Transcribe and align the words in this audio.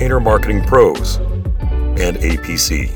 Painter 0.00 0.18
Marketing 0.18 0.64
Pros, 0.64 1.16
and 1.16 2.16
APC. 2.16 2.90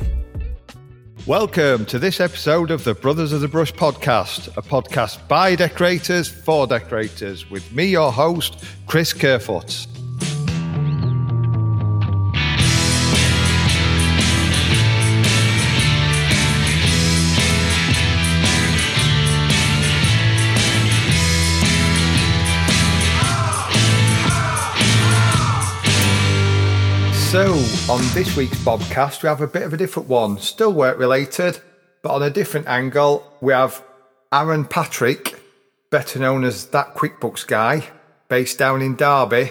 Welcome 1.27 1.85
to 1.85 1.99
this 1.99 2.19
episode 2.19 2.71
of 2.71 2.83
the 2.85 2.95
Brothers 2.95 3.30
of 3.30 3.43
the 3.43 3.47
Brush 3.47 3.75
podcast, 3.75 4.49
a 4.57 4.63
podcast 4.63 5.29
by 5.29 5.55
decorators 5.55 6.29
for 6.29 6.67
decorators, 6.67 7.51
with 7.51 7.71
me, 7.73 7.85
your 7.85 8.11
host, 8.11 8.65
Chris 8.87 9.13
Kerfoot. 9.13 9.87
So, 27.35 27.52
on 27.93 28.01
this 28.15 28.37
week's 28.37 28.59
Bobcast, 28.59 29.24
we 29.24 29.29
have 29.29 29.40
a 29.40 29.49
bit 29.49 29.63
of 29.65 29.73
a 29.73 29.77
different 29.77 30.09
one, 30.09 30.38
still 30.38 30.73
work 30.73 31.01
related, 31.01 31.60
but 32.01 32.15
on 32.15 32.23
a 32.23 32.30
different 32.30 32.68
angle. 32.68 33.29
We 33.40 33.52
have 33.52 33.82
Aaron 34.32 34.65
Patrick, 34.65 35.35
better 35.90 36.21
known 36.21 36.45
as 36.45 36.66
that 36.66 36.95
QuickBooks 36.95 37.45
guy, 37.45 37.88
based 38.29 38.57
down 38.60 38.82
in 38.82 38.95
Derby, 38.95 39.51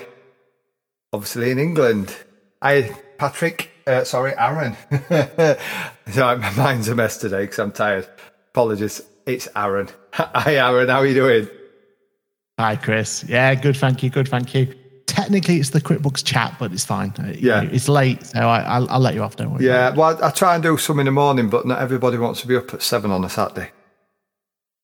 obviously 1.12 1.52
in 1.52 1.60
England. 1.60 2.16
Hi, 2.62 2.84
Patrick. 3.18 3.70
Uh, 3.86 4.06
sorry, 4.06 4.32
Aaron. 4.38 4.78
sorry, 6.08 6.40
my 6.40 6.52
mind's 6.52 6.88
a 6.88 6.96
mess 6.96 7.18
today 7.18 7.42
because 7.42 7.60
I'm 7.60 7.74
tired. 7.74 8.08
Apologies. 8.52 9.02
It's 9.26 9.50
Aaron. 9.58 9.90
Hi, 10.14 10.56
Aaron. 10.56 10.88
How 10.88 11.00
are 11.00 11.06
you 11.06 11.16
doing? 11.16 11.50
Hi, 12.58 12.78
Chris. 12.78 13.26
Yeah, 13.28 13.54
good. 13.56 13.76
Thank 13.76 14.04
you. 14.04 14.10
Good. 14.10 14.30
Thank 14.30 14.56
you 14.56 14.83
technically 15.06 15.58
it's 15.58 15.72
the 15.72 15.82
QuickBooks 15.82 16.24
chat, 16.24 16.56
but 16.60 16.72
it's 16.72 16.86
fine. 16.86 17.14
Uh, 17.20 17.34
yeah, 17.38 17.64
it's 17.64 17.90
late, 17.90 18.26
so 18.26 18.40
I, 18.40 18.80
will 18.80 19.00
let 19.00 19.14
you 19.14 19.24
off. 19.24 19.36
Don't 19.36 19.52
worry. 19.52 19.66
Yeah, 19.66 19.94
well, 19.96 20.18
I, 20.22 20.28
I, 20.28 20.32
try 20.32 20.56
and 20.56 20.64
do 20.64 20.78
some 20.78 21.00
in 21.00 21.06
the 21.06 21.12
morning, 21.12 21.50
but 21.50 21.66
not 21.66 21.80
everybody 21.80 22.18
wants 22.18 22.42
to 22.42 22.48
be 22.48 22.56
up 22.56 22.74
at 22.74 22.82
seven 22.82 23.12
on 23.12 23.24
a 23.24 23.30
Saturday. 23.30 23.72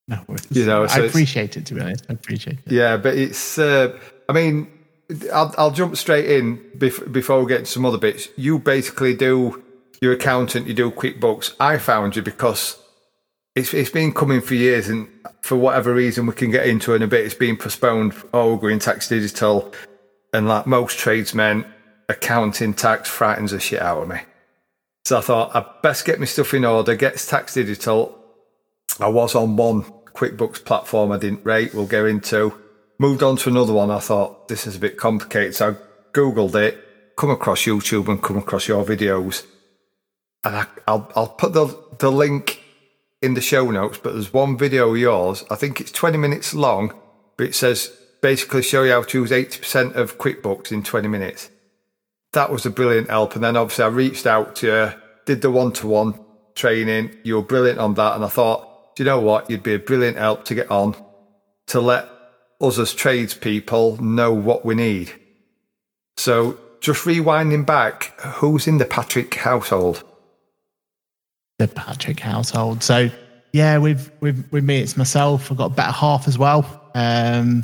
No 0.08 0.20
worries. 0.28 0.48
You 0.50 0.66
know, 0.66 0.88
so 0.88 1.03
I 1.03 1.06
appreciate 1.06 1.58
it. 1.58 1.66
To 1.67 1.76
be 1.76 1.81
honest, 1.81 2.06
I 2.09 2.14
appreciate 2.14 2.59
it. 2.66 2.72
Yeah, 2.72 2.98
but 2.98 3.16
it's. 3.16 3.58
Uh, 3.58 3.98
I 4.28 4.34
mean, 4.34 4.67
I'll, 5.34 5.53
I'll 5.58 5.72
jump 5.72 5.95
straight 5.98 6.30
in 6.30 6.58
bef- 6.78 7.11
before 7.11 7.42
we 7.42 7.48
get 7.48 7.59
to 7.59 7.66
some 7.66 7.86
other 7.86 7.98
bits. 7.98 8.28
You 8.36 8.59
basically 8.59 9.16
do 9.16 9.64
your 10.02 10.14
accountant, 10.14 10.67
you 10.67 10.73
do 10.73 10.92
QuickBooks. 10.92 11.56
I 11.59 11.78
found 11.78 12.16
you 12.16 12.22
because 12.22 12.78
it's 13.56 13.73
it's 13.73 13.89
been 13.89 14.14
coming 14.14 14.42
for 14.42 14.56
years, 14.56 14.89
and 14.89 15.08
for 15.42 15.58
whatever 15.58 15.94
reason, 15.94 16.26
we 16.26 16.33
can 16.33 16.52
get 16.52 16.67
into 16.67 16.94
it 16.94 16.98
in 16.98 17.02
a 17.04 17.08
bit. 17.08 17.26
It's 17.26 17.36
been 17.36 17.58
postponed. 17.58 18.14
Oh, 18.33 18.56
we're 18.56 18.61
going 18.61 18.80
tax 18.80 19.09
digital 19.09 19.73
and 20.33 20.47
like 20.47 20.67
most 20.67 20.97
tradesmen, 20.97 21.66
accounting 22.08 22.73
tax 22.73 23.09
frightens 23.09 23.52
the 23.52 23.59
shit 23.59 23.81
out 23.81 24.03
of 24.03 24.08
me. 24.08 24.19
So 25.05 25.17
I 25.17 25.21
thought 25.21 25.55
I'd 25.55 25.81
best 25.81 26.05
get 26.05 26.20
my 26.20 26.26
stuff 26.26 26.54
in 26.54 26.65
order, 26.65 26.95
get 26.95 27.17
tax 27.17 27.54
digital. 27.54 28.15
I 28.99 29.08
was 29.08 29.36
on 29.36 29.55
one 29.55 29.83
QuickBooks 30.14 30.64
platform 30.65 31.11
I 31.11 31.17
didn't 31.17 31.45
rate, 31.45 31.73
we'll 31.73 31.86
go 31.86 32.05
into. 32.05 32.54
Moved 32.99 33.23
on 33.23 33.37
to 33.37 33.49
another 33.49 33.71
one. 33.71 33.89
I 33.89 33.99
thought 33.99 34.49
this 34.49 34.67
is 34.67 34.76
a 34.76 34.80
bit 34.80 34.98
complicated. 34.98 35.55
So 35.55 35.71
I 35.71 35.76
Googled 36.14 36.55
it, 36.55 37.15
come 37.15 37.30
across 37.30 37.61
YouTube 37.61 38.08
and 38.09 38.21
come 38.21 38.37
across 38.37 38.67
your 38.67 38.83
videos. 38.83 39.45
And 40.43 40.55
I, 40.55 40.65
will 40.87 41.11
I'll 41.15 41.27
put 41.27 41.54
the, 41.54 41.77
the 41.99 42.11
link 42.11 42.61
in 43.21 43.33
the 43.33 43.42
show 43.42 43.70
notes, 43.71 43.99
but 44.02 44.14
there's 44.14 44.33
one 44.33 44.58
video 44.58 44.89
of 44.92 44.98
yours. 44.98 45.43
I 45.49 45.55
think 45.55 45.81
it's 45.81 45.92
20 45.92 46.17
minutes 46.17 46.54
long, 46.54 46.93
but 47.37 47.48
it 47.48 47.55
says 47.55 47.98
basically 48.21 48.61
show 48.61 48.83
you 48.83 48.91
how 48.91 49.03
to 49.03 49.19
use 49.19 49.31
80% 49.31 49.95
of 49.95 50.17
QuickBooks 50.17 50.71
in 50.71 50.83
20 50.83 51.07
minutes. 51.07 51.49
That 52.33 52.52
was 52.52 52.65
a 52.65 52.69
brilliant 52.69 53.09
help. 53.09 53.35
And 53.35 53.43
then 53.43 53.57
obviously 53.57 53.85
I 53.85 53.87
reached 53.87 54.25
out 54.25 54.55
to 54.57 54.67
you, 54.67 55.02
did 55.25 55.41
the 55.41 55.52
one 55.52 55.71
to 55.73 55.87
one 55.87 56.19
training. 56.55 57.15
You 57.23 57.35
were 57.35 57.41
brilliant 57.41 57.80
on 57.80 57.95
that. 57.95 58.15
And 58.15 58.23
I 58.23 58.27
thought, 58.27 58.95
do 58.95 59.03
you 59.03 59.09
know 59.09 59.19
what? 59.19 59.49
You'd 59.49 59.63
be 59.63 59.73
a 59.73 59.80
brilliant 59.80 60.17
help 60.17 60.45
to 60.45 60.55
get 60.55 60.69
on 60.69 60.95
to 61.67 61.80
let 61.80 62.07
us 62.61 62.77
as 62.77 62.93
tradespeople 62.93 64.02
know 64.02 64.33
what 64.33 64.65
we 64.65 64.75
need. 64.75 65.13
So 66.17 66.59
just 66.81 67.05
rewinding 67.05 67.65
back, 67.65 68.19
who's 68.19 68.67
in 68.67 68.77
the 68.77 68.86
Patrick 68.86 69.33
household? 69.33 70.03
The 71.57 71.67
Patrick 71.67 72.19
household. 72.19 72.83
So 72.83 73.09
yeah, 73.53 73.77
with 73.77 74.11
with 74.19 74.47
with 74.51 74.63
me, 74.63 74.80
it's 74.80 74.97
myself. 74.97 75.51
I've 75.51 75.57
got 75.57 75.71
a 75.71 75.75
better 75.75 75.91
half 75.91 76.27
as 76.27 76.37
well. 76.37 76.91
Um, 76.93 77.63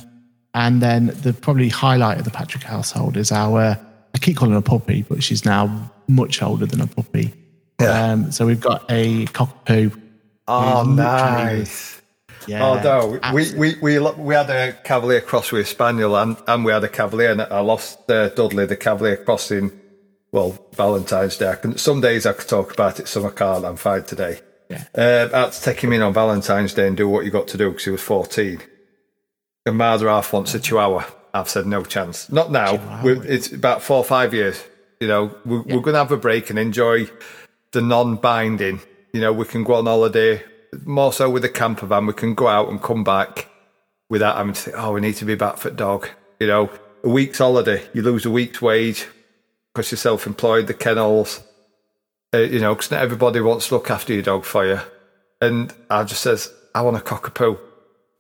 and 0.56 0.82
then 0.82 1.08
the 1.08 1.34
probably 1.34 1.68
highlight 1.68 2.18
of 2.18 2.24
the 2.24 2.32
Patrick 2.32 2.64
household 2.64 3.18
is 3.18 3.30
our, 3.30 3.78
I 4.14 4.18
keep 4.18 4.38
calling 4.38 4.54
her 4.54 4.60
a 4.60 4.62
puppy, 4.62 5.02
but 5.02 5.22
she's 5.22 5.44
now 5.44 5.92
much 6.08 6.42
older 6.42 6.66
than 6.66 6.80
a 6.80 6.88
puppy. 6.88 7.34
Yeah. 7.82 8.12
Um, 8.12 8.32
so 8.32 8.46
we've 8.46 8.62
got 8.62 8.86
a 8.90 9.26
cockapoo. 9.26 10.02
Oh, 10.48 10.84
nice. 10.84 12.02
Yeah. 12.48 12.66
Oh, 12.66 12.82
no. 12.82 13.34
We, 13.34 13.54
we, 13.54 13.76
we, 13.82 14.00
we 14.00 14.34
had 14.34 14.50
a 14.50 14.72
Cavalier 14.86 15.20
cross 15.20 15.52
with 15.52 15.64
a 15.64 15.70
Spaniel 15.70 16.16
and, 16.16 16.38
and 16.48 16.64
we 16.64 16.72
had 16.72 16.86
a 16.86 16.90
Cavalier. 16.90 17.32
And 17.32 17.42
I 17.42 17.60
lost 17.60 18.10
uh, 18.10 18.30
Dudley, 18.30 18.66
the 18.66 18.78
Cavalier 18.78 19.18
crossing, 19.18 19.78
well, 20.32 20.58
Valentine's 20.76 21.36
Day. 21.36 21.50
I 21.50 21.56
Can, 21.56 21.78
some 21.78 22.00
days 22.00 22.26
I 22.26 22.32
could 22.32 22.48
talk 22.48 22.72
about 22.72 23.02
it, 23.02 23.10
some 23.10 23.26
I 23.26 23.32
can't. 23.32 23.66
I'm 23.66 23.76
fine 23.76 24.04
today. 24.04 24.40
Yeah. 24.70 24.86
Uh, 24.98 25.28
I 25.34 25.40
had 25.42 25.52
to 25.52 25.62
take 25.62 25.82
him 25.82 25.92
in 25.92 26.02
on 26.02 26.14
Valentine's 26.14 26.74
Day 26.74 26.88
and 26.88 26.96
do 26.96 27.10
what 27.10 27.26
you 27.26 27.32
got 27.32 27.50
to 27.50 27.58
do 27.58 27.72
because 27.72 27.84
he 27.84 27.92
was 27.92 28.02
14 28.02 28.62
and 29.66 29.82
half 29.82 30.34
wants 30.34 30.54
a 30.54 30.60
chihuahua. 30.60 31.06
I've 31.34 31.50
said 31.50 31.66
no 31.66 31.84
chance. 31.84 32.32
Not 32.32 32.52
now. 32.52 32.80
It's 33.04 33.52
about 33.52 33.82
four 33.82 33.98
or 33.98 34.04
five 34.04 34.34
years. 34.34 34.64
You 35.00 35.08
know, 35.08 35.36
we're, 35.46 35.64
yeah. 35.66 35.76
we're 35.76 35.82
going 35.82 35.94
to 35.94 36.00
have 36.00 36.12
a 36.12 36.18
break 36.18 36.50
and 36.50 36.58
enjoy 36.58 37.10
the 37.72 37.82
non-binding. 37.82 38.80
You 39.12 39.22
know, 39.22 39.34
we 39.34 39.46
can 39.46 39.64
go 39.64 39.76
on 39.76 39.86
holiday 39.86 40.44
more 40.86 41.14
so 41.14 41.30
with 41.30 41.44
a 41.46 41.50
camper 41.50 41.86
van. 41.86 42.06
We 42.06 42.14
can 42.14 42.34
go 42.36 42.48
out 42.48 42.70
and 42.70 42.82
come 42.82 43.04
back 43.04 43.50
without 44.10 44.38
having 44.38 44.54
to 44.54 44.62
say, 44.62 44.72
"Oh, 44.74 44.94
we 44.94 45.02
need 45.02 45.16
to 45.16 45.26
be 45.26 45.36
back 45.36 45.58
for 45.58 45.70
dog." 45.70 46.10
You 46.40 46.48
know, 46.48 46.70
a 47.04 47.10
week's 47.10 47.38
holiday, 47.38 47.88
you 47.94 48.02
lose 48.02 48.26
a 48.26 48.32
week's 48.32 48.62
wage 48.62 49.08
because 49.74 49.92
you're 49.92 49.98
self-employed. 49.98 50.68
The 50.68 50.74
kennels, 50.74 51.42
uh, 52.34 52.40
you 52.40 52.60
know, 52.60 52.76
because 52.76 52.92
not 52.92 53.02
everybody 53.02 53.40
wants 53.42 53.68
to 53.70 53.76
look 53.76 53.90
after 53.90 54.14
your 54.14 54.22
dog 54.22 54.44
for 54.44 54.66
you. 54.66 54.80
And 55.42 55.74
I 55.90 56.04
just 56.04 56.22
says, 56.22 56.52
"I 56.74 56.82
want 56.82 56.98
a 56.98 57.02
cockapoo." 57.02 57.60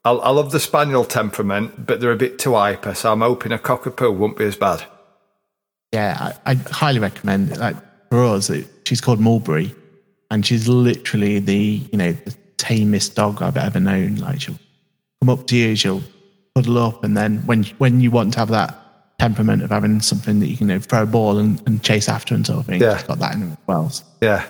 I, 0.05 0.11
I 0.11 0.29
love 0.29 0.51
the 0.51 0.59
spaniel 0.59 1.03
temperament, 1.03 1.87
but 1.87 1.99
they're 1.99 2.11
a 2.11 2.15
bit 2.15 2.37
too 2.37 2.53
hyper. 2.53 2.93
So 2.93 3.11
I'm 3.11 3.21
hoping 3.21 3.51
a 3.51 3.57
cockapoo 3.57 4.15
won't 4.15 4.37
be 4.37 4.45
as 4.45 4.55
bad. 4.55 4.83
Yeah, 5.91 6.33
I, 6.45 6.51
I 6.51 6.53
highly 6.53 6.99
recommend 6.99 7.51
it. 7.51 7.57
Like 7.57 7.75
for 8.09 8.23
us, 8.23 8.49
it, 8.49 8.67
she's 8.85 9.01
called 9.01 9.19
Mulberry, 9.19 9.73
and 10.29 10.45
she's 10.45 10.67
literally 10.67 11.39
the 11.39 11.81
you 11.91 11.97
know 11.97 12.11
the 12.11 12.35
tamest 12.57 13.15
dog 13.15 13.41
I've 13.41 13.57
ever 13.57 13.79
known. 13.79 14.17
Like 14.17 14.41
she'll 14.41 14.59
come 15.21 15.29
up 15.29 15.47
to 15.47 15.57
you, 15.57 15.75
she'll 15.75 16.03
cuddle 16.55 16.77
up, 16.77 17.03
and 17.03 17.17
then 17.17 17.39
when 17.47 17.63
when 17.79 17.99
you 17.99 18.11
want 18.11 18.33
to 18.33 18.39
have 18.39 18.49
that 18.49 18.81
temperament 19.17 19.63
of 19.63 19.71
having 19.71 20.01
something 20.01 20.39
that 20.39 20.47
you 20.47 20.57
can 20.57 20.67
you 20.67 20.75
know, 20.75 20.79
throw 20.79 21.03
a 21.03 21.05
ball 21.05 21.37
and, 21.37 21.63
and, 21.65 21.81
chase 21.81 22.09
after 22.09 22.35
and 22.35 22.45
sort 22.45 22.59
of 22.59 22.65
thing, 22.65 22.81
yeah, 22.81 22.97
she's 22.97 23.07
got 23.07 23.17
that 23.17 23.33
in 23.33 23.41
her 23.43 23.47
as 23.47 23.57
well. 23.65 23.89
So, 23.89 24.03
yeah. 24.21 24.45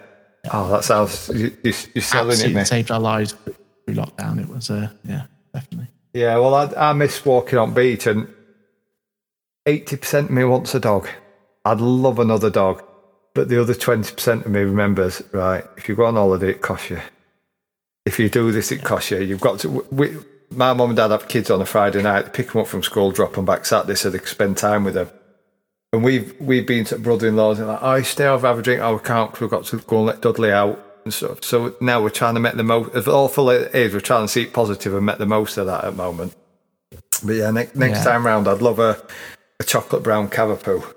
Oh, 0.51 0.67
that 0.71 0.83
sounds 0.83 1.29
you, 1.29 1.55
you're 1.63 2.01
selling 2.01 2.31
Absolutely 2.31 2.61
it. 2.61 2.65
Saved 2.65 2.89
our 2.89 2.99
lives 2.99 3.33
through 3.33 3.93
lockdown. 3.93 4.41
It 4.41 4.49
was 4.49 4.71
uh, 4.71 4.89
yeah 5.03 5.25
definitely. 5.55 5.87
Yeah, 6.13 6.37
well, 6.37 6.55
I, 6.55 6.89
I 6.89 6.93
miss 6.93 7.25
walking 7.25 7.59
on 7.59 7.73
beach, 7.73 8.07
and 8.07 8.33
eighty 9.65 9.97
percent 9.97 10.29
of 10.29 10.35
me 10.35 10.43
wants 10.43 10.75
a 10.75 10.79
dog. 10.79 11.07
I'd 11.63 11.81
love 11.81 12.19
another 12.19 12.49
dog, 12.49 12.83
but 13.33 13.49
the 13.49 13.59
other 13.59 13.73
twenty 13.73 14.13
percent 14.13 14.45
of 14.45 14.51
me 14.51 14.61
remembers 14.61 15.21
right. 15.31 15.63
If 15.77 15.89
you 15.89 15.95
go 15.95 16.05
on 16.05 16.15
holiday, 16.15 16.51
it 16.51 16.61
costs 16.61 16.89
you. 16.89 17.01
If 18.05 18.19
you 18.19 18.29
do 18.29 18.51
this, 18.51 18.71
it 18.71 18.83
costs 18.83 19.11
you. 19.11 19.19
You've 19.21 19.41
got 19.41 19.59
to. 19.59 19.69
We, 19.91 20.17
my 20.51 20.73
mum 20.73 20.91
and 20.91 20.97
dad 20.97 21.11
have 21.11 21.27
kids 21.27 21.49
on 21.49 21.61
a 21.61 21.65
Friday 21.65 22.03
night. 22.03 22.33
Pick 22.33 22.51
them 22.51 22.61
up 22.61 22.67
from 22.67 22.83
school, 22.83 23.11
drop 23.11 23.33
them 23.33 23.45
back 23.45 23.65
Saturday, 23.65 23.95
so 23.95 24.09
they 24.09 24.19
can 24.19 24.27
spend 24.27 24.57
time 24.57 24.83
with 24.83 24.93
them. 24.93 25.09
And 25.91 26.03
we've 26.03 26.39
we've 26.39 26.67
been 26.67 26.85
to 26.85 26.99
brother-in-laws 26.99 27.59
and 27.59 27.67
like, 27.67 27.79
oh, 27.81 28.01
stay 28.03 28.25
over, 28.25 28.47
have 28.47 28.59
a 28.59 28.61
drink. 28.61 28.81
Oh, 28.81 28.93
we 28.93 28.99
can't 28.99 29.31
because 29.31 29.41
we've 29.41 29.49
got 29.49 29.65
to 29.65 29.77
go 29.77 29.97
and 29.97 30.05
let 30.05 30.21
Dudley 30.21 30.51
out 30.51 30.79
and 31.05 31.13
stuff. 31.13 31.43
So 31.43 31.75
now 31.79 32.01
we're 32.01 32.09
trying 32.09 32.33
to 32.33 32.39
make 32.39 32.55
the 32.55 32.63
most 32.63 32.93
of 32.95 33.07
awful 33.07 33.49
it 33.51 33.73
is. 33.73 33.93
We're 33.93 34.01
trying 34.01 34.25
to 34.25 34.27
see 34.27 34.43
it 34.43 34.53
positive 34.53 34.93
and 34.93 35.05
make 35.05 35.19
the 35.19 35.25
most 35.25 35.57
of 35.57 35.67
that 35.67 35.83
at 35.85 35.91
the 35.91 35.97
moment. 35.97 36.35
But 37.23 37.33
yeah, 37.33 37.51
ne- 37.51 37.69
next 37.75 37.99
yeah. 37.99 38.03
time 38.03 38.25
round, 38.25 38.47
I'd 38.47 38.61
love 38.61 38.79
a, 38.79 39.01
a 39.59 39.63
chocolate 39.63 40.03
brown 40.03 40.29
cavapoo. 40.29 40.93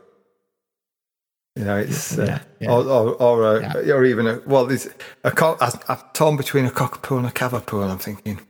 You 1.56 1.64
know, 1.64 1.76
it's 1.76 2.18
uh, 2.18 2.38
yeah. 2.60 2.70
or 2.70 2.84
or 2.84 3.14
or, 3.14 3.56
a, 3.56 3.84
Yeah. 3.84 3.92
or 3.94 4.04
even 4.04 4.26
a 4.26 4.40
well, 4.46 4.66
there's 4.66 4.88
a 5.24 5.30
cock. 5.30 5.58
I'm 5.88 5.98
torn 6.14 6.36
between 6.36 6.64
a 6.64 6.70
cockapoo 6.70 7.18
and 7.18 7.26
a 7.26 7.30
cavapoo, 7.30 7.82
and 7.82 7.90
I'm 7.92 7.98
thinking, 7.98 8.40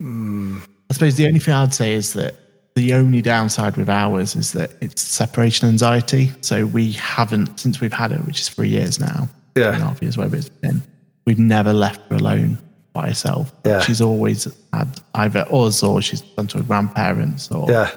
I 0.00 0.92
suppose 0.92 1.16
the 1.16 1.26
only 1.26 1.40
thing 1.40 1.54
I'd 1.54 1.74
say 1.74 1.92
is 1.92 2.12
that 2.14 2.36
the 2.76 2.94
only 2.94 3.20
downside 3.20 3.76
with 3.76 3.88
ours 3.88 4.36
is 4.36 4.52
that 4.52 4.70
it's 4.80 5.02
separation 5.02 5.68
anxiety. 5.68 6.30
So 6.40 6.66
we 6.66 6.92
haven't, 6.92 7.58
since 7.58 7.80
we've 7.80 7.92
had 7.92 8.12
it, 8.12 8.24
which 8.24 8.40
is 8.40 8.48
three 8.48 8.68
years 8.68 9.00
now, 9.00 9.28
Yeah. 9.56 9.64
two 9.64 9.74
and 9.74 9.82
a 9.82 9.86
half 9.86 10.02
years, 10.02 10.16
whatever 10.16 10.36
it's 10.36 10.48
been, 10.48 10.82
we've 11.26 11.38
never 11.38 11.72
left 11.72 12.00
her 12.10 12.16
alone 12.16 12.58
by 12.92 13.08
herself. 13.08 13.52
Yeah. 13.64 13.80
She's 13.80 14.00
always 14.00 14.48
had 14.72 15.00
either 15.14 15.46
us 15.52 15.82
or 15.82 16.02
she's 16.02 16.22
gone 16.22 16.46
to 16.48 16.58
her 16.58 16.64
grandparents 16.64 17.50
or, 17.50 17.70
yeah, 17.70 17.90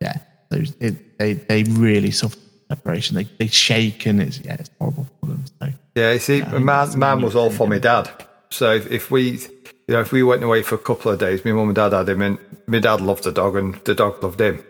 yeah. 0.00 0.18
So 0.52 0.62
it, 0.80 1.18
they, 1.18 1.34
they 1.34 1.62
really 1.64 2.10
suffer 2.10 2.38
separation. 2.68 3.16
They, 3.16 3.24
they 3.38 3.46
shake 3.46 4.06
and 4.06 4.20
it's, 4.20 4.40
yeah, 4.40 4.54
it's 4.54 4.70
horrible 4.78 5.06
for 5.20 5.26
them. 5.26 5.44
So, 5.60 5.68
yeah. 5.94 6.12
You 6.12 6.18
see, 6.18 6.42
man, 6.42 6.98
man 6.98 7.22
was 7.22 7.36
all 7.36 7.50
for 7.50 7.66
my 7.66 7.78
dad. 7.78 8.10
So 8.50 8.74
if, 8.74 8.90
if 8.90 9.10
we, 9.10 9.38
you 9.86 9.96
know, 9.96 10.00
if 10.00 10.12
we 10.12 10.22
went 10.22 10.42
away 10.42 10.62
for 10.62 10.74
a 10.74 10.78
couple 10.78 11.12
of 11.12 11.18
days, 11.18 11.44
my 11.44 11.52
mum 11.52 11.68
and 11.68 11.76
dad 11.76 11.92
had 11.92 12.08
him, 12.08 12.22
and 12.22 12.38
my 12.66 12.78
dad 12.78 13.00
loved 13.00 13.24
the 13.24 13.32
dog, 13.32 13.56
and 13.56 13.74
the 13.84 13.94
dog 13.94 14.22
loved 14.22 14.40
him. 14.40 14.64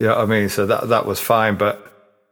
You 0.00 0.08
know 0.08 0.16
what 0.16 0.24
I 0.24 0.26
mean? 0.26 0.48
So 0.48 0.66
that 0.66 0.88
that 0.88 1.06
was 1.06 1.20
fine, 1.20 1.56
but 1.56 1.86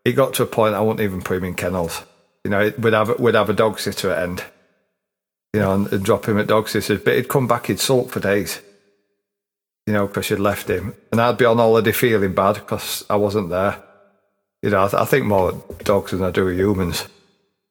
it 0.04 0.12
got 0.12 0.34
to 0.34 0.42
a 0.42 0.46
point 0.46 0.74
I 0.74 0.80
wouldn't 0.80 1.00
even 1.00 1.22
put 1.22 1.38
him 1.38 1.44
in 1.44 1.54
kennels. 1.54 2.02
You 2.48 2.52
know, 2.52 2.72
we'd 2.78 2.94
have 2.94 3.20
we'd 3.20 3.34
have 3.34 3.50
a 3.50 3.52
dog 3.52 3.78
sitter 3.78 4.10
at 4.10 4.22
end. 4.22 4.42
You 5.52 5.60
know, 5.60 5.74
and, 5.74 5.92
and 5.92 6.02
drop 6.02 6.26
him 6.26 6.38
at 6.38 6.46
dog 6.46 6.70
sitters, 6.70 6.98
but 6.98 7.14
he'd 7.14 7.28
come 7.28 7.46
back, 7.46 7.66
he'd 7.66 7.78
sulk 7.78 8.08
for 8.08 8.20
days. 8.20 8.62
You 9.86 9.92
know, 9.92 10.06
because 10.06 10.30
you'd 10.30 10.40
left 10.40 10.70
him, 10.70 10.94
and 11.12 11.20
I'd 11.20 11.36
be 11.36 11.44
on 11.44 11.58
holiday 11.58 11.92
feeling 11.92 12.32
bad 12.32 12.54
because 12.54 13.04
I 13.10 13.16
wasn't 13.16 13.50
there. 13.50 13.82
You 14.62 14.70
know, 14.70 14.82
I, 14.82 14.88
th- 14.88 15.02
I 15.02 15.04
think 15.04 15.26
more 15.26 15.62
dogs 15.84 16.12
than 16.12 16.22
I 16.22 16.30
do 16.30 16.48
humans. 16.48 17.06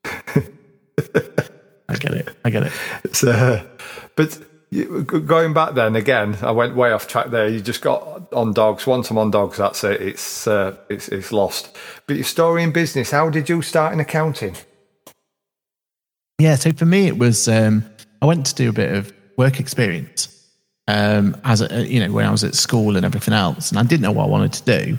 I 0.06 1.96
get 1.98 2.14
it. 2.14 2.30
I 2.46 2.52
get 2.52 2.62
it. 2.62 2.72
It's, 3.04 3.24
uh, 3.24 3.66
but 4.16 4.40
going 5.08 5.54
back 5.54 5.74
then 5.74 5.96
again, 5.96 6.38
I 6.44 6.52
went 6.52 6.76
way 6.76 6.92
off 6.92 7.08
track 7.08 7.32
there. 7.32 7.48
You 7.48 7.62
just 7.62 7.82
got 7.82 8.32
on 8.32 8.54
dogs. 8.54 8.86
Once 8.86 9.10
I'm 9.10 9.18
on 9.18 9.32
dogs, 9.32 9.58
that's 9.58 9.84
it. 9.84 10.02
It's 10.04 10.46
uh, 10.46 10.78
it's 10.88 11.08
it's 11.10 11.32
lost. 11.32 11.76
But 12.06 12.18
your 12.18 12.26
story 12.26 12.62
in 12.62 12.72
business. 12.72 13.10
How 13.10 13.32
did 13.32 13.50
you 13.50 13.64
start 13.64 13.92
in 13.94 14.00
accounting? 14.00 14.56
Yeah, 16.40 16.56
so 16.56 16.72
for 16.72 16.86
me, 16.86 17.08
it 17.08 17.18
was 17.18 17.48
um, 17.48 17.84
I 18.22 18.26
went 18.26 18.46
to 18.48 18.56
do 18.56 18.70
a 18.70 18.74
bit 18.74 18.92
of 18.94 19.12
work 19.38 19.60
experience 19.60 20.34
um, 20.88 21.36
as 21.44 21.62
a, 21.62 21.88
you 21.88 22.00
know 22.00 22.12
when 22.12 22.26
I 22.26 22.32
was 22.32 22.44
at 22.44 22.54
school 22.56 22.96
and 22.96 23.06
everything 23.06 23.34
else, 23.34 23.70
and 23.72 23.80
I 23.80 23.84
didn't 23.84 24.02
know 24.02 24.12
what 24.12 24.26
I 24.26 24.28
wanted 24.30 24.54
to 24.54 24.64
do, 24.64 24.98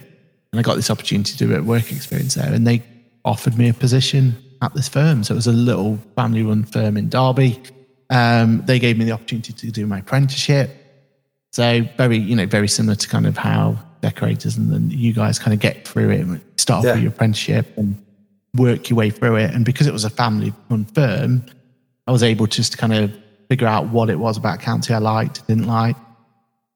and 0.52 0.58
I 0.58 0.62
got 0.62 0.74
this 0.74 0.90
opportunity 0.90 1.32
to 1.32 1.38
do 1.38 1.44
a 1.46 1.48
bit 1.48 1.58
of 1.60 1.66
work 1.66 1.92
experience 1.92 2.34
there, 2.34 2.52
and 2.52 2.66
they 2.66 2.82
offered 3.24 3.56
me 3.56 3.68
a 3.68 3.74
position 3.74 4.36
at 4.62 4.74
this 4.74 4.88
firm. 4.88 5.22
So 5.22 5.34
it 5.34 5.36
was 5.36 5.46
a 5.46 5.52
little 5.52 5.98
family-run 6.16 6.64
firm 6.64 6.96
in 6.96 7.08
Derby. 7.08 7.62
Um, 8.10 8.62
they 8.66 8.78
gave 8.80 8.98
me 8.98 9.04
the 9.04 9.12
opportunity 9.12 9.52
to 9.52 9.70
do 9.70 9.86
my 9.86 9.98
apprenticeship. 9.98 10.70
So 11.52 11.82
very, 11.96 12.16
you 12.18 12.34
know, 12.34 12.46
very 12.46 12.68
similar 12.68 12.94
to 12.96 13.08
kind 13.08 13.26
of 13.26 13.36
how 13.36 13.78
decorators 14.00 14.56
and 14.56 14.72
then 14.72 14.90
you 14.90 15.12
guys 15.12 15.38
kind 15.38 15.52
of 15.54 15.60
get 15.60 15.86
through 15.86 16.10
it. 16.10 16.20
and 16.20 16.40
Start 16.56 16.80
off 16.80 16.84
Yeah. 16.86 16.94
with 16.94 17.02
your 17.02 17.12
apprenticeship 17.12 17.76
and 17.76 18.02
work 18.56 18.88
your 18.90 18.96
way 18.96 19.10
through 19.10 19.36
it. 19.36 19.52
And 19.54 19.64
because 19.64 19.86
it 19.86 19.92
was 19.92 20.04
a 20.04 20.10
family-run 20.10 20.84
firm, 20.86 21.44
I 22.06 22.12
was 22.12 22.22
able 22.22 22.46
to 22.46 22.56
just 22.56 22.72
to 22.72 22.78
kind 22.78 22.94
of 22.94 23.12
figure 23.48 23.66
out 23.66 23.88
what 23.88 24.10
it 24.10 24.18
was 24.18 24.36
about 24.36 24.60
county 24.60 24.94
I 24.94 24.98
liked, 24.98 25.46
didn't 25.46 25.66
like. 25.66 25.96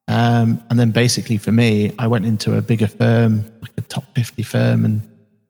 Um, 0.08 0.62
and 0.68 0.78
then 0.78 0.90
basically 0.90 1.38
for 1.38 1.52
me, 1.52 1.92
I 1.98 2.06
went 2.06 2.26
into 2.26 2.56
a 2.56 2.62
bigger 2.62 2.86
firm, 2.88 3.44
like 3.60 3.70
a 3.78 3.82
top 3.82 4.04
50 4.14 4.42
firm, 4.42 4.84
and 4.84 5.00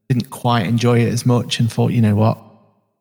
didn't 0.08 0.30
quite 0.30 0.66
enjoy 0.66 1.00
it 1.00 1.12
as 1.12 1.24
much 1.26 1.58
and 1.58 1.72
thought, 1.72 1.92
you 1.92 2.00
know 2.02 2.14
what, 2.14 2.38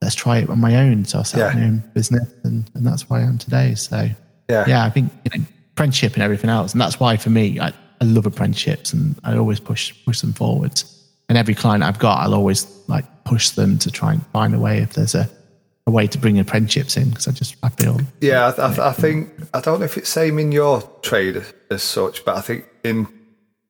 let's 0.01 0.15
try 0.15 0.37
it 0.37 0.49
on 0.49 0.59
my 0.59 0.75
own. 0.77 1.05
So 1.05 1.19
I 1.19 1.23
set 1.23 1.41
up 1.41 1.53
Yeah. 1.53 1.59
my 1.59 1.65
own 1.67 1.83
business 1.93 2.27
and, 2.43 2.69
and 2.73 2.85
that's 2.87 3.09
where 3.09 3.19
I 3.19 3.23
am 3.23 3.37
today. 3.37 3.75
So 3.75 4.09
Yeah. 4.49 4.65
yeah, 4.67 4.85
I 4.85 4.89
think 4.89 5.11
you 5.31 5.39
know, 5.39 5.45
apprenticeship 5.73 6.13
and 6.13 6.23
everything 6.23 6.49
else. 6.49 6.71
And 6.71 6.81
that's 6.81 6.99
why 6.99 7.17
for 7.17 7.29
me, 7.29 7.59
I, 7.59 7.67
I 7.99 8.05
love 8.05 8.25
apprenticeships 8.25 8.93
and 8.93 9.19
I 9.23 9.37
always 9.37 9.59
push 9.59 9.93
push 10.05 10.21
them 10.21 10.33
forwards. 10.33 11.00
And 11.31 11.37
every 11.37 11.55
client 11.55 11.81
I've 11.81 11.97
got, 11.97 12.19
I'll 12.19 12.33
always 12.33 12.67
like 12.87 13.05
push 13.23 13.51
them 13.51 13.79
to 13.79 13.89
try 13.89 14.11
and 14.11 14.25
find 14.33 14.53
a 14.53 14.59
way 14.59 14.79
if 14.79 14.95
there's 14.95 15.15
a, 15.15 15.29
a 15.87 15.91
way 15.91 16.05
to 16.05 16.17
bring 16.17 16.37
apprenticeships 16.37 16.97
in 16.97 17.07
because 17.07 17.25
I 17.25 17.31
just 17.31 17.55
I 17.63 17.69
feel 17.69 18.01
Yeah, 18.19 18.49
I, 18.49 18.67
th- 18.67 18.79
I 18.79 18.91
think 18.91 19.29
I 19.53 19.61
don't 19.61 19.79
know 19.79 19.85
if 19.85 19.97
it's 19.97 20.09
same 20.09 20.39
in 20.39 20.51
your 20.51 20.81
trade 21.03 21.37
as, 21.37 21.53
as 21.69 21.83
such, 21.83 22.25
but 22.25 22.35
I 22.35 22.41
think 22.41 22.65
in 22.83 23.07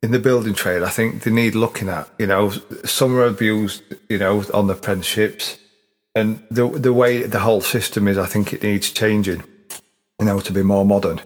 in 0.01 0.09
the 0.09 0.17
building 0.17 0.55
trade, 0.55 0.81
I 0.81 0.89
think 0.89 1.21
they 1.21 1.29
need 1.29 1.53
looking 1.53 1.87
at. 1.87 2.09
You 2.17 2.25
know, 2.25 2.49
some 2.83 3.15
are 3.15 3.25
abused. 3.25 3.83
You 4.09 4.17
know, 4.17 4.43
on 4.55 4.65
the 4.65 4.73
apprenticeships, 4.73 5.59
and 6.15 6.43
the 6.49 6.67
the 6.67 6.93
way 6.93 7.21
the 7.27 7.41
whole 7.41 7.61
system 7.61 8.07
is, 8.07 8.17
I 8.17 8.25
think 8.25 8.53
it 8.53 8.63
needs 8.63 8.89
changing. 8.89 9.43
You 10.19 10.25
know, 10.25 10.39
to 10.39 10.51
be 10.51 10.63
more 10.63 10.83
modern. 10.83 11.21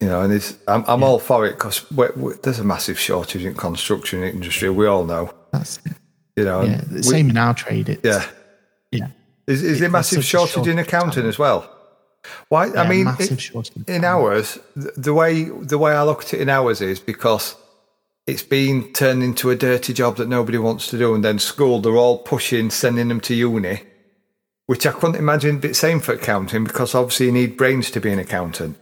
You 0.00 0.06
know, 0.06 0.22
and 0.22 0.32
it's 0.32 0.56
I'm, 0.68 0.84
I'm 0.86 1.02
all 1.02 1.18
for 1.18 1.44
it 1.46 1.52
because 1.52 1.84
there's 2.42 2.60
a 2.60 2.64
massive 2.64 2.98
shortage 2.98 3.44
in 3.44 3.54
construction 3.54 4.22
industry. 4.22 4.70
We 4.70 4.86
all 4.86 5.04
know. 5.04 5.32
that's 5.52 5.80
You 6.36 6.44
know, 6.44 6.62
yeah. 6.62 6.82
The 6.86 6.96
we- 6.96 7.02
same 7.02 7.30
in 7.30 7.36
our 7.36 7.54
trade. 7.54 7.88
It's, 7.88 8.04
yeah. 8.04 8.24
yeah. 8.92 9.08
Is, 9.48 9.62
is 9.62 9.80
there 9.80 9.88
There's 9.88 9.92
massive 9.92 10.24
shortage 10.24 10.56
in 10.56 10.62
shortage 10.64 10.80
of 10.80 10.86
accounting 10.86 11.26
as 11.26 11.38
well? 11.38 11.74
Why? 12.48 12.70
I 12.74 12.88
mean, 12.88 13.08
it- 13.18 13.50
in 13.88 14.04
ours, 14.04 14.58
th- 14.74 14.94
the 14.96 15.14
way 15.14 15.44
the 15.44 15.78
way 15.78 15.92
I 15.92 16.04
look 16.04 16.22
at 16.22 16.34
it 16.34 16.40
in 16.42 16.48
ours 16.48 16.80
is 16.80 17.00
because 17.00 17.56
it's 18.26 18.42
been 18.42 18.92
turned 18.92 19.22
into 19.24 19.50
a 19.50 19.56
dirty 19.56 19.92
job 19.92 20.16
that 20.18 20.28
nobody 20.28 20.58
wants 20.58 20.88
to 20.88 20.98
do, 20.98 21.14
and 21.14 21.24
then 21.24 21.40
school 21.40 21.80
they're 21.80 21.96
all 21.96 22.18
pushing, 22.18 22.70
sending 22.70 23.08
them 23.08 23.20
to 23.22 23.34
uni, 23.34 23.82
which 24.66 24.86
I 24.86 24.92
couldn't 24.92 25.16
imagine 25.16 25.58
the 25.60 25.74
same 25.74 25.98
for 25.98 26.12
accounting 26.12 26.62
because 26.64 26.94
obviously 26.94 27.26
you 27.26 27.32
need 27.32 27.56
brains 27.56 27.90
to 27.92 28.00
be 28.00 28.12
an 28.12 28.18
accountant. 28.20 28.76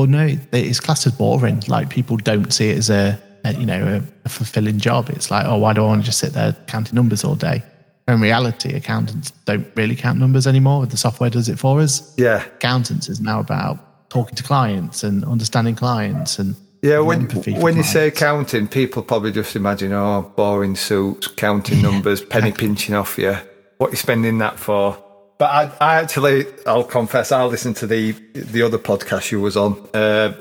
Well, 0.00 0.08
no, 0.08 0.34
it's 0.52 0.80
classed 0.80 1.06
as 1.06 1.12
boring. 1.12 1.62
Like 1.68 1.90
people 1.90 2.16
don't 2.16 2.50
see 2.50 2.70
it 2.70 2.78
as 2.78 2.88
a, 2.88 3.20
a 3.44 3.52
you 3.52 3.66
know 3.66 4.00
a, 4.00 4.02
a 4.24 4.28
fulfilling 4.30 4.78
job. 4.78 5.10
It's 5.10 5.30
like, 5.30 5.44
oh, 5.44 5.58
why 5.58 5.74
do 5.74 5.82
I 5.82 5.88
want 5.88 6.00
to 6.00 6.06
just 6.06 6.20
sit 6.20 6.32
there 6.32 6.56
counting 6.68 6.94
numbers 6.94 7.22
all 7.22 7.34
day? 7.34 7.62
In 8.08 8.18
reality, 8.18 8.72
accountants 8.72 9.30
don't 9.44 9.66
really 9.76 9.94
count 9.94 10.18
numbers 10.18 10.46
anymore. 10.46 10.86
The 10.86 10.96
software 10.96 11.28
does 11.28 11.50
it 11.50 11.58
for 11.58 11.82
us. 11.82 12.14
Yeah, 12.16 12.42
Accountants 12.46 13.10
is 13.10 13.20
now 13.20 13.40
about 13.40 14.08
talking 14.08 14.36
to 14.36 14.42
clients 14.42 15.04
and 15.04 15.22
understanding 15.22 15.74
clients 15.74 16.38
and 16.38 16.56
yeah. 16.80 17.00
When 17.00 17.26
when 17.60 17.76
you 17.76 17.82
say 17.82 18.08
accounting, 18.08 18.68
people 18.68 19.02
probably 19.02 19.32
just 19.32 19.54
imagine 19.54 19.92
oh, 19.92 20.32
boring 20.34 20.76
suits, 20.76 21.26
counting 21.26 21.82
numbers, 21.88 22.22
penny 22.22 22.52
pinching 22.52 22.94
off 22.94 23.18
you. 23.18 23.36
What 23.76 23.88
are 23.88 23.90
you 23.90 23.96
spending 23.96 24.38
that 24.38 24.58
for? 24.58 24.96
But 25.40 25.50
I, 25.50 25.72
I 25.80 25.94
actually, 25.94 26.44
I'll 26.66 26.84
confess, 26.84 27.32
I 27.32 27.42
listened 27.44 27.76
to 27.76 27.86
the 27.86 28.12
the 28.34 28.60
other 28.60 28.76
podcast 28.76 29.30
you 29.32 29.40
was 29.40 29.56
on, 29.56 29.72
uh, 29.94 30.34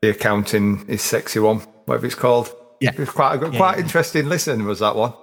the 0.00 0.10
accounting 0.10 0.84
is 0.86 1.02
sexy 1.02 1.40
one, 1.40 1.58
whatever 1.86 2.06
it's 2.06 2.14
called. 2.14 2.54
Yeah. 2.80 2.90
it 2.92 2.98
was 3.00 3.10
quite 3.10 3.42
a, 3.42 3.50
quite 3.50 3.78
yeah. 3.78 3.82
interesting. 3.82 4.28
Listen, 4.28 4.64
was 4.64 4.78
that 4.78 4.94
one? 4.94 5.14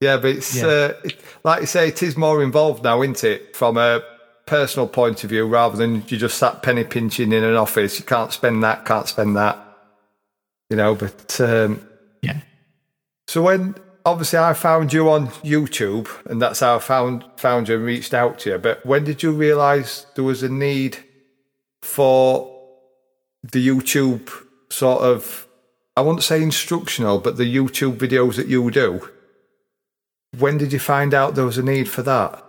Yeah, 0.00 0.16
but 0.16 0.30
it's 0.30 0.56
Yeah. 0.56 0.66
uh, 0.66 0.92
it, 1.04 1.20
like 1.44 1.60
you 1.60 1.66
say, 1.68 1.86
it 1.86 2.02
is 2.02 2.16
more 2.16 2.42
involved 2.42 2.82
now, 2.82 3.02
isn't 3.02 3.22
it? 3.22 3.54
From 3.54 3.76
a 3.76 4.02
personal 4.46 4.88
point 4.88 5.22
of 5.22 5.30
view, 5.30 5.46
rather 5.46 5.76
than 5.76 6.02
you 6.08 6.16
just 6.16 6.36
sat 6.36 6.60
penny 6.60 6.82
pinching 6.82 7.30
in 7.32 7.44
an 7.44 7.54
office. 7.54 8.00
You 8.00 8.04
can't 8.04 8.32
spend 8.32 8.64
that, 8.64 8.84
can't 8.84 9.06
spend 9.06 9.36
that. 9.36 9.58
You 10.70 10.76
know, 10.76 10.96
but 10.96 11.40
um, 11.40 11.86
yeah. 12.20 12.40
so 13.28 13.42
when 13.42 13.76
obviously 14.04 14.38
I 14.38 14.52
found 14.54 14.92
you 14.92 15.10
on 15.10 15.28
YouTube, 15.28 16.08
and 16.26 16.40
that's 16.40 16.60
how 16.60 16.76
I 16.76 16.78
found 16.78 17.24
found 17.36 17.68
you 17.68 17.76
and 17.76 17.84
reached 17.84 18.14
out 18.14 18.38
to 18.40 18.50
you. 18.50 18.58
But 18.58 18.84
when 18.84 19.04
did 19.04 19.22
you 19.22 19.32
realise 19.32 20.06
there 20.14 20.24
was 20.24 20.42
a 20.42 20.48
need 20.48 20.98
for 21.82 22.50
the 23.42 23.66
YouTube 23.66 24.30
sort 24.70 25.02
of 25.02 25.46
I 25.96 26.02
won't 26.02 26.22
say 26.22 26.42
instructional, 26.42 27.18
but 27.18 27.36
the 27.36 27.56
YouTube 27.56 27.96
videos 27.96 28.36
that 28.36 28.48
you 28.48 28.70
do? 28.70 29.08
When 30.38 30.58
did 30.58 30.72
you 30.72 30.78
find 30.78 31.12
out 31.12 31.34
there 31.34 31.44
was 31.44 31.58
a 31.58 31.62
need 31.62 31.88
for 31.88 32.02
that? 32.02 32.44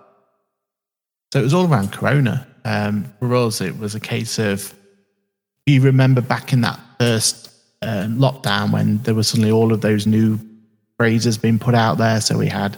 So 1.33 1.39
it 1.39 1.43
was 1.43 1.53
all 1.53 1.67
around 1.67 1.91
Corona. 1.91 2.47
Um, 2.63 3.11
for 3.19 3.33
us, 3.35 3.59
it 3.59 3.79
was 3.79 3.95
a 3.95 3.99
case 3.99 4.37
of 4.37 4.73
you 5.65 5.81
remember 5.81 6.21
back 6.21 6.53
in 6.53 6.61
that 6.61 6.79
first 6.99 7.49
um, 7.81 8.17
lockdown 8.17 8.71
when 8.71 8.97
there 8.99 9.15
were 9.15 9.23
suddenly 9.23 9.51
all 9.51 9.73
of 9.73 9.81
those 9.81 10.05
new 10.05 10.39
phrases 11.01 11.35
being 11.35 11.57
put 11.57 11.73
out 11.73 11.97
there. 11.97 12.21
So 12.21 12.37
we 12.37 12.47
had, 12.47 12.77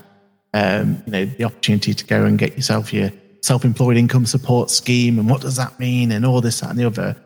um, 0.53 1.03
you 1.06 1.12
know, 1.12 1.25
the 1.25 1.44
opportunity 1.44 1.94
to 1.94 2.06
go 2.06 2.24
and 2.24 2.39
get 2.39 2.56
yourself 2.56 2.94
your 2.94 3.12
self-employed 3.42 3.98
income 3.98 4.25
support 4.25 4.70
scheme, 4.70 5.20
and 5.20 5.30
what 5.30 5.42
does 5.42 5.58
that 5.58 5.77
mean, 5.77 6.10
and 6.10 6.25
all 6.25 6.39
this, 6.39 6.62
that, 6.62 6.70
and 6.70 6.80
the 6.80 6.86
other. 6.86 7.18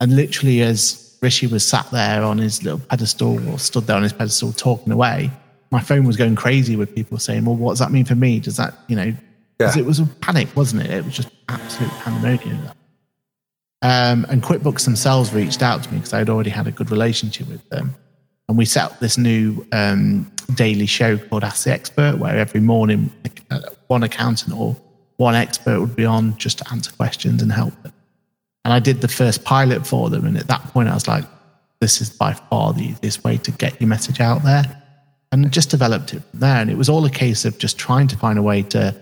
And 0.00 0.16
literally, 0.16 0.62
as 0.62 1.18
Rishi 1.20 1.46
was 1.46 1.62
sat 1.62 1.90
there 1.90 2.22
on 2.22 2.38
his 2.38 2.62
little 2.62 2.78
pedestal 2.78 3.46
or 3.50 3.58
stood 3.58 3.86
there 3.86 3.96
on 3.96 4.02
his 4.02 4.14
pedestal 4.14 4.50
talking 4.52 4.94
away, 4.94 5.30
my 5.70 5.80
phone 5.80 6.06
was 6.06 6.16
going 6.16 6.36
crazy 6.36 6.74
with 6.74 6.94
people 6.94 7.18
saying, 7.18 7.44
"Well, 7.44 7.56
what 7.56 7.72
does 7.72 7.80
that 7.80 7.92
mean 7.92 8.06
for 8.06 8.14
me? 8.14 8.40
Does 8.40 8.56
that, 8.56 8.72
you 8.88 8.96
know?" 8.96 9.12
Yeah. 9.60 9.78
it 9.78 9.84
was 9.84 10.00
a 10.00 10.06
panic, 10.06 10.48
wasn't 10.56 10.84
it? 10.84 10.90
It 10.90 11.04
was 11.04 11.12
just 11.12 11.28
absolute 11.50 11.92
pandemonium. 12.00 12.60
Um, 13.82 14.24
and 14.30 14.42
QuickBooks 14.42 14.86
themselves 14.86 15.34
reached 15.34 15.62
out 15.62 15.82
to 15.82 15.92
me 15.92 15.98
because 15.98 16.14
I'd 16.14 16.30
already 16.30 16.48
had 16.48 16.66
a 16.66 16.72
good 16.72 16.90
relationship 16.90 17.46
with 17.46 17.68
them. 17.68 17.94
And 18.48 18.56
we 18.56 18.64
set 18.64 18.84
up 18.84 19.00
this 19.00 19.18
new 19.18 19.66
um, 19.72 20.30
daily 20.54 20.86
show 20.86 21.18
called 21.18 21.44
Ask 21.44 21.64
the 21.64 21.72
Expert, 21.72 22.18
where 22.18 22.36
every 22.36 22.60
morning 22.60 23.10
uh, 23.50 23.60
one 23.88 24.02
accountant 24.02 24.56
or 24.56 24.76
one 25.16 25.34
expert 25.34 25.80
would 25.80 25.96
be 25.96 26.04
on 26.04 26.36
just 26.36 26.58
to 26.58 26.70
answer 26.70 26.92
questions 26.92 27.42
and 27.42 27.50
help 27.50 27.80
them. 27.82 27.92
And 28.64 28.72
I 28.72 28.78
did 28.78 29.00
the 29.00 29.08
first 29.08 29.44
pilot 29.44 29.86
for 29.86 30.10
them. 30.10 30.26
And 30.26 30.36
at 30.36 30.48
that 30.48 30.62
point, 30.72 30.88
I 30.88 30.94
was 30.94 31.08
like, 31.08 31.24
this 31.80 32.00
is 32.00 32.10
by 32.10 32.34
far 32.34 32.72
the 32.72 32.84
easiest 32.84 33.24
way 33.24 33.36
to 33.38 33.50
get 33.50 33.80
your 33.80 33.88
message 33.88 34.20
out 34.20 34.42
there. 34.42 34.82
And 35.32 35.50
just 35.52 35.70
developed 35.70 36.14
it 36.14 36.22
from 36.30 36.40
there. 36.40 36.60
And 36.60 36.70
it 36.70 36.76
was 36.76 36.88
all 36.88 37.04
a 37.04 37.10
case 37.10 37.44
of 37.44 37.58
just 37.58 37.78
trying 37.78 38.08
to 38.08 38.16
find 38.16 38.38
a 38.38 38.42
way 38.42 38.62
to 38.62 38.94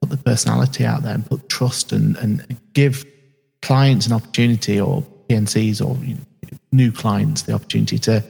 put 0.00 0.10
the 0.10 0.16
personality 0.16 0.84
out 0.84 1.02
there 1.02 1.14
and 1.14 1.24
put 1.24 1.48
trust 1.48 1.92
and, 1.92 2.16
and 2.16 2.58
give 2.72 3.06
clients 3.60 4.06
an 4.06 4.12
opportunity 4.12 4.80
or 4.80 5.02
PNCs 5.28 5.84
or 5.84 5.96
you 6.04 6.14
know, 6.14 6.58
new 6.72 6.90
clients 6.90 7.42
the 7.42 7.52
opportunity 7.52 7.98
to 7.98 8.22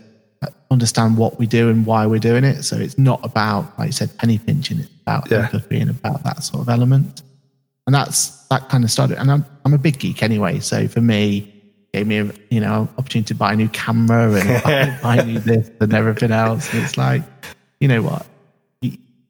understand 0.73 1.17
what 1.17 1.39
we 1.39 1.47
do 1.47 1.69
and 1.69 1.87
why 1.87 2.07
we're 2.07 2.19
doing 2.19 2.45
it. 2.45 2.63
So 2.63 2.77
it's 2.77 2.99
not 2.99 3.21
about, 3.25 3.79
like 3.79 3.87
you 3.89 3.93
said, 3.93 4.17
penny 4.19 4.39
pinching. 4.39 4.81
It's 4.81 4.91
about 5.03 5.31
yeah. 5.31 5.45
empathy 5.45 5.81
and 5.81 5.91
about 5.91 6.25
that 6.25 6.43
sort 6.43 6.63
of 6.63 6.69
element. 6.69 7.23
And 7.87 7.95
that's 7.95 8.47
that 8.49 8.69
kind 8.69 8.85
of 8.85 8.91
started. 8.91 9.19
And 9.19 9.31
I'm 9.31 9.47
I'm 9.65 9.75
a 9.75 9.79
big 9.79 9.99
geek 9.99 10.23
anyway. 10.23 10.61
So 10.61 10.89
for 10.89 11.01
me, 11.01 11.53
gave 11.93 12.07
me 12.07 12.19
a 12.19 12.33
you 12.51 12.61
know 12.61 12.89
opportunity 12.99 13.29
to 13.29 13.35
buy 13.35 13.53
a 13.53 13.57
new 13.57 13.69
camera 13.69 14.33
and 14.33 14.63
buy, 14.65 14.99
buy 15.03 15.25
new 15.25 15.39
this 15.39 15.71
and 15.81 15.93
everything 15.93 16.33
else. 16.33 16.73
And 16.73 16.83
it's 16.83 16.97
like, 16.97 17.23
you 17.81 17.89
know 17.89 18.03
what, 18.03 18.27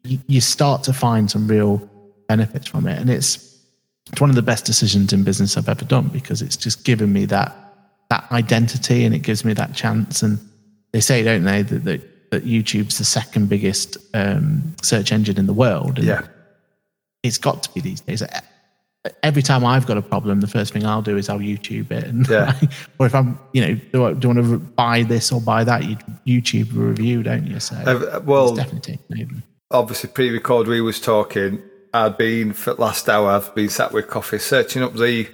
you, 0.05 0.19
you 0.27 0.41
start 0.41 0.83
to 0.85 0.93
find 0.93 1.31
some 1.31 1.47
real 1.47 1.89
benefits 2.29 2.69
from 2.69 2.87
it, 2.87 2.99
and 2.99 3.11
it's 3.11 3.59
it's 4.11 4.21
one 4.21 4.31
of 4.31 4.37
the 4.37 4.43
best 4.43 4.65
decisions 4.65 5.13
in 5.13 5.25
business 5.25 5.57
I've 5.57 5.69
ever 5.69 5.85
done 5.85 6.09
because 6.09 6.43
it's 6.43 6.57
just 6.57 6.85
given 6.85 7.13
me 7.13 7.25
that 7.27 7.57
that 8.11 8.31
identity 8.31 9.05
and 9.05 9.15
it 9.15 9.21
gives 9.21 9.45
me 9.45 9.55
that 9.55 9.75
chance 9.75 10.23
and 10.23 10.39
they 10.93 11.01
say, 11.01 11.23
don't 11.23 11.45
they, 11.45 11.63
that, 11.63 11.85
that, 11.85 12.31
that 12.31 12.45
YouTube's 12.45 12.99
the 12.99 13.05
second 13.05 13.49
biggest 13.49 13.97
um, 14.15 14.75
search 14.83 15.13
engine 15.13 15.39
in 15.39 15.47
the 15.47 15.53
world. 15.53 15.99
And 15.99 16.07
yeah. 16.07 16.27
It's 17.23 17.39
got 17.39 17.63
to 17.63 17.73
be 17.73 17.81
these 17.81 18.01
days. 18.01 18.23
Every 19.23 19.43
time 19.43 19.65
I've 19.65 19.87
got 19.87 19.97
a 19.97 20.03
problem, 20.03 20.41
the 20.41 20.47
first 20.47 20.73
thing 20.73 20.85
I'll 20.85 21.03
do 21.03 21.17
is 21.17 21.29
I'll 21.29 21.39
YouTube 21.39 21.91
it. 21.91 22.05
And 22.05 22.29
yeah. 22.29 22.59
or 22.99 23.07
if 23.07 23.15
I'm, 23.15 23.39
you 23.53 23.67
know, 23.67 23.75
do 23.93 24.05
I, 24.07 24.13
do 24.15 24.31
I 24.31 24.35
want 24.35 24.47
to 24.47 24.59
buy 24.59 25.03
this 25.03 25.31
or 25.31 25.41
buy 25.41 25.65
that? 25.65 25.85
You 25.85 25.97
YouTube 26.27 26.75
review, 26.75 27.23
don't 27.23 27.47
you? 27.47 27.61
So, 27.61 27.77
uh, 27.77 28.21
well, 28.25 28.55
definitely 28.55 29.01
Obviously, 29.71 30.11
pre-record, 30.11 30.67
we 30.67 30.81
was 30.81 31.01
talking. 31.01 31.63
I'd 31.95 32.19
been 32.19 32.53
for 32.53 32.75
the 32.75 32.81
last 32.81 33.09
hour. 33.09 33.31
I've 33.31 33.55
been 33.55 33.69
sat 33.69 33.93
with 33.93 34.09
coffee, 34.09 34.39
searching 34.39 34.83
up 34.83 34.95
the 34.95 35.29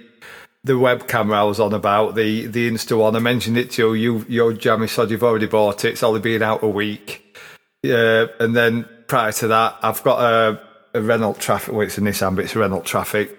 the 0.63 0.73
webcam 0.73 1.33
I 1.33 1.43
was 1.43 1.59
on 1.59 1.73
about, 1.73 2.15
the 2.15 2.47
the 2.47 2.69
Insta 2.69 2.97
one. 2.97 3.15
I 3.15 3.19
mentioned 3.19 3.57
it 3.57 3.71
to 3.71 3.93
you. 3.93 4.25
You, 4.27 4.53
jammy 4.53 4.87
sod, 4.87 5.11
you've 5.11 5.23
already 5.23 5.47
bought 5.47 5.85
it. 5.85 5.91
It's 5.91 6.03
only 6.03 6.19
been 6.19 6.41
out 6.41 6.63
a 6.63 6.67
week. 6.67 7.37
Uh, 7.85 8.27
and 8.39 8.55
then 8.55 8.87
prior 9.07 9.31
to 9.31 9.47
that, 9.47 9.77
I've 9.81 10.03
got 10.03 10.19
a, 10.21 10.61
a 10.93 11.01
Renault 11.01 11.35
Trafic. 11.35 11.73
Well, 11.73 11.81
it's 11.81 11.97
a 11.97 12.01
Nissan, 12.01 12.35
but 12.35 12.45
it's 12.45 12.55
a 12.55 12.59
Renault 12.59 12.81
Trafic. 12.81 13.35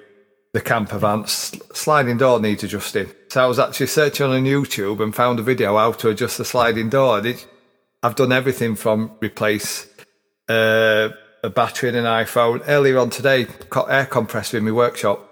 The 0.52 0.60
camper 0.60 0.98
van 0.98 1.26
sliding 1.26 2.16
door 2.16 2.40
needs 2.40 2.64
adjusting. 2.64 3.10
So 3.28 3.44
I 3.44 3.46
was 3.46 3.60
actually 3.60 3.86
searching 3.86 4.26
on 4.26 4.44
YouTube 4.44 5.00
and 5.00 5.14
found 5.14 5.38
a 5.38 5.42
video 5.42 5.76
how 5.76 5.92
to 5.92 6.08
adjust 6.08 6.38
the 6.38 6.44
sliding 6.44 6.88
door. 6.88 7.24
It, 7.24 7.46
I've 8.02 8.16
done 8.16 8.32
everything 8.32 8.74
from 8.74 9.12
replace 9.20 9.86
uh, 10.48 11.10
a 11.44 11.50
battery 11.50 11.90
in 11.90 11.94
an 11.94 12.04
iPhone. 12.04 12.64
Earlier 12.66 12.98
on 12.98 13.10
today, 13.10 13.44
got 13.68 13.90
air 13.90 14.06
compressor 14.06 14.58
in 14.58 14.64
my 14.64 14.72
workshop 14.72 15.26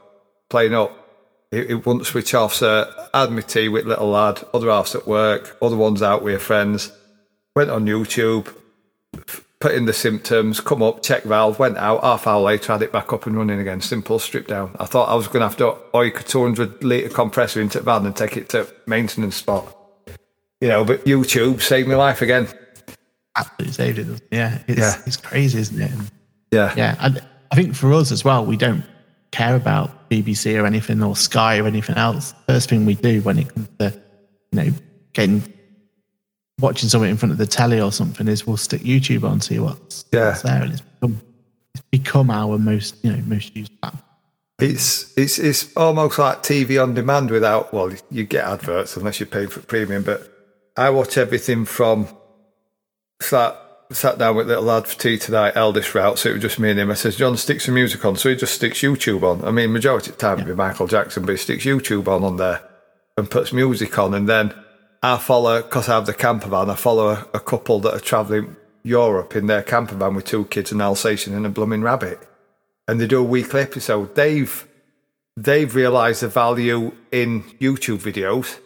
playing 0.48 0.74
up 0.74 1.07
it, 1.50 1.70
it 1.70 1.86
wouldn't 1.86 2.06
switch 2.06 2.34
off. 2.34 2.54
So 2.54 2.90
I 3.14 3.20
had 3.22 3.30
my 3.30 3.40
tea 3.40 3.68
with 3.68 3.86
little 3.86 4.10
lad, 4.10 4.44
other 4.52 4.70
halves 4.70 4.94
at 4.94 5.06
work, 5.06 5.56
other 5.62 5.76
ones 5.76 6.02
out 6.02 6.22
with 6.22 6.42
friends. 6.42 6.92
Went 7.56 7.70
on 7.70 7.86
YouTube, 7.86 8.54
put 9.60 9.74
in 9.74 9.86
the 9.86 9.92
symptoms, 9.92 10.60
come 10.60 10.82
up, 10.82 11.02
check 11.02 11.24
valve, 11.24 11.58
went 11.58 11.76
out. 11.78 12.02
Half 12.02 12.26
hour 12.26 12.40
later, 12.40 12.72
had 12.72 12.82
it 12.82 12.92
back 12.92 13.12
up 13.12 13.26
and 13.26 13.36
running 13.36 13.58
again. 13.58 13.80
Simple 13.80 14.18
strip 14.18 14.46
down. 14.46 14.76
I 14.78 14.84
thought 14.84 15.08
I 15.08 15.14
was 15.14 15.26
going 15.26 15.40
to 15.40 15.48
have 15.48 15.56
to 15.56 15.76
oik 15.94 16.20
a 16.20 16.22
200 16.22 16.84
litre 16.84 17.08
compressor 17.08 17.60
into 17.60 17.78
the 17.78 17.84
van 17.84 18.06
and 18.06 18.14
take 18.14 18.36
it 18.36 18.48
to 18.50 18.72
maintenance 18.86 19.36
spot. 19.36 19.74
You 20.60 20.68
know, 20.68 20.84
but 20.84 21.04
YouTube 21.04 21.62
saved 21.62 21.88
my 21.88 21.94
life 21.94 22.20
again. 22.20 22.48
Absolutely 23.36 23.72
saved 23.72 23.98
it. 23.98 24.22
Yeah, 24.32 24.58
it's, 24.66 24.78
yeah. 24.78 25.02
it's 25.06 25.16
crazy, 25.16 25.60
isn't 25.60 25.80
it? 25.80 25.90
Yeah. 26.50 26.74
Yeah. 26.76 26.96
And 27.00 27.20
I 27.50 27.56
think 27.56 27.74
for 27.74 27.92
us 27.92 28.10
as 28.10 28.24
well, 28.24 28.44
we 28.44 28.56
don't 28.56 28.84
care 29.30 29.54
about 29.54 29.90
BBC 30.08 30.60
or 30.60 30.66
anything 30.66 31.02
or 31.02 31.16
Sky 31.16 31.58
or 31.58 31.66
anything 31.66 31.96
else. 31.96 32.34
First 32.48 32.68
thing 32.68 32.86
we 32.86 32.94
do 32.94 33.20
when 33.22 33.38
it 33.38 33.54
comes 33.54 33.68
to, 33.78 33.92
you 34.52 34.62
know, 34.62 34.72
getting 35.12 35.42
watching 36.60 36.88
something 36.88 37.10
in 37.10 37.16
front 37.16 37.32
of 37.32 37.38
the 37.38 37.46
telly 37.46 37.80
or 37.80 37.92
something 37.92 38.28
is 38.28 38.46
we'll 38.46 38.56
stick 38.56 38.82
YouTube 38.82 39.24
on, 39.24 39.40
see 39.40 39.58
what's, 39.58 40.04
yeah. 40.12 40.28
what's 40.28 40.42
there, 40.42 40.62
and 40.62 40.72
it's 40.72 40.80
become 40.80 41.20
it's 41.74 41.84
become 41.90 42.30
our 42.30 42.58
most 42.58 42.96
you 43.02 43.12
know 43.12 43.22
most 43.26 43.54
used 43.54 43.80
platform. 43.80 44.02
It's 44.60 45.16
it's 45.16 45.38
it's 45.38 45.76
almost 45.76 46.18
like 46.18 46.42
TV 46.42 46.82
on 46.82 46.94
demand 46.94 47.30
without 47.30 47.72
well 47.72 47.92
you 48.10 48.24
get 48.24 48.44
adverts 48.44 48.96
unless 48.96 49.20
you're 49.20 49.26
paying 49.28 49.48
for 49.48 49.60
premium, 49.60 50.02
but 50.02 50.32
I 50.76 50.90
watch 50.90 51.16
everything 51.16 51.64
from 51.64 52.08
start 53.20 53.56
sat 53.90 54.18
down 54.18 54.36
with 54.36 54.48
little 54.48 54.64
lad 54.64 54.86
for 54.86 54.98
tea 54.98 55.18
tonight, 55.18 55.54
eldest 55.56 55.94
route, 55.94 56.18
so 56.18 56.30
it 56.30 56.34
was 56.34 56.42
just 56.42 56.58
me 56.58 56.70
and 56.70 56.78
him. 56.78 56.90
I 56.90 56.94
says, 56.94 57.16
John, 57.16 57.36
stick 57.36 57.60
some 57.60 57.74
music 57.74 58.04
on. 58.04 58.16
So 58.16 58.28
he 58.28 58.36
just 58.36 58.54
sticks 58.54 58.80
YouTube 58.80 59.22
on. 59.22 59.44
I 59.44 59.50
mean, 59.50 59.72
majority 59.72 60.10
of 60.10 60.16
the 60.16 60.20
time 60.20 60.38
yeah. 60.38 60.44
it'd 60.44 60.56
be 60.56 60.58
Michael 60.58 60.86
Jackson, 60.86 61.24
but 61.24 61.32
he 61.32 61.38
sticks 61.38 61.64
YouTube 61.64 62.08
on 62.08 62.22
on 62.22 62.36
there 62.36 62.62
and 63.16 63.30
puts 63.30 63.52
music 63.52 63.98
on. 63.98 64.14
And 64.14 64.28
then 64.28 64.54
I 65.02 65.16
follow, 65.16 65.62
because 65.62 65.88
I 65.88 65.94
have 65.94 66.06
the 66.06 66.14
camper 66.14 66.48
van, 66.48 66.70
I 66.70 66.74
follow 66.74 67.08
a, 67.08 67.28
a 67.34 67.40
couple 67.40 67.80
that 67.80 67.94
are 67.94 68.00
travelling 68.00 68.56
Europe 68.82 69.34
in 69.34 69.46
their 69.46 69.62
camper 69.62 69.94
van 69.94 70.14
with 70.14 70.26
two 70.26 70.44
kids, 70.46 70.72
an 70.72 70.80
Alsatian 70.80 71.34
and 71.34 71.46
a 71.46 71.50
blooming 71.50 71.82
rabbit. 71.82 72.18
And 72.86 73.00
they 73.00 73.06
do 73.06 73.20
a 73.20 73.24
weekly 73.24 73.60
episode. 73.60 74.14
They've, 74.14 74.66
they've 75.36 75.74
realised 75.74 76.22
the 76.22 76.28
value 76.28 76.92
in 77.10 77.42
YouTube 77.60 77.98
videos 77.98 78.58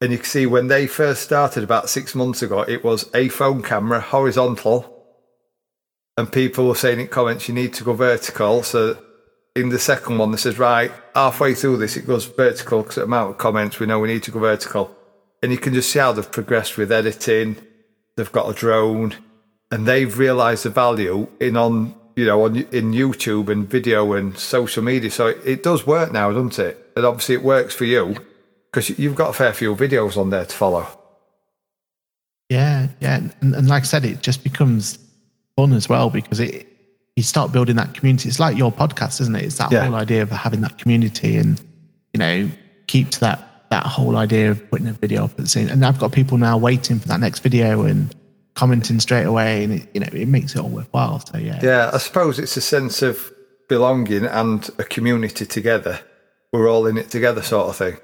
and 0.00 0.12
you 0.12 0.18
can 0.18 0.26
see 0.26 0.46
when 0.46 0.68
they 0.68 0.86
first 0.86 1.22
started 1.22 1.62
about 1.62 1.90
six 1.90 2.14
months 2.14 2.40
ago, 2.40 2.62
it 2.62 2.82
was 2.82 3.10
a 3.14 3.28
phone 3.28 3.62
camera 3.62 4.00
horizontal. 4.00 4.96
And 6.16 6.32
people 6.32 6.66
were 6.66 6.74
saying 6.74 7.00
in 7.00 7.08
comments, 7.08 7.48
you 7.48 7.54
need 7.54 7.74
to 7.74 7.84
go 7.84 7.92
vertical. 7.92 8.62
So 8.62 8.98
in 9.54 9.68
the 9.68 9.78
second 9.78 10.16
one, 10.16 10.30
they 10.30 10.38
says, 10.38 10.58
right, 10.58 10.90
halfway 11.14 11.54
through 11.54 11.76
this, 11.78 11.96
it 11.96 12.06
goes 12.06 12.24
vertical 12.24 12.82
because 12.82 12.96
the 12.96 13.04
amount 13.04 13.30
of 13.30 13.38
comments, 13.38 13.78
we 13.78 13.86
know 13.86 13.98
we 13.98 14.08
need 14.08 14.22
to 14.22 14.30
go 14.30 14.38
vertical. 14.38 14.96
And 15.42 15.52
you 15.52 15.58
can 15.58 15.74
just 15.74 15.90
see 15.90 15.98
how 15.98 16.12
they've 16.12 16.30
progressed 16.30 16.78
with 16.78 16.92
editing. 16.92 17.56
They've 18.16 18.32
got 18.32 18.48
a 18.48 18.54
drone 18.54 19.16
and 19.70 19.86
they've 19.86 20.18
realized 20.18 20.64
the 20.64 20.70
value 20.70 21.28
in 21.40 21.56
on, 21.56 21.94
you 22.16 22.24
know, 22.24 22.44
on, 22.44 22.56
in 22.56 22.92
YouTube 22.92 23.50
and 23.50 23.68
video 23.68 24.14
and 24.14 24.36
social 24.36 24.82
media. 24.82 25.10
So 25.10 25.28
it, 25.28 25.38
it 25.44 25.62
does 25.62 25.86
work 25.86 26.10
now, 26.10 26.32
doesn't 26.32 26.58
it? 26.58 26.92
And 26.96 27.04
obviously 27.04 27.34
it 27.34 27.42
works 27.42 27.74
for 27.74 27.84
you 27.84 28.16
because 28.70 28.98
you've 28.98 29.14
got 29.14 29.30
a 29.30 29.32
fair 29.32 29.52
few 29.52 29.74
videos 29.74 30.16
on 30.16 30.30
there 30.30 30.44
to 30.44 30.54
follow. 30.54 30.86
Yeah, 32.48 32.88
yeah, 33.00 33.16
and, 33.16 33.54
and, 33.54 33.68
like 33.68 33.82
I 33.82 33.86
said, 33.86 34.04
it 34.04 34.22
just 34.22 34.42
becomes 34.42 34.98
fun 35.56 35.72
as 35.72 35.88
well 35.88 36.10
because 36.10 36.40
it 36.40 36.66
you 37.16 37.22
start 37.22 37.52
building 37.52 37.76
that 37.76 37.94
community. 37.94 38.28
It's 38.28 38.40
like 38.40 38.56
your 38.56 38.72
podcast, 38.72 39.20
isn't 39.20 39.36
it? 39.36 39.44
It's 39.44 39.58
that 39.58 39.70
yeah. 39.70 39.84
whole 39.84 39.94
idea 39.94 40.22
of 40.22 40.30
having 40.30 40.60
that 40.62 40.78
community 40.78 41.36
and 41.36 41.60
you 42.12 42.18
know 42.18 42.50
keeps 42.86 43.18
that 43.18 43.66
that 43.70 43.86
whole 43.86 44.16
idea 44.16 44.50
of 44.50 44.70
putting 44.70 44.88
a 44.88 44.92
video 44.92 45.24
up 45.24 45.30
at 45.32 45.36
the 45.36 45.46
same. 45.46 45.68
And 45.68 45.84
I've 45.84 45.98
got 45.98 46.12
people 46.12 46.38
now 46.38 46.58
waiting 46.58 46.98
for 46.98 47.06
that 47.08 47.20
next 47.20 47.40
video 47.40 47.82
and 47.82 48.12
commenting 48.54 48.98
straight 48.98 49.26
away, 49.26 49.62
and 49.62 49.74
it, 49.74 49.88
you 49.94 50.00
know 50.00 50.08
it 50.12 50.26
makes 50.26 50.54
it 50.54 50.58
all 50.60 50.68
worthwhile. 50.68 51.20
So 51.20 51.38
yeah, 51.38 51.60
yeah, 51.62 51.90
I 51.92 51.98
suppose 51.98 52.38
it's 52.38 52.56
a 52.56 52.60
sense 52.60 53.00
of 53.02 53.32
belonging 53.68 54.26
and 54.26 54.68
a 54.78 54.84
community 54.84 55.46
together. 55.46 56.00
We're 56.52 56.68
all 56.68 56.86
in 56.86 56.98
it 56.98 57.10
together, 57.10 57.42
sort 57.42 57.68
of 57.68 57.76
thing. 57.76 57.98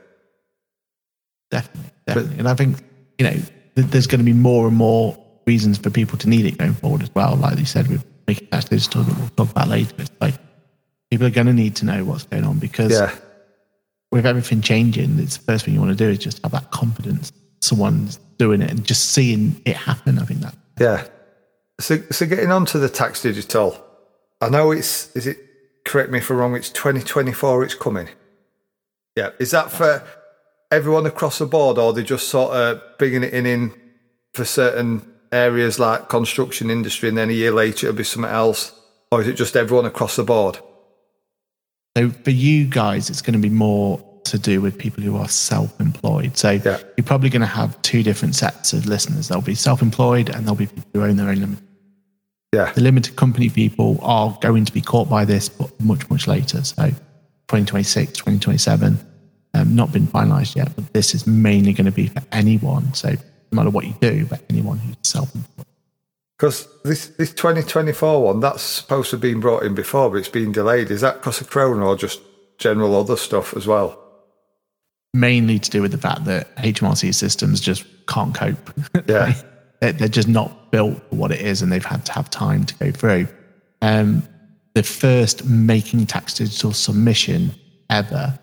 Definitely, 1.51 1.91
definitely. 2.07 2.31
But, 2.31 2.39
and 2.41 2.49
I 2.49 2.55
think 2.55 2.79
you 3.19 3.25
know 3.25 3.33
th- 3.77 3.89
there's 3.89 4.07
going 4.07 4.21
to 4.21 4.25
be 4.25 4.33
more 4.33 4.67
and 4.67 4.77
more 4.77 5.17
reasons 5.47 5.79
for 5.79 5.91
people 5.91 6.19
to 6.19 6.29
need 6.29 6.45
it 6.45 6.59
going 6.59 6.75
forward 6.75 7.03
as 7.03 7.15
well. 7.15 7.37
Like 7.37 7.59
you 7.59 7.65
said, 7.65 7.89
with 7.89 8.05
making 8.27 8.49
that 8.51 8.69
digital 8.69 9.03
that 9.03 9.19
we'll 9.19 9.29
talk 9.31 9.51
about 9.51 9.69
later. 9.69 9.95
It's 9.99 10.11
like 10.21 10.35
people 11.11 11.27
are 11.27 11.31
going 11.31 11.47
to 11.47 11.53
need 11.53 11.77
to 11.77 11.85
know 11.85 12.05
what's 12.05 12.25
going 12.25 12.45
on 12.45 12.59
because 12.59 12.93
yeah. 12.93 13.15
with 14.11 14.27
everything 14.27 14.61
changing, 14.61 15.19
it's 15.19 15.37
the 15.37 15.45
first 15.45 15.65
thing 15.65 15.75
you 15.75 15.81
want 15.81 15.97
to 15.97 16.05
do 16.05 16.11
is 16.11 16.19
just 16.19 16.43
have 16.43 16.53
that 16.53 16.71
confidence. 16.71 17.33
Someone's 17.61 18.19
doing 18.39 18.63
it 18.63 18.71
and 18.71 18.85
just 18.85 19.11
seeing 19.13 19.61
it 19.65 19.77
happen. 19.77 20.19
I 20.19 20.25
think 20.25 20.41
that. 20.41 20.55
Yeah. 20.81 21.07
So, 21.81 22.01
so 22.11 22.27
getting 22.27 22.51
on 22.51 22.67
to 22.67 22.79
the 22.79 22.89
tax 22.89 23.23
digital, 23.23 23.83
I 24.41 24.49
know 24.49 24.73
it's, 24.73 25.15
is 25.15 25.27
it, 25.27 25.39
correct 25.85 26.11
me 26.11 26.19
if 26.19 26.31
I'm 26.31 26.37
wrong, 26.37 26.57
it's 26.57 26.71
2024 26.71 27.65
it's 27.65 27.75
coming. 27.75 28.09
Yeah. 29.15 29.31
Is 29.39 29.51
that 29.53 29.71
for, 29.71 30.03
everyone 30.71 31.07
across 31.07 31.39
the 31.39 31.47
board, 31.47 31.79
or 31.79 31.93
they 31.93 32.03
just 32.03 32.29
sort 32.29 32.53
of 32.55 32.81
bringing 32.99 33.23
it 33.23 33.33
in, 33.35 33.47
in 33.47 33.73
for 34.35 34.45
certain 34.45 35.07
areas 35.33 35.79
like 35.79 36.09
construction 36.09 36.71
industry, 36.71 37.09
and 37.09 37.19
then 37.19 37.31
a 37.31 37.33
year 37.33 37.53
later 37.53 37.87
it'll 37.89 37.97
be 37.97 38.05
something 38.05 38.31
else, 38.31 38.73
or 39.11 39.21
is 39.23 39.29
it 39.29 39.35
just 39.35 39.57
everyone 39.57 39.87
across 39.87 40.17
the 40.17 40.25
board? 40.25 40.59
So 41.97 42.11
for 42.11 42.31
you 42.31 42.67
guys, 42.67 43.09
it's 43.09 43.23
going 43.23 43.33
to 43.35 43.39
be 43.39 43.49
more 43.49 44.03
to 44.25 44.39
do 44.39 44.61
with 44.61 44.77
people 44.77 45.03
who 45.03 45.17
are 45.17 45.29
self-employed. 45.29 46.37
So 46.37 46.51
Yeah. 46.51 46.79
you're 46.97 47.05
probably 47.05 47.31
going 47.31 47.41
to 47.41 47.47
have 47.47 47.81
two 47.83 48.03
different 48.03 48.35
sets 48.35 48.73
of 48.73 48.87
listeners. 48.87 49.29
There'll 49.29 49.41
be 49.43 49.55
self-employed, 49.55 50.29
and 50.29 50.45
there'll 50.45 50.57
be 50.57 50.67
people 50.67 50.91
who 50.95 51.03
own 51.05 51.17
their 51.17 51.29
own 51.29 51.37
limited. 51.41 51.63
Yeah. 52.53 52.73
The 52.73 52.81
limited 52.81 53.17
company 53.17 53.51
people 53.51 53.99
are 54.03 54.37
going 54.41 54.65
to 54.65 54.73
be 54.73 54.81
caught 54.81 55.09
by 55.09 55.25
this, 55.25 55.49
but 55.49 55.71
much 55.81 56.09
much 56.11 56.27
later. 56.27 56.63
So 56.65 56.89
2026, 57.49 58.13
2027, 58.13 58.99
um, 59.57 59.75
not 59.75 59.93
been 59.93 60.07
finalised 60.07 60.57
yet. 60.57 60.75
But 60.75 60.93
this 60.93 61.15
is 61.15 61.27
mainly 61.27 61.73
going 61.73 61.87
to 61.87 61.93
be 61.93 62.09
for 62.09 62.23
anyone. 62.33 62.93
So 62.95 63.11
no 63.11 63.17
matter 63.53 63.71
what 63.71 63.87
you 63.87 63.95
do, 64.01 64.27
but 64.27 64.43
anyone 64.51 64.79
who's 64.79 64.97
self-employed. 65.03 65.67
Because 66.39 66.69
this, 66.85 67.07
this 67.09 67.33
2024 67.33 68.23
one, 68.23 68.41
that's 68.41 68.63
supposed 68.63 69.11
to 69.11 69.17
have 69.17 69.23
been 69.23 69.41
brought 69.41 69.63
in 69.63 69.75
before, 69.75 70.11
but 70.11 70.17
it's 70.17 70.29
been 70.29 70.53
delayed. 70.53 70.91
Is 70.91 71.01
that 71.01 71.17
because 71.17 71.41
of 71.41 71.49
Corona 71.49 71.87
or 71.87 71.97
just 71.97 72.21
general 72.59 72.95
other 72.95 73.17
stuff 73.17 73.57
as 73.57 73.67
well? 73.67 74.03
mainly 75.17 75.59
to 75.59 75.71
do 75.71 75.83
with 75.83 75.91
the 75.91 75.99
fact 75.99 76.25
that 76.27 76.55
HMRC 76.57 77.15
systems 77.15 77.61
just 77.61 77.85
can't 78.07 78.35
cope. 78.35 78.73
Yeah. 79.07 79.35
they're, 79.81 79.93
they're 79.93 80.09
just 80.09 80.29
not 80.29 80.71
built 80.71 80.97
for 81.09 81.17
what 81.17 81.33
it 81.33 81.41
is, 81.41 81.63
and 81.63 81.71
they've 81.71 81.85
had 81.85 82.05
to 82.07 82.13
have 82.13 82.31
time 82.31 82.65
to 82.65 82.75
go 82.77 82.91
through. 82.91 83.29
Um, 83.83 84.23
the 84.75 84.83
first 84.83 85.45
making 85.45 86.07
tax 86.07 86.35
digital 86.35 86.73
submission 86.73 87.55
ever 87.91 88.39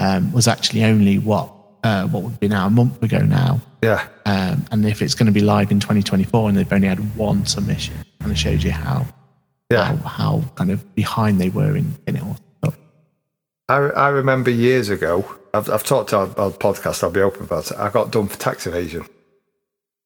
um, 0.00 0.32
was 0.32 0.48
actually 0.48 0.84
only 0.84 1.18
what 1.18 1.52
uh, 1.82 2.06
what 2.06 2.22
would 2.22 2.40
be 2.40 2.48
now 2.48 2.66
a 2.66 2.70
month 2.70 3.02
ago 3.02 3.18
now. 3.18 3.60
Yeah. 3.82 4.06
Um, 4.24 4.64
and 4.72 4.86
if 4.86 5.02
it's 5.02 5.14
going 5.14 5.26
to 5.26 5.32
be 5.32 5.40
live 5.40 5.70
in 5.70 5.80
2024 5.80 6.48
and 6.48 6.56
they've 6.56 6.72
only 6.72 6.88
had 6.88 7.16
one 7.16 7.44
submission, 7.44 7.94
kind 8.20 8.32
of 8.32 8.38
shows 8.38 8.64
you 8.64 8.70
how 8.70 9.06
Yeah. 9.70 9.84
how, 9.84 9.96
how 10.08 10.44
kind 10.54 10.70
of 10.70 10.94
behind 10.94 11.40
they 11.40 11.50
were 11.50 11.76
in, 11.76 11.94
in 12.06 12.16
it 12.16 12.22
all. 12.22 12.38
I, 13.68 13.76
I 13.76 14.08
remember 14.08 14.50
years 14.50 14.90
ago, 14.90 15.24
I've, 15.54 15.70
I've 15.70 15.84
talked 15.84 16.10
to 16.10 16.16
our, 16.18 16.26
our 16.38 16.50
podcast, 16.50 17.02
I'll 17.02 17.10
be 17.10 17.20
open 17.22 17.44
about 17.44 17.70
it. 17.70 17.78
I 17.78 17.88
got 17.90 18.10
done 18.10 18.28
for 18.28 18.38
tax 18.38 18.66
evasion 18.66 19.06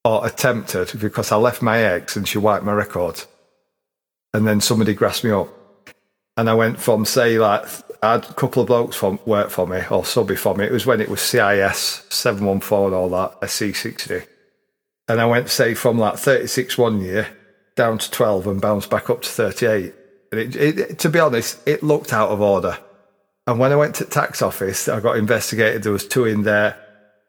or 0.04 0.24
attempted 0.24 0.92
because 1.00 1.32
I 1.32 1.36
left 1.36 1.60
my 1.60 1.78
ex 1.80 2.14
and 2.16 2.26
she 2.28 2.38
wiped 2.38 2.64
my 2.64 2.72
records. 2.72 3.26
And 4.32 4.46
then 4.46 4.60
somebody 4.60 4.94
grasped 4.94 5.24
me 5.24 5.30
up. 5.32 5.48
And 6.36 6.48
I 6.48 6.54
went 6.54 6.78
from, 6.78 7.04
say, 7.04 7.38
like, 7.38 7.66
I 8.02 8.12
had 8.12 8.24
a 8.24 8.34
couple 8.34 8.62
of 8.62 8.68
blokes 8.68 8.96
from, 8.96 9.18
work 9.26 9.50
for 9.50 9.66
me 9.66 9.82
or 9.90 10.04
subby 10.04 10.36
for 10.36 10.54
me. 10.54 10.64
It 10.64 10.72
was 10.72 10.86
when 10.86 11.00
it 11.00 11.08
was 11.08 11.20
CIS 11.20 12.04
714 12.10 12.86
and 12.86 12.94
all 12.94 13.08
that, 13.10 13.38
a 13.42 13.46
C60. 13.46 14.26
And 15.08 15.20
I 15.20 15.26
went, 15.26 15.48
say, 15.48 15.74
from 15.74 15.98
like 15.98 16.16
36 16.16 16.78
one 16.78 17.00
year 17.00 17.28
down 17.74 17.98
to 17.98 18.10
12 18.10 18.46
and 18.46 18.60
bounced 18.60 18.90
back 18.90 19.10
up 19.10 19.22
to 19.22 19.28
38. 19.28 19.94
And 20.30 20.40
it, 20.40 20.56
it, 20.56 20.98
to 21.00 21.08
be 21.08 21.18
honest, 21.18 21.60
it 21.66 21.82
looked 21.82 22.12
out 22.12 22.28
of 22.28 22.40
order. 22.40 22.78
And 23.46 23.58
when 23.58 23.72
I 23.72 23.76
went 23.76 23.94
to 23.96 24.04
tax 24.04 24.42
office, 24.42 24.88
I 24.88 25.00
got 25.00 25.16
investigated. 25.16 25.82
There 25.82 25.92
was 25.92 26.06
two 26.06 26.26
in 26.26 26.42
there, 26.42 26.76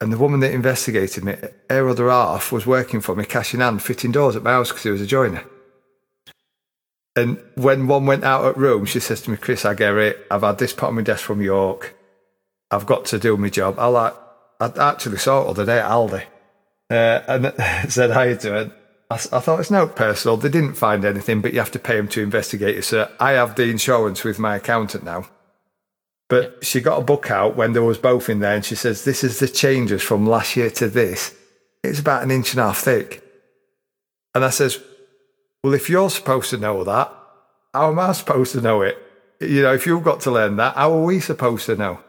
and 0.02 0.12
the 0.12 0.18
woman 0.18 0.42
that 0.42 0.52
investigated 0.52 1.24
me, 1.24 1.36
her 1.70 1.88
other 1.88 2.10
half, 2.10 2.52
was 2.52 2.66
working 2.66 3.00
for 3.00 3.16
me, 3.16 3.24
cash 3.24 3.54
in 3.54 3.80
fitting 3.80 4.12
doors 4.12 4.36
at 4.36 4.44
my 4.44 4.52
house 4.52 4.70
because 4.70 4.84
he 4.84 4.90
was 4.90 5.02
a 5.02 5.08
joiner. 5.08 5.46
And 7.16 7.42
when 7.56 7.88
one 7.88 8.06
went 8.06 8.24
out 8.24 8.46
at 8.46 8.58
Rome, 8.58 8.86
she 8.86 9.00
says 9.00 9.22
to 9.22 9.32
me, 9.32 9.38
"Chris, 9.38 9.66
I 9.66 9.74
get 9.74 9.96
it. 9.96 10.25
I've 10.30 10.42
had 10.42 10.58
this 10.58 10.74
put 10.74 10.88
on 10.88 10.96
my 10.96 11.01
desk 11.01 11.24
from 11.24 11.42
York. 11.42 11.96
I've 12.72 12.86
got 12.86 13.06
to 13.06 13.20
do 13.20 13.36
my 13.38 13.50
job." 13.50 13.80
I 13.80 13.88
like, 13.88 14.13
I 14.60 14.72
actually 14.78 15.18
saw 15.18 15.42
it 15.42 15.44
the 15.46 15.50
other 15.50 15.66
day 15.66 15.80
at 15.80 15.89
Aldi, 15.89 16.24
uh, 16.92 17.22
and 17.28 17.92
said 17.92 18.12
hi 18.12 18.36
to 18.36 18.50
her. 18.51 18.72
I 19.12 19.18
thought 19.18 19.60
it's 19.60 19.72
no 19.72 19.88
personal. 19.88 20.38
They 20.38 20.50
didn't 20.50 20.75
find 20.75 21.04
anything, 21.04 21.42
but 21.42 21.51
you 21.51 21.60
have 21.60 21.72
to 21.72 21.80
pay 21.80 21.96
them 21.98 22.08
to 22.10 22.22
investigate 22.22 22.78
it. 22.78 22.84
So 22.84 23.12
I 23.20 23.32
have 23.32 23.56
the 23.56 23.63
insurance 23.63 24.24
with 24.24 24.38
my 24.38 24.58
accountant 24.58 25.04
now. 25.04 25.28
But 26.28 26.63
she 26.63 26.80
got 26.80 27.00
a 27.00 27.04
book 27.04 27.32
out 27.32 27.56
when 27.56 27.74
there 27.74 27.82
was 27.82 27.98
both 27.98 28.30
in 28.30 28.39
there, 28.39 28.56
and 28.56 28.63
she 28.63 28.75
says, 28.75 29.04
"This 29.04 29.24
is 29.24 29.39
the 29.39 29.48
changes 29.48 30.04
from 30.04 30.28
last 30.28 30.56
year 30.56 30.70
to 30.72 30.88
this. 30.88 31.34
It's 31.84 32.00
about 32.00 32.22
an 32.22 32.30
inch 32.30 32.54
and 32.54 32.60
a 32.60 32.66
half 32.66 32.78
thick." 32.78 33.24
And 34.36 34.46
I 34.46 34.51
says, 34.51 34.80
"Well, 35.63 35.74
if 35.74 35.89
you're 35.89 36.10
supposed 36.10 36.50
to 36.52 36.58
know 36.58 36.84
that, 36.84 37.12
how 37.74 37.91
am 37.91 38.00
I 38.00 38.12
supposed 38.13 38.54
to 38.54 38.62
know 38.62 38.82
it? 38.82 38.98
You 39.39 39.62
know, 39.63 39.74
if 39.74 39.86
you've 39.86 40.04
got 40.04 40.19
to 40.22 40.32
learn 40.32 40.58
that, 40.58 40.76
how 40.76 40.93
are 40.93 41.04
we 41.04 41.19
supposed 41.19 41.65
to 41.67 41.76
know? 41.76 42.00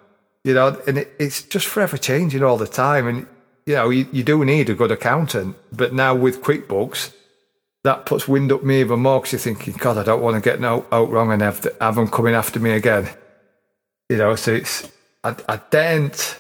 You 0.45 0.55
know, 0.55 0.81
and 0.87 0.99
it, 0.99 1.13
it's 1.19 1.43
just 1.43 1.67
forever 1.67 1.97
changing 1.97 2.43
all 2.43 2.57
the 2.57 2.67
time. 2.67 3.07
And 3.07 3.27
you 3.67 3.75
know, 3.75 3.91
you, 3.91 4.09
you 4.13 4.25
do 4.25 4.45
need 4.45 4.71
a 4.71 4.75
good 4.75 4.91
accountant, 4.91 5.57
but 5.73 5.93
now 5.93 6.15
with 6.15 6.43
QuickBooks." 6.43 7.15
That 7.83 8.05
puts 8.05 8.29
wind 8.29 8.53
up 8.53 8.63
me 8.63 8.81
even 8.81 9.01
more 9.01 9.21
because 9.21 9.33
you're 9.33 9.39
thinking, 9.39 9.73
God, 9.73 9.97
I 9.97 10.03
don't 10.03 10.21
want 10.21 10.35
to 10.35 10.43
get 10.43 10.61
no 10.61 10.85
out 10.93 11.09
wrong 11.09 11.33
and 11.33 11.41
have, 11.41 11.67
have 11.81 11.95
them 11.95 12.09
coming 12.09 12.35
after 12.35 12.61
me 12.61 12.73
again. 12.73 13.09
You 14.11 14.19
know, 14.19 14.37
so 14.37 14.53
it's 14.53 14.91
I, 15.25 15.37
I 15.49 15.61
daren't. 15.71 16.39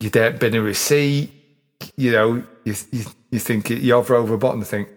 You 0.00 0.10
daren't 0.10 0.38
bin 0.38 0.54
a 0.54 0.62
receipt. 0.62 1.32
You 1.96 2.12
know, 2.12 2.34
you 2.64 2.74
you, 2.92 3.04
you 3.30 3.38
think 3.38 3.68
you 3.70 3.94
hover 3.94 4.14
over 4.14 4.36
button 4.36 4.60
and 4.60 4.66
think, 4.66 4.88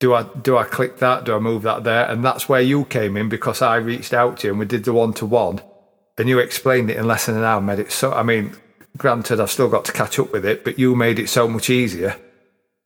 do 0.00 0.14
I 0.14 0.22
do 0.22 0.56
I 0.56 0.64
click 0.64 0.98
that? 0.98 1.24
Do 1.24 1.36
I 1.36 1.38
move 1.38 1.62
that 1.62 1.84
there? 1.84 2.06
And 2.06 2.24
that's 2.24 2.48
where 2.48 2.60
you 2.60 2.84
came 2.86 3.16
in 3.16 3.28
because 3.28 3.62
I 3.62 3.76
reached 3.76 4.12
out 4.12 4.38
to 4.38 4.48
you 4.48 4.52
and 4.52 4.58
we 4.58 4.66
did 4.66 4.84
the 4.84 4.94
one 4.94 5.12
to 5.14 5.26
one, 5.26 5.60
and 6.18 6.28
you 6.28 6.38
explained 6.38 6.90
it 6.90 6.96
in 6.96 7.06
less 7.06 7.26
than 7.26 7.36
an 7.36 7.44
hour. 7.44 7.60
Made 7.60 7.78
it 7.78 7.92
so. 7.92 8.12
I 8.12 8.22
mean, 8.22 8.56
granted, 8.96 9.38
I've 9.38 9.50
still 9.50 9.68
got 9.68 9.84
to 9.84 9.92
catch 9.92 10.18
up 10.18 10.32
with 10.32 10.44
it, 10.44 10.64
but 10.64 10.78
you 10.78 10.96
made 10.96 11.18
it 11.18 11.28
so 11.28 11.46
much 11.46 11.70
easier. 11.70 12.16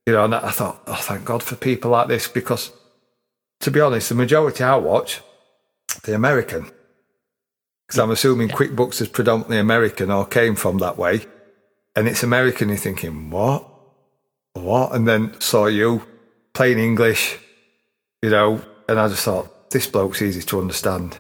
You 0.07 0.13
know, 0.13 0.25
and 0.25 0.35
I 0.35 0.51
thought, 0.51 0.83
oh, 0.87 0.97
thank 0.97 1.25
God 1.25 1.43
for 1.43 1.57
people 1.57 1.93
like 1.93 2.09
this 2.09 2.29
because, 2.29 2.73
to 3.61 3.71
be 3.71 3.81
honest, 3.81 4.11
the 4.11 4.15
majority 4.15 4.63
I 4.63 4.77
watch, 4.77 5.23
the 6.03 6.15
American. 6.15 6.71
Because 7.87 8.01
I'm 8.01 8.11
assuming 8.11 8.49
QuickBooks 8.49 9.01
is 9.01 9.09
predominantly 9.09 9.59
American 9.59 10.11
or 10.11 10.27
came 10.27 10.57
from 10.57 10.79
that 10.79 10.99
way. 10.99 11.27
And 11.97 12.09
it's 12.09 12.23
American, 12.23 12.69
you're 12.69 12.77
thinking, 12.77 13.31
what? 13.31 13.67
What? 14.55 14.95
And 14.95 15.09
then 15.09 15.41
saw 15.41 15.67
you 15.67 16.03
plain 16.55 16.79
English, 16.79 17.37
you 18.23 18.31
know, 18.31 18.63
and 18.89 18.99
I 18.99 19.09
just 19.09 19.25
thought, 19.25 19.71
this 19.71 19.87
bloke's 19.87 20.23
easy 20.23 20.41
to 20.43 20.61
understand. 20.61 21.19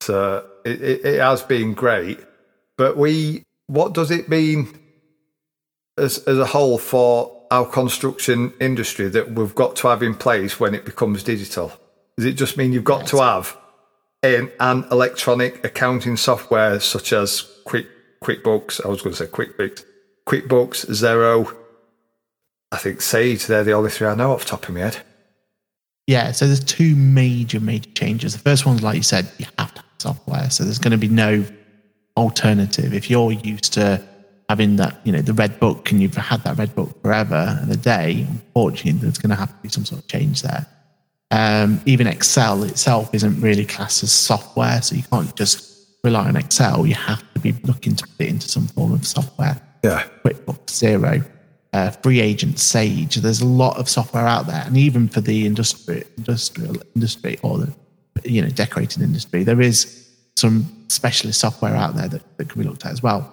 So 0.00 0.46
it, 0.64 0.80
it, 0.80 1.04
it 1.04 1.20
has 1.20 1.42
been 1.42 1.74
great. 1.74 2.20
But 2.76 2.96
we, 2.96 3.42
what 3.66 3.92
does 3.92 4.10
it 4.10 4.28
mean 4.28 4.68
as, 5.98 6.18
as 6.18 6.38
a 6.38 6.46
whole 6.46 6.78
for 6.78 7.46
our 7.50 7.66
construction 7.66 8.52
industry 8.60 9.08
that 9.08 9.32
we've 9.32 9.54
got 9.54 9.76
to 9.76 9.88
have 9.88 10.02
in 10.02 10.14
place 10.14 10.58
when 10.58 10.74
it 10.74 10.84
becomes 10.84 11.22
digital? 11.22 11.72
Does 12.16 12.26
it 12.26 12.34
just 12.34 12.56
mean 12.56 12.72
you've 12.72 12.84
got 12.84 13.06
to 13.08 13.18
have 13.18 13.56
an, 14.22 14.50
an 14.60 14.84
electronic 14.90 15.64
accounting 15.64 16.16
software 16.16 16.78
such 16.80 17.12
as 17.12 17.42
Quick 17.64 17.86
QuickBooks? 18.22 18.84
I 18.84 18.88
was 18.88 19.02
going 19.02 19.14
to 19.14 19.24
say 19.24 19.30
QuickBooks, 19.30 19.84
QuickBooks, 20.26 20.86
Xero. 20.90 21.56
I 22.74 22.78
think 22.78 23.00
Sage. 23.00 23.46
They're 23.46 23.62
the 23.62 23.72
only 23.72 23.90
three 23.90 24.08
I 24.08 24.16
know 24.16 24.32
off 24.32 24.40
the 24.40 24.50
top 24.50 24.68
of 24.68 24.74
my 24.74 24.80
head. 24.80 24.98
Yeah, 26.08 26.32
so 26.32 26.46
there's 26.46 26.62
two 26.62 26.96
major, 26.96 27.60
major 27.60 27.88
changes. 27.92 28.34
The 28.34 28.40
first 28.40 28.66
one's 28.66 28.82
like 28.82 28.96
you 28.96 29.02
said, 29.02 29.30
you 29.38 29.46
have 29.58 29.72
to 29.74 29.80
have 29.80 29.90
software. 29.98 30.50
So 30.50 30.64
there's 30.64 30.80
going 30.80 30.90
to 30.90 30.98
be 30.98 31.08
no 31.08 31.44
alternative. 32.16 32.92
If 32.92 33.08
you're 33.08 33.32
used 33.32 33.72
to 33.74 34.02
having 34.48 34.76
that, 34.76 35.00
you 35.04 35.12
know, 35.12 35.22
the 35.22 35.32
red 35.32 35.58
book 35.60 35.92
and 35.92 36.02
you've 36.02 36.16
had 36.16 36.42
that 36.42 36.58
red 36.58 36.74
book 36.74 37.00
forever 37.00 37.58
and 37.62 37.70
a 37.70 37.76
day, 37.76 38.26
unfortunately, 38.28 39.00
there's 39.00 39.18
going 39.18 39.30
to 39.30 39.36
have 39.36 39.48
to 39.48 39.62
be 39.62 39.68
some 39.68 39.84
sort 39.84 40.02
of 40.02 40.08
change 40.08 40.42
there. 40.42 40.66
Um, 41.30 41.80
even 41.86 42.06
Excel 42.06 42.64
itself 42.64 43.14
isn't 43.14 43.40
really 43.40 43.64
classed 43.64 44.02
as 44.02 44.12
software, 44.12 44.82
so 44.82 44.96
you 44.96 45.04
can't 45.04 45.34
just 45.36 45.74
rely 46.02 46.26
on 46.26 46.36
Excel. 46.36 46.86
You 46.86 46.94
have 46.96 47.22
to 47.34 47.40
be 47.40 47.52
looking 47.62 47.96
to 47.96 48.04
put 48.04 48.26
it 48.26 48.28
into 48.28 48.48
some 48.48 48.66
form 48.66 48.92
of 48.92 49.06
software. 49.06 49.60
Yeah. 49.82 50.04
QuickBooks 50.24 50.66
Xero, 50.66 51.24
uh, 51.74 51.90
Free 51.90 52.20
Agent 52.20 52.58
Sage. 52.60 53.16
There's 53.16 53.40
a 53.40 53.46
lot 53.46 53.76
of 53.76 53.88
software 53.88 54.26
out 54.26 54.46
there, 54.46 54.62
and 54.64 54.76
even 54.76 55.08
for 55.08 55.20
the 55.20 55.44
industry, 55.44 56.04
industrial 56.16 56.76
industry 56.94 57.38
or 57.42 57.58
the 57.58 57.74
you 58.24 58.40
know 58.40 58.48
decorating 58.48 59.02
industry, 59.02 59.42
there 59.42 59.60
is 59.60 60.08
some 60.36 60.66
specialist 60.88 61.40
software 61.40 61.74
out 61.74 61.96
there 61.96 62.08
that, 62.08 62.36
that 62.38 62.48
can 62.48 62.62
be 62.62 62.68
looked 62.68 62.86
at 62.86 62.92
as 62.92 63.02
well. 63.02 63.30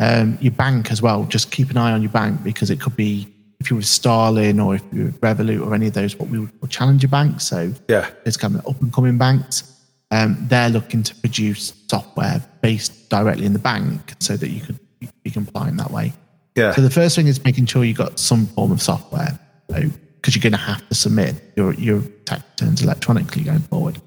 Um, 0.00 0.36
your 0.40 0.52
bank 0.52 0.90
as 0.90 1.00
well. 1.00 1.24
Just 1.24 1.52
keep 1.52 1.70
an 1.70 1.76
eye 1.76 1.92
on 1.92 2.02
your 2.02 2.10
bank 2.10 2.42
because 2.42 2.68
it 2.68 2.80
could 2.80 2.96
be 2.96 3.28
if 3.60 3.70
you're 3.70 3.76
with 3.76 3.86
Starling 3.86 4.58
or 4.60 4.74
if 4.74 4.82
you're 4.92 5.06
with 5.06 5.20
Revolut 5.20 5.64
or 5.64 5.72
any 5.74 5.86
of 5.86 5.92
those 5.94 6.16
what 6.18 6.28
we 6.28 6.40
would 6.40 6.60
call 6.60 6.68
challenger 6.68 7.08
banks. 7.08 7.44
So 7.44 7.72
Yeah. 7.88 8.10
it's 8.26 8.36
kind 8.36 8.56
of 8.56 8.66
up 8.66 8.80
and 8.82 8.92
coming 8.92 9.18
banks. 9.18 9.62
Um, 10.10 10.36
they're 10.48 10.68
looking 10.68 11.04
to 11.04 11.14
produce 11.14 11.72
software 11.88 12.42
based 12.60 13.08
directly 13.08 13.46
in 13.46 13.52
the 13.52 13.58
bank 13.60 14.14
so 14.18 14.36
that 14.36 14.48
you 14.48 14.60
could 14.60 14.78
be 15.22 15.30
compliant 15.30 15.78
that 15.78 15.90
way. 15.92 16.12
Yeah. 16.56 16.72
So 16.72 16.80
the 16.82 16.90
first 16.90 17.16
thing 17.16 17.26
is 17.26 17.42
making 17.44 17.66
sure 17.66 17.84
you've 17.84 17.96
got 17.96 18.18
some 18.18 18.46
form 18.46 18.72
of 18.72 18.80
software 18.80 19.38
because 19.68 20.34
you're 20.34 20.42
going 20.42 20.52
to 20.52 20.58
have 20.58 20.86
to 20.88 20.94
submit 20.94 21.34
your, 21.56 21.74
your 21.74 22.00
tax 22.24 22.42
returns 22.50 22.82
electronically 22.82 23.42
going 23.42 23.60
forward. 23.60 24.00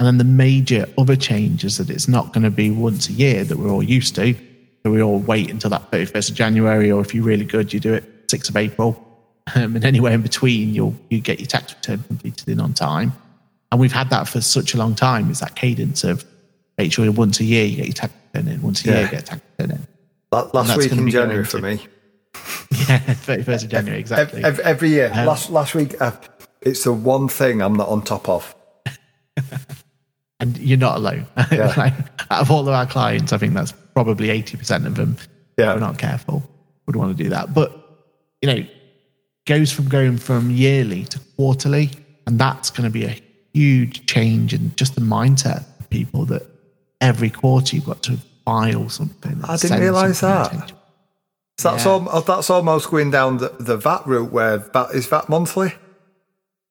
And 0.00 0.06
then 0.06 0.18
the 0.18 0.24
major 0.24 0.86
other 0.98 1.16
change 1.16 1.64
is 1.64 1.78
that 1.78 1.88
it's 1.88 2.08
not 2.08 2.32
going 2.32 2.42
to 2.42 2.50
be 2.50 2.70
once 2.70 3.08
a 3.08 3.12
year 3.12 3.44
that 3.44 3.56
we're 3.56 3.70
all 3.70 3.82
used 3.82 4.14
to. 4.16 4.34
So 4.84 4.90
we 4.90 5.02
all 5.02 5.18
wait 5.20 5.50
until 5.50 5.70
that 5.70 5.90
31st 5.90 6.30
of 6.30 6.36
January, 6.36 6.90
or 6.90 7.00
if 7.00 7.14
you're 7.14 7.24
really 7.24 7.44
good, 7.44 7.72
you 7.72 7.80
do 7.80 7.94
it 7.94 8.28
6th 8.28 8.48
of 8.50 8.56
April. 8.56 9.00
Um, 9.54 9.76
and 9.76 9.84
anywhere 9.84 10.14
in 10.14 10.22
between, 10.22 10.74
you'll 10.74 10.96
you 11.10 11.20
get 11.20 11.38
your 11.38 11.46
tax 11.46 11.74
return 11.74 12.02
completed 12.04 12.48
in 12.48 12.60
on 12.60 12.72
time. 12.72 13.12
And 13.70 13.78
we've 13.78 13.92
had 13.92 14.08
that 14.08 14.26
for 14.26 14.40
such 14.40 14.72
a 14.72 14.78
long 14.78 14.94
time. 14.94 15.28
It's 15.28 15.40
that 15.40 15.54
cadence 15.54 16.02
of 16.02 16.24
make 16.78 16.94
sure 16.94 17.12
once 17.12 17.40
a 17.40 17.44
year 17.44 17.66
you 17.66 17.76
get 17.76 17.84
your 17.84 17.92
tax 17.92 18.14
return 18.32 18.50
in. 18.50 18.62
Once 18.62 18.82
a 18.86 18.88
year, 18.88 19.02
you 19.02 19.10
get 19.10 19.20
a 19.20 19.26
tax 19.26 19.42
return 19.58 19.76
in. 19.76 19.86
La- 20.32 20.50
Last 20.52 20.76
week 20.76 20.92
in 20.92 21.08
January 21.08 21.44
for 21.44 21.58
me. 21.58 21.80
Yeah, 22.88 22.98
31st 22.98 23.64
of 23.64 23.70
January, 23.70 24.00
exactly. 24.00 24.42
Every, 24.42 24.64
every 24.64 24.88
year. 24.88 25.10
Um, 25.14 25.26
last 25.26 25.48
last 25.48 25.76
week, 25.76 25.94
uh, 26.02 26.10
it's 26.60 26.82
the 26.84 26.92
one 26.92 27.28
thing 27.28 27.62
I'm 27.62 27.74
not 27.74 27.88
on 27.88 28.02
top 28.02 28.28
of. 28.28 28.52
and 30.40 30.58
you're 30.58 30.76
not 30.78 30.96
alone. 30.96 31.26
Yeah. 31.52 31.72
Like, 31.76 31.94
out 32.30 32.40
of 32.40 32.50
all 32.50 32.62
of 32.62 32.74
our 32.74 32.86
clients, 32.86 33.32
I 33.32 33.38
think 33.38 33.54
that's 33.54 33.72
probably 33.94 34.28
80% 34.28 34.86
of 34.86 34.96
them. 34.96 35.16
Yeah. 35.56 35.70
If 35.70 35.76
we're 35.76 35.86
not 35.86 35.98
careful, 35.98 36.42
would 36.86 36.96
want 36.96 37.16
to 37.16 37.22
do 37.22 37.30
that. 37.30 37.54
But, 37.54 37.72
you 38.42 38.52
know, 38.52 38.66
goes 39.46 39.70
from 39.70 39.88
going 39.88 40.16
from 40.18 40.50
yearly 40.50 41.04
to 41.04 41.20
quarterly. 41.36 41.90
And 42.26 42.38
that's 42.38 42.70
going 42.70 42.84
to 42.84 42.90
be 42.90 43.04
a 43.04 43.20
huge 43.52 44.06
change 44.06 44.52
in 44.52 44.74
just 44.76 44.94
the 44.94 45.00
mindset 45.00 45.64
of 45.78 45.90
people 45.90 46.24
that 46.26 46.42
every 47.00 47.30
quarter 47.30 47.76
you've 47.76 47.84
got 47.84 48.02
to 48.04 48.18
file 48.44 48.88
something. 48.88 49.40
I 49.44 49.56
didn't 49.56 49.80
realise 49.80 50.20
that. 50.20 50.72
So 51.58 51.70
that's, 51.70 51.84
Yeah. 51.84 51.92
al- 51.92 52.22
that's 52.22 52.50
almost 52.50 52.90
going 52.90 53.10
down 53.10 53.38
the, 53.38 53.50
the 53.60 53.76
VAT 53.76 54.06
route 54.06 54.32
where 54.32 54.58
VAT, 54.58 54.90
is 54.94 55.06
VAT 55.06 55.28
monthly? 55.28 55.72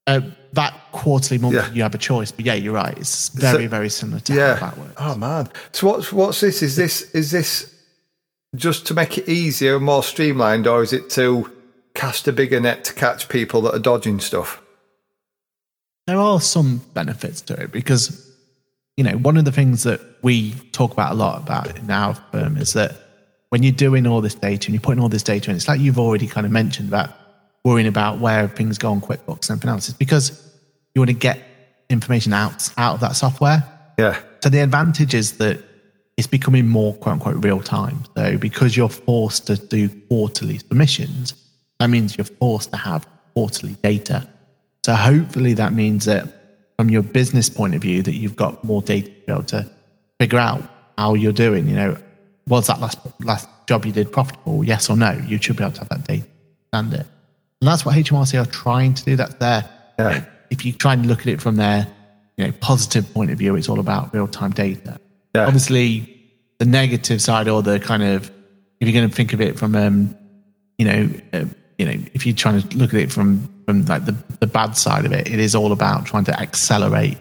Uh, 0.06 0.20
that 0.52 0.74
quarterly 0.92 1.38
month, 1.40 1.56
Yeah. 1.56 1.72
you 1.72 1.82
have 1.84 1.96
a 1.96 1.98
choice. 1.98 2.32
But 2.32 2.46
yeah, 2.46 2.56
you're 2.56 2.74
right. 2.74 2.98
It's 2.98 3.30
very, 3.30 3.68
very 3.68 3.90
similar 3.90 4.20
to 4.22 4.34
Yeah. 4.34 4.56
how 4.56 4.68
that 4.68 4.78
works. 4.78 4.94
Oh 4.98 5.16
man. 5.16 5.50
So 5.72 5.88
what's 5.88 6.12
what's 6.12 6.42
this? 6.42 6.62
Is 6.62 6.76
this 6.76 7.04
is 7.14 7.32
this 7.32 7.74
just 8.56 8.86
to 8.88 8.94
make 8.94 9.18
it 9.18 9.28
easier 9.30 9.78
and 9.78 9.86
more 9.86 10.04
streamlined, 10.04 10.68
or 10.68 10.84
is 10.84 10.92
it 10.94 11.10
to 11.12 11.50
cast 11.96 12.28
a 12.28 12.34
bigger 12.34 12.60
net 12.60 12.84
to 12.84 12.94
catch 12.94 13.30
people 13.30 13.62
that 13.62 13.74
are 13.74 13.80
dodging 13.80 14.20
stuff? 14.20 14.60
there 16.06 16.18
are 16.18 16.42
some 16.42 16.82
benefits 16.94 17.40
to 17.40 17.54
it 17.54 17.72
because 17.72 18.30
you 18.98 19.04
know 19.04 19.18
one 19.18 19.38
of 19.38 19.46
the 19.46 19.52
things 19.52 19.84
that 19.84 20.00
we 20.22 20.52
talk 20.72 20.92
about 20.92 21.12
a 21.12 21.16
lot 21.16 21.42
about 21.42 21.78
in 21.78 21.90
our 21.90 22.14
firm 22.32 22.58
is 22.58 22.74
that 22.74 22.96
when 23.50 23.64
you're 23.64 23.72
doing 23.72 24.08
all 24.08 24.22
this 24.22 24.36
data 24.36 24.68
and 24.68 24.74
you're 24.74 24.82
putting 24.82 25.02
all 25.02 25.10
this 25.10 25.24
data 25.24 25.50
in 25.50 25.56
it's 25.56 25.68
like 25.68 25.80
you've 25.80 26.00
already 26.00 26.28
kind 26.28 26.46
of 26.46 26.52
mentioned 26.52 26.88
about 26.88 27.10
worrying 27.66 27.88
about 27.88 28.20
where 28.20 28.48
things 28.48 28.78
go 28.78 28.92
on 28.92 29.02
quickbooks 29.02 29.50
and 29.50 29.58
everything 29.58 29.70
else 29.70 29.90
it's 29.90 29.98
because 29.98 30.52
you 30.96 31.02
want 31.02 31.10
to 31.10 31.14
get 31.16 31.40
information 31.90 32.34
out 32.34 32.70
out 32.78 32.96
of 32.96 33.00
that 33.00 33.16
software 33.16 33.64
Yeah. 33.98 34.20
so 34.42 34.50
the 34.50 34.60
advantage 34.60 35.14
is 35.14 35.38
that 35.38 35.60
it's 36.18 36.28
becoming 36.28 36.68
more 36.68 36.94
quote 36.96 37.14
unquote 37.14 37.44
real 37.44 37.60
time. 37.60 38.04
So 38.16 38.38
because 38.38 38.78
you're 38.78 38.88
forced 38.88 39.48
to 39.48 39.56
do 39.56 39.90
quarterly 40.10 40.60
submissions, 40.60 41.34
that 41.80 41.90
means 41.90 42.16
you're 42.16 42.26
forced 42.26 42.70
to 42.70 42.78
have 42.78 43.08
quarterly 43.34 43.74
data. 43.82 44.28
So 44.86 44.94
hopefully 44.94 45.56
that 45.56 45.74
means 45.74 46.06
that 46.06 46.43
from 46.78 46.90
your 46.90 47.04
business 47.04 47.50
point 47.50 47.76
of 47.76 47.82
view 47.82 48.02
that 48.02 48.14
you've 48.14 48.36
got 48.36 48.64
more 48.64 48.82
data 48.82 49.10
to 49.10 49.16
be 49.26 49.32
able 49.32 49.44
to 49.44 49.70
figure 50.20 50.40
out 50.40 50.62
how 50.98 51.14
you're 51.14 51.32
doing. 51.34 51.68
You 51.68 51.76
know, 51.76 51.98
was 52.48 52.68
that 52.68 52.80
last 52.80 53.00
last 53.22 53.48
job 53.68 53.86
you 53.86 53.92
did 53.92 54.12
profitable? 54.12 54.64
Yes 54.64 54.90
or 54.90 54.98
no? 54.98 55.12
You 55.28 55.40
should 55.42 55.58
be 55.58 55.64
able 55.64 55.74
to 55.74 55.80
have 55.82 55.90
that 55.90 56.06
data 56.08 56.26
and 56.74 56.94
it. 56.94 57.08
And 57.62 57.68
that's 57.68 57.86
what 57.86 57.96
HMRC 57.96 58.42
are 58.42 58.46
trying 58.50 58.94
to 58.96 59.04
do. 59.06 59.16
That's 59.16 59.36
their 59.36 59.70
Yeah. 60.00 60.26
if 60.50 60.66
you 60.66 60.74
try 60.74 60.94
and 60.94 61.06
look 61.06 61.22
at 61.22 61.28
it 61.28 61.42
from 61.42 61.56
their 61.56 61.88
you 62.38 62.46
know 62.46 62.52
positive 62.60 63.12
point 63.14 63.32
of 63.32 63.38
view, 63.38 63.56
it's 63.56 63.70
all 63.70 63.80
about 63.80 64.14
real 64.14 64.28
time 64.28 64.52
data. 64.52 65.00
Yeah. 65.36 65.46
Obviously, 65.46 66.10
the 66.60 66.66
negative 66.66 67.22
side 67.22 67.48
or 67.48 67.62
the 67.62 67.80
kind 67.80 68.04
of 68.04 68.30
if 68.80 68.88
you're 68.88 68.94
going 68.94 69.10
to 69.10 69.16
think 69.16 69.34
of 69.34 69.42
it 69.42 69.58
from 69.58 69.76
um, 69.76 70.16
you 70.78 70.86
know 70.86 71.10
uh, 71.34 71.46
you 71.78 71.86
know 71.86 71.94
if 72.14 72.26
you're 72.26 72.36
trying 72.36 72.62
to 72.62 72.78
look 72.78 72.94
at 72.94 73.00
it 73.00 73.12
from 73.12 73.48
from 73.66 73.86
like 73.86 74.06
the 74.06 74.16
the 74.40 74.48
bad 74.48 74.76
side 74.78 75.06
of 75.06 75.12
it, 75.14 75.28
it 75.28 75.40
is 75.40 75.56
all 75.56 75.72
about 75.72 76.06
trying 76.06 76.26
to 76.26 76.40
accelerate 76.40 77.18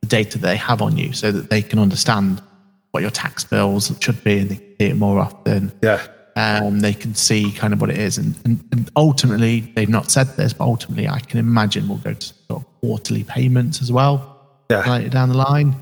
the 0.00 0.06
data 0.08 0.38
they 0.38 0.56
have 0.56 0.82
on 0.82 0.96
you 0.96 1.12
so 1.12 1.30
that 1.32 1.50
they 1.50 1.62
can 1.62 1.78
understand 1.78 2.42
what 2.90 3.00
your 3.02 3.10
tax 3.10 3.44
bills 3.44 3.92
should 4.00 4.22
be 4.24 4.38
and 4.38 4.50
they 4.50 4.56
can 4.56 4.76
see 4.78 4.86
it 4.86 4.96
more 4.96 5.18
often 5.18 5.72
Yeah. 5.82 6.00
um, 6.36 6.80
they 6.80 6.92
can 6.94 7.14
see 7.14 7.50
kind 7.52 7.72
of 7.72 7.80
what 7.80 7.90
it 7.90 7.98
is. 7.98 8.18
And, 8.18 8.36
and, 8.44 8.64
and 8.72 8.90
ultimately, 8.96 9.60
they've 9.74 9.88
not 9.88 10.10
said 10.10 10.28
this, 10.36 10.52
but 10.52 10.64
ultimately, 10.64 11.08
I 11.08 11.18
can 11.20 11.38
imagine 11.40 11.88
we'll 11.88 11.98
go 11.98 12.12
to 12.14 12.26
sort 12.26 12.62
of 12.62 12.66
quarterly 12.80 13.24
payments 13.24 13.80
as 13.82 13.90
well 13.90 14.38
Yeah. 14.70 14.88
later 14.88 15.08
down 15.08 15.28
the 15.30 15.36
line. 15.38 15.74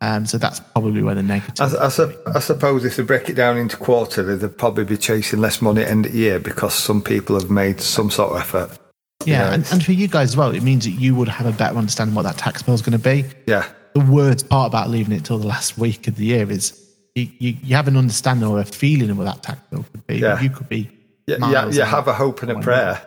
Um, 0.00 0.26
so 0.26 0.36
that's 0.38 0.60
probably 0.60 1.02
where 1.02 1.14
the 1.14 1.22
negative. 1.22 1.54
I, 1.74 1.86
I, 1.86 1.88
sup- 1.88 2.22
I 2.34 2.38
suppose 2.40 2.84
if 2.84 2.96
they 2.96 3.02
break 3.02 3.28
it 3.30 3.34
down 3.34 3.56
into 3.56 3.76
quarterly, 3.78 4.36
they'd 4.36 4.58
probably 4.58 4.84
be 4.84 4.96
chasing 4.98 5.40
less 5.40 5.62
money 5.62 5.82
end 5.84 6.04
of 6.06 6.14
year 6.14 6.38
because 6.38 6.74
some 6.74 7.00
people 7.00 7.38
have 7.38 7.50
made 7.50 7.80
some 7.80 8.10
sort 8.10 8.32
of 8.32 8.38
effort. 8.40 8.78
Yeah, 9.26 9.48
yeah, 9.48 9.54
and, 9.54 9.66
and 9.72 9.84
for 9.84 9.92
you 9.92 10.08
guys 10.08 10.30
as 10.30 10.36
well, 10.36 10.54
it 10.54 10.62
means 10.62 10.84
that 10.84 10.92
you 10.92 11.14
would 11.14 11.28
have 11.28 11.46
a 11.46 11.56
better 11.56 11.76
understanding 11.76 12.14
what 12.14 12.22
that 12.22 12.38
tax 12.38 12.62
bill 12.62 12.74
is 12.74 12.82
going 12.82 12.98
to 12.98 12.98
be. 12.98 13.24
Yeah. 13.46 13.68
The 13.94 14.00
worst 14.00 14.48
part 14.48 14.68
about 14.68 14.90
leaving 14.90 15.14
it 15.14 15.24
till 15.24 15.38
the 15.38 15.46
last 15.46 15.78
week 15.78 16.06
of 16.06 16.16
the 16.16 16.26
year 16.26 16.50
is 16.50 16.82
you, 17.14 17.28
you, 17.38 17.56
you 17.62 17.76
have 17.76 17.88
an 17.88 17.96
understanding 17.96 18.48
or 18.48 18.60
a 18.60 18.64
feeling 18.64 19.10
of 19.10 19.18
what 19.18 19.24
that 19.24 19.42
tax 19.42 19.60
bill 19.70 19.84
could 19.90 20.06
be. 20.06 20.18
Yeah. 20.18 20.40
You 20.40 20.50
could 20.50 20.68
be. 20.68 20.90
Yeah, 21.26 21.50
yeah, 21.50 21.68
you 21.68 21.82
have 21.82 22.06
a 22.06 22.12
hope 22.12 22.42
and 22.42 22.52
a 22.52 22.60
prayer. 22.60 23.04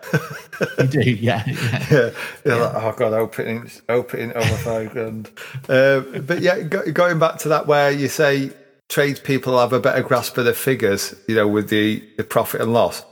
You 0.77 0.88
do, 0.88 0.99
yeah. 0.99 1.41
yeah. 1.47 1.55
yeah, 1.91 2.12
you're 2.43 2.60
like, 2.60 2.75
oh 2.75 2.93
god, 2.97 3.13
opening, 3.13 3.71
opening 3.88 4.34
over 4.34 4.55
five 4.58 4.91
grand. 4.91 5.32
Uh, 5.69 6.01
but 6.19 6.41
yeah, 6.41 6.60
go, 6.63 6.91
going 6.91 7.17
back 7.17 7.38
to 7.39 7.49
that, 7.49 7.65
where 7.65 7.91
you 7.91 8.10
say 8.10 8.51
tradespeople 8.89 9.58
have 9.58 9.71
a 9.71 9.79
better 9.79 10.03
grasp 10.03 10.38
of 10.38 10.43
the 10.43 10.53
figures, 10.53 11.15
you 11.29 11.36
know, 11.36 11.47
with 11.47 11.69
the, 11.69 12.03
the 12.17 12.25
profit 12.25 12.60
and 12.60 12.73
loss. 12.73 13.05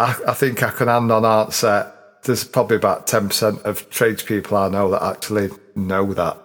I, 0.00 0.18
I 0.26 0.34
think 0.34 0.64
I 0.64 0.70
can 0.70 0.88
hand 0.88 1.12
on 1.12 1.24
answer. 1.24 1.92
There's 2.24 2.44
probably 2.44 2.76
about 2.76 3.06
ten 3.06 3.28
percent 3.28 3.62
of 3.62 3.88
tradespeople 3.90 4.56
I 4.56 4.68
know 4.68 4.90
that 4.90 5.02
actually 5.02 5.50
know 5.76 6.12
that 6.14 6.36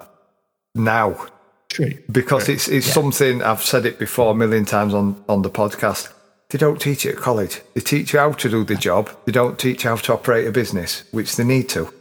now 0.75 1.27
True. 1.69 1.91
because 2.11 2.49
it's 2.49 2.67
it's 2.67 2.85
something 2.87 3.41
I've 3.41 3.61
said 3.63 3.85
it 3.85 3.99
before 3.99 4.31
a 4.31 4.35
million 4.35 4.65
times 4.65 4.93
on 4.93 5.23
on 5.27 5.41
the 5.41 5.49
podcast. 5.49 6.11
They 6.49 6.59
don't 6.59 6.79
teach 6.79 7.05
it 7.05 7.15
at 7.15 7.21
college. 7.21 7.61
They 7.73 7.81
teach 7.81 8.13
you 8.13 8.19
how 8.19 8.33
to 8.33 8.49
do 8.49 8.63
the 8.63 8.75
job. 8.75 9.09
They 9.25 9.31
don't 9.31 9.57
teach 9.57 9.83
you 9.83 9.89
how 9.89 9.95
to 9.95 10.13
operate 10.13 10.47
a 10.47 10.51
business, 10.51 11.03
which 11.11 11.35
they 11.35 11.43
need 11.43 11.67
to. 11.69 11.91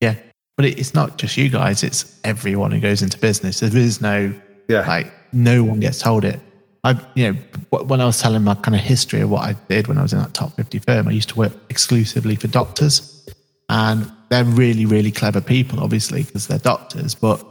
Yeah, 0.00 0.14
but 0.56 0.66
it's 0.66 0.94
not 0.94 1.18
just 1.18 1.36
you 1.36 1.48
guys; 1.48 1.82
it's 1.82 2.16
everyone 2.22 2.70
who 2.70 2.78
goes 2.80 3.02
into 3.02 3.18
business. 3.18 3.58
There 3.60 3.76
is 3.76 4.00
no, 4.00 4.32
Yeah. 4.68 4.86
like, 4.86 5.12
no 5.32 5.64
one 5.64 5.80
gets 5.80 5.98
told 5.98 6.24
it. 6.24 6.38
I, 6.84 7.00
you 7.14 7.32
know, 7.32 7.38
when 7.84 8.00
I 8.00 8.06
was 8.06 8.20
telling 8.20 8.44
my 8.44 8.54
kind 8.54 8.74
of 8.74 8.80
history 8.80 9.20
of 9.20 9.30
what 9.30 9.42
I 9.42 9.54
did 9.68 9.88
when 9.88 9.98
I 9.98 10.02
was 10.02 10.12
in 10.12 10.20
that 10.20 10.34
top 10.34 10.54
fifty 10.54 10.78
firm, 10.78 11.08
I 11.08 11.10
used 11.10 11.28
to 11.30 11.36
work 11.36 11.52
exclusively 11.68 12.36
for 12.36 12.46
doctors, 12.48 13.28
and 13.68 14.10
they're 14.28 14.44
really, 14.44 14.86
really 14.86 15.10
clever 15.10 15.40
people, 15.40 15.80
obviously, 15.80 16.22
because 16.22 16.46
they're 16.46 16.58
doctors, 16.58 17.14
but 17.14 17.44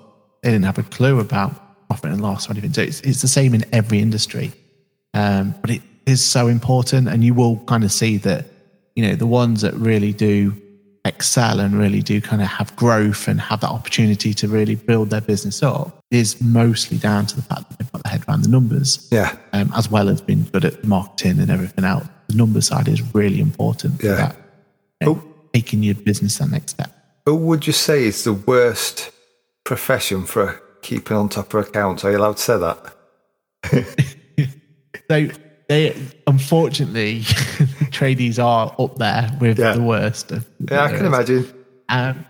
they 0.43 0.51
didn't 0.51 0.65
have 0.65 0.77
a 0.77 0.83
clue 0.83 1.19
about 1.19 1.87
profit 1.87 2.11
and 2.11 2.21
loss 2.21 2.47
or 2.47 2.51
anything. 2.51 2.73
So 2.73 2.81
it's, 2.83 3.01
it's 3.01 3.21
the 3.21 3.27
same 3.27 3.53
in 3.53 3.65
every 3.73 3.99
industry. 3.99 4.51
Um, 5.13 5.55
but 5.61 5.71
it 5.71 5.81
is 6.05 6.23
so 6.23 6.47
important, 6.47 7.07
and 7.09 7.23
you 7.23 7.33
will 7.33 7.57
kind 7.65 7.83
of 7.83 7.91
see 7.91 8.17
that, 8.17 8.45
you 8.95 9.07
know, 9.07 9.15
the 9.15 9.27
ones 9.27 9.61
that 9.61 9.73
really 9.73 10.13
do 10.13 10.61
excel 11.07 11.59
and 11.59 11.77
really 11.77 12.01
do 12.01 12.21
kind 12.21 12.41
of 12.41 12.47
have 12.47 12.75
growth 12.75 13.27
and 13.27 13.39
have 13.41 13.61
that 13.61 13.69
opportunity 13.69 14.33
to 14.33 14.47
really 14.47 14.75
build 14.75 15.09
their 15.09 15.21
business 15.21 15.63
up 15.63 15.99
is 16.11 16.39
mostly 16.41 16.97
down 16.97 17.25
to 17.25 17.35
the 17.35 17.41
fact 17.41 17.69
that 17.69 17.79
they've 17.79 17.91
got 17.91 18.03
their 18.03 18.11
head 18.11 18.23
around 18.27 18.41
the 18.43 18.49
numbers, 18.49 19.07
Yeah. 19.11 19.35
um, 19.53 19.71
as 19.75 19.89
well 19.89 20.09
as 20.09 20.21
being 20.21 20.43
good 20.51 20.65
at 20.65 20.83
marketing 20.83 21.39
and 21.39 21.49
everything 21.49 21.83
else. 21.85 22.07
The 22.27 22.35
number 22.35 22.61
side 22.61 22.87
is 22.87 23.01
really 23.15 23.39
important 23.39 23.99
for 24.01 24.07
that, 24.07 24.35
you 25.01 25.07
know, 25.07 25.23
taking 25.53 25.81
your 25.83 25.95
business 25.95 26.37
that 26.37 26.49
next 26.51 26.71
step. 26.71 26.91
Who 27.25 27.35
would 27.35 27.65
you 27.67 27.73
say 27.73 28.05
is 28.05 28.23
the 28.23 28.33
worst 28.33 29.11
profession 29.65 30.25
for 30.25 30.61
keeping 30.81 31.17
on 31.17 31.29
top 31.29 31.53
of 31.53 31.67
accounts? 31.67 32.05
Are 32.05 32.11
you 32.11 32.17
allowed 32.17 32.37
to 32.37 32.43
say 32.43 32.57
that? 32.57 32.93
So 35.09 35.29
they, 35.69 35.95
unfortunately, 36.27 37.21
tradies 37.97 38.37
are 38.43 38.73
up 38.79 38.97
there 38.97 39.29
with 39.39 39.57
Yeah. 39.59 39.73
the 39.73 39.81
worst. 39.81 40.31
Of 40.31 40.45
Yeah, 40.69 40.83
I 40.83 40.89
can 40.95 41.05
imagine. 41.05 41.47
Um, 41.89 42.25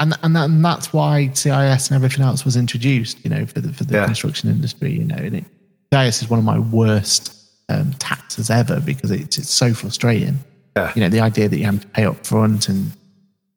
and 0.00 0.14
and, 0.22 0.34
that, 0.36 0.44
and 0.50 0.64
that's 0.64 0.92
why 0.92 1.30
CIS 1.32 1.88
and 1.90 1.94
everything 1.96 2.24
else 2.24 2.44
was 2.44 2.56
introduced, 2.56 3.22
you 3.24 3.30
know, 3.30 3.46
for 3.46 3.60
the 3.60 3.72
for 3.72 3.84
the 3.84 3.94
Yeah. 3.94 4.06
construction 4.06 4.50
industry. 4.50 4.92
You 4.92 5.04
know, 5.04 5.16
and 5.16 5.36
it, 5.36 5.44
CIS 5.92 6.22
is 6.22 6.30
one 6.30 6.38
of 6.38 6.44
my 6.44 6.58
worst 6.58 7.34
um, 7.68 7.92
taxes 7.98 8.50
ever 8.50 8.80
because 8.80 9.10
it's 9.10 9.38
it's 9.38 9.50
so 9.50 9.72
frustrating. 9.74 10.38
Yeah. 10.76 10.92
You 10.94 11.02
know, 11.02 11.08
the 11.08 11.20
idea 11.20 11.48
that 11.48 11.56
you 11.58 11.64
have 11.66 11.80
to 11.82 11.86
pay 11.88 12.04
up 12.04 12.26
front 12.26 12.68
and 12.68 12.92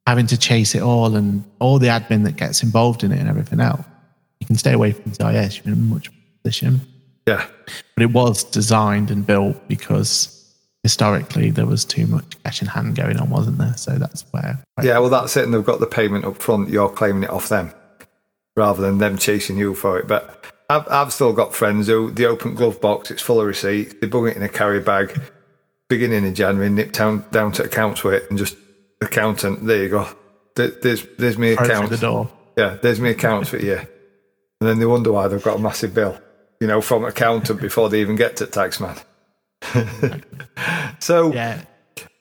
having 0.06 0.28
to 0.28 0.38
chase 0.38 0.76
it 0.76 0.82
all 0.84 1.16
and 1.16 1.44
all 1.60 1.80
the 1.80 1.88
admin 1.88 2.24
that 2.26 2.36
gets 2.36 2.62
involved 2.62 3.04
in 3.04 3.12
it 3.12 3.20
and 3.20 3.28
everything 3.30 3.60
else. 3.60 3.84
You 4.42 4.48
can 4.48 4.56
stay 4.58 4.74
away 4.74 4.92
from 4.92 5.14
CIS. 5.14 5.58
You're 5.58 5.74
in 5.74 5.80
a 5.80 5.84
much 5.94 6.10
better 6.12 6.22
position. 6.44 6.82
Yeah. 7.26 7.46
But 7.96 8.04
it 8.04 8.12
was 8.12 8.44
designed 8.44 9.10
and 9.10 9.26
built 9.26 9.68
because 9.68 10.35
historically 10.86 11.50
there 11.50 11.66
was 11.66 11.84
too 11.84 12.06
much 12.06 12.42
cash 12.44 12.62
in 12.62 12.68
hand 12.68 12.96
going 12.96 13.18
on, 13.18 13.32
wasn't 13.32 13.58
there? 13.58 13.76
So 13.76 13.98
that's 13.98 14.22
where. 14.30 14.64
Yeah, 14.84 15.00
well, 15.00 15.10
that's 15.10 15.36
it. 15.36 15.44
And 15.46 15.52
they've 15.52 15.66
got 15.66 15.80
the 15.80 15.88
payment 15.88 16.26
up 16.26 16.38
front. 16.38 16.70
You're 16.70 16.90
claiming 16.90 17.24
it 17.24 17.32
off 17.32 17.50
them 17.50 17.74
rather 18.56 18.84
than 18.84 19.00
them 19.00 19.18
chasing 19.18 19.58
you 19.58 19.74
for 19.74 19.98
it. 19.98 20.08
But 20.08 20.46
I've, 20.70 20.88
I've 20.88 21.12
still 21.12 21.34
got 21.34 21.56
friends 21.56 21.88
who 21.88 22.12
the 22.12 22.28
open 22.28 22.54
glove 22.54 22.80
box, 22.80 23.10
it's 23.10 23.24
full 23.24 23.42
of 23.42 23.48
receipts. 23.48 23.96
They 24.00 24.06
bung 24.06 24.28
it 24.28 24.38
in 24.38 24.44
a 24.44 24.48
carry 24.50 24.80
bag 24.80 25.20
beginning 25.90 26.24
in 26.24 26.36
January, 26.36 26.70
nip 26.70 26.92
down, 26.92 27.26
down 27.32 27.52
to 27.54 27.64
accounts 27.64 28.04
with 28.04 28.14
it 28.14 28.30
and 28.30 28.38
just 28.38 28.56
accountant, 29.02 29.66
there 29.66 29.84
you 29.84 29.90
go. 29.90 30.08
There- 30.56 30.68
There's, 30.70 31.04
there's 31.18 31.38
me 31.40 31.56
throw 31.56 31.66
it 31.66 31.70
account. 31.72 31.90
the 31.90 31.98
door. 31.98 32.30
Yeah, 32.58 32.78
there's 32.82 33.02
me 33.02 33.10
accounts 33.10 33.50
for 33.50 33.58
you. 33.58 33.78
And 34.62 34.70
then 34.70 34.80
they 34.80 34.86
wonder 34.86 35.12
why 35.12 35.28
they've 35.28 35.44
got 35.44 35.58
a 35.58 35.62
massive 35.62 35.94
bill. 35.96 36.20
you 36.62 36.68
know, 36.68 36.80
from 36.82 37.04
accountant 37.04 37.60
before 37.60 37.90
they 37.90 38.00
even 38.02 38.16
get 38.16 38.38
to 38.38 38.46
taxman. 38.46 39.04
so, 41.00 41.34
Yeah. 41.34 41.62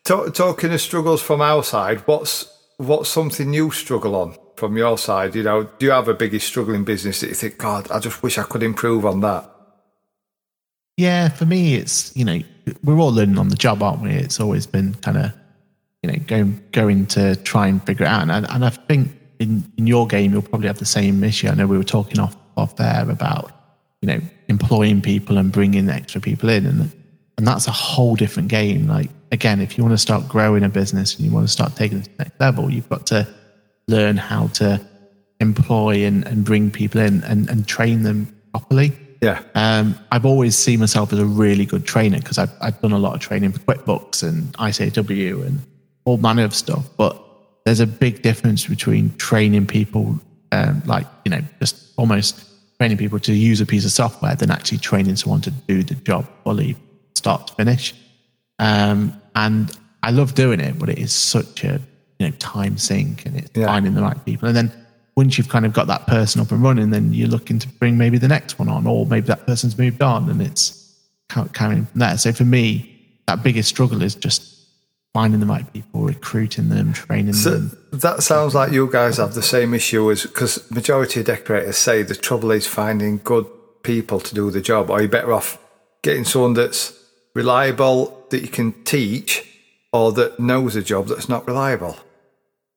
ta- 0.05 0.29
talking 0.31 0.73
of 0.73 0.81
struggles 0.81 1.23
from 1.23 1.41
our 1.41 1.63
side, 1.63 2.01
what's 2.07 2.51
what's 2.79 3.09
something 3.09 3.53
you 3.53 3.71
struggle 3.71 4.15
on 4.17 4.37
from 4.57 4.77
your 4.77 4.99
side? 4.99 5.35
You 5.35 5.43
know, 5.45 5.65
do 5.79 5.87
you 5.87 5.93
have 5.93 6.09
a 6.09 6.15
biggest 6.15 6.47
struggle 6.47 6.75
in 6.75 6.85
business 6.85 7.21
that 7.21 7.29
you 7.29 7.35
think, 7.35 7.59
God, 7.59 7.91
I 7.91 7.99
just 8.01 8.23
wish 8.23 8.39
I 8.39 8.43
could 8.43 8.63
improve 8.63 9.07
on 9.07 9.21
that? 9.21 9.49
Yeah, 10.97 11.29
for 11.29 11.45
me, 11.47 11.75
it's 11.75 12.17
you 12.17 12.25
know 12.25 12.39
we're 12.85 12.99
all 12.99 13.13
learning 13.13 13.39
on 13.39 13.49
the 13.49 13.57
job, 13.57 13.83
aren't 13.83 14.03
we? 14.03 14.11
It's 14.11 14.39
always 14.41 14.67
been 14.67 14.95
kind 14.97 15.17
of 15.17 15.33
you 16.03 16.11
know 16.13 16.19
going 16.27 16.63
going 16.73 17.07
to 17.07 17.37
try 17.37 17.67
and 17.67 17.85
figure 17.85 18.07
it 18.07 18.09
out, 18.09 18.29
and, 18.31 18.49
and 18.49 18.65
I 18.65 18.71
think 18.71 19.11
in 19.41 19.65
in 19.77 19.87
your 19.89 20.07
game 20.07 20.33
you'll 20.33 20.43
probably 20.43 20.69
have 20.69 20.79
the 20.79 20.85
same 20.87 21.23
issue. 21.25 21.49
I 21.49 21.55
know 21.55 21.67
we 21.67 21.79
were 21.79 21.85
talking 21.85 22.21
off 22.21 22.37
off 22.57 22.77
there 22.77 23.09
about 23.11 23.51
you 24.03 24.07
know 24.07 24.21
employing 24.49 25.01
people 25.03 25.37
and 25.37 25.51
bringing 25.51 25.89
extra 25.89 26.21
people 26.21 26.49
in, 26.49 26.65
and 26.65 26.93
and 27.37 27.47
that's 27.47 27.67
a 27.67 27.73
whole 27.73 28.15
different 28.15 28.49
game. 28.49 28.87
Like 28.87 29.11
again, 29.33 29.61
if 29.61 29.77
you 29.77 29.85
want 29.85 29.95
to 29.95 29.99
start 29.99 30.29
growing 30.29 30.65
a 30.65 30.69
business 30.69 31.17
and 31.17 31.25
you 31.25 31.33
want 31.33 31.47
to 31.47 31.53
start 31.53 31.77
taking 31.77 31.99
it 31.99 32.05
to 32.05 32.11
the 32.11 32.25
next 32.25 32.41
level, 32.41 32.71
you've 32.71 32.89
got 32.89 33.07
to 33.09 33.27
learn 33.89 34.17
how 34.17 34.47
to 34.49 34.81
employ 35.41 36.05
and, 36.05 36.27
and 36.27 36.45
bring 36.45 36.71
people 36.71 37.01
in 37.01 37.23
and, 37.25 37.49
and 37.51 37.67
train 37.67 38.03
them 38.03 38.35
properly. 38.53 38.93
Yeah, 39.21 39.43
Um, 39.55 39.99
I've 40.13 40.27
always 40.27 40.57
seen 40.57 40.81
myself 40.81 41.13
as 41.13 41.19
a 41.19 41.25
really 41.25 41.65
good 41.65 41.87
trainer 41.87 42.19
because 42.19 42.37
I've, 42.37 42.53
I've 42.61 42.79
done 42.83 42.93
a 42.93 42.99
lot 42.99 43.15
of 43.15 43.21
training 43.21 43.53
for 43.53 43.59
QuickBooks 43.61 44.23
and 44.23 44.53
ICAEW 44.55 45.47
and 45.47 45.61
all 46.05 46.19
manner 46.19 46.45
of 46.45 46.55
stuff. 46.55 46.85
But 46.99 47.19
there's 47.65 47.81
a 47.81 47.87
big 47.87 48.21
difference 48.21 48.67
between 48.67 49.17
training 49.17 49.67
people, 49.67 50.21
um, 50.53 50.83
like, 50.85 51.07
you 51.25 51.31
know, 51.31 51.41
just 51.59 51.93
almost 51.97 52.45
training 52.79 52.99
people 52.99 53.19
to 53.21 53.33
use 53.33 53.63
a 53.63 53.67
piece 53.67 53.87
of 53.87 53.93
software 53.93 54.35
than 54.35 54.51
actually 54.51 54.79
training 54.79 55.17
someone 55.17 55.41
to 55.41 55.51
do 55.51 55.83
the 55.83 55.95
job 55.95 56.27
fully, 56.45 56.77
start 57.15 57.49
to 57.49 57.55
finish. 57.55 57.95
Um, 58.59 59.21
and 59.35 59.77
I 60.03 60.11
love 60.11 60.35
doing 60.35 60.61
it, 60.61 60.79
but 60.79 60.89
it 60.89 60.99
is 60.99 61.13
such 61.13 61.65
a 61.65 61.81
you 62.19 62.27
know 62.29 62.35
time 62.39 62.77
sink 62.79 63.27
and 63.27 63.37
it's 63.37 63.51
Yeah. 63.55 63.67
finding 63.67 63.95
the 63.95 64.03
right 64.03 64.23
people. 64.25 64.49
And 64.49 64.57
then 64.57 64.73
once 65.17 65.39
you've 65.39 65.49
kind 65.49 65.65
of 65.67 65.73
got 65.73 65.87
that 65.87 66.07
person 66.07 66.41
up 66.41 66.51
and 66.53 66.63
running, 66.63 66.91
then 66.91 67.13
you're 67.13 67.29
looking 67.29 67.59
to 67.61 67.69
bring 67.69 67.97
maybe 67.97 68.19
the 68.19 68.29
next 68.29 68.59
one 68.59 68.69
on, 68.69 68.87
or 68.87 69.07
maybe 69.07 69.27
that 69.29 69.47
person's 69.47 69.79
moved 69.79 70.03
on, 70.03 70.29
and 70.29 70.43
it's 70.43 70.93
ca- 71.29 71.47
carrying 71.53 71.87
from 71.87 72.01
there. 72.01 72.19
So 72.19 72.33
for 72.33 72.45
me, 72.45 72.91
that 73.27 73.43
biggest 73.43 73.69
struggle 73.69 74.03
is 74.03 74.15
just 74.15 74.51
finding 75.13 75.39
the 75.39 75.47
right 75.47 75.73
people, 75.73 76.03
recruiting 76.03 76.69
them, 76.69 76.93
training 76.93 77.33
so 77.33 77.51
them. 77.51 77.79
that 77.93 78.23
sounds 78.25 78.53
like 78.55 78.73
you 78.73 78.89
guys 78.91 79.17
have 79.19 79.35
the 79.35 79.43
same 79.43 79.73
issue 79.73 80.11
as 80.11 80.23
because 80.25 80.69
majority 80.73 81.21
of 81.21 81.27
decorators 81.27 81.79
say 81.79 82.03
the 82.03 82.17
trouble 82.17 82.51
is 82.51 82.67
finding 82.67 83.21
good 83.23 83.47
people 83.85 84.19
to 84.19 84.35
do 84.35 84.51
the 84.51 84.61
job. 84.61 84.91
Are 84.91 85.01
you 85.03 85.09
better 85.09 85.33
off 85.33 85.57
getting 86.03 86.25
someone 86.25 86.55
that's 86.55 86.93
reliable 87.35 88.27
that 88.31 88.43
you 88.43 88.49
can 88.49 88.73
teach, 88.85 89.45
or 89.93 90.13
that 90.13 90.39
knows 90.39 90.77
a 90.77 90.83
job 90.83 91.09
that's 91.09 91.29
not 91.29 91.47
reliable? 91.47 91.97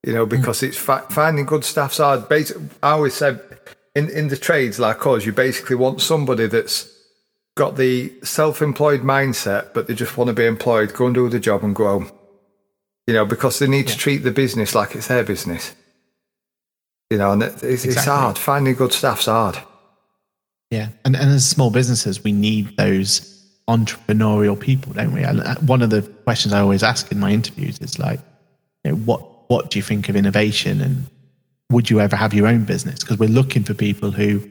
you 0.07 0.13
know, 0.13 0.25
because 0.25 0.63
it's 0.63 0.77
fa- 0.77 1.05
finding 1.09 1.45
good 1.45 1.65
staff's 1.65 1.97
hard. 1.97 2.29
Basi- 2.29 2.69
I 2.81 2.91
always 2.91 3.13
said 3.13 3.41
in, 3.93 4.09
in 4.09 4.29
the 4.29 4.37
trades 4.37 4.79
like 4.79 5.05
us, 5.05 5.25
you 5.25 5.33
basically 5.33 5.75
want 5.75 6.01
somebody 6.01 6.47
that's 6.47 6.89
got 7.55 7.75
the 7.75 8.13
self-employed 8.23 9.01
mindset, 9.01 9.73
but 9.73 9.87
they 9.87 9.93
just 9.93 10.15
want 10.15 10.29
to 10.29 10.33
be 10.33 10.45
employed, 10.45 10.93
go 10.93 11.07
and 11.07 11.15
do 11.15 11.27
the 11.27 11.41
job 11.41 11.61
and 11.63 11.75
go 11.75 11.87
home. 11.87 12.11
You 13.05 13.15
know, 13.15 13.25
because 13.25 13.59
they 13.59 13.67
need 13.67 13.87
to 13.87 13.97
treat 13.97 14.19
the 14.19 14.31
business 14.31 14.73
like 14.73 14.95
it's 14.95 15.07
their 15.07 15.23
business. 15.25 15.75
You 17.09 17.17
know, 17.17 17.33
and 17.33 17.43
it, 17.43 17.61
it's, 17.61 17.83
it's 17.83 18.05
hard. 18.05 18.37
Finding 18.37 18.75
good 18.75 18.93
staff's 18.93 19.25
hard. 19.25 19.57
Yeah, 20.71 20.89
and 21.03 21.15
and 21.15 21.31
as 21.31 21.49
small 21.49 21.71
businesses, 21.71 22.23
we 22.23 22.33
need 22.33 22.75
those 22.77 23.36
entrepreneurial 23.67 24.59
people, 24.59 24.93
don't 24.93 25.13
we? 25.13 25.23
And 25.23 25.41
uh, 25.41 25.55
one 25.55 25.81
of 25.81 25.89
the 25.89 26.01
questions 26.01 26.53
I 26.53 26.61
always 26.61 26.83
ask 26.83 27.11
in 27.11 27.19
my 27.19 27.31
interviews 27.31 27.79
is 27.79 27.99
like, 27.99 28.19
you 28.83 28.91
know, 28.91 28.97
what 28.97 29.21
what 29.49 29.69
do 29.69 29.79
you 29.79 29.83
think 29.83 30.09
of 30.09 30.15
innovation, 30.15 30.81
and 30.81 31.05
would 31.69 31.89
you 31.89 31.99
ever 31.99 32.15
have 32.15 32.33
your 32.33 32.47
own 32.47 32.65
business? 32.65 32.99
Because 32.99 33.17
we're 33.17 33.29
looking 33.29 33.63
for 33.63 33.73
people 33.73 34.11
who 34.11 34.49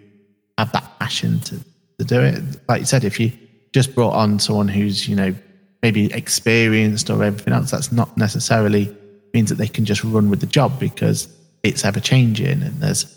have 0.59 0.73
that 0.73 0.99
passion 0.99 1.41
to 1.41 1.59
to 1.99 2.05
do 2.05 2.21
it. 2.21 2.43
Like 2.69 2.81
you 2.81 2.87
said, 2.87 3.05
if 3.05 3.19
you 3.19 3.33
just 3.73 3.95
brought 3.95 4.15
on 4.15 4.39
someone 4.39 4.69
who's 4.69 5.09
you 5.09 5.17
know 5.17 5.35
maybe 5.83 6.13
experienced 6.13 7.11
or 7.11 7.23
everything 7.23 7.53
else, 7.53 7.71
that's 7.71 7.93
not 7.93 8.17
necessarily 8.17 8.95
means 9.33 9.51
that 9.51 9.57
they 9.57 9.69
can 9.69 9.85
just 9.85 10.03
run 10.05 10.31
with 10.31 10.41
the 10.41 10.47
job 10.47 10.79
because 10.81 11.29
it's 11.63 11.85
ever 11.85 12.01
changing 12.01 12.63
and 12.63 12.81
there's 12.81 13.13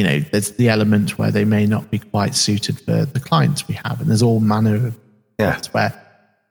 you 0.00 0.06
know, 0.06 0.20
there's 0.20 0.52
the 0.52 0.70
element 0.70 1.18
where 1.18 1.30
they 1.30 1.44
may 1.44 1.66
not 1.66 1.90
be 1.90 1.98
quite 1.98 2.34
suited 2.34 2.80
for 2.80 3.04
the 3.04 3.20
clients 3.20 3.68
we 3.68 3.74
have, 3.84 4.00
and 4.00 4.08
there's 4.08 4.22
all 4.22 4.40
manner 4.40 4.86
of 4.86 4.96
Yeah. 5.40 5.50
that's 5.50 5.72
where, 5.72 5.92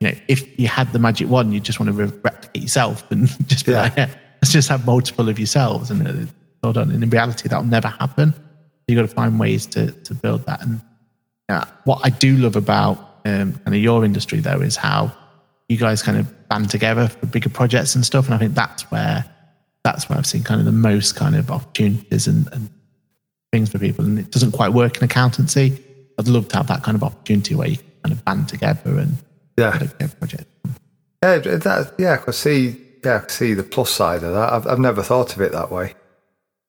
you 0.00 0.08
know, 0.08 0.14
if 0.28 0.58
you 0.58 0.68
had 0.68 0.92
the 0.92 0.98
magic 0.98 1.28
wand, 1.28 1.52
you 1.54 1.60
just 1.60 1.78
want 1.80 1.88
to 1.88 1.92
re- 1.92 2.20
replicate 2.24 2.62
yourself 2.62 3.08
and 3.10 3.28
just 3.48 3.66
be 3.66 3.72
Yeah. 3.72 3.82
like, 3.82 3.96
yeah, 3.96 4.10
let's 4.42 4.52
just 4.52 4.68
have 4.68 4.84
multiple 4.86 5.28
of 5.28 5.38
yourselves, 5.38 5.90
and 5.90 6.06
uh, 6.06 6.30
hold 6.62 6.76
on. 6.78 6.90
And 6.90 7.02
in 7.02 7.10
reality, 7.10 7.48
that'll 7.48 7.64
never 7.64 7.88
happen. 7.88 8.34
You've 8.88 8.96
got 8.96 9.08
to 9.08 9.14
find 9.14 9.38
ways 9.38 9.66
to 9.66 9.92
to 9.92 10.14
build 10.14 10.44
that. 10.46 10.62
And 10.62 10.80
yeah, 11.48 11.64
what 11.84 12.00
I 12.02 12.10
do 12.10 12.36
love 12.36 12.56
about 12.56 12.98
um, 13.24 13.52
kind 13.52 13.68
of 13.68 13.74
your 13.76 14.04
industry 14.04 14.40
though 14.40 14.60
is 14.60 14.76
how 14.76 15.12
you 15.68 15.76
guys 15.76 16.02
kind 16.02 16.18
of 16.18 16.48
band 16.48 16.70
together 16.70 17.06
for 17.08 17.26
bigger 17.26 17.50
projects 17.50 17.94
and 17.94 18.04
stuff. 18.04 18.24
And 18.26 18.34
I 18.34 18.38
think 18.38 18.54
that's 18.54 18.90
where 18.90 19.24
that's 19.84 20.08
where 20.08 20.18
I've 20.18 20.26
seen 20.26 20.42
kind 20.42 20.58
of 20.60 20.64
the 20.66 20.72
most 20.72 21.14
kind 21.16 21.36
of 21.36 21.50
opportunities 21.50 22.26
and, 22.26 22.48
and 22.52 22.68
things 23.52 23.70
for 23.70 23.78
people. 23.78 24.04
And 24.04 24.18
it 24.18 24.30
doesn't 24.32 24.52
quite 24.52 24.72
work 24.72 24.96
in 24.96 25.04
accountancy. 25.04 25.78
I'd 26.18 26.28
love 26.28 26.48
to 26.48 26.56
have 26.56 26.66
that 26.66 26.82
kind 26.82 26.96
of 26.96 27.02
opportunity 27.04 27.54
where 27.54 27.68
you 27.68 27.76
can 27.76 27.86
kind 28.02 28.12
of 28.12 28.24
band 28.24 28.48
together 28.48 28.98
and 28.98 29.16
Yeah. 29.56 29.78
put 29.78 30.02
a 30.02 30.08
project. 30.08 30.44
Yeah, 31.22 31.38
that, 31.38 31.94
yeah, 31.98 32.14
I 32.14 32.16
can 32.16 32.32
see. 32.32 32.80
Yeah, 33.04 33.16
I 33.16 33.18
can 33.20 33.28
see 33.28 33.54
the 33.54 33.62
plus 33.62 33.90
side 33.90 34.22
of 34.22 34.32
that. 34.34 34.52
I've, 34.52 34.66
I've 34.66 34.78
never 34.78 35.02
thought 35.02 35.34
of 35.34 35.40
it 35.42 35.52
that 35.52 35.70
way. 35.70 35.94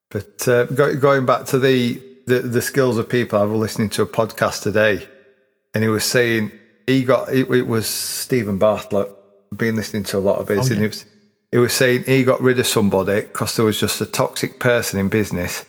But 0.09 0.47
uh, 0.47 0.65
go, 0.65 0.95
going 0.95 1.25
back 1.25 1.45
to 1.47 1.59
the, 1.59 2.01
the 2.27 2.39
the 2.39 2.61
skills 2.61 2.97
of 2.97 3.07
people, 3.07 3.39
I 3.39 3.43
was 3.43 3.59
listening 3.59 3.89
to 3.91 4.01
a 4.01 4.05
podcast 4.07 4.61
today, 4.63 5.07
and 5.73 5.83
he 5.83 5.89
was 5.89 6.03
saying 6.03 6.51
he 6.87 7.03
got 7.03 7.29
it, 7.33 7.49
it 7.49 7.67
was 7.67 7.87
Steven 7.87 8.57
Bartlett. 8.57 9.09
I've 9.51 9.57
been 9.57 9.75
listening 9.75 10.03
to 10.05 10.17
a 10.17 10.19
lot 10.19 10.39
of 10.39 10.47
his, 10.49 10.69
and 10.69 10.79
he 10.81 10.87
was 10.87 11.05
he 11.51 11.57
was 11.57 11.73
saying 11.73 12.03
he 12.03 12.23
got 12.23 12.41
rid 12.41 12.59
of 12.59 12.67
somebody 12.67 13.21
because 13.21 13.55
there 13.55 13.65
was 13.65 13.79
just 13.79 14.01
a 14.01 14.05
toxic 14.05 14.59
person 14.59 14.99
in 14.99 15.07
business. 15.09 15.65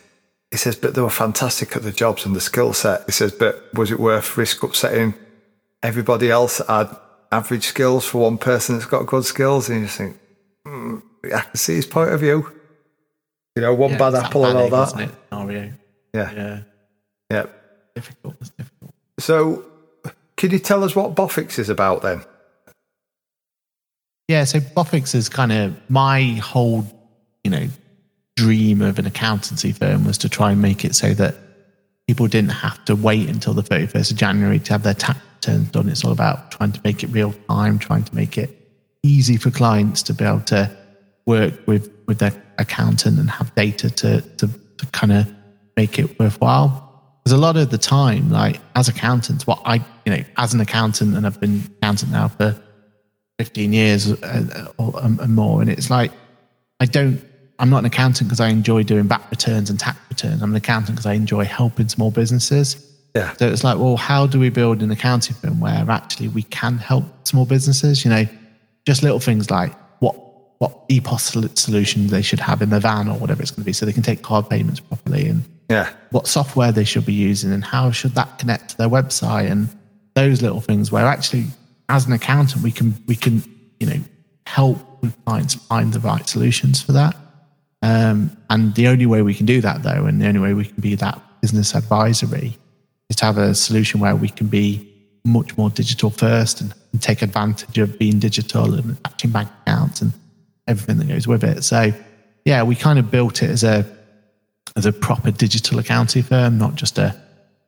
He 0.51 0.57
says, 0.57 0.75
but 0.75 0.93
they 0.93 1.01
were 1.01 1.09
fantastic 1.09 1.75
at 1.75 1.81
the 1.83 1.91
jobs 1.91 2.25
and 2.25 2.35
the 2.35 2.39
skill 2.41 2.73
set. 2.73 3.03
He 3.07 3.11
says, 3.11 3.31
but 3.31 3.73
was 3.73 3.91
it 3.91 3.99
worth 3.99 4.37
risk 4.37 4.61
upsetting 4.61 5.15
everybody 5.83 6.31
else 6.31 6.59
had 6.67 6.89
average 7.31 7.65
skills 7.67 8.05
for 8.05 8.19
one 8.23 8.37
person 8.37 8.75
that's 8.75 8.87
got 8.89 9.05
good 9.05 9.25
skills? 9.25 9.69
And 9.69 9.81
you 9.81 9.85
just 9.85 9.97
think, 9.97 10.17
mm, 10.67 11.01
I 11.25 11.41
can 11.41 11.55
see 11.55 11.75
his 11.75 11.85
point 11.85 12.11
of 12.11 12.19
view. 12.19 12.51
You 13.55 13.61
know, 13.61 13.73
one 13.75 13.91
Yeah, 13.91 13.97
bad 13.97 14.15
apple 14.15 14.45
and 14.45 14.57
all 14.57 14.69
that. 14.69 14.87
isn't 14.87 14.99
it? 15.01 15.11
Scenario. 15.31 15.73
Yeah, 16.13 16.31
Yeah. 16.31 16.59
yeah. 17.31 17.45
Difficult. 17.95 18.35
It's 18.41 18.49
difficult. 18.49 18.93
So, 19.19 19.63
can 20.37 20.49
you 20.51 20.59
tell 20.59 20.83
us 20.83 20.95
what 20.95 21.13
Boffix 21.15 21.59
is 21.59 21.69
about 21.69 22.01
then? 22.01 22.23
Yeah, 24.27 24.45
so 24.45 24.59
Boffix 24.59 25.13
is 25.13 25.29
kind 25.29 25.51
of 25.51 25.75
my 25.89 26.23
whole, 26.43 26.85
you 27.43 27.51
know, 27.51 27.67
dream 28.35 28.81
of 28.81 28.97
an 28.97 29.05
accountancy 29.05 29.71
firm 29.71 30.05
was 30.05 30.17
to 30.19 30.29
try 30.29 30.51
and 30.51 30.61
make 30.61 30.83
it 30.83 30.95
so 30.95 31.13
that 31.13 31.35
people 32.07 32.27
didn't 32.27 32.49
have 32.51 32.83
to 32.85 32.95
wait 32.95 33.29
until 33.29 33.53
the 33.53 33.61
31st 33.61 34.11
of 34.11 34.17
January 34.17 34.59
to 34.59 34.73
have 34.73 34.81
their 34.83 34.93
tax 34.95 35.19
returns 35.43 35.69
done. 35.71 35.89
It's 35.89 36.03
all 36.03 36.11
about 36.11 36.51
trying 36.51 36.71
to 36.71 36.81
make 36.83 37.03
it 37.03 37.07
real 37.07 37.33
time, 37.49 37.79
trying 37.79 38.03
to 38.03 38.15
make 38.15 38.37
it 38.37 38.49
easy 39.03 39.37
for 39.37 39.51
clients 39.51 40.01
to 40.03 40.13
be 40.13 40.23
able 40.23 40.41
to 40.41 40.69
work 41.25 41.53
with, 41.67 41.91
with 42.07 42.19
their 42.19 42.33
accountant 42.57 43.19
and 43.19 43.29
have 43.29 43.53
data 43.55 43.89
to, 43.89 44.21
to, 44.21 44.47
to 44.77 44.85
kind 44.91 45.11
of 45.11 45.33
make 45.75 45.99
it 45.99 46.19
worthwhile. 46.19 46.79
Because 47.23 47.37
a 47.37 47.41
lot 47.41 47.57
of 47.57 47.69
the 47.69 47.77
time, 47.77 48.29
like 48.29 48.59
as 48.75 48.87
accountants, 48.87 49.47
what 49.47 49.61
I, 49.65 49.75
you 50.05 50.15
know, 50.15 50.23
as 50.37 50.53
an 50.53 50.59
accountant, 50.59 51.15
and 51.15 51.25
I've 51.25 51.39
been 51.39 51.63
accountant 51.77 52.11
now 52.11 52.27
for 52.27 52.55
15 53.39 53.73
years 53.73 54.11
uh, 54.11 54.71
or 54.77 54.93
um, 55.03 55.19
and 55.21 55.33
more. 55.35 55.61
And 55.61 55.69
it's 55.69 55.89
like, 55.89 56.11
I 56.79 56.85
don't, 56.85 57.21
I'm 57.59 57.69
not 57.69 57.79
an 57.79 57.85
accountant 57.85 58.29
because 58.29 58.41
I 58.41 58.49
enjoy 58.49 58.83
doing 58.83 59.07
back 59.07 59.29
returns 59.31 59.69
and 59.69 59.79
tax 59.79 59.97
returns. 60.09 60.41
I'm 60.41 60.51
an 60.51 60.55
accountant 60.57 60.95
because 60.95 61.05
I 61.05 61.13
enjoy 61.13 61.45
helping 61.45 61.87
small 61.87 62.11
businesses. 62.11 62.92
Yeah. 63.15 63.33
So 63.37 63.47
it's 63.47 63.63
like, 63.63 63.77
well, 63.77 63.97
how 63.97 64.25
do 64.25 64.39
we 64.39 64.49
build 64.49 64.81
an 64.81 64.89
accounting 64.91 65.35
firm 65.35 65.59
where 65.59 65.85
actually 65.89 66.29
we 66.29 66.43
can 66.43 66.77
help 66.77 67.05
small 67.27 67.45
businesses? 67.45 68.03
You 68.03 68.11
know, 68.11 68.25
just 68.85 69.03
little 69.03 69.19
things 69.19 69.51
like 69.51 69.73
what 69.99 70.15
what 70.59 70.87
EPOS 70.89 71.19
sol- 71.19 71.55
solution 71.55 72.07
they 72.07 72.21
should 72.21 72.39
have 72.39 72.61
in 72.61 72.69
their 72.69 72.79
van 72.79 73.07
or 73.07 73.17
whatever 73.17 73.41
it's 73.41 73.51
going 73.51 73.63
to 73.63 73.65
be, 73.65 73.73
so 73.73 73.85
they 73.85 73.93
can 73.93 74.03
take 74.03 74.21
card 74.21 74.49
payments 74.49 74.79
properly, 74.79 75.27
and 75.27 75.43
Yeah, 75.69 75.89
what 76.11 76.27
software 76.27 76.71
they 76.71 76.83
should 76.85 77.05
be 77.05 77.13
using, 77.13 77.51
and 77.51 77.63
how 77.63 77.91
should 77.91 78.15
that 78.15 78.39
connect 78.39 78.69
to 78.69 78.77
their 78.77 78.89
website, 78.89 79.51
and 79.51 79.69
those 80.15 80.41
little 80.41 80.61
things. 80.61 80.91
Where 80.91 81.05
actually, 81.05 81.45
as 81.89 82.07
an 82.07 82.13
accountant, 82.13 82.63
we 82.63 82.71
can 82.71 82.95
we 83.07 83.15
can 83.15 83.43
you 83.79 83.87
know 83.87 83.99
help 84.47 84.79
clients 85.25 85.55
find 85.55 85.93
the 85.93 85.99
right 85.99 86.27
solutions 86.27 86.81
for 86.81 86.93
that. 86.93 87.15
Um, 87.81 88.35
and 88.49 88.73
the 88.75 88.87
only 88.87 89.05
way 89.05 89.21
we 89.21 89.33
can 89.33 89.45
do 89.45 89.59
that, 89.61 89.83
though, 89.83 90.05
and 90.05 90.21
the 90.21 90.27
only 90.27 90.39
way 90.39 90.53
we 90.53 90.65
can 90.65 90.79
be 90.79 90.95
that 90.95 91.21
business 91.41 91.75
advisory, 91.75 92.57
just 93.13 93.21
have 93.21 93.37
a 93.37 93.53
solution 93.53 93.99
where 93.99 94.15
we 94.15 94.27
can 94.27 94.47
be 94.47 94.89
much 95.23 95.55
more 95.55 95.69
digital 95.69 96.09
first 96.09 96.61
and, 96.61 96.73
and 96.91 96.99
take 96.99 97.21
advantage 97.21 97.77
of 97.77 97.99
being 97.99 98.17
digital 98.17 98.73
and 98.73 98.97
attaching 99.05 99.29
bank 99.29 99.49
accounts 99.61 100.01
and 100.01 100.11
everything 100.67 100.97
that 100.97 101.07
goes 101.07 101.27
with 101.27 101.43
it. 101.43 101.63
So 101.63 101.93
yeah, 102.43 102.63
we 102.63 102.75
kind 102.75 102.97
of 102.97 103.11
built 103.11 103.43
it 103.43 103.51
as 103.51 103.63
a 103.63 103.85
as 104.75 104.87
a 104.87 104.91
proper 104.91 105.29
digital 105.29 105.77
accounting 105.77 106.23
firm, 106.23 106.57
not 106.57 106.73
just 106.73 106.97
a 106.97 107.15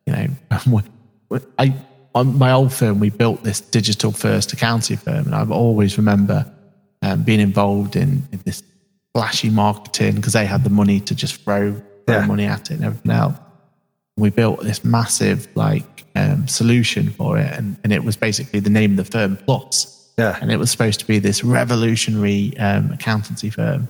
you 0.07 0.13
know 0.13 0.81
I 1.59 1.75
on 2.15 2.39
my 2.39 2.51
old 2.51 2.73
firm 2.73 2.99
we 2.99 3.11
built 3.11 3.43
this 3.43 3.61
digital 3.61 4.11
first 4.11 4.51
accounting 4.51 4.97
firm 4.97 5.25
and 5.27 5.35
I've 5.35 5.51
always 5.51 5.97
remember 5.97 6.51
um, 7.03 7.21
being 7.21 7.39
involved 7.41 7.95
in, 7.95 8.27
in 8.31 8.39
this 8.45 8.63
flashy 9.13 9.51
marketing 9.51 10.15
because 10.15 10.33
they 10.33 10.45
had 10.45 10.63
the 10.63 10.69
money 10.71 10.99
to 11.01 11.13
just 11.13 11.35
throw, 11.43 11.73
throw 12.07 12.15
Yeah. 12.19 12.25
money 12.25 12.45
at 12.45 12.71
it 12.71 12.75
and 12.75 12.85
everything 12.85 13.11
else. 13.11 13.37
We 14.17 14.29
built 14.29 14.63
this 14.63 14.83
massive 14.83 15.47
like 15.55 16.05
um, 16.15 16.47
solution 16.47 17.09
for 17.09 17.37
it, 17.37 17.51
and, 17.51 17.77
and 17.83 17.91
it 17.91 18.03
was 18.03 18.15
basically 18.15 18.59
the 18.59 18.69
name 18.69 18.91
of 18.91 18.97
the 18.97 19.05
firm 19.05 19.37
Plus. 19.37 19.91
Yeah. 20.17 20.37
and 20.41 20.49
it 20.49 20.55
was 20.55 20.71
supposed 20.71 21.01
to 21.01 21.05
be 21.05 21.19
this 21.19 21.43
revolutionary 21.43 22.57
um, 22.57 22.91
accountancy 22.91 23.49
firm. 23.49 23.89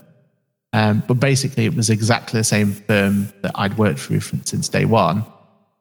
Um, 0.73 1.03
but 1.07 1.19
basically, 1.19 1.65
it 1.65 1.75
was 1.75 1.89
exactly 1.91 2.39
the 2.39 2.43
same 2.43 2.73
firm 2.73 3.31
that 3.43 3.51
I'd 3.55 3.77
worked 3.77 3.99
for 3.99 4.19
since 4.19 4.67
day 4.67 4.85
one, 4.85 5.23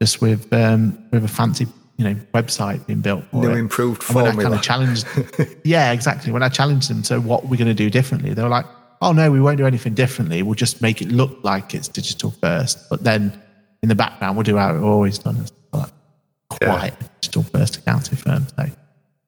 just 0.00 0.20
with 0.20 0.52
um, 0.52 1.02
with 1.11 1.24
a 1.24 1.28
fancy 1.28 1.66
you 1.96 2.04
know 2.04 2.14
website 2.35 2.87
being 2.87 3.00
built 3.00 3.24
for 3.30 3.40
New 3.40 3.50
it. 3.50 3.57
improved 3.59 4.04
And 4.07 4.14
when 4.14 4.26
I 4.26 4.28
formula. 4.30 4.50
kind 4.50 4.54
of 4.54 4.62
challenged, 4.62 5.07
yeah, 5.64 5.92
exactly. 5.92 6.30
When 6.30 6.42
I 6.42 6.48
challenged 6.48 6.90
them, 6.90 7.02
so 7.02 7.20
what 7.20 7.46
we're 7.46 7.57
going 7.57 7.68
to 7.68 7.74
do 7.74 7.90
differently, 7.90 8.35
they 8.35 8.42
were 8.42 8.48
like, 8.48 8.66
"Oh 9.00 9.12
no, 9.12 9.30
we 9.33 9.40
won't 9.40 9.57
do 9.57 9.66
anything 9.66 9.94
differently. 9.94 10.42
We'll 10.42 10.54
just 10.54 10.83
make 10.83 11.02
it 11.02 11.09
look 11.09 11.42
like 11.42 11.74
it's 11.74 11.88
digital 11.88 12.30
first, 12.30 12.88
but 12.90 13.02
then 13.02 13.33
in 13.84 13.88
the 13.88 13.94
background, 13.94 14.36
we'll 14.36 14.44
do 14.44 14.56
how 14.56 14.72
we've 14.72 14.82
always 14.82 15.18
done 15.18 15.36
it." 15.36 15.52
Like, 15.72 15.90
quite 16.48 16.94
a 17.00 17.04
digital 17.20 17.42
first 17.42 17.76
accounting 17.76 18.16
firm. 18.16 18.34
Um, 18.34 18.46
so 18.56 18.76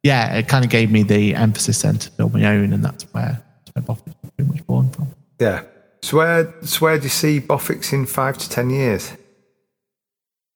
yeah, 0.03 0.37
it 0.37 0.49
kind 0.49 0.65
of 0.65 0.71
gave 0.71 0.91
me 0.91 1.03
the 1.03 1.35
emphasis 1.35 1.83
then 1.83 1.99
to 1.99 2.11
build 2.13 2.33
my 2.33 2.45
own, 2.47 2.73
and 2.73 2.85
that's 2.85 3.05
where 3.13 3.43
that's 3.65 3.75
where 3.75 3.83
Boffix 3.83 4.15
was 4.23 4.31
pretty 4.37 4.51
much 4.51 4.67
born 4.67 4.91
from. 4.91 5.09
Yeah. 5.39 5.63
So 6.03 6.19
where, 6.19 6.55
so 6.63 6.79
where 6.81 6.99
do 6.99 7.05
you 7.05 7.11
see 7.11 7.41
Boffix 7.41 7.93
in 7.93 8.07
five 8.07 8.39
to 8.39 8.49
ten 8.49 8.71
years? 8.71 9.13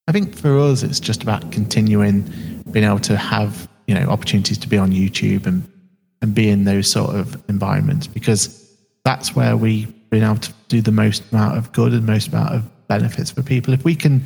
I 0.07 0.13
think 0.13 0.37
for 0.37 0.59
us, 0.59 0.83
it's 0.83 1.01
just 1.01 1.23
about 1.23 1.53
continuing 1.53 2.23
being 2.71 2.85
able 2.85 3.01
to 3.01 3.17
have 3.17 3.69
you 3.87 3.95
know 3.95 4.09
opportunities 4.09 4.59
to 4.59 4.69
be 4.69 4.79
on 4.79 4.93
YouTube 4.93 5.47
and 5.47 5.69
and 6.23 6.35
be 6.35 6.49
in 6.49 6.65
those 6.65 6.89
sort 6.89 7.17
of 7.17 7.43
environments 7.49 8.07
because 8.07 8.77
that's 9.05 9.35
where 9.35 9.57
we've 9.57 9.93
been 10.11 10.23
able 10.23 10.37
to 10.37 10.53
do 10.69 10.81
the 10.81 10.93
most 10.93 11.23
amount 11.33 11.57
of 11.57 11.73
good 11.73 11.93
and 11.93 12.07
most 12.07 12.29
amount 12.29 12.55
of 12.55 12.71
benefits 12.95 13.31
for 13.31 13.43
people. 13.43 13.73
If 13.73 13.85
we 13.85 13.95
can 13.95 14.23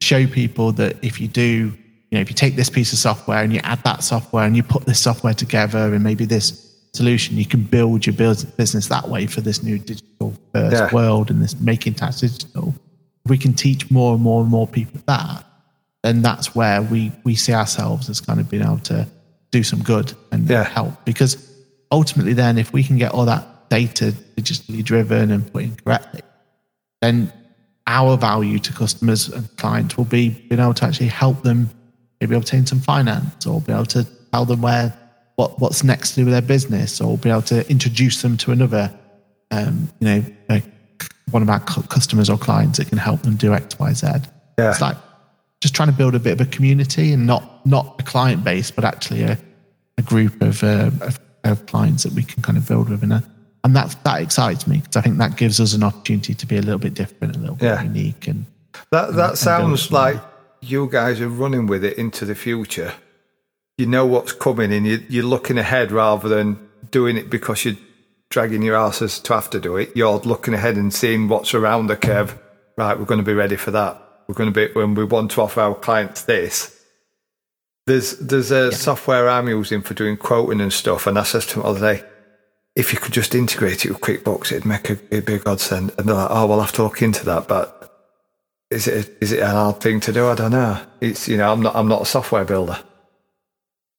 show 0.00 0.26
people 0.26 0.72
that 0.72 0.96
if 1.02 1.20
you 1.20 1.28
do, 1.28 1.72
you 2.10 2.14
know, 2.14 2.20
if 2.20 2.28
you 2.30 2.34
take 2.34 2.56
this 2.56 2.68
piece 2.68 2.92
of 2.92 2.98
software 2.98 3.42
and 3.44 3.52
you 3.52 3.60
add 3.62 3.82
that 3.84 4.02
software 4.02 4.44
and 4.44 4.56
you 4.56 4.62
put 4.62 4.84
this 4.86 4.98
software 5.00 5.34
together 5.34 5.94
and 5.94 6.02
maybe 6.02 6.24
this 6.26 6.46
solution, 6.92 7.36
you 7.36 7.46
can 7.46 7.62
build 7.62 8.04
your 8.06 8.16
bus- 8.16 8.44
business 8.44 8.88
that 8.88 9.08
way 9.08 9.26
for 9.26 9.40
this 9.40 9.62
new 9.62 9.78
digital 9.78 10.34
first 10.54 10.74
Yeah. 10.76 10.90
world 10.92 11.30
and 11.30 11.40
this 11.42 11.54
making 11.60 11.94
tax 11.94 12.20
digital. 12.20 12.74
If 13.24 13.30
we 13.30 13.38
can 13.38 13.54
teach 13.54 13.88
more 13.90 14.14
and 14.14 14.22
more 14.22 14.40
and 14.42 14.50
more 14.50 14.66
people 14.66 15.00
that, 15.06 15.44
then 16.02 16.22
that's 16.22 16.54
where 16.54 16.82
we 16.82 17.12
we 17.24 17.34
see 17.36 17.52
ourselves 17.52 18.08
as 18.10 18.20
kind 18.20 18.40
of 18.40 18.48
being 18.50 18.62
able 18.64 18.78
to 18.94 19.06
do 19.56 19.62
some 19.62 19.82
good 19.82 20.12
and 20.32 20.48
Yeah. 20.48 20.64
help. 20.64 20.92
Because 21.04 21.32
ultimately, 21.92 22.34
then 22.34 22.58
if 22.58 22.72
we 22.72 22.82
can 22.82 22.96
get 22.98 23.12
all 23.12 23.26
that 23.26 23.44
data 23.70 24.06
digitally 24.36 24.82
driven 24.82 25.30
and 25.30 25.40
put 25.52 25.62
in 25.64 25.76
correctly, 25.84 26.22
then 27.02 27.32
our 27.88 28.16
value 28.16 28.58
to 28.60 28.72
customers 28.72 29.28
and 29.28 29.56
clients 29.56 29.96
will 29.96 30.04
be 30.04 30.28
being 30.28 30.60
able 30.60 30.74
to 30.74 30.84
actually 30.84 31.08
help 31.08 31.42
them 31.42 31.70
maybe 32.20 32.36
obtain 32.36 32.66
some 32.66 32.80
finance 32.80 33.46
or 33.46 33.60
be 33.62 33.72
able 33.72 33.86
to 33.86 34.06
tell 34.32 34.44
them 34.44 34.60
where 34.60 34.96
what 35.36 35.58
what's 35.58 35.82
next 35.82 36.10
to 36.10 36.16
do 36.16 36.24
with 36.26 36.32
their 36.32 36.42
business 36.42 37.00
or 37.00 37.16
be 37.18 37.30
able 37.30 37.42
to 37.42 37.68
introduce 37.70 38.22
them 38.22 38.36
to 38.36 38.52
another 38.52 38.92
um, 39.50 39.88
you 40.00 40.06
know 40.06 40.24
uh, 40.50 40.60
one 41.30 41.42
of 41.42 41.48
our 41.48 41.60
customers 41.60 42.30
or 42.30 42.38
clients 42.38 42.78
that 42.78 42.88
can 42.88 42.98
help 42.98 43.22
them 43.22 43.36
do 43.36 43.54
X 43.54 43.78
Y 43.78 43.92
Z. 43.92 44.06
Yeah. 44.58 44.70
It's 44.70 44.80
like 44.80 44.96
just 45.60 45.74
trying 45.74 45.88
to 45.88 45.94
build 45.94 46.14
a 46.14 46.18
bit 46.18 46.40
of 46.40 46.46
a 46.46 46.50
community 46.50 47.12
and 47.12 47.26
not 47.26 47.66
not 47.66 47.96
a 48.00 48.02
client 48.02 48.44
base, 48.44 48.70
but 48.70 48.84
actually 48.84 49.22
a, 49.22 49.38
a 49.96 50.02
group 50.02 50.40
of, 50.42 50.62
uh, 50.62 50.90
of 51.00 51.18
of 51.44 51.66
clients 51.66 52.02
that 52.02 52.12
we 52.12 52.22
can 52.22 52.42
kind 52.42 52.58
of 52.58 52.66
build 52.66 52.90
with, 52.90 53.02
and 53.02 53.12
uh, 53.12 53.20
and 53.64 53.74
that 53.76 53.96
that 54.04 54.22
excites 54.22 54.66
me 54.66 54.78
because 54.78 54.96
I 54.96 55.00
think 55.02 55.18
that 55.18 55.36
gives 55.36 55.60
us 55.60 55.74
an 55.74 55.82
opportunity 55.82 56.34
to 56.34 56.46
be 56.46 56.56
a 56.56 56.62
little 56.62 56.78
bit 56.78 56.94
different, 56.94 57.36
a 57.36 57.38
little 57.38 57.56
bit 57.56 57.64
Yeah. 57.66 57.82
unique, 57.82 58.28
and 58.28 58.46
That 58.90 59.14
that 59.14 59.38
sounds 59.38 59.88
build 59.88 59.92
like 59.92 60.20
you 60.60 60.88
guys 60.90 61.20
are 61.20 61.28
running 61.28 61.66
with 61.66 61.84
it 61.84 61.98
into 61.98 62.24
the 62.24 62.34
future. 62.34 62.92
You 63.76 63.86
know 63.86 64.06
what's 64.06 64.32
coming, 64.32 64.72
and 64.72 64.86
you, 64.86 65.02
you're 65.08 65.24
looking 65.24 65.58
ahead 65.58 65.92
rather 65.92 66.28
than 66.28 66.58
doing 66.90 67.16
it 67.16 67.30
because 67.30 67.64
you're 67.64 67.76
dragging 68.30 68.62
your 68.62 68.76
asses 68.76 69.20
to 69.20 69.34
have 69.34 69.48
to 69.50 69.60
do 69.60 69.76
it. 69.76 69.90
You're 69.96 70.18
looking 70.18 70.54
ahead 70.54 70.76
and 70.76 70.92
seeing 70.92 71.28
what's 71.28 71.54
around 71.54 71.86
the 71.86 71.96
curve. 71.96 72.36
Right, 72.76 72.98
we're 72.98 73.04
going 73.06 73.18
to 73.20 73.24
be 73.24 73.34
ready 73.34 73.56
for 73.56 73.70
that. 73.72 74.00
We're 74.28 74.34
going 74.34 74.52
to 74.52 74.68
be 74.68 74.72
when 74.74 74.94
we 74.94 75.04
want 75.04 75.30
to 75.32 75.42
offer 75.42 75.60
our 75.60 75.74
clients 75.74 76.22
this. 76.22 76.74
There's 77.86 78.18
there's 78.18 78.50
a 78.50 78.70
software 78.72 79.28
I'm 79.28 79.48
using 79.48 79.80
for 79.82 79.94
doing 79.94 80.16
quoting 80.16 80.60
and 80.60 80.72
stuff, 80.72 81.06
and 81.06 81.18
I 81.18 81.22
said 81.22 81.42
to 81.42 81.54
them 81.54 81.62
the 81.62 81.68
other 81.68 81.80
day, 81.94 82.04
if 82.78 82.92
you 82.92 82.98
could 82.98 83.12
just 83.12 83.34
integrate 83.34 83.84
it 83.84 83.90
with 83.90 84.00
QuickBooks, 84.00 84.52
it'd 84.52 84.64
make 84.64 84.88
a 84.88 84.94
it'd 85.10 85.26
be 85.26 85.34
a 85.34 85.38
godsend. 85.38 85.92
And 85.98 86.08
they're 86.08 86.14
like, 86.14 86.28
oh, 86.30 86.46
we'll 86.46 86.60
have 86.60 86.72
to 86.72 86.82
look 86.84 87.02
into 87.02 87.24
that, 87.26 87.48
but 87.48 87.74
is 88.70 88.86
it 88.86 89.16
is 89.20 89.32
it 89.32 89.40
an 89.40 89.50
hard 89.50 89.80
thing 89.80 90.00
to 90.00 90.12
do? 90.12 90.28
I 90.28 90.34
don't 90.34 90.52
know. 90.52 90.80
It's 91.00 91.28
you 91.28 91.36
know 91.36 91.52
I'm 91.52 91.60
not 91.62 91.74
I'm 91.76 91.88
not 91.88 92.02
a 92.02 92.06
software 92.06 92.44
builder. 92.44 92.78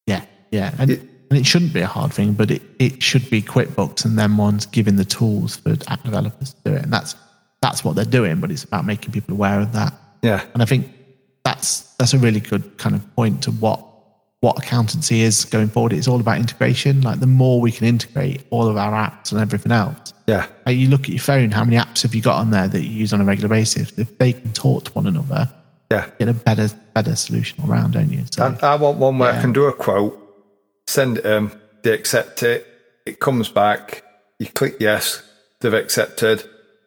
yeah, 0.07 0.23
yeah, 0.51 0.73
and 0.79 0.91
It- 0.91 1.03
and 1.31 1.37
it 1.37 1.45
shouldn't 1.45 1.73
be 1.73 1.81
a 1.81 1.85
hard 1.85 2.11
thing, 2.11 2.33
but 2.33 2.49
it, 2.49 2.63
it 2.79 3.03
should 3.03 3.29
be 3.29 3.39
QuickBooks 3.43 4.03
and 4.03 4.17
then 4.17 4.35
ones 4.35 4.65
giving 4.65 4.95
the 4.95 5.05
tools 5.05 5.57
for 5.57 5.75
app 5.87 6.01
developers 6.03 6.55
to 6.55 6.61
do 6.71 6.73
it, 6.75 6.81
and 6.81 6.91
that's 6.91 7.13
that's 7.61 7.83
what 7.83 7.95
they're 7.95 8.03
doing. 8.19 8.39
But 8.39 8.49
it's 8.51 8.63
about 8.63 8.83
making 8.83 9.11
people 9.11 9.35
aware 9.35 9.59
of 9.59 9.71
that. 9.73 9.93
Yeah, 10.23 10.43
And 10.55 10.63
I 10.63 10.65
think 10.65 10.87
that's 11.43 11.81
that's 11.97 12.15
a 12.15 12.17
really 12.17 12.39
good 12.39 12.79
kind 12.79 12.95
of 12.95 13.15
point 13.15 13.43
to 13.43 13.51
what 13.51 13.79
what 14.41 14.57
accountancy 14.57 15.21
is 15.21 15.45
going 15.45 15.67
forward. 15.67 15.91
It's 15.91 16.07
all 16.07 16.19
about 16.19 16.37
integration. 16.37 17.01
Like 17.01 17.19
the 17.19 17.27
more 17.27 17.59
we 17.59 17.71
can 17.71 17.87
integrate 17.87 18.43
all 18.51 18.67
of 18.67 18.77
our 18.77 18.93
apps 18.93 19.31
and 19.31 19.41
everything 19.41 19.71
else. 19.71 20.13
yeah, 20.27 20.47
Like 20.65 20.77
you 20.77 20.87
look 20.87 21.01
at 21.01 21.09
your 21.09 21.19
phone, 21.19 21.51
how 21.51 21.63
many 21.63 21.77
apps 21.77 22.03
have 22.03 22.15
you 22.15 22.21
got 22.21 22.37
on 22.37 22.51
there 22.51 22.67
that 22.67 22.81
you 22.81 22.89
use 22.89 23.11
on 23.11 23.19
a 23.19 23.25
regular 23.25 23.49
basis? 23.49 23.91
If 23.97 24.17
they 24.17 24.33
can 24.33 24.53
talk 24.53 24.85
to 24.85 24.91
one 24.93 25.07
another, 25.07 25.49
yeah. 25.91 26.09
get 26.19 26.29
a 26.29 26.33
better 26.33 26.69
better 26.93 27.15
solution 27.15 27.63
around, 27.67 27.93
don't 27.93 28.11
you? 28.11 28.23
So 28.31 28.55
I, 28.61 28.73
I 28.73 28.75
want 28.75 28.97
one 28.97 29.17
where 29.17 29.33
I 29.33 29.41
can 29.41 29.51
do 29.51 29.65
a 29.65 29.73
quote, 29.73 30.17
send 30.87 31.17
it 31.17 31.23
them, 31.23 31.59
they 31.83 31.91
accept 31.93 32.43
it, 32.43 32.65
it 33.05 33.19
comes 33.19 33.49
back, 33.49 34.03
you 34.37 34.45
click 34.45 34.77
yes, 34.79 35.21
they've 35.59 35.73
accepted, 35.73 36.43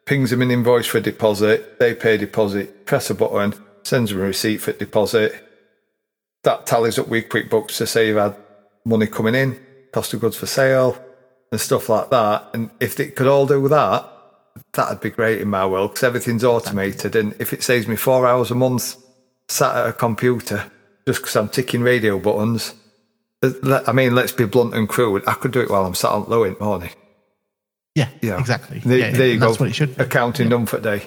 pings 0.06 0.30
them 0.30 0.40
an 0.40 0.50
invoice 0.50 0.86
for 0.86 1.00
deposit, 1.00 1.78
they 1.78 1.94
pay 1.94 2.16
deposit, 2.16 2.86
press 2.86 3.10
a 3.10 3.14
button, 3.14 3.54
sends 3.82 4.10
them 4.10 4.20
a 4.20 4.24
receipt 4.24 4.58
for 4.58 4.72
deposit. 4.72 5.34
That 6.44 6.66
tallies 6.66 6.98
up 6.98 7.08
with 7.08 7.28
QuickBooks 7.28 7.76
to 7.78 7.86
say 7.86 8.08
you've 8.08 8.16
had 8.16 8.36
money 8.84 9.06
coming 9.06 9.34
in, 9.34 9.60
cost 9.92 10.12
of 10.14 10.20
goods 10.20 10.36
for 10.36 10.46
sale, 10.46 11.02
and 11.50 11.60
stuff 11.60 11.88
like 11.88 12.10
that. 12.10 12.50
And 12.54 12.70
if 12.80 12.98
it 12.98 13.14
could 13.14 13.28
all 13.28 13.46
do 13.46 13.68
that, 13.68 14.08
that'd 14.72 15.00
be 15.00 15.10
great 15.10 15.40
in 15.40 15.48
my 15.48 15.66
world 15.66 15.90
because 15.90 16.04
everything's 16.04 16.44
automated. 16.44 17.14
And 17.14 17.34
if 17.38 17.52
it 17.52 17.62
saves 17.62 17.86
me 17.86 17.96
four 17.96 18.26
hours 18.26 18.50
a 18.50 18.54
month 18.54 18.96
sat 19.48 19.76
at 19.76 19.88
a 19.88 19.92
computer 19.92 20.70
just 21.06 21.20
because 21.20 21.36
I'm 21.36 21.48
ticking 21.48 21.82
radio 21.82 22.18
buttons, 22.18 22.74
I 23.42 23.92
mean, 23.92 24.14
let's 24.14 24.32
be 24.32 24.46
blunt 24.46 24.74
and 24.74 24.88
crude. 24.88 25.24
I 25.26 25.34
could 25.34 25.52
do 25.52 25.60
it 25.60 25.70
while 25.70 25.84
I'm 25.84 25.94
sat 25.94 26.10
on 26.10 26.28
low 26.28 26.44
in 26.44 26.54
the 26.54 26.64
morning. 26.64 26.90
yeah, 27.94 28.08
You 28.20 28.30
know, 28.30 28.38
exactly. 28.38 28.78
There, 28.78 28.98
yeah, 28.98 29.10
there 29.10 29.26
you 29.26 29.32
and 29.32 29.40
go. 29.40 29.46
That's 29.48 29.60
what 29.60 29.68
it 29.68 29.74
should 29.74 29.96
be. 29.96 30.04
Accounting 30.04 30.48
done 30.48 30.66
for 30.66 30.78
the 30.78 30.98
day. 30.98 31.06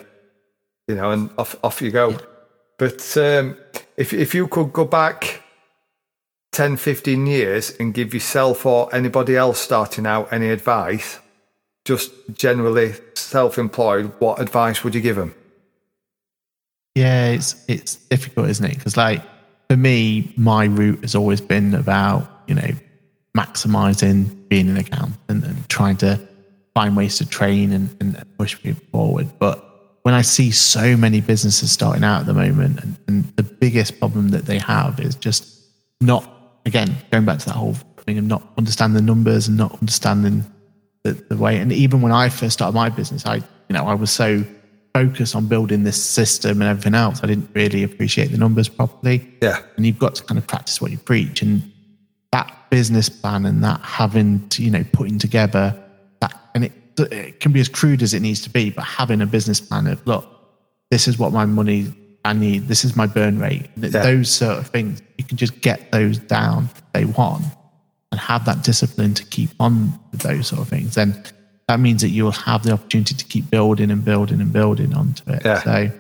You 0.88 0.96
know, 0.96 1.12
and 1.12 1.30
off 1.38 1.56
off 1.64 1.82
you 1.82 1.92
go. 1.92 2.18
But 2.78 3.18
um, 3.18 3.58
if 3.98 4.14
if 4.14 4.36
you 4.36 4.48
could 4.48 4.74
go 4.74 4.86
back 4.86 5.42
10, 6.52 6.78
15 6.78 7.28
years 7.28 7.76
and 7.80 7.94
give 7.94 8.14
yourself 8.14 8.66
or 8.66 8.94
anybody 8.96 9.36
else 9.36 9.60
starting 9.60 10.06
out 10.06 10.32
any 10.32 10.50
advice, 10.50 11.20
just 11.84 12.12
generally 12.34 12.94
self-employed, 13.14 14.14
what 14.20 14.40
advice 14.40 14.84
would 14.84 14.96
you 14.96 15.02
give 15.02 15.18
them? 15.18 15.36
Yeah, 16.96 17.32
it's 17.32 17.64
it's 17.68 17.96
difficult, 17.96 18.50
isn't 18.50 18.66
it? 18.66 18.78
Because 18.78 18.96
like 18.96 19.22
for 19.70 19.76
me, 19.76 20.34
my 20.38 20.66
route 20.66 21.02
has 21.02 21.14
always 21.14 21.42
been 21.42 21.74
about 21.74 22.44
you 22.48 22.56
know 22.56 22.72
maximizing 23.38 24.48
being 24.48 24.70
an 24.70 24.78
accountant 24.78 25.44
and 25.44 25.68
trying 25.68 25.98
to 25.98 26.20
find 26.74 26.96
ways 26.96 27.18
to 27.18 27.28
train 27.28 27.74
and, 27.74 27.96
and 28.00 28.24
push 28.38 28.62
people 28.62 28.84
forward. 28.92 29.28
But 29.40 29.65
when 30.06 30.14
I 30.14 30.22
see 30.22 30.52
so 30.52 30.96
many 30.96 31.20
businesses 31.20 31.72
starting 31.72 32.04
out 32.04 32.20
at 32.20 32.26
the 32.28 32.34
moment, 32.36 32.80
and, 32.84 32.96
and 33.08 33.24
the 33.38 33.42
biggest 33.42 33.98
problem 34.00 34.30
that 34.30 34.46
they 34.46 34.60
have 34.60 35.00
is 35.00 35.16
just 35.16 35.64
not 36.00 36.30
again 36.68 36.96
going 37.12 37.26
back 37.26 37.40
to 37.40 37.46
that 37.48 37.56
whole 37.56 37.74
thing 38.06 38.20
of 38.20 38.24
not 38.24 38.44
understanding 38.56 38.96
the 38.96 39.02
numbers 39.02 39.48
and 39.48 39.58
not 39.58 39.74
understanding 39.82 40.46
the, 41.04 41.14
the 41.14 41.36
way. 41.36 41.58
And 41.58 41.72
even 41.72 42.02
when 42.02 42.12
I 42.12 42.30
first 42.30 42.54
started 42.54 42.76
my 42.76 42.90
business, 42.90 43.26
I 43.26 43.38
you 43.38 43.44
know 43.72 43.86
I 43.86 43.96
was 43.96 44.12
so 44.12 44.44
focused 44.94 45.36
on 45.36 45.48
building 45.48 45.84
this 45.84 46.00
system 46.02 46.62
and 46.62 46.70
everything 46.70 46.94
else, 46.94 47.24
I 47.24 47.28
didn't 47.28 47.50
really 47.56 47.82
appreciate 47.82 48.28
the 48.28 48.38
numbers 48.38 48.70
properly. 48.70 49.28
Yeah. 49.42 49.60
And 49.76 49.88
you've 49.88 49.98
got 49.98 50.14
to 50.16 50.24
kind 50.24 50.38
of 50.38 50.46
practice 50.46 50.80
what 50.80 50.92
you 50.92 51.00
preach. 51.00 51.42
And 51.42 51.70
that 52.32 52.70
business 52.70 53.10
plan 53.10 53.48
and 53.48 53.64
that 53.64 53.82
having 53.82 54.48
to, 54.50 54.64
you 54.64 54.70
know, 54.70 54.86
putting 54.94 55.18
together 55.18 55.76
that, 56.22 56.40
and 56.54 56.66
it, 56.66 56.72
it 56.98 57.40
can 57.40 57.52
be 57.52 57.60
as 57.60 57.70
crude 57.70 58.02
as 58.02 58.14
it 58.14 58.22
needs 58.22 58.42
to 58.42 58.50
be, 58.50 58.70
but 58.70 58.84
having 58.84 59.22
a 59.22 59.26
business 59.26 59.60
plan 59.60 59.88
of, 59.88 60.06
look, 60.08 60.26
this 60.92 61.08
is 61.08 61.18
what 61.18 61.32
my 61.34 61.46
money 61.46 61.94
I 62.24 62.34
need, 62.34 62.68
this 62.68 62.84
is 62.86 62.96
my 62.96 63.06
burn 63.06 63.40
rate, 63.40 63.68
Yeah. 63.78 63.90
those 63.90 64.34
sort 64.34 64.58
of 64.58 64.68
things, 64.68 65.02
you 65.18 65.24
can 65.24 65.38
just 65.38 65.62
get 65.62 65.92
those 65.92 66.18
down 66.18 66.70
day 66.94 67.04
one 67.06 67.44
and 68.12 68.20
have 68.20 68.46
that 68.46 68.64
discipline 68.64 69.14
to 69.16 69.26
keep 69.26 69.50
on 69.60 70.00
with 70.12 70.22
those 70.22 70.48
sort 70.48 70.62
of 70.62 70.70
things, 70.70 70.96
then 70.96 71.22
that 71.68 71.80
means 71.80 72.02
that 72.02 72.10
you'll 72.10 72.32
have 72.32 72.64
the 72.64 72.72
opportunity 72.72 73.14
to 73.16 73.26
keep 73.26 73.50
building 73.50 73.92
and 73.92 74.04
building 74.06 74.40
and 74.42 74.54
building 74.54 74.94
onto 74.94 75.30
it. 75.32 75.42
Yeah. 75.44 75.62
So 75.62 75.92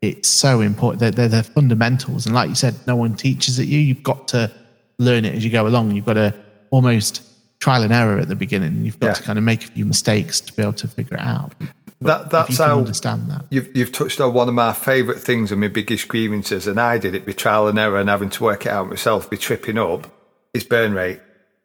it's 0.00 0.28
so 0.28 0.60
important. 0.60 1.00
They're, 1.00 1.10
they're 1.10 1.28
the 1.28 1.42
fundamentals. 1.42 2.26
And 2.26 2.34
like 2.34 2.48
you 2.48 2.54
said, 2.54 2.74
no 2.86 2.94
one 2.94 3.14
teaches 3.16 3.58
it 3.58 3.68
you. 3.68 3.78
You've 3.78 4.02
got 4.02 4.28
to 4.28 4.50
learn 4.98 5.24
it 5.24 5.34
as 5.34 5.44
you 5.44 5.50
go 5.50 5.66
along. 5.66 5.92
You've 5.92 6.04
got 6.04 6.14
to 6.14 6.34
almost 6.70 7.22
trial 7.60 7.82
and 7.82 7.92
error 7.92 8.18
at 8.18 8.28
the 8.28 8.36
beginning. 8.36 8.84
You've 8.84 9.00
got 9.00 9.08
Yeah. 9.08 9.12
to 9.14 9.22
kind 9.22 9.38
of 9.38 9.44
make 9.44 9.64
a 9.64 9.68
few 9.68 9.84
mistakes 9.84 10.40
to 10.40 10.52
be 10.52 10.62
able 10.62 10.72
to 10.74 10.88
figure 10.88 11.16
it 11.16 11.22
out. 11.22 11.52
That 12.00 12.30
that's 12.30 12.58
how 12.58 12.78
understand 12.78 13.28
that. 13.30 13.46
You've, 13.50 13.74
you've 13.76 13.90
touched 13.90 14.20
on 14.20 14.32
one 14.32 14.48
of 14.48 14.54
my 14.54 14.72
favourite 14.72 15.20
things 15.20 15.50
and 15.50 15.60
my 15.60 15.66
biggest 15.66 16.06
grievances, 16.06 16.68
and 16.68 16.78
I 16.78 16.96
did 16.98 17.14
it 17.16 17.26
by 17.26 17.32
trial 17.32 17.66
and 17.66 17.76
error 17.78 17.98
and 17.98 18.08
having 18.08 18.30
to 18.30 18.44
work 18.44 18.66
it 18.66 18.72
out 18.72 18.88
myself, 18.88 19.28
be 19.28 19.36
tripping 19.36 19.78
up, 19.78 20.06
is 20.54 20.62
burn 20.62 20.92
rate. 20.94 21.20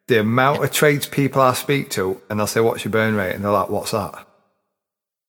The 0.07 0.19
amount 0.21 0.63
of 0.63 0.71
tradespeople 0.71 1.39
I 1.39 1.53
speak 1.53 1.91
to, 1.91 2.19
and 2.29 2.39
they'll 2.39 2.47
say, 2.47 2.61
What's 2.61 2.83
your 2.83 2.91
burn 2.91 3.13
rate? 3.15 3.35
And 3.35 3.43
they're 3.43 3.51
like, 3.51 3.69
What's 3.69 3.91
that? 3.91 4.27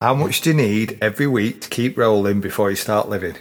How 0.01 0.15
much 0.15 0.41
do 0.41 0.51
you 0.51 0.57
need 0.57 0.99
every 1.03 1.27
week 1.27 1.61
to 1.63 1.69
keep 1.69 1.99
rolling 1.99 2.41
before 2.41 2.71
you 2.71 2.77
start 2.77 3.09
living? 3.11 3.37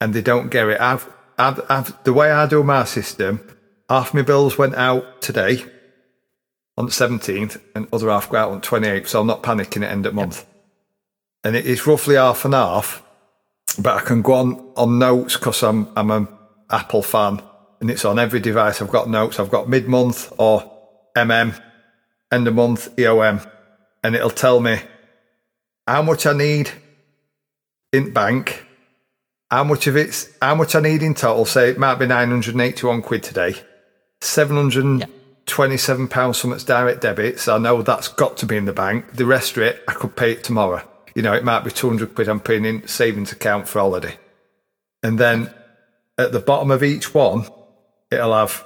And 0.00 0.14
they 0.14 0.22
don't 0.22 0.50
get 0.50 0.68
it. 0.68 0.80
I've, 0.80 1.12
I've, 1.36 1.60
I've, 1.68 2.04
the 2.04 2.12
way 2.12 2.30
I 2.30 2.46
do 2.46 2.62
my 2.62 2.84
system, 2.84 3.40
half 3.88 4.14
my 4.14 4.22
bills 4.22 4.56
went 4.56 4.74
out 4.76 5.20
today 5.20 5.64
on 6.76 6.86
the 6.86 6.92
17th, 6.92 7.60
and 7.74 7.86
other 7.92 8.10
half 8.10 8.30
go 8.30 8.38
out 8.38 8.52
on 8.52 8.60
28th, 8.60 9.08
so 9.08 9.20
I'm 9.20 9.26
not 9.26 9.42
panicking 9.42 9.84
at 9.84 9.90
end 9.90 10.06
of 10.06 10.14
month 10.14 10.46
and 11.44 11.56
it 11.56 11.66
is 11.66 11.86
roughly 11.86 12.16
half 12.16 12.44
and 12.44 12.54
half. 12.54 13.02
But 13.78 13.96
I 13.96 14.00
can 14.04 14.22
go 14.22 14.34
on 14.34 14.72
on 14.76 14.98
notes 14.98 15.36
because 15.36 15.62
I'm 15.62 15.88
I'm 15.96 16.10
an 16.10 16.28
Apple 16.70 17.02
fan, 17.02 17.40
and 17.80 17.90
it's 17.90 18.04
on 18.04 18.18
every 18.18 18.40
device. 18.40 18.82
I've 18.82 18.90
got 18.90 19.08
notes. 19.08 19.38
I've 19.38 19.50
got 19.50 19.68
mid 19.68 19.88
month 19.88 20.32
or 20.38 20.70
MM, 21.16 21.60
end 22.32 22.48
of 22.48 22.54
month 22.54 22.94
EOM, 22.96 23.48
and 24.02 24.14
it'll 24.14 24.30
tell 24.30 24.60
me 24.60 24.80
how 25.86 26.02
much 26.02 26.26
I 26.26 26.32
need 26.32 26.70
in 27.92 28.12
bank, 28.12 28.66
how 29.50 29.64
much 29.64 29.86
of 29.86 29.96
it's 29.96 30.28
how 30.42 30.56
much 30.56 30.74
I 30.74 30.80
need 30.80 31.02
in 31.02 31.14
total. 31.14 31.44
Say 31.44 31.70
it 31.70 31.78
might 31.78 31.96
be 31.96 32.06
nine 32.06 32.30
hundred 32.30 32.54
and 32.54 32.62
eighty-one 32.62 33.02
quid 33.02 33.22
today, 33.22 33.54
seven 34.20 34.56
hundred 34.56 34.84
and 34.84 35.06
twenty-seven 35.50 36.08
pounds 36.08 36.38
from 36.38 36.52
its 36.52 36.64
direct 36.64 37.02
debit. 37.02 37.40
So 37.40 37.56
I 37.56 37.58
know 37.58 37.82
that's 37.82 38.08
got 38.08 38.38
to 38.38 38.46
be 38.46 38.56
in 38.56 38.64
the 38.64 38.72
bank. 38.72 39.12
The 39.14 39.26
rest 39.26 39.56
of 39.56 39.62
it, 39.62 39.82
I 39.86 39.92
could 39.92 40.16
pay 40.16 40.32
it 40.32 40.44
tomorrow. 40.44 40.86
You 41.14 41.22
know, 41.22 41.34
it 41.34 41.44
might 41.44 41.64
be 41.64 41.70
two 41.70 41.88
hundred 41.88 42.14
quid 42.14 42.28
I'm 42.28 42.40
paying 42.40 42.64
in 42.64 42.86
savings 42.86 43.32
account 43.32 43.68
for 43.68 43.80
holiday, 43.80 44.16
and 45.02 45.18
then 45.18 45.52
at 46.16 46.32
the 46.32 46.40
bottom 46.40 46.70
of 46.70 46.82
each 46.82 47.14
one, 47.14 47.46
it'll 48.10 48.34
have 48.34 48.64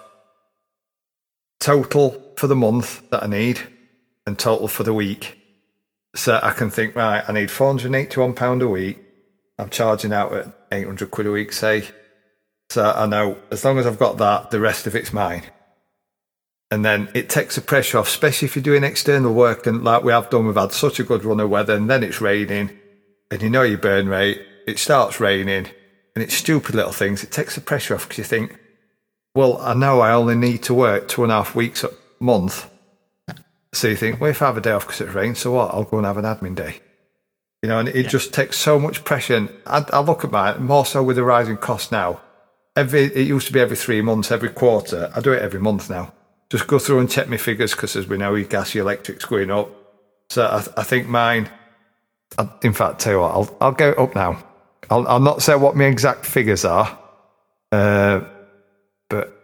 total 1.61 2.21
for 2.37 2.47
the 2.47 2.57
month 2.57 3.09
that 3.11 3.23
I 3.23 3.27
need 3.27 3.61
and 4.27 4.39
total 4.39 4.69
for 4.69 4.83
the 4.83 4.95
week. 4.95 5.39
So 6.15 6.39
I 6.43 6.51
can 6.51 6.71
think, 6.71 6.95
right, 6.95 7.25
I 7.27 7.33
need 7.33 7.49
£481 7.49 8.63
a 8.63 8.69
week. 8.69 8.99
I'm 9.59 9.71
charging 9.71 10.13
out 10.13 10.33
at 10.33 10.47
800 10.71 11.11
quid 11.11 11.27
a 11.27 11.31
week, 11.31 11.53
say. 11.53 11.89
So 12.71 12.91
I 12.91 13.07
know 13.07 13.39
as 13.51 13.65
long 13.65 13.79
as 13.79 13.87
I've 13.87 13.99
got 13.99 14.19
that, 14.19 14.51
the 14.51 14.61
rest 14.61 14.87
of 14.87 14.95
it's 14.95 15.13
mine. 15.13 15.43
And 16.71 16.85
then 16.85 17.09
it 17.15 17.29
takes 17.29 17.55
the 17.55 17.61
pressure 17.61 17.99
off, 17.99 18.09
especially 18.09 18.47
if 18.47 18.57
you're 18.57 18.63
doing 18.63 18.85
external 18.85 19.33
work. 19.33 19.67
And 19.67 19.85
like 19.85 20.03
we 20.03 20.13
have 20.13 20.31
done, 20.31 20.47
we've 20.47 20.57
had 20.57 20.73
such 20.73 20.99
a 20.99 21.05
good 21.05 21.25
run 21.25 21.41
of 21.41 21.51
weather, 21.51 21.75
and 21.75 21.89
then 21.89 22.03
it's 22.03 22.21
raining, 22.21 22.71
and 23.31 23.43
you 23.43 23.51
know 23.51 23.63
your 23.63 23.79
burn 23.79 24.09
rate. 24.09 24.41
It 24.67 24.79
starts 24.79 25.21
raining, 25.21 25.69
and 26.15 26.23
it's 26.23 26.35
stupid 26.35 26.75
little 26.75 26.93
things. 26.93 27.23
It 27.23 27.31
takes 27.31 27.55
the 27.55 27.61
pressure 27.61 27.95
off 27.95 28.09
because 28.09 28.19
you 28.19 28.25
think, 28.25 28.59
well, 29.35 29.59
I 29.59 29.75
know 29.75 30.01
I 30.01 30.13
only 30.13 30.37
need 30.37 30.63
to 30.65 30.75
work 30.75 31.09
two 31.09 31.23
and 31.23 31.33
a 31.33 31.37
half 31.37 31.55
weeks 31.55 31.85
a 31.85 31.91
month. 32.21 32.71
So 33.73 33.89
you 33.89 33.97
think, 33.97 34.21
well, 34.21 34.31
if 34.31 34.41
I 34.41 34.47
have 34.47 34.57
a 34.57 34.61
day 34.61 34.71
off 34.71 34.87
because 34.87 35.01
it 35.01 35.13
rains, 35.13 35.41
so 35.41 35.53
what? 35.53 35.75
I'll 35.75 35.85
go 35.85 35.99
and 35.99 36.07
have 36.07 36.17
an 36.17 36.25
admin 36.25 36.55
day. 36.55 36.81
You 37.63 37.69
know, 37.69 37.79
and 37.81 37.89
it 37.89 38.09
just 38.09 38.33
takes 38.33 38.59
so 38.59 38.79
much 38.79 39.05
pressure. 39.05 39.37
And 39.37 39.51
I, 39.67 39.85
I 39.93 40.01
look 40.01 40.25
at 40.25 40.31
mine 40.31 40.63
more 40.63 40.87
so 40.87 41.03
with 41.03 41.17
the 41.17 41.25
rising 41.25 41.57
cost 41.57 41.91
now. 41.91 42.21
Every 42.77 43.05
it 43.05 43.27
used 43.27 43.47
to 43.49 43.53
be 43.53 43.61
every 43.61 43.77
three 43.77 44.03
months, 44.03 44.31
every 44.31 44.51
quarter. 44.51 45.11
I 45.15 45.21
do 45.21 45.33
it 45.33 45.43
every 45.43 45.61
month 45.61 45.91
now. 45.91 46.13
Just 46.55 46.69
go 46.69 46.79
through 46.79 47.01
and 47.01 47.11
check 47.11 47.29
my 47.29 47.37
figures 47.37 47.73
because, 47.73 47.97
as 47.97 48.07
we 48.07 48.17
know, 48.17 48.41
gas, 48.45 48.77
electric's 48.77 49.25
going 49.25 49.51
up. 49.51 49.69
So 50.29 50.47
I, 50.47 50.59
I 50.81 50.85
think 50.85 51.09
mine. 51.09 51.49
I, 52.39 52.49
in 52.63 52.73
fact, 52.73 53.01
tell 53.01 53.13
you 53.15 53.21
what, 53.23 53.33
I'll 53.33 53.57
I'll 53.61 53.73
go 53.73 53.91
up 53.95 54.15
now. 54.15 54.41
I'll 54.89 55.09
I'll 55.09 55.19
not 55.19 55.43
say 55.43 55.57
what 55.57 55.75
my 55.75 55.87
exact 55.87 56.25
figures 56.25 56.65
are, 56.65 56.97
uh, 57.73 58.21
but 59.09 59.37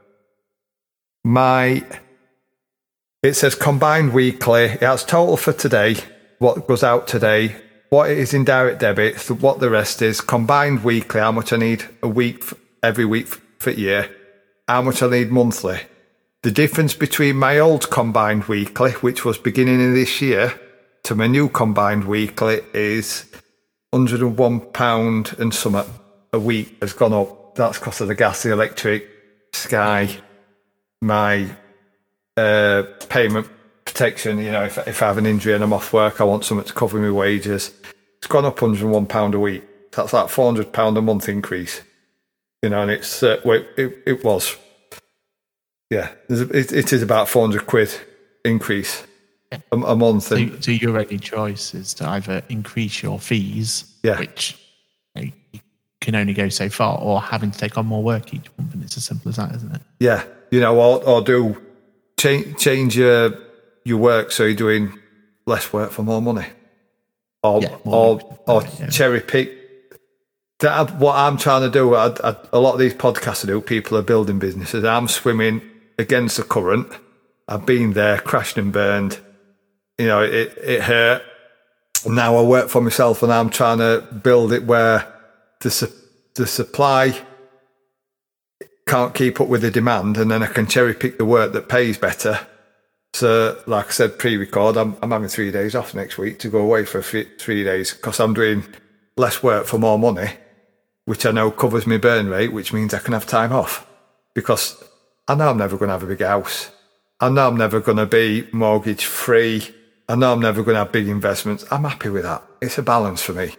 my 1.25 1.85
it 3.25 3.35
says 3.35 3.57
combined 3.57 4.13
weekly. 4.15 4.67
It 4.67 4.83
has 4.83 5.05
total 5.05 5.37
for 5.37 5.53
today, 5.53 5.97
what 6.39 6.69
goes 6.69 6.85
out 6.85 7.09
today, 7.09 7.57
what 7.89 8.09
it 8.09 8.19
is 8.19 8.35
in 8.35 8.45
direct 8.45 8.79
debits, 8.79 9.29
what 9.29 9.59
the 9.59 9.69
rest 9.69 10.01
is, 10.01 10.21
combined 10.21 10.85
weekly, 10.85 11.19
how 11.19 11.33
much 11.33 11.53
I 11.53 11.57
need 11.57 11.87
a 12.05 12.09
week, 12.09 12.45
every 12.85 13.05
week 13.05 13.27
for 13.59 13.71
year, 13.71 14.09
how 14.69 14.83
much 14.83 15.03
I 15.03 15.09
need 15.11 15.33
monthly. 15.33 15.81
The 16.43 16.51
difference 16.51 16.95
between 16.95 17.37
my 17.37 17.59
old 17.59 17.91
combined 17.91 18.45
weekly, 18.45 18.93
which 18.93 19.27
was 19.27 19.37
beginning 19.37 19.87
of 19.87 19.93
this 19.93 20.23
year, 20.23 20.59
to 21.03 21.15
my 21.15 21.27
new 21.27 21.51
combined 21.51 22.05
weekly 22.05 22.63
is 22.73 23.27
£101 23.93 25.39
and 25.39 25.53
something 25.53 25.95
a 26.33 26.39
week 26.39 26.79
has 26.81 26.95
gone 26.95 27.13
up. 27.13 27.55
That's 27.57 27.77
cost 27.77 28.01
of 28.01 28.09
the 28.09 28.15
gas, 28.15 28.43
the 28.43 28.53
electric, 28.53 29.07
Sky, 29.53 30.17
my 31.03 31.51
uh, 32.39 32.85
payment 33.11 33.47
protection. 33.85 34.39
You 34.39 34.53
know, 34.53 34.65
if, 34.65 34.79
if 34.89 35.03
I 35.03 35.09
have 35.09 35.19
an 35.19 35.27
injury 35.27 35.53
and 35.53 35.63
I'm 35.63 35.75
off 35.75 35.93
work, 35.93 36.23
I 36.23 36.25
want 36.25 36.47
something 36.47 36.67
to 36.67 36.73
cover 36.73 36.99
my 36.99 37.11
wages. 37.11 37.71
It's 38.17 38.29
gone 38.29 38.47
up 38.47 38.57
£101 38.61 39.35
a 39.35 39.39
week. 39.39 39.93
That's 39.93 40.15
like 40.15 40.29
£400 40.29 40.97
a 40.97 41.03
month 41.03 41.29
increase. 41.29 41.83
You 42.63 42.71
know, 42.71 42.81
and 42.81 42.91
it's, 42.91 43.23
uh, 43.23 43.43
well, 43.45 43.63
it, 43.77 43.99
it 44.07 44.25
was. 44.25 44.57
Yeah, 45.91 46.11
there's 46.29 46.41
a- 46.43 46.57
it, 46.57 46.73
it 46.73 46.93
is 46.93 47.03
about 47.03 47.29
400 47.29 47.67
quid 47.67 47.91
increase 48.45 49.03
a, 49.53 49.61
a 49.73 49.97
month. 49.97 50.25
So, 50.25 50.37
And 50.37 50.65
so 50.65 50.71
your 50.71 50.99
only 50.99 51.19
choice 51.19 51.75
is 51.75 51.93
to 51.95 52.09
either 52.09 52.43
increase 52.49 53.03
your 53.03 53.19
fees, 53.19 53.85
Yeah. 54.03 54.19
which 54.19 54.57
you, 55.17 55.33
can 56.01 56.15
only 56.15 56.33
go 56.33 56.49
so 56.49 56.69
far, 56.71 56.99
or 56.99 57.21
having 57.21 57.51
to 57.51 57.59
take 57.59 57.77
on 57.77 57.85
more 57.87 58.03
work 58.03 58.33
each 58.33 58.47
month. 58.57 58.73
And 58.73 58.83
it's 58.83 58.97
as 58.97 59.05
simple 59.05 59.29
as 59.29 59.37
that, 59.37 59.55
isn't 59.57 59.75
it? 59.75 59.83
yeah, 59.99 60.25
you 60.51 60.59
know, 60.61 60.79
or, 60.81 61.05
or 61.05 61.21
do 61.23 61.61
change, 62.19 62.57
change 62.57 62.97
your, 62.97 63.35
your 63.85 63.99
work 63.99 64.33
so 64.33 64.45
you're 64.45 64.55
doing 64.55 64.99
less 65.47 65.73
work 65.73 65.91
for 65.91 66.03
more 66.03 66.23
money. 66.23 66.47
Or, 67.43 67.61
Yeah, 67.63 67.77
or, 67.85 68.17
money, 68.17 68.39
or 68.47 68.63
yeah. 68.79 68.89
cherry 68.89 69.21
pick. 69.21 69.57
That, 70.61 70.97
what 70.99 71.17
I'm 71.17 71.37
trying 71.37 71.63
to 71.63 71.71
do, 71.71 71.95
I, 71.95 72.15
I, 72.23 72.37
a 72.53 72.59
lot 72.61 72.75
of 72.75 72.79
these 72.79 72.95
podcasts 72.95 73.45
I 73.45 73.49
do, 73.49 73.61
people 73.61 73.99
are 73.99 74.03
building 74.03 74.39
businesses. 74.39 74.85
I'm 74.85 75.09
swimming 75.09 75.61
against 76.01 76.39
the 76.39 76.43
current. 76.43 76.91
I've 77.47 77.67
been 77.67 77.93
there, 77.93 78.19
crashed 78.19 78.59
and 78.59 78.73
burned. 78.73 79.19
You 79.99 80.07
know, 80.07 80.23
it, 80.23 80.57
it 80.57 80.83
hurt. 80.83 81.23
Now 82.07 82.37
I 82.37 82.43
work 82.43 82.69
for 82.69 82.81
myself 82.81 83.23
and 83.23 83.33
I'm 83.33 83.51
trying 83.51 83.79
to 83.79 84.01
build 84.23 84.53
it 84.53 84.65
where 84.65 85.13
the, 85.61 85.71
su- 85.71 85.93
the 86.35 86.47
supply 86.47 87.15
can't 88.87 89.15
keep 89.15 89.41
up 89.41 89.49
with 89.49 89.61
the 89.61 89.71
demand 89.71 90.17
and 90.17 90.31
then 90.31 90.43
I 90.43 90.47
can 90.47 90.67
cherry 90.67 90.95
pick 90.95 91.19
the 91.19 91.25
work 91.25 91.53
that 91.53 91.69
pays 91.69 91.99
better. 91.99 92.41
So, 93.13 93.61
like 93.67 93.89
I 93.89 93.91
said 93.91 94.19
pre 94.19 94.37
record, 94.37 94.77
I'm, 94.77 94.97
I'm 95.03 95.11
having 95.11 95.29
three 95.29 95.51
days 95.51 95.75
off 95.75 95.95
next 95.95 96.17
week 96.17 96.39
to 96.39 96.49
go 96.49 96.61
away 96.61 96.85
for 96.85 97.03
three, 97.03 97.29
three 97.39 97.65
days 97.65 97.93
because 97.93 98.21
I'm 98.21 98.35
doing 98.35 98.65
less 99.17 99.43
work 99.43 99.67
for 99.67 99.79
more 99.79 99.99
money, 99.99 100.31
which 101.05 101.27
I 101.27 101.33
know 101.33 101.51
covers 101.51 101.87
my 101.87 101.99
burn 101.99 102.29
rate, 102.29 102.53
which 102.53 102.73
means 102.73 102.95
I 102.95 103.01
can 103.01 103.13
have 103.13 103.27
time 103.27 103.53
off 103.53 103.87
because 104.35 104.83
I 105.31 105.37
know 105.37 105.49
I'm 105.49 105.59
never 105.59 105.77
going 105.77 105.91
to 105.91 105.93
have 105.93 106.03
a 106.03 106.07
big 106.07 106.23
house. 106.23 106.73
I 107.21 107.29
know 107.29 107.47
I'm 107.47 107.57
never 107.57 107.79
going 107.79 107.99
to 107.99 108.07
be 108.07 108.49
mortgage 108.51 109.05
free. 109.05 109.63
I 110.09 110.17
know 110.17 110.33
I'm 110.33 110.41
never 110.41 110.65
going 110.65 110.75
to 110.75 110.81
have 110.81 110.91
big 110.91 111.07
investments. 111.07 111.65
I'm 111.71 111.85
happy 111.85 112.09
with 112.09 112.25
that. 112.25 112.43
It's 112.61 112.79
a 112.79 112.83
balance 112.83 113.23
for 113.23 113.33
me. 113.33 113.55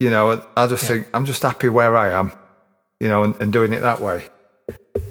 You 0.00 0.08
know, 0.08 0.42
I 0.56 0.66
just 0.66 0.86
think 0.86 1.06
I'm 1.12 1.26
just 1.26 1.42
happy 1.42 1.68
where 1.68 1.94
I 1.94 2.18
am, 2.18 2.32
you 2.98 3.08
know, 3.08 3.24
and, 3.24 3.36
and 3.42 3.52
doing 3.52 3.74
it 3.74 3.80
that 3.80 4.00
way. 4.00 4.24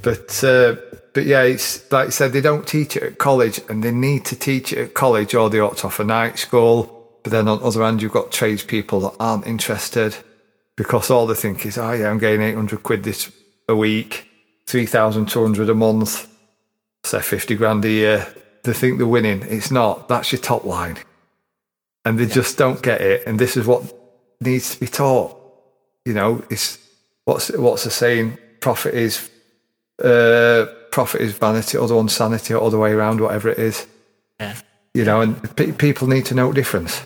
But 0.02 0.44
uh, 0.44 0.78
but 1.14 1.26
yeah, 1.28 1.44
it's 1.44 1.92
like 1.92 2.08
I 2.08 2.10
said, 2.10 2.34
they 2.34 2.42
don't 2.42 2.68
teach 2.68 2.98
it 2.98 3.04
at 3.04 3.18
college, 3.20 3.62
and 3.70 3.84
they 3.84 3.92
need 3.92 4.26
to 4.26 4.36
teach 4.36 4.74
it 4.74 4.80
at 4.80 4.94
college, 4.96 5.36
or 5.36 5.52
they 5.52 5.60
ought 5.60 5.78
to 5.78 5.88
offer 5.88 6.04
night 6.04 6.40
school, 6.40 7.20
But 7.22 7.32
then 7.32 7.48
on 7.48 7.60
the 7.60 7.66
other 7.66 7.84
hand, 7.84 8.02
you've 8.02 8.12
got 8.12 8.32
tradespeople 8.32 9.02
that 9.02 9.16
aren't 9.20 9.46
interested 9.46 10.18
because 10.76 11.12
all 11.12 11.28
they 11.28 11.36
think 11.36 11.64
is, 11.64 11.78
oh 11.78 11.92
yeah, 11.92 12.10
I'm 12.10 12.18
getting 12.18 12.42
800 12.42 12.82
quid 12.82 13.04
this 13.04 13.32
a 13.70 13.76
week, 13.76 14.25
3,200 14.68 15.70
a 15.70 15.76
month, 15.76 16.28
say 17.04 17.22
50 17.22 17.56
grand 17.56 17.86
a 17.86 17.90
year. 17.90 18.34
They 18.64 18.74
think 18.74 18.98
they're 18.98 19.08
winning. 19.08 19.44
It's 19.44 19.72
not. 19.72 20.08
That's 20.08 20.32
your 20.32 20.42
top 20.42 20.66
line. 20.66 20.98
And 22.04 22.20
they 22.20 22.26
just 22.26 22.58
don't 22.58 22.82
get 22.82 23.02
it. 23.02 23.26
And 23.28 23.40
this 23.40 23.58
is 23.58 23.66
what 23.66 23.84
needs 24.42 24.74
to 24.74 24.80
be 24.80 24.88
taught. 24.88 25.40
You 26.06 26.14
know, 26.14 26.44
it's 26.50 26.78
what's 27.26 27.50
what's 27.52 27.84
the 27.84 27.92
saying? 27.92 28.38
Profit 28.60 28.94
is 28.94 29.30
uh, 30.04 30.66
profit 30.92 31.22
is 31.22 31.34
vanity, 31.38 31.78
other 31.78 31.96
one's 31.96 32.16
sanity, 32.16 32.54
or 32.54 32.64
other 32.64 32.78
way 32.78 32.92
around, 32.92 33.22
whatever 33.22 33.50
it 33.50 33.60
is. 33.60 33.88
Yeah. 34.40 34.56
You 34.94 35.06
know, 35.06 35.22
and 35.22 35.56
pe 35.56 35.72
people 35.72 36.08
need 36.08 36.26
to 36.26 36.36
know 36.36 36.50
the 36.50 36.56
difference. 36.56 37.06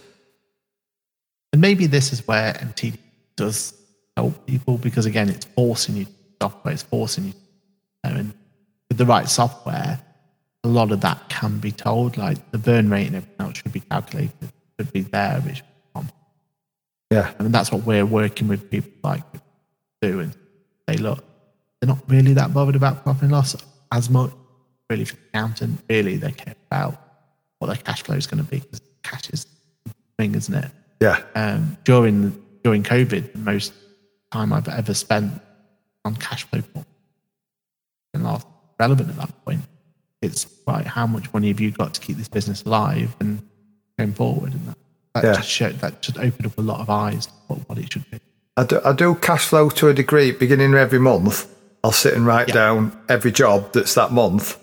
And 1.52 1.62
maybe 1.62 1.88
this 1.88 2.14
is 2.14 2.28
where 2.28 2.54
MTD 2.54 2.98
does 3.36 3.74
help 4.16 4.46
people 4.46 4.78
because 4.78 5.06
again, 5.06 5.30
it's 5.30 5.46
forcing 5.46 5.96
you 5.96 6.06
to 6.06 6.12
software, 6.42 6.74
it's 6.74 6.84
forcing 6.84 7.26
you. 7.26 7.34
And 8.04 8.34
with 8.90 8.98
the 8.98 9.06
right 9.06 9.28
software, 9.28 10.00
a 10.64 10.68
lot 10.68 10.92
of 10.92 11.02
that 11.02 11.30
can 11.30 11.60
be 11.60 11.72
told. 11.72 12.18
Like 12.18 12.52
the 12.52 12.58
burn 12.58 12.90
rate 12.90 13.08
and 13.08 13.18
everything 13.18 13.36
else 13.40 13.58
should 13.58 13.74
be 13.74 13.82
calculated, 13.82 14.52
should 14.80 14.94
be 14.94 15.02
there. 15.02 15.40
Which, 15.42 15.64
yeah, 17.12 17.34
and 17.40 17.54
that's 17.54 17.72
what 17.72 17.84
we're 17.84 18.06
working 18.06 18.48
with 18.48 18.70
people 18.70 18.92
like 19.04 19.24
do 20.02 20.20
and 20.20 20.34
say, 20.88 20.98
look, 20.98 21.24
they're 21.80 21.88
not 21.88 22.00
really 22.08 22.34
that 22.34 22.54
bothered 22.54 22.76
about 22.76 23.04
profit 23.04 23.24
and 23.24 23.32
loss 23.32 23.56
as 23.92 24.10
much. 24.10 24.32
Really, 24.90 25.06
for 25.06 25.16
the 25.16 25.22
accountant, 25.30 25.80
really, 25.88 26.18
they 26.18 26.32
care 26.32 26.56
about 26.72 27.00
what 27.60 27.68
their 27.68 27.76
cash 27.78 28.02
flow 28.02 28.16
is 28.16 28.26
going 28.26 28.44
to 28.44 28.50
be 28.50 28.60
because 28.60 28.82
cash 29.04 29.30
is 29.30 29.46
the 29.86 29.94
thing, 30.18 30.34
isn't 30.34 30.54
it? 30.54 30.72
Yeah. 31.00 31.22
Um, 31.36 31.78
during 31.84 32.44
during 32.64 32.84
COVID, 32.84 33.34
the 33.34 33.40
most 33.40 33.74
time 34.32 34.52
I've 34.52 34.68
ever 34.68 34.94
spent 34.94 35.34
on 36.06 36.16
cash 36.16 36.44
flow 36.46 36.62
and 38.26 38.44
relevant 38.80 39.10
at 39.10 39.18
that 39.18 39.46
point. 39.46 39.62
It's 40.22 40.46
like 40.68 40.86
how 40.86 41.08
much 41.08 41.32
money 41.34 41.48
have 41.48 41.60
you 41.60 41.72
got 41.72 41.94
to 41.94 42.02
keep 42.02 42.18
this 42.18 42.28
business 42.28 42.64
alive 42.64 43.16
and 43.20 43.42
going 43.98 44.14
forward, 44.14 44.54
and 44.54 44.68
that, 44.68 44.78
that 45.16 45.24
Yeah. 45.24 45.34
just 45.36 45.50
showed, 45.50 45.80
that 45.80 46.02
just 46.02 46.18
opened 46.18 46.46
up 46.46 46.58
a 46.58 46.62
lot 46.62 46.80
of 46.82 46.90
eyes 46.90 47.26
to 47.28 47.32
what, 47.48 47.70
what 47.70 47.78
it 47.78 47.92
should 47.92 48.10
be. 48.12 48.20
I 48.58 48.64
do, 48.66 48.82
I 48.84 48.92
do 48.94 49.16
cash 49.16 49.46
flow 49.46 49.70
to 49.70 49.88
a 49.88 49.94
degree. 49.94 50.32
Beginning 50.32 50.74
of 50.74 50.80
every 50.80 51.00
month, 51.00 51.48
I'll 51.84 51.92
sit 51.94 52.14
and 52.14 52.26
write 52.26 52.50
Yeah. 52.50 52.56
down 52.56 52.98
every 53.08 53.32
job 53.32 53.72
that's 53.74 53.94
that 53.94 54.12
month, 54.12 54.58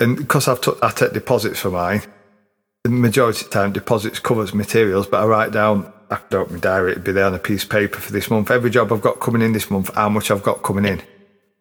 and 0.00 0.16
because 0.16 0.48
I've 0.48 0.60
took 0.60 0.82
I 0.82 0.90
take 0.90 1.12
deposits 1.12 1.60
for 1.60 1.70
mine, 1.70 2.02
the 2.84 2.90
majority 2.90 3.44
of 3.44 3.50
the 3.50 3.54
time 3.54 3.72
deposits 3.72 4.18
covers 4.18 4.52
materials, 4.52 5.06
but 5.06 5.22
I 5.22 5.26
write 5.26 5.52
down. 5.52 5.92
I 6.10 6.18
open 6.32 6.54
my 6.54 6.60
diary; 6.60 6.92
it'd 6.92 7.04
be 7.04 7.12
there 7.12 7.24
on 7.26 7.34
a 7.34 7.38
piece 7.38 7.64
of 7.64 7.70
paper 7.70 7.98
for 8.00 8.12
this 8.12 8.30
month. 8.30 8.50
Every 8.50 8.70
job 8.70 8.92
I've 8.92 9.00
got 9.02 9.20
coming 9.20 9.42
in 9.42 9.52
this 9.52 9.70
month, 9.70 9.92
how 9.94 10.08
much 10.08 10.30
I've 10.30 10.42
got 10.42 10.62
coming 10.62 10.84
in, 10.84 11.00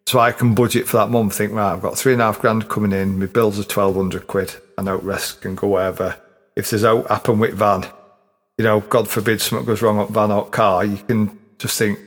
so 0.07 0.19
I 0.19 0.31
can 0.31 0.53
budget 0.53 0.87
for 0.87 0.97
that 0.97 1.09
month. 1.09 1.35
Think 1.35 1.53
right, 1.53 1.73
I've 1.73 1.81
got 1.81 1.97
three 1.97 2.13
and 2.13 2.21
a 2.21 2.25
half 2.25 2.39
grand 2.39 2.69
coming 2.69 2.91
in. 2.91 3.19
My 3.19 3.25
bills 3.25 3.59
are 3.59 3.63
twelve 3.63 3.95
hundred 3.95 4.27
quid. 4.27 4.55
I 4.77 4.83
know 4.83 4.97
rest 4.97 5.41
can 5.41 5.55
go 5.55 5.69
wherever. 5.69 6.17
If 6.55 6.69
there's 6.69 6.83
out 6.83 7.07
happen 7.07 7.39
with 7.39 7.53
van, 7.53 7.85
you 8.57 8.63
know, 8.63 8.79
God 8.81 9.09
forbid 9.09 9.41
something 9.41 9.65
goes 9.65 9.81
wrong 9.81 9.99
on 9.99 10.13
van 10.13 10.31
or 10.31 10.47
car, 10.47 10.85
you 10.85 10.97
can 10.97 11.37
just 11.57 11.77
think, 11.77 11.99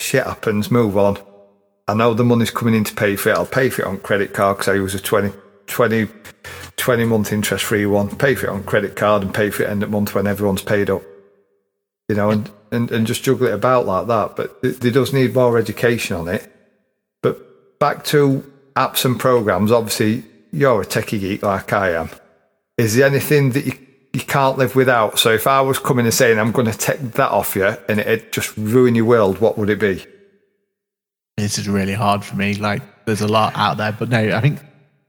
shit 0.00 0.24
happens, 0.24 0.70
move 0.70 0.96
on. 0.96 1.18
I 1.88 1.94
know 1.94 2.14
the 2.14 2.24
money's 2.24 2.50
coming 2.50 2.74
in 2.74 2.84
to 2.84 2.94
pay 2.94 3.14
for 3.14 3.30
it. 3.30 3.36
I'll 3.36 3.46
pay 3.46 3.70
for 3.70 3.82
it 3.82 3.88
on 3.88 3.98
credit 3.98 4.34
card 4.34 4.56
because 4.58 4.68
I 4.68 4.74
use 4.74 4.94
a 4.94 5.00
20, 5.00 5.32
20, 5.66 6.08
20 6.76 7.04
month 7.04 7.32
interest 7.32 7.64
free 7.64 7.86
one. 7.86 8.16
Pay 8.16 8.34
for 8.34 8.46
it 8.46 8.50
on 8.52 8.64
credit 8.64 8.96
card 8.96 9.22
and 9.22 9.32
pay 9.32 9.50
for 9.50 9.62
it 9.62 9.70
end 9.70 9.84
of 9.84 9.90
month 9.90 10.14
when 10.14 10.26
everyone's 10.26 10.62
paid 10.62 10.90
up. 10.90 11.02
You 12.08 12.16
know, 12.16 12.30
and, 12.30 12.50
and, 12.72 12.90
and 12.90 13.06
just 13.06 13.22
juggle 13.22 13.46
it 13.46 13.54
about 13.54 13.86
like 13.86 14.08
that. 14.08 14.34
But 14.34 14.58
it, 14.62 14.80
does 14.92 15.12
need 15.12 15.34
more 15.34 15.58
education 15.58 16.16
on 16.16 16.28
it. 16.28 16.52
Back 17.78 18.04
to 18.06 18.52
apps 18.74 19.04
and 19.04 19.18
programs, 19.18 19.72
obviously, 19.72 20.24
you're 20.52 20.82
a 20.82 20.86
techie 20.86 21.20
geek 21.20 21.42
like 21.42 21.72
I 21.72 21.92
am. 21.92 22.10
Is 22.78 22.96
there 22.96 23.06
anything 23.06 23.50
that 23.52 23.66
you, 23.66 23.72
you 24.12 24.20
can't 24.20 24.58
live 24.58 24.76
without? 24.76 25.18
So 25.18 25.30
if 25.30 25.46
I 25.46 25.60
was 25.60 25.78
coming 25.78 26.04
and 26.04 26.14
saying, 26.14 26.38
I'm 26.38 26.52
going 26.52 26.70
to 26.70 26.76
take 26.76 27.00
that 27.12 27.30
off 27.30 27.56
you 27.56 27.66
and 27.88 28.00
it'd 28.00 28.32
just 28.32 28.56
ruin 28.56 28.94
your 28.94 29.04
world, 29.04 29.40
what 29.40 29.58
would 29.58 29.70
it 29.70 29.80
be? 29.80 30.04
This 31.36 31.58
is 31.58 31.68
really 31.68 31.92
hard 31.92 32.24
for 32.24 32.36
me. 32.36 32.54
Like, 32.54 32.82
there's 33.04 33.20
a 33.20 33.28
lot 33.28 33.52
out 33.56 33.76
there, 33.76 33.92
but 33.92 34.08
no, 34.08 34.18
I 34.18 34.40
think 34.40 34.60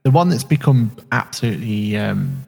the 0.04 0.10
one 0.10 0.28
that's 0.28 0.44
become 0.44 0.94
absolutely 1.12 1.96
um, 1.96 2.46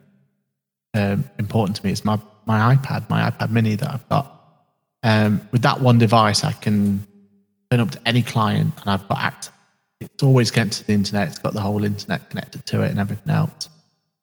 um, 0.94 1.24
important 1.38 1.76
to 1.76 1.84
me 1.84 1.92
is 1.92 2.04
my 2.04 2.18
my 2.46 2.74
iPad, 2.74 3.08
my 3.08 3.30
iPad 3.30 3.50
Mini 3.50 3.76
that 3.76 3.88
I've 3.88 4.08
got. 4.08 4.36
Um, 5.02 5.40
with 5.52 5.62
that 5.62 5.80
one 5.80 5.98
device, 5.98 6.42
I 6.44 6.52
can 6.52 7.06
turn 7.70 7.80
up 7.80 7.90
to 7.92 8.00
any 8.06 8.22
client, 8.22 8.74
and 8.80 8.90
I've 8.90 9.06
got 9.08 9.18
access. 9.18 9.54
It's 10.00 10.22
always 10.22 10.50
connected 10.50 10.78
to 10.80 10.86
the 10.86 10.92
internet. 10.94 11.28
It's 11.28 11.38
got 11.38 11.52
the 11.52 11.60
whole 11.60 11.84
internet 11.84 12.30
connected 12.30 12.64
to 12.66 12.82
it 12.82 12.90
and 12.90 12.98
everything 12.98 13.30
else. 13.30 13.68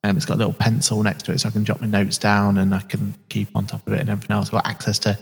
Um, 0.03 0.15
it's 0.17 0.25
got 0.25 0.35
a 0.35 0.37
little 0.37 0.53
pencil 0.53 1.03
next 1.03 1.23
to 1.23 1.33
it, 1.33 1.39
so 1.39 1.49
I 1.49 1.51
can 1.51 1.65
jot 1.65 1.81
my 1.81 1.87
notes 1.87 2.17
down 2.17 2.57
and 2.57 2.73
I 2.73 2.79
can 2.81 3.13
keep 3.29 3.49
on 3.55 3.65
top 3.65 3.85
of 3.85 3.93
it 3.93 3.99
and 3.99 4.09
everything 4.09 4.35
else. 4.35 4.47
I've 4.47 4.53
got 4.53 4.67
access 4.67 4.99
to 4.99 5.17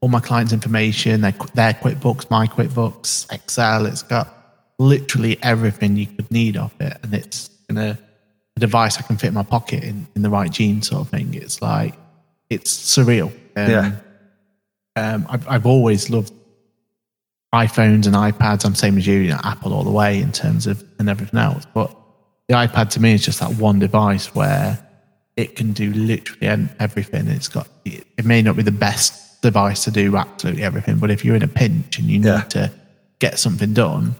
all 0.00 0.08
my 0.08 0.20
clients' 0.20 0.52
information, 0.52 1.20
their, 1.20 1.34
their 1.54 1.74
QuickBooks, 1.74 2.30
my 2.30 2.46
QuickBooks, 2.46 3.32
Excel. 3.32 3.86
It's 3.86 4.02
got 4.02 4.28
literally 4.78 5.38
everything 5.42 5.96
you 5.96 6.06
could 6.06 6.30
need 6.30 6.56
of 6.56 6.72
it, 6.80 6.96
and 7.02 7.14
it's 7.14 7.50
in 7.68 7.78
a, 7.78 7.98
a 8.56 8.60
device 8.60 8.98
I 8.98 9.02
can 9.02 9.16
fit 9.16 9.28
in 9.28 9.34
my 9.34 9.42
pocket 9.44 9.84
in, 9.84 10.06
in 10.16 10.22
the 10.22 10.30
right 10.30 10.50
jeans, 10.50 10.88
sort 10.88 11.02
of 11.02 11.08
thing. 11.08 11.34
It's 11.34 11.62
like 11.62 11.94
it's 12.50 12.96
surreal. 12.96 13.32
Um, 13.56 13.70
Yeah. 13.70 13.92
Um, 14.94 15.26
I've, 15.30 15.48
I've 15.48 15.66
always 15.66 16.10
loved 16.10 16.32
iPhones 17.54 18.06
and 18.06 18.14
iPads. 18.14 18.64
I'm 18.64 18.74
same 18.74 18.96
as 18.98 19.06
you, 19.06 19.18
you 19.18 19.30
know, 19.30 19.40
Apple 19.44 19.74
all 19.74 19.84
the 19.84 19.90
way 19.90 20.20
in 20.20 20.32
terms 20.32 20.66
of 20.66 20.82
and 20.98 21.08
everything 21.08 21.38
else. 21.38 21.66
But 21.74 21.94
the 22.48 22.54
iPad 22.54 22.90
to 22.90 23.00
me 23.00 23.12
is 23.12 23.24
just 23.24 23.40
that 23.40 23.54
one 23.56 23.78
device 23.78 24.34
where 24.34 24.78
it 25.36 25.56
can 25.56 25.72
do 25.72 25.92
literally 25.92 26.46
everything. 26.78 27.26
It's 27.28 27.48
got 27.48 27.68
it, 27.84 28.06
may 28.24 28.42
not 28.42 28.56
be 28.56 28.62
the 28.62 28.70
best 28.70 29.40
device 29.42 29.84
to 29.84 29.90
do 29.90 30.16
absolutely 30.16 30.62
everything, 30.62 30.98
but 30.98 31.10
if 31.10 31.24
you're 31.24 31.36
in 31.36 31.42
a 31.42 31.48
pinch 31.48 31.98
and 31.98 32.08
you 32.08 32.18
need 32.18 32.26
Yeah. 32.26 32.42
to 32.42 32.70
get 33.18 33.38
something 33.38 33.74
done, 33.74 34.14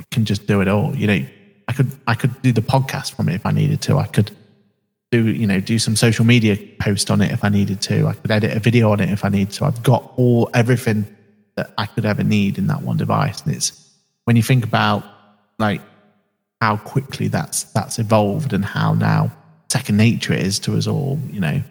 it 0.00 0.06
can 0.10 0.24
just 0.24 0.46
do 0.46 0.60
it 0.60 0.68
all. 0.68 0.94
You 0.96 1.06
know, 1.06 1.26
I 1.68 1.72
could 1.72 1.90
I 2.06 2.14
could 2.14 2.40
do 2.42 2.52
the 2.52 2.62
podcast 2.62 3.14
from 3.14 3.28
it 3.28 3.34
if 3.34 3.44
I 3.46 3.50
needed 3.50 3.80
to. 3.82 3.98
I 3.98 4.06
could 4.06 4.30
do 5.10 5.26
you 5.28 5.46
know 5.46 5.60
do 5.60 5.78
some 5.78 5.96
social 5.96 6.24
media 6.24 6.56
post 6.80 7.10
on 7.10 7.20
it 7.20 7.30
if 7.30 7.44
I 7.44 7.48
needed 7.48 7.80
to. 7.82 8.06
I 8.06 8.14
could 8.14 8.30
edit 8.30 8.56
a 8.56 8.60
video 8.60 8.90
on 8.92 9.00
it 9.00 9.10
if 9.10 9.24
I 9.24 9.28
need 9.28 9.50
to. 9.52 9.64
I've 9.66 9.82
got 9.82 10.12
all 10.16 10.48
everything 10.54 11.06
that 11.56 11.72
I 11.78 11.86
could 11.86 12.04
ever 12.04 12.24
need 12.24 12.58
in 12.58 12.66
that 12.68 12.82
one 12.82 12.96
device. 12.96 13.42
And 13.42 13.54
it's 13.54 13.72
when 14.24 14.36
you 14.36 14.42
think 14.42 14.64
about 14.64 15.04
like 15.58 15.80
how 16.60 16.76
quickly 16.78 17.28
that's 17.28 17.64
that's 17.72 17.98
evolved 17.98 18.52
and 18.52 18.64
how 18.64 18.94
now 18.94 19.30
second 19.70 19.96
nature 19.96 20.32
it 20.32 20.40
is 20.40 20.58
to 20.60 20.76
us 20.76 20.86
all. 20.86 21.18
You 21.30 21.40
know, 21.40 21.62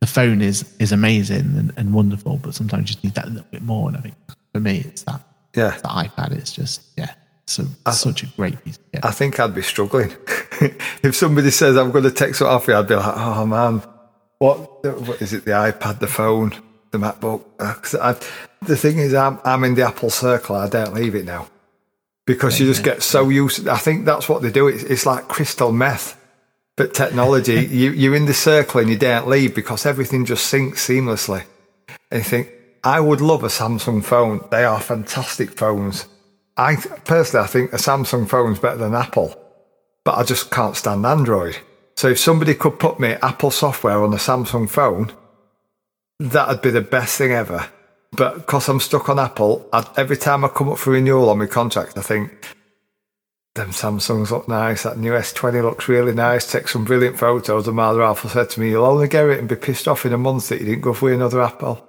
the 0.00 0.06
phone 0.06 0.40
is 0.42 0.64
is 0.78 0.92
amazing 0.92 1.56
and, 1.58 1.72
and 1.76 1.94
wonderful, 1.94 2.38
but 2.38 2.54
sometimes 2.54 2.82
you 2.82 2.94
just 2.94 3.04
need 3.04 3.14
that 3.14 3.26
a 3.26 3.30
little 3.30 3.46
bit 3.50 3.62
more. 3.62 3.88
And 3.88 3.96
I 3.96 4.00
think 4.00 4.14
for 4.52 4.60
me, 4.60 4.78
it's 4.86 5.02
that 5.04 5.20
Yeah. 5.54 5.70
the 5.82 5.88
iPad. 5.88 6.32
It's 6.32 6.52
just 6.52 6.82
yeah, 6.96 7.14
so 7.46 7.64
such 7.92 8.22
a 8.22 8.26
great 8.26 8.62
piece. 8.64 8.78
Yeah. 8.92 9.00
I 9.02 9.10
think 9.10 9.40
I'd 9.40 9.54
be 9.54 9.62
struggling. 9.62 10.12
if 11.02 11.14
somebody 11.16 11.50
says 11.50 11.76
I'm 11.76 11.90
to 11.92 12.10
take 12.10 12.34
something 12.34 12.54
off 12.54 12.68
you, 12.68 12.74
I'd 12.76 12.86
be 12.88 12.94
like, 12.94 13.16
oh 13.16 13.46
man, 13.46 13.82
what, 14.38 14.84
what 15.00 15.22
is 15.22 15.32
it? 15.32 15.44
The 15.44 15.52
iPad, 15.52 16.00
the 16.00 16.06
phone, 16.06 16.52
the 16.94 17.06
MacBook? 17.06 17.44
Uh, 17.58 17.74
I, 18.00 18.12
the 18.64 18.76
thing 18.76 18.98
is, 18.98 19.14
I'm, 19.14 19.38
I'm 19.44 19.64
in 19.64 19.74
the 19.74 19.86
Apple 19.86 20.10
circle. 20.10 20.56
I 20.56 20.68
don't 20.68 20.94
leave 20.94 21.14
it 21.14 21.24
now 21.24 21.48
because 22.26 22.58
you 22.58 22.66
just 22.66 22.84
get 22.84 23.02
so 23.02 23.28
used. 23.28 23.68
I 23.68 23.76
think 23.76 24.04
that's 24.04 24.28
what 24.28 24.42
they 24.42 24.50
do. 24.50 24.68
It's, 24.68 24.82
it's 24.84 25.06
like 25.06 25.28
crystal 25.28 25.72
meth, 25.72 26.20
but 26.76 26.94
technology. 26.94 27.66
you, 27.70 27.92
you're 27.92 28.14
in 28.14 28.26
the 28.26 28.34
circle 28.34 28.80
and 28.80 28.88
you 28.88 28.96
don't 28.96 29.28
leave 29.28 29.54
because 29.54 29.84
everything 29.84 30.24
just 30.24 30.52
syncs 30.52 30.76
seamlessly. 30.76 31.44
And 32.10 32.18
you 32.18 32.24
think, 32.24 32.50
I 32.82 33.00
would 33.00 33.20
love 33.20 33.44
a 33.44 33.48
Samsung 33.48 34.04
phone. 34.04 34.44
They 34.50 34.64
are 34.64 34.80
fantastic 34.80 35.50
phones. 35.50 36.06
I 36.56 36.76
personally, 36.76 37.44
I 37.44 37.48
think 37.48 37.72
a 37.72 37.76
Samsung 37.76 38.28
phone's 38.28 38.58
better 38.58 38.76
than 38.76 38.94
Apple, 38.94 39.34
but 40.04 40.16
I 40.16 40.22
just 40.22 40.50
can't 40.50 40.76
stand 40.76 41.04
Android. 41.04 41.56
So 41.96 42.08
if 42.08 42.18
somebody 42.18 42.54
could 42.54 42.78
put 42.78 43.00
me 43.00 43.12
Apple 43.22 43.50
software 43.50 44.02
on 44.02 44.12
a 44.12 44.18
Samsung 44.18 44.68
phone, 44.68 45.12
that'd 46.18 46.62
be 46.62 46.70
the 46.70 46.80
best 46.80 47.16
thing 47.18 47.32
ever. 47.32 47.68
But 48.12 48.36
because 48.36 48.68
I'm 48.68 48.80
stuck 48.80 49.08
on 49.08 49.18
Apple, 49.18 49.68
I, 49.72 49.86
every 49.96 50.16
time 50.16 50.44
I 50.44 50.48
come 50.48 50.68
up 50.68 50.78
for 50.78 50.90
renewal 50.90 51.30
on 51.30 51.38
my 51.38 51.46
contract, 51.46 51.98
I 51.98 52.02
think, 52.02 52.54
them 53.54 53.70
Samsungs 53.70 54.30
look 54.30 54.48
nice. 54.48 54.82
That 54.84 54.98
new 54.98 55.12
S20 55.12 55.62
looks 55.62 55.88
really 55.88 56.12
nice. 56.12 56.50
Take 56.50 56.68
some 56.68 56.84
brilliant 56.84 57.18
photos. 57.18 57.66
And 57.66 57.76
Mother 57.76 58.02
Alpha 58.02 58.28
said 58.28 58.50
to 58.50 58.60
me, 58.60 58.70
You'll 58.70 58.84
only 58.84 59.08
get 59.08 59.26
it 59.26 59.38
and 59.38 59.48
be 59.48 59.56
pissed 59.56 59.88
off 59.88 60.06
in 60.06 60.12
a 60.12 60.18
month 60.18 60.48
that 60.48 60.60
you 60.60 60.66
didn't 60.66 60.82
go 60.82 60.92
for 60.92 61.12
another 61.12 61.42
Apple. 61.42 61.86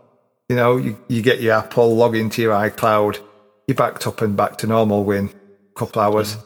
You 0.49 0.55
know, 0.55 0.77
you, 0.77 0.97
you 1.07 1.21
get 1.23 1.41
your 1.41 1.55
Apple, 1.55 1.95
log 1.95 2.15
into 2.15 2.41
your 2.41 2.53
iCloud, 2.53 3.19
you're 3.67 3.75
backed 3.75 4.05
up 4.05 4.21
and 4.21 4.37
back 4.37 4.57
to 4.59 4.67
normal 4.67 5.03
within 5.03 5.29
a 5.29 5.79
couple 5.79 6.01
hours. 6.01 6.37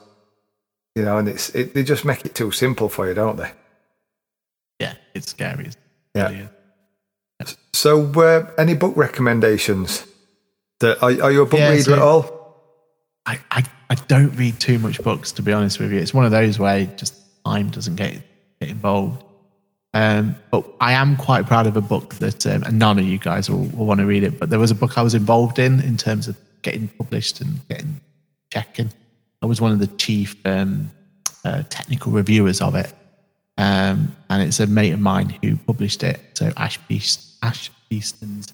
You 0.96 1.04
know, 1.04 1.18
and 1.18 1.28
it's 1.28 1.50
it, 1.56 1.74
they 1.74 1.84
just 1.84 2.06
make 2.06 2.26
it 2.26 2.34
too 2.36 2.52
simple 2.52 2.88
for 2.90 3.08
you, 3.08 3.14
don't 3.14 3.36
they? 3.38 3.52
yeah, 4.80 4.94
it's 5.14 5.30
scary. 5.32 5.66
It's 5.66 5.78
Yeah. 6.16 6.30
is. 6.32 6.50
So, 7.74 8.11
uh, 8.22 8.49
any 8.57 8.76
book 8.76 8.95
recommendations? 8.97 10.05
That 10.80 11.01
are, 11.03 11.11
are 11.24 11.32
you 11.32 11.41
a 11.41 11.45
book 11.45 11.59
Yeah, 11.59 11.70
reader 11.72 11.84
so- 11.84 11.93
at 11.93 11.99
all? 11.99 12.39
I, 13.26 13.39
I, 13.51 13.63
I 13.91 13.95
don't 14.07 14.32
read 14.38 14.59
too 14.59 14.80
much 14.80 15.03
books, 15.03 15.32
to 15.34 15.43
be 15.43 15.53
honest 15.53 15.78
with 15.80 15.91
you. 15.91 15.99
It's 15.99 16.13
one 16.13 16.26
of 16.26 16.32
those 16.32 16.57
where 16.57 16.86
just 16.86 17.13
time 17.45 17.70
doesn't 17.70 17.95
get, 17.95 18.13
get 18.59 18.70
involved. 18.70 19.24
Um, 19.93 20.36
but 20.49 20.65
I 20.82 20.93
am 20.93 21.15
quite 21.15 21.45
proud 21.45 21.67
of 21.67 21.78
a 21.78 21.82
book 21.82 22.15
that, 22.15 22.47
um, 22.47 22.63
and 22.63 22.80
none 22.80 22.97
of 22.97 23.05
you 23.05 23.20
guys 23.20 23.49
will, 23.49 23.65
will 23.65 23.86
want 23.86 23.99
to 23.99 24.05
read 24.05 24.24
it, 24.24 24.39
but 24.39 24.49
there 24.49 24.57
was 24.57 24.72
a 24.72 24.76
book 24.76 24.97
I 24.97 25.01
was 25.03 25.13
involved 25.13 25.59
in 25.59 25.80
in 25.82 25.97
terms 25.97 26.28
of 26.28 26.38
getting 26.63 26.88
published 26.88 27.41
and 27.41 27.67
getting 27.67 27.99
checking. 28.51 28.89
I 29.41 29.45
was 29.45 29.61
one 29.61 29.72
of 29.74 29.80
the 29.80 29.88
chief 29.88 30.36
um, 30.45 30.89
uh, 31.43 31.63
technical 31.70 32.11
reviewers 32.11 32.61
of 32.61 32.74
it. 32.76 32.91
Um, 33.60 34.16
and 34.30 34.41
it's 34.41 34.60
a 34.62 34.68
mate 34.68 34.93
of 34.93 34.99
mine 35.01 35.38
who 35.43 35.57
published 35.57 36.01
it. 36.01 36.20
So 36.34 36.51
Ash, 36.57 36.78
Beast, 36.88 37.36
Ash 37.43 37.70
Beeston's 37.91 38.53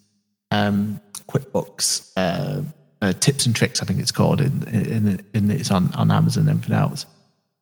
um, 0.51 0.99
QuickBooks 1.29 2.11
uh, 2.17 2.61
uh, 3.01 3.13
tips 3.13 3.45
and 3.45 3.55
tricks, 3.55 3.81
I 3.81 3.85
think 3.85 3.99
it's 3.99 4.11
called, 4.11 4.41
in, 4.41 4.63
in, 4.67 5.23
in 5.35 5.51
it's 5.51 5.69
on, 5.69 5.93
on 5.93 6.09
Amazon 6.11 6.41
and 6.47 6.57
everything 6.57 6.75
else. 6.75 7.05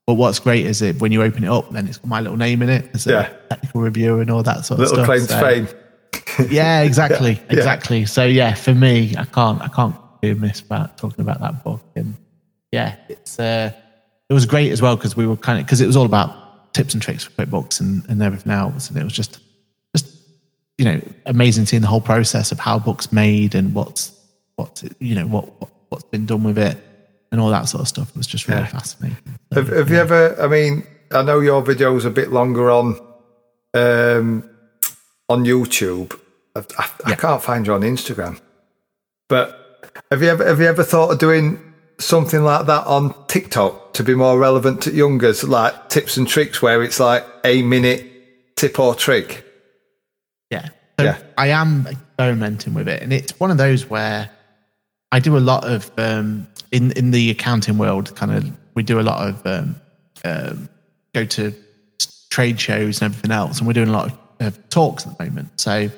But 0.07 0.13
what's 0.15 0.39
great 0.39 0.65
is 0.65 0.79
that 0.79 0.99
when 1.01 1.11
you 1.11 1.21
open 1.21 1.43
it 1.43 1.49
up, 1.49 1.69
then 1.71 1.87
it's 1.87 1.97
got 1.97 2.07
my 2.07 2.21
little 2.21 2.37
name 2.37 2.61
in 2.61 2.69
it 2.69 2.89
as 2.93 3.07
a 3.07 3.11
Yeah. 3.11 3.29
technical 3.49 3.81
reviewer 3.81 4.21
and 4.21 4.31
all 4.31 4.43
that 4.43 4.65
sort 4.65 4.79
Little 4.79 4.99
of 4.99 5.05
stuff. 5.05 5.27
claim 5.29 5.65
to 5.65 5.65
So- 5.65 6.45
fame. 6.45 6.47
yeah, 6.51 6.81
exactly, 6.81 7.31
Yeah. 7.49 7.57
exactly. 7.57 8.05
So 8.05 8.23
yeah, 8.25 8.53
for 8.53 8.73
me, 8.73 9.15
I 9.17 9.25
can't, 9.25 9.61
I 9.61 9.67
can't 9.67 9.95
do 10.21 10.35
miss 10.35 10.61
about 10.61 10.97
talking 10.97 11.21
about 11.21 11.41
that 11.41 11.63
book. 11.63 11.81
And 11.95 12.15
yeah, 12.71 12.95
it's 13.09 13.37
uh, 13.39 13.71
it 14.29 14.33
was 14.33 14.45
great 14.45 14.71
as 14.71 14.81
well 14.81 14.95
because 14.95 15.17
we 15.17 15.27
were 15.27 15.35
kind 15.37 15.59
of 15.59 15.65
because 15.65 15.81
it 15.81 15.87
was 15.87 15.95
all 15.97 16.05
about 16.05 16.35
tips 16.73 16.93
and 16.93 17.01
tricks 17.03 17.23
for 17.23 17.31
QuickBooks 17.31 17.79
and, 17.79 18.03
and 18.09 18.21
everything 18.21 18.51
else, 18.51 18.89
and 18.89 18.97
it 18.97 19.03
was 19.03 19.13
just 19.13 19.39
just 19.95 20.07
you 20.77 20.85
know 20.85 21.01
amazing 21.25 21.65
seeing 21.65 21.81
the 21.81 21.87
whole 21.87 22.01
process 22.01 22.51
of 22.51 22.59
how 22.59 22.79
book's 22.79 23.11
made 23.11 23.55
and 23.55 23.73
what's 23.73 24.11
what's 24.55 24.83
you 24.99 25.15
know 25.15 25.25
what, 25.27 25.59
what 25.59 25.69
what's 25.89 26.03
been 26.05 26.25
done 26.25 26.43
with 26.43 26.57
it 26.57 26.77
and 27.31 27.39
all 27.41 27.49
that 27.49 27.67
sort 27.69 27.81
of 27.81 27.87
stuff. 27.87 28.09
It 28.09 28.15
was 28.17 28.27
just 28.27 28.47
really 28.47 28.61
Yeah. 28.61 28.67
fascinating. 28.67 29.17
Have, 29.53 29.67
have 29.69 29.89
you 29.89 29.97
ever? 29.97 30.35
I 30.41 30.47
mean, 30.47 30.85
I 31.11 31.21
know 31.23 31.39
your 31.39 31.61
video's 31.63 32.05
a 32.05 32.09
bit 32.11 32.31
longer 32.31 32.69
on 32.71 32.99
um, 33.73 34.49
on 35.29 35.43
YouTube. 35.45 36.17
I, 36.55 36.63
I, 36.77 36.89
I 37.05 37.15
can't 37.15 37.41
find 37.41 37.65
you 37.65 37.73
on 37.73 37.81
Instagram. 37.81 38.39
But 39.29 39.59
have 40.11 40.21
you 40.21 40.29
ever 40.29 40.45
have 40.45 40.59
you 40.59 40.65
ever 40.67 40.83
thought 40.83 41.11
of 41.11 41.17
doing 41.19 41.72
something 42.03 42.43
like 42.43 42.65
that 42.67 42.85
on 42.87 43.13
TikTok 43.27 43.93
to 43.93 44.03
be 44.03 44.15
more 44.15 44.37
relevant 44.37 44.83
to 44.83 44.91
youngers, 44.91 45.43
like 45.43 45.89
tips 45.89 46.17
and 46.17 46.27
tricks, 46.27 46.61
where 46.61 46.83
it's 46.83 46.99
like 46.99 47.25
a 47.43 47.61
minute 47.61 48.55
tip 48.55 48.79
or 48.79 48.95
trick? 48.95 49.45
Yeah. 50.49 50.69
So 50.99 51.05
Yeah. 51.05 51.17
I 51.37 51.47
am 51.47 51.87
experimenting 51.87 52.73
with 52.73 52.87
it. 52.87 53.01
And 53.01 53.11
it's 53.11 53.39
one 53.39 53.51
of 53.51 53.57
those 53.57 53.89
where 53.89 54.29
I 55.11 55.19
do 55.19 55.37
a 55.37 55.39
lot 55.39 55.63
of, 55.65 55.91
um, 55.97 56.47
in, 56.71 56.91
in 56.93 57.11
the 57.11 57.31
accounting 57.31 57.77
world, 57.77 58.15
kind 58.15 58.31
of, 58.31 58.51
we 58.75 58.83
do 58.83 58.99
a 58.99 59.01
lot 59.01 59.27
of, 59.27 59.45
um, 59.45 59.75
um, 60.25 60.69
go 61.13 61.25
to 61.25 61.53
trade 62.29 62.59
shows 62.59 63.01
and 63.01 63.11
everything 63.11 63.31
else. 63.31 63.59
And 63.59 63.67
we're 63.67 63.73
doing 63.73 63.89
a 63.89 63.91
lot 63.91 64.11
of 64.11 64.17
uh, 64.39 64.51
talks 64.69 65.05
at 65.05 65.17
the 65.17 65.23
moment. 65.23 65.59
So 65.59 65.89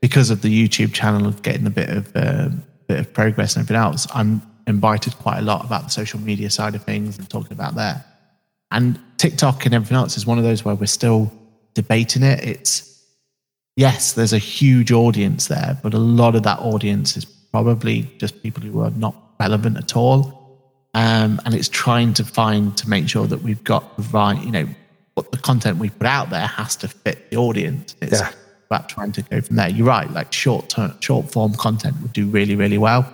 because 0.00 0.30
of 0.30 0.42
the 0.42 0.68
YouTube 0.68 0.92
channel 0.92 1.26
of 1.26 1.42
getting 1.42 1.66
a 1.66 1.70
bit 1.70 1.90
of, 1.90 2.10
um, 2.16 2.62
bit 2.88 2.98
of 2.98 3.12
progress 3.12 3.56
and 3.56 3.62
everything 3.62 3.82
else, 3.82 4.06
I'm 4.14 4.42
invited 4.66 5.16
quite 5.18 5.38
a 5.38 5.42
lot 5.42 5.64
about 5.64 5.84
the 5.84 5.90
social 5.90 6.20
media 6.20 6.50
side 6.50 6.74
of 6.74 6.84
things 6.84 7.18
and 7.18 7.28
talking 7.28 7.52
about 7.52 7.74
that. 7.76 8.06
And 8.70 8.98
TikTok 9.18 9.66
and 9.66 9.74
everything 9.74 9.96
else 9.96 10.16
is 10.16 10.26
one 10.26 10.38
of 10.38 10.44
those 10.44 10.64
where 10.64 10.74
we're 10.74 10.86
still 10.86 11.32
debating 11.74 12.22
it. 12.22 12.42
It's, 12.44 13.04
yes, 13.76 14.12
there's 14.12 14.32
a 14.32 14.38
huge 14.38 14.92
audience 14.92 15.48
there, 15.48 15.78
but 15.82 15.94
a 15.94 15.98
lot 15.98 16.34
of 16.34 16.42
that 16.44 16.58
audience 16.60 17.16
is 17.16 17.24
probably 17.24 18.10
just 18.18 18.42
people 18.42 18.62
who 18.62 18.80
are 18.80 18.90
not 18.92 19.14
relevant 19.38 19.76
at 19.76 19.96
all. 19.96 20.40
Um, 20.94 21.40
and 21.44 21.54
it's 21.54 21.68
trying 21.68 22.14
to 22.14 22.24
find 22.24 22.76
to 22.78 22.88
make 22.88 23.08
sure 23.08 23.26
that 23.26 23.42
we've 23.42 23.62
got 23.64 23.96
the 23.96 24.02
right, 24.04 24.42
you 24.42 24.50
know, 24.50 24.68
what 25.14 25.30
the 25.32 25.38
content 25.38 25.78
we 25.78 25.90
put 25.90 26.06
out 26.06 26.30
there 26.30 26.46
has 26.46 26.76
to 26.76 26.88
fit 26.88 27.30
the 27.30 27.36
audience. 27.36 27.94
It's 28.00 28.20
Yeah. 28.20 28.30
about 28.70 28.88
trying 28.88 29.12
to 29.12 29.22
go 29.22 29.40
from 29.42 29.56
there. 29.56 29.68
You're 29.68 29.86
right, 29.86 30.10
like 30.10 30.32
short 30.32 30.70
term, 30.70 30.94
short 31.00 31.30
form 31.30 31.54
content 31.54 31.96
would 32.00 32.12
do 32.14 32.26
really, 32.26 32.56
really 32.56 32.78
well. 32.78 33.06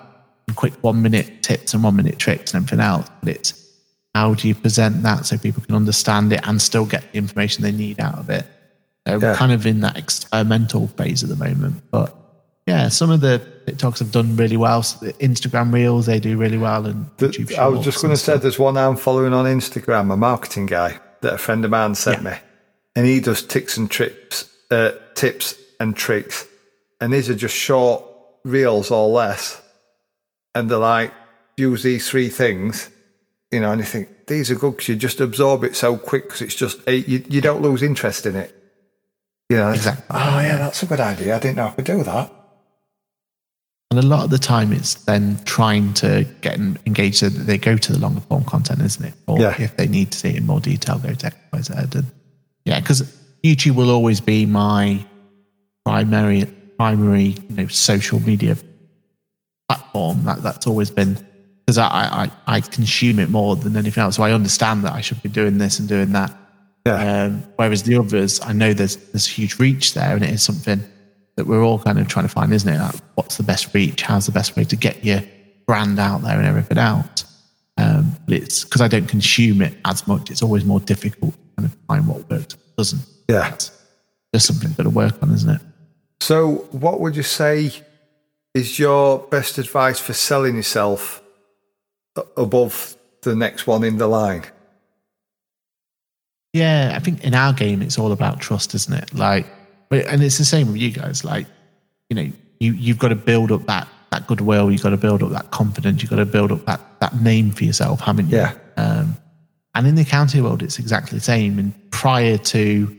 Quick 0.56 0.74
one 0.82 1.02
minute 1.02 1.42
tips 1.42 1.74
and 1.74 1.82
one 1.84 1.96
minute 1.96 2.18
tricks 2.18 2.52
and 2.54 2.62
everything 2.64 2.84
else. 2.84 3.08
But 3.22 3.34
it's 3.36 3.54
how 4.14 4.34
do 4.34 4.48
you 4.48 4.54
present 4.54 5.02
that 5.02 5.26
so 5.26 5.36
people 5.38 5.62
can 5.62 5.74
understand 5.74 6.32
it 6.32 6.40
and 6.46 6.60
still 6.60 6.86
get 6.86 7.12
the 7.12 7.18
information 7.18 7.62
they 7.62 7.72
need 7.72 8.00
out 8.00 8.18
of 8.18 8.30
it? 8.30 8.46
So 9.06 9.12
Yeah. 9.12 9.16
we're 9.18 9.34
kind 9.36 9.52
of 9.52 9.66
in 9.66 9.80
that 9.80 9.96
experimental 9.96 10.88
phase 10.88 11.22
at 11.22 11.28
the 11.28 11.36
moment. 11.36 11.82
But 11.90 12.14
yeah, 12.66 12.88
some 12.88 13.10
of 13.10 13.20
the 13.20 13.40
TikToks 13.66 13.98
have 14.00 14.10
done 14.10 14.36
really 14.36 14.56
well. 14.56 14.82
So 14.82 15.06
the 15.06 15.12
Instagram 15.14 15.72
Reels, 15.72 16.06
they 16.06 16.18
do 16.20 16.36
really 16.36 16.58
well. 16.58 16.86
And 16.86 17.06
The- 17.18 17.28
YouTube 17.28 17.58
I 17.58 17.66
was 17.68 17.84
just 17.84 18.00
going 18.02 18.12
to 18.12 18.16
say, 18.16 18.36
there's 18.38 18.58
one 18.58 18.76
I'm 18.76 18.96
following 18.96 19.32
on 19.32 19.44
Instagram, 19.44 20.12
a 20.12 20.16
marketing 20.16 20.66
guy 20.66 20.98
that 21.20 21.34
a 21.34 21.38
friend 21.38 21.64
of 21.64 21.70
mine 21.70 21.94
sent 21.94 22.22
me, 22.22 22.32
and 22.96 23.06
he 23.06 23.20
does 23.20 23.42
tips 23.42 23.76
and 23.76 23.90
trips, 23.90 24.44
uh, 24.70 24.90
tips 25.14 25.54
and 25.80 25.94
tricks, 25.96 26.46
and 27.00 27.12
these 27.12 27.28
are 27.30 27.34
just 27.34 27.54
short 27.56 28.04
reels 28.44 28.90
or 28.90 29.08
less, 29.08 29.60
and 30.54 30.70
they're 30.70 30.78
like 30.78 31.12
use 31.56 31.82
these 31.82 32.08
three 32.08 32.28
things, 32.28 32.88
you 33.50 33.60
know, 33.60 33.72
and 33.72 33.80
you 33.80 33.84
think 33.86 34.26
these 34.26 34.50
are 34.50 34.54
good 34.54 34.72
because 34.72 34.88
you 34.88 34.96
just 34.96 35.20
absorb 35.20 35.64
it 35.64 35.74
so 35.76 35.96
quick 35.96 36.24
because 36.24 36.42
it's 36.42 36.54
just 36.54 36.78
eh, 36.86 37.02
you, 37.06 37.24
you 37.28 37.40
don't 37.40 37.62
lose 37.62 37.82
interest 37.82 38.26
in 38.26 38.36
it. 38.36 38.54
You 39.50 39.56
know, 39.56 39.70
Exactly. 39.70 40.04
Oh 40.10 40.40
yeah, 40.40 40.56
that's 40.58 40.82
a 40.82 40.86
good 40.86 41.00
idea. 41.00 41.34
I 41.36 41.38
didn't 41.38 41.56
know 41.56 41.66
I 41.68 41.70
could 41.70 41.84
do 41.86 42.02
that. 42.02 42.32
And 43.90 43.98
a 43.98 44.06
lot 44.06 44.22
of 44.24 44.28
the 44.30 44.38
time, 44.38 44.72
it's 44.74 44.94
then 45.04 45.38
trying 45.46 45.94
to 45.94 46.26
get 46.42 46.58
engaged 46.58 47.16
so 47.16 47.30
that 47.30 47.44
they 47.44 47.56
go 47.56 47.78
to 47.78 47.92
the 47.92 47.98
longer 47.98 48.20
form 48.20 48.44
content, 48.44 48.82
isn't 48.82 49.02
it? 49.06 49.14
Or 49.26 49.40
Yeah. 49.40 49.54
if 49.58 49.76
they 49.78 49.86
need 49.88 50.12
to 50.12 50.18
see 50.18 50.28
it 50.28 50.36
in 50.36 50.46
more 50.46 50.60
detail, 50.60 50.98
go 50.98 51.14
to 51.14 51.26
X, 51.26 51.36
Y, 51.54 51.60
Z. 51.62 51.72
And 51.94 52.04
yeah, 52.66 52.80
because 52.80 53.00
YouTube 53.42 53.76
will 53.76 53.90
always 53.90 54.20
be 54.20 54.44
my 54.44 55.02
primary, 55.86 56.44
primary, 56.76 57.36
you 57.48 57.56
know, 57.56 57.66
social 57.68 58.20
media 58.20 58.58
platform. 59.98 60.24
That 60.24 60.42
that's 60.42 60.66
always 60.66 60.90
been 60.90 61.18
because 61.66 61.78
I, 61.78 61.86
I 61.86 62.30
I 62.46 62.60
consume 62.60 63.18
it 63.18 63.30
more 63.30 63.56
than 63.56 63.76
anything 63.76 64.02
else. 64.02 64.16
So 64.16 64.22
I 64.22 64.32
understand 64.32 64.84
that 64.84 64.92
I 64.92 65.00
should 65.00 65.22
be 65.22 65.28
doing 65.28 65.58
this 65.58 65.78
and 65.78 65.88
doing 65.88 66.12
that. 66.12 66.32
Yeah. 66.86 67.24
Um, 67.24 67.44
whereas 67.56 67.82
the 67.82 67.96
others, 67.96 68.40
I 68.42 68.52
know 68.52 68.72
there's 68.72 68.96
there's 68.96 69.26
huge 69.26 69.58
reach 69.58 69.94
there, 69.94 70.14
and 70.14 70.24
it 70.24 70.30
is 70.30 70.42
something 70.42 70.82
that 71.36 71.46
we're 71.46 71.62
all 71.62 71.78
kind 71.78 71.98
of 71.98 72.08
trying 72.08 72.26
to 72.26 72.32
find, 72.32 72.52
isn't 72.52 72.72
it? 72.72 72.78
Like, 72.78 72.96
what's 73.14 73.36
the 73.36 73.42
best 73.42 73.72
reach? 73.74 74.02
How's 74.02 74.26
the 74.26 74.32
best 74.32 74.56
way 74.56 74.64
to 74.64 74.76
get 74.76 75.04
your 75.04 75.22
brand 75.66 75.98
out 75.98 76.22
there 76.22 76.36
and 76.36 76.46
everything 76.46 76.78
out? 76.78 77.24
Um, 77.76 78.16
but 78.26 78.34
it's 78.34 78.64
because 78.64 78.80
I 78.80 78.88
don't 78.88 79.06
consume 79.06 79.62
it 79.62 79.74
as 79.84 80.06
much. 80.08 80.30
It's 80.30 80.42
always 80.42 80.64
more 80.64 80.80
difficult 80.80 81.34
to 81.34 81.40
kind 81.56 81.66
of 81.66 81.76
find 81.86 82.08
what 82.08 82.28
works, 82.28 82.56
doesn't. 82.76 83.02
Yeah. 83.28 83.56
There's 84.32 84.44
something 84.44 84.74
to 84.74 84.90
work 84.90 85.22
on, 85.22 85.32
isn't 85.32 85.48
it? 85.48 85.60
So, 86.20 86.66
what 86.72 87.00
would 87.00 87.14
you 87.14 87.22
say 87.22 87.70
is 88.58 88.78
your 88.78 89.20
best 89.30 89.58
advice 89.58 90.00
for 90.00 90.12
selling 90.12 90.56
yourself 90.56 91.22
above 92.36 92.96
the 93.22 93.34
next 93.34 93.66
one 93.66 93.84
in 93.84 93.98
the 93.98 94.08
line? 94.08 94.44
Yeah, 96.52 96.92
I 96.94 96.98
think 96.98 97.22
in 97.22 97.34
our 97.34 97.52
game 97.52 97.82
it's 97.82 97.98
all 97.98 98.12
about 98.12 98.40
trust, 98.40 98.74
isn't 98.74 98.92
it? 98.92 99.14
Like, 99.14 99.46
and 99.90 100.22
it's 100.22 100.38
the 100.38 100.44
same 100.44 100.68
with 100.68 100.76
you 100.76 100.90
guys. 100.90 101.24
Like, 101.24 101.46
you 102.10 102.16
know, 102.16 102.32
you 102.58 102.72
you've 102.72 102.98
got 102.98 103.08
to 103.08 103.14
build 103.14 103.52
up 103.52 103.64
that 103.66 103.86
that 104.10 104.26
goodwill. 104.26 104.70
You've 104.70 104.82
got 104.82 104.90
to 104.90 104.96
build 104.96 105.22
up 105.22 105.30
that 105.30 105.50
confidence. 105.50 106.02
You've 106.02 106.10
got 106.10 106.16
to 106.16 106.26
build 106.26 106.50
up 106.50 106.64
that 106.66 106.80
that 107.00 107.20
name 107.20 107.52
for 107.52 107.64
yourself, 107.64 108.00
haven't 108.00 108.28
you? 108.30 108.38
Yeah. 108.38 108.54
Um, 108.76 109.16
and 109.74 109.86
in 109.86 109.94
the 109.94 110.02
accounting 110.02 110.42
world, 110.42 110.62
it's 110.62 110.78
exactly 110.78 111.16
the 111.18 111.24
same. 111.24 111.58
And 111.58 111.72
prior 111.92 112.38
to, 112.38 112.96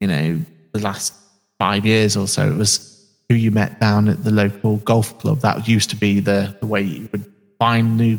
you 0.00 0.06
know, 0.06 0.40
the 0.72 0.80
last 0.80 1.14
five 1.58 1.84
years 1.84 2.16
or 2.16 2.28
so, 2.28 2.48
it 2.48 2.56
was 2.56 2.91
who 3.32 3.38
you 3.38 3.50
met 3.50 3.80
down 3.80 4.08
at 4.08 4.24
the 4.24 4.30
local 4.30 4.76
golf 4.78 5.18
club. 5.18 5.40
That 5.40 5.66
used 5.66 5.90
to 5.90 5.96
be 5.96 6.20
the 6.20 6.54
the 6.60 6.66
way 6.66 6.82
you 6.82 7.08
would 7.12 7.24
find 7.58 7.96
new, 7.96 8.18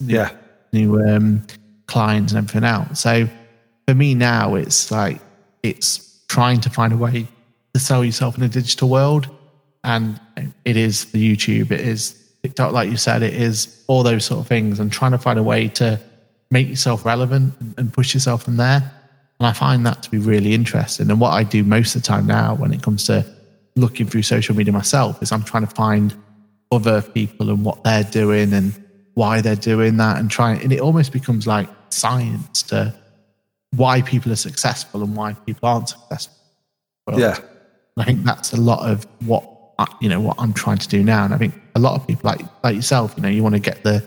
new 0.00 0.14
Yeah. 0.18 0.30
new 0.72 1.00
um, 1.00 1.42
clients 1.86 2.32
and 2.32 2.38
everything 2.38 2.64
else. 2.64 3.00
So 3.00 3.28
for 3.86 3.94
me 3.94 4.14
now, 4.14 4.54
it's 4.54 4.90
like 4.90 5.20
it's 5.62 6.20
trying 6.28 6.60
to 6.60 6.70
find 6.70 6.92
a 6.92 6.96
way 6.96 7.26
to 7.74 7.80
sell 7.80 8.04
yourself 8.04 8.36
in 8.38 8.42
a 8.44 8.48
digital 8.48 8.88
world, 8.88 9.28
and 9.82 10.20
it 10.64 10.76
is 10.76 11.06
the 11.12 11.36
YouTube, 11.36 11.70
it 11.72 11.80
is 11.80 12.14
TikTok, 12.42 12.72
like 12.72 12.90
you 12.90 12.96
said, 12.96 13.22
it 13.22 13.34
is 13.34 13.84
all 13.86 14.02
those 14.02 14.24
sort 14.24 14.40
of 14.40 14.46
things, 14.46 14.80
and 14.80 14.90
trying 14.92 15.12
to 15.12 15.18
find 15.18 15.38
a 15.38 15.42
way 15.42 15.68
to 15.68 15.98
make 16.50 16.68
yourself 16.68 17.04
relevant 17.04 17.54
and 17.78 17.92
push 17.92 18.14
yourself 18.14 18.42
from 18.44 18.56
there. 18.56 18.82
And 19.38 19.46
I 19.46 19.52
find 19.52 19.86
that 19.86 20.02
to 20.04 20.10
be 20.10 20.18
really 20.18 20.52
interesting. 20.52 21.10
And 21.10 21.18
what 21.18 21.30
I 21.30 21.44
do 21.44 21.64
most 21.64 21.96
of 21.96 22.02
the 22.02 22.06
time 22.06 22.26
now, 22.26 22.54
when 22.54 22.72
it 22.72 22.82
comes 22.82 23.04
to 23.06 23.24
looking 23.76 24.06
through 24.06 24.22
social 24.22 24.54
media 24.54 24.72
myself, 24.72 25.22
is 25.22 25.32
I'm 25.32 25.42
trying 25.42 25.66
to 25.66 25.74
find 25.74 26.14
other 26.70 27.02
people 27.02 27.50
and 27.50 27.64
what 27.64 27.82
they're 27.84 28.04
doing 28.04 28.52
and 28.52 28.72
why 29.14 29.40
they're 29.40 29.56
doing 29.56 29.98
that 29.98 30.18
and 30.18 30.30
trying 30.30 30.62
and 30.62 30.72
it 30.72 30.80
almost 30.80 31.12
becomes 31.12 31.46
like 31.46 31.68
science 31.90 32.62
to 32.62 32.94
why 33.76 34.00
people 34.02 34.32
are 34.32 34.36
successful 34.36 35.02
and 35.02 35.14
why 35.14 35.34
people 35.34 35.68
aren't 35.68 35.90
successful. 35.90 36.34
Well, 37.06 37.20
Yeah. 37.20 37.38
I 37.98 38.04
think 38.04 38.24
that's 38.24 38.52
a 38.54 38.56
lot 38.56 38.88
of 38.90 39.06
what 39.26 39.46
I- 39.78 39.86
you 40.00 40.08
know 40.08 40.20
what 40.20 40.36
I'm 40.38 40.54
trying 40.54 40.78
to 40.78 40.88
do 40.88 41.02
now. 41.02 41.24
And 41.26 41.34
I 41.34 41.38
think 41.38 41.54
a 41.74 41.78
lot 41.78 41.94
of 41.94 42.06
people 42.06 42.22
like 42.30 42.40
like 42.64 42.74
yourself, 42.74 43.12
you 43.16 43.22
know, 43.22 43.28
you 43.28 43.42
want 43.42 43.54
to 43.54 43.58
get 43.60 43.82
the 43.84 44.02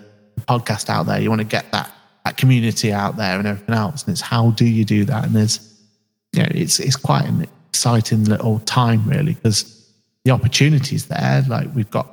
podcast 0.47 0.89
out 0.89 1.05
there, 1.05 1.20
you 1.22 1.30
want 1.30 1.41
to 1.41 1.45
get 1.47 1.72
that 1.72 1.91
that 2.24 2.38
community 2.38 2.91
out 2.91 3.16
there 3.18 3.38
and 3.38 3.47
everything 3.47 3.76
else. 3.76 4.03
And 4.03 4.11
it's 4.11 4.22
how 4.22 4.51
do 4.51 4.66
you 4.66 4.86
do 4.86 5.05
that? 5.05 5.26
And 5.26 5.36
there's 5.36 5.59
you 6.34 6.41
know, 6.41 6.49
it's 6.51 6.80
it's 6.80 6.95
quite 6.95 7.26
an 7.26 7.45
exciting 7.76 8.24
little 8.24 8.60
time 8.60 9.06
really 9.06 9.34
because 9.34 9.92
the 10.24 10.32
opportunities 10.32 11.08
there. 11.08 11.44
Like 11.48 11.68
we've 11.76 11.92
got 11.92 12.08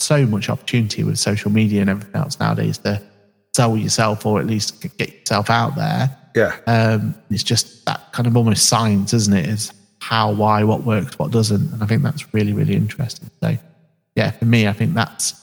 so 0.00 0.26
much 0.26 0.48
opportunity 0.48 1.04
with 1.04 1.18
social 1.18 1.50
media 1.50 1.80
and 1.80 1.88
everything 1.88 2.16
else 2.16 2.40
nowadays 2.40 2.78
to 2.78 3.00
sell 3.54 3.76
yourself 3.76 4.26
or 4.26 4.40
at 4.40 4.46
least 4.46 4.80
get 4.98 5.12
yourself 5.20 5.48
out 5.48 5.76
there. 5.76 6.16
Yeah. 6.34 6.56
Um, 6.66 7.14
it's 7.30 7.44
just 7.44 7.86
that 7.86 8.12
kind 8.12 8.26
of 8.26 8.36
almost 8.36 8.68
science, 8.68 9.14
isn't 9.14 9.32
it? 9.32 9.46
Is 9.46 9.72
how, 10.00 10.32
why, 10.32 10.64
what 10.64 10.82
works, 10.82 11.18
what 11.18 11.30
doesn't, 11.30 11.72
and 11.72 11.82
I 11.82 11.86
think 11.86 12.02
that's 12.02 12.34
really, 12.34 12.52
really 12.52 12.74
interesting. 12.74 13.30
So, 13.42 13.56
yeah, 14.16 14.32
for 14.32 14.44
me, 14.44 14.66
I 14.66 14.72
think 14.72 14.94
that's 14.94 15.34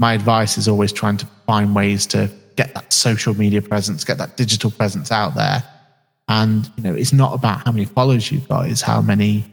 my 0.00 0.14
advice 0.14 0.58
is 0.58 0.66
always 0.66 0.92
trying 0.92 1.16
to 1.18 1.26
find 1.46 1.74
ways 1.74 2.06
to 2.08 2.30
get 2.56 2.74
that 2.74 2.92
social 2.92 3.34
media 3.34 3.62
presence, 3.62 4.02
get 4.04 4.18
that 4.18 4.36
digital 4.36 4.70
presence 4.70 5.12
out 5.12 5.34
there, 5.34 5.62
and 6.28 6.70
you 6.76 6.82
know, 6.84 6.94
it's 6.94 7.12
not 7.12 7.34
about 7.34 7.64
how 7.64 7.72
many 7.72 7.84
followers 7.86 8.30
you've 8.30 8.48
got; 8.48 8.68
it's 8.68 8.82
how 8.82 9.00
many 9.00 9.44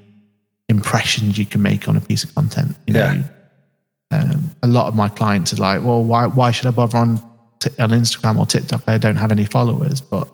impressions 0.70 1.38
you 1.38 1.46
can 1.46 1.62
make 1.62 1.88
on 1.88 1.96
a 1.96 2.02
piece 2.02 2.24
of 2.24 2.34
content. 2.36 2.76
You 2.88 2.94
know, 2.96 3.24
Yeah. 4.12 4.20
um, 4.22 4.52
a 4.64 4.68
lot 4.68 4.88
of 4.88 4.96
my 4.96 5.10
clients 5.10 5.54
are 5.54 5.58
like, 5.58 5.84
"Well, 5.84 6.04
why 6.04 6.28
why 6.28 6.52
should 6.52 6.68
I 6.68 6.72
bother 6.72 6.98
on 6.98 7.18
t- 7.60 7.70
on 7.80 7.90
Instagram 7.92 8.38
or 8.40 8.46
TikTok? 8.46 8.84
I 8.88 8.98
don't 8.98 9.16
have 9.18 9.32
any 9.32 9.46
followers." 9.46 10.02
But 10.02 10.28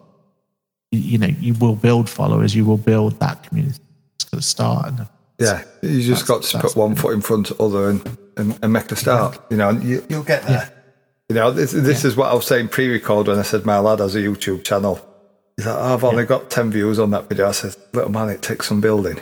you, 0.92 1.00
you 1.00 1.18
know, 1.18 1.28
you 1.40 1.54
will 1.56 1.76
build 1.76 2.10
followers. 2.10 2.56
You 2.56 2.66
will 2.66 2.78
build 2.78 3.20
that 3.20 3.44
community. 3.44 3.80
It's 4.16 4.26
got 4.26 4.38
to 4.38 4.44
start. 4.44 4.88
And 4.88 5.08
Yeah, 5.40 5.64
you 5.82 6.02
just 6.02 6.28
got 6.28 6.44
to 6.44 6.60
put 6.60 6.76
one 6.76 6.96
foot 6.96 7.14
in 7.14 7.22
front 7.22 7.52
of 7.52 7.58
the 7.58 7.64
other 7.64 7.90
and, 7.90 8.18
and, 8.38 8.60
and 8.62 8.74
make 8.74 8.92
a 8.92 8.96
start. 8.96 9.40
You 9.50 9.58
know, 9.58 9.70
and 9.70 9.84
you, 9.84 10.04
you'll 10.10 10.24
get 10.24 10.44
there. 10.44 10.72
You 11.30 11.36
know, 11.36 11.50
this, 11.52 11.72
this 11.72 12.04
is 12.04 12.18
what 12.18 12.30
I 12.30 12.34
was 12.34 12.46
saying 12.46 12.68
pre-record 12.68 13.28
when 13.28 13.40
I 13.40 13.44
said 13.44 13.66
my 13.66 13.80
lad 13.80 14.00
has 14.00 14.16
a 14.16 14.20
YouTube 14.20 14.66
channel. 14.66 15.00
He's 15.62 15.68
like, 15.68 15.78
oh, 15.78 15.94
I've 15.94 16.04
only 16.04 16.26
got 16.26 16.50
ten 16.50 16.72
views 16.72 16.98
on 16.98 17.12
that 17.12 17.30
video. 17.30 17.48
I 17.48 17.52
said, 17.52 17.76
little 17.94 18.10
man, 18.10 18.30
it 18.30 18.42
takes 18.42 18.68
some 18.68 18.82
building. 18.82 19.20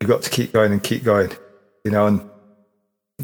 You've 0.00 0.08
got 0.08 0.22
to 0.22 0.30
keep 0.30 0.50
going 0.50 0.72
and 0.72 0.82
keep 0.82 1.04
going. 1.04 1.30
You 1.84 1.90
know, 1.90 2.06
and 2.06 2.22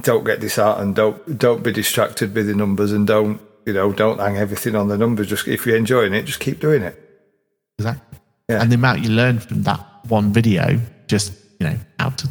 don't 0.02 0.24
get 0.24 0.40
disheartened. 0.40 0.94
Don't 0.94 1.38
don't 1.38 1.62
be 1.62 1.72
distracted 1.72 2.34
by 2.34 2.42
the 2.42 2.54
numbers, 2.54 2.92
and 2.92 3.06
don't 3.06 3.40
you 3.64 3.72
know 3.72 3.94
don't 3.94 4.18
hang 4.18 4.36
everything 4.36 4.76
on 4.76 4.88
the 4.88 4.98
numbers. 4.98 5.28
Just 5.28 5.48
if 5.48 5.64
you're 5.64 5.78
enjoying 5.78 6.12
it, 6.12 6.24
just 6.24 6.38
keep 6.38 6.60
doing 6.60 6.82
it. 6.82 7.00
Exactly. 7.78 8.18
Yeah. 8.50 8.60
And 8.60 8.70
the 8.70 8.74
amount 8.74 9.04
you 9.04 9.08
learn 9.08 9.38
from 9.38 9.62
that 9.62 9.80
one 10.08 10.30
video, 10.30 10.78
just 11.06 11.32
you 11.60 11.66
know 11.66 11.78
how 11.98 12.10
to 12.10 12.28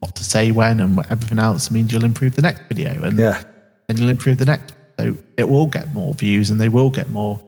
what 0.00 0.16
to 0.16 0.24
say 0.24 0.50
when 0.50 0.80
and 0.80 0.98
everything 1.08 1.38
else 1.38 1.70
means 1.70 1.92
you'll 1.92 2.04
improve 2.04 2.34
the 2.34 2.42
next 2.42 2.62
video 2.62 3.00
and 3.04 3.16
Yeah, 3.16 3.44
and 3.88 3.96
you'll 3.96 4.10
improve 4.10 4.38
the 4.38 4.44
next. 4.44 4.74
So 4.98 5.16
it 5.36 5.48
will 5.48 5.68
get 5.68 5.94
more 5.94 6.14
views 6.14 6.50
and 6.50 6.60
they 6.60 6.68
will 6.68 6.90
get 6.90 7.10
more 7.10 7.40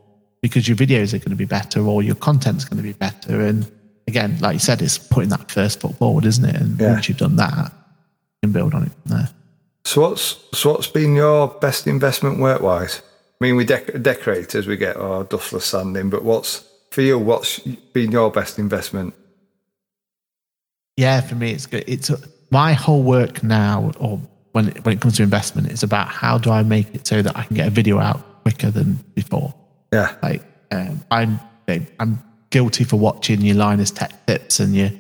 because 0.42 0.68
your 0.68 0.76
videos 0.76 1.12
are 1.12 1.18
going 1.18 1.30
to 1.30 1.36
be 1.36 1.44
better 1.44 1.80
or 1.80 2.02
your 2.02 2.14
content's 2.14 2.64
going 2.64 2.78
to 2.78 2.82
be 2.82 2.92
better. 2.94 3.40
And 3.42 3.70
again, 4.06 4.38
like 4.40 4.54
you 4.54 4.58
said, 4.58 4.80
it's 4.82 4.98
putting 4.98 5.28
that 5.30 5.50
first 5.50 5.80
foot 5.80 5.96
forward, 5.96 6.24
isn't 6.24 6.44
it? 6.44 6.56
And 6.56 6.80
Yeah. 6.80 6.92
once 6.92 7.08
you've 7.08 7.18
done 7.18 7.36
that, 7.36 7.72
you 8.42 8.48
can 8.48 8.52
build 8.52 8.74
on 8.74 8.84
it 8.84 8.92
from 9.02 9.16
there. 9.18 9.28
So 9.84 10.02
what's 10.02 10.36
so 10.54 10.72
what's 10.72 10.86
been 10.86 11.14
your 11.14 11.48
best 11.48 11.86
investment 11.86 12.38
work 12.38 12.60
wise? 12.62 13.02
I 13.40 13.44
mean, 13.46 13.56
we 13.56 13.64
dec- 13.64 14.02
decorators 14.02 14.66
we 14.66 14.76
get 14.76 14.96
our 14.96 15.24
dustless 15.24 15.64
sanding, 15.64 16.10
but 16.10 16.22
what's 16.22 16.64
for 16.90 17.00
you? 17.02 17.18
What's 17.18 17.58
been 17.58 18.12
your 18.12 18.30
best 18.30 18.58
investment? 18.58 19.14
Yeah, 20.96 21.20
for 21.22 21.34
me, 21.34 21.52
it's 21.52 21.66
good. 21.66 21.84
It's 21.86 22.10
my 22.50 22.74
whole 22.74 23.02
work 23.02 23.42
now, 23.42 23.90
or 23.98 24.20
when 24.52 24.68
it, 24.68 24.84
when 24.84 24.96
it 24.96 25.00
comes 25.00 25.16
to 25.16 25.22
investment, 25.22 25.70
is 25.72 25.82
about 25.82 26.08
how 26.08 26.36
do 26.36 26.50
I 26.50 26.62
make 26.62 26.94
it 26.94 27.06
so 27.06 27.22
that 27.22 27.36
I 27.36 27.44
can 27.44 27.56
get 27.56 27.66
a 27.68 27.70
video 27.70 27.98
out 27.98 28.42
quicker 28.42 28.70
than 28.70 28.94
before. 29.14 29.54
Yeah, 29.92 30.14
Like 30.22 30.42
um, 30.70 31.02
I'm, 31.10 31.40
I'm 31.98 32.22
guilty 32.50 32.84
for 32.84 32.96
watching 32.96 33.40
your 33.40 33.56
Linus 33.56 33.90
Tech 33.90 34.26
Tips 34.26 34.60
and 34.60 34.74
your 34.74 34.90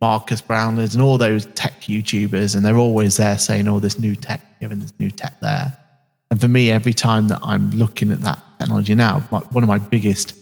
Marques 0.00 0.40
Brownlee's 0.42 0.94
and 0.94 1.02
all 1.02 1.18
those 1.18 1.46
tech 1.46 1.80
YouTubers, 1.82 2.54
and 2.54 2.64
they're 2.64 2.76
always 2.76 3.16
there 3.16 3.38
saying, 3.38 3.66
"Oh, 3.66 3.80
this 3.80 3.98
new 3.98 4.14
tech 4.14 4.40
here 4.60 4.70
and 4.70 4.82
this 4.82 4.92
new 4.98 5.10
tech 5.10 5.40
there." 5.40 5.76
And 6.30 6.40
for 6.40 6.48
me, 6.48 6.70
every 6.70 6.92
time 6.92 7.28
that 7.28 7.40
I'm 7.42 7.70
looking 7.70 8.12
at 8.12 8.20
that 8.20 8.42
technology 8.58 8.94
now, 8.94 9.26
my- 9.30 9.38
one 9.38 9.64
of 9.64 9.68
my 9.68 9.78
biggest 9.78 10.34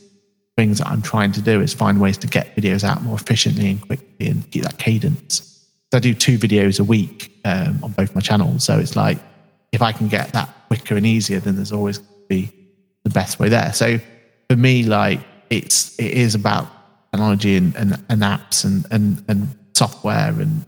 things 0.57 0.79
that 0.79 0.89
I'm 0.89 1.03
trying 1.03 1.33
to 1.33 1.43
do 1.43 1.61
is 1.61 1.73
find 1.73 2.01
ways 2.01 2.19
to 2.19 2.27
get 2.27 2.55
videos 2.57 2.85
out 2.85 3.03
more 3.03 3.17
efficiently 3.17 3.71
and 3.71 3.81
quickly 3.81 4.29
and 4.29 4.51
keep 4.51 4.63
that 4.65 4.79
cadence. 4.79 5.67
So 5.93 5.99
I 5.99 6.01
do 6.01 6.15
two 6.15 6.39
videos 6.39 6.81
a 6.81 6.85
week 6.85 7.33
um, 7.45 7.79
on 7.83 7.93
both 7.93 8.15
my 8.15 8.21
channels. 8.21 8.65
So 8.65 8.79
it's 8.79 8.97
like 8.97 9.19
if 9.73 9.83
I 9.83 9.93
can 9.93 10.09
get 10.09 10.33
that 10.33 10.49
quicker 10.69 10.97
and 10.97 11.07
easier, 11.07 11.41
then 11.41 11.57
there's 11.57 11.73
always 11.73 11.99
going 11.99 12.11
to 12.21 12.27
be 12.29 12.53
the 13.05 13.11
best 13.11 13.39
way 13.39 13.49
there. 13.49 13.73
So 13.73 13.99
for 14.51 14.57
me, 14.57 14.83
like 14.83 15.21
it's 15.51 15.99
it 15.99 16.13
is 16.13 16.35
about 16.35 16.67
technology 17.13 17.57
and, 17.57 17.77
and, 17.77 17.93
and 18.09 18.23
apps 18.23 18.65
and, 18.65 18.85
and 18.91 19.25
and 19.29 19.57
software 19.75 20.31
and 20.41 20.65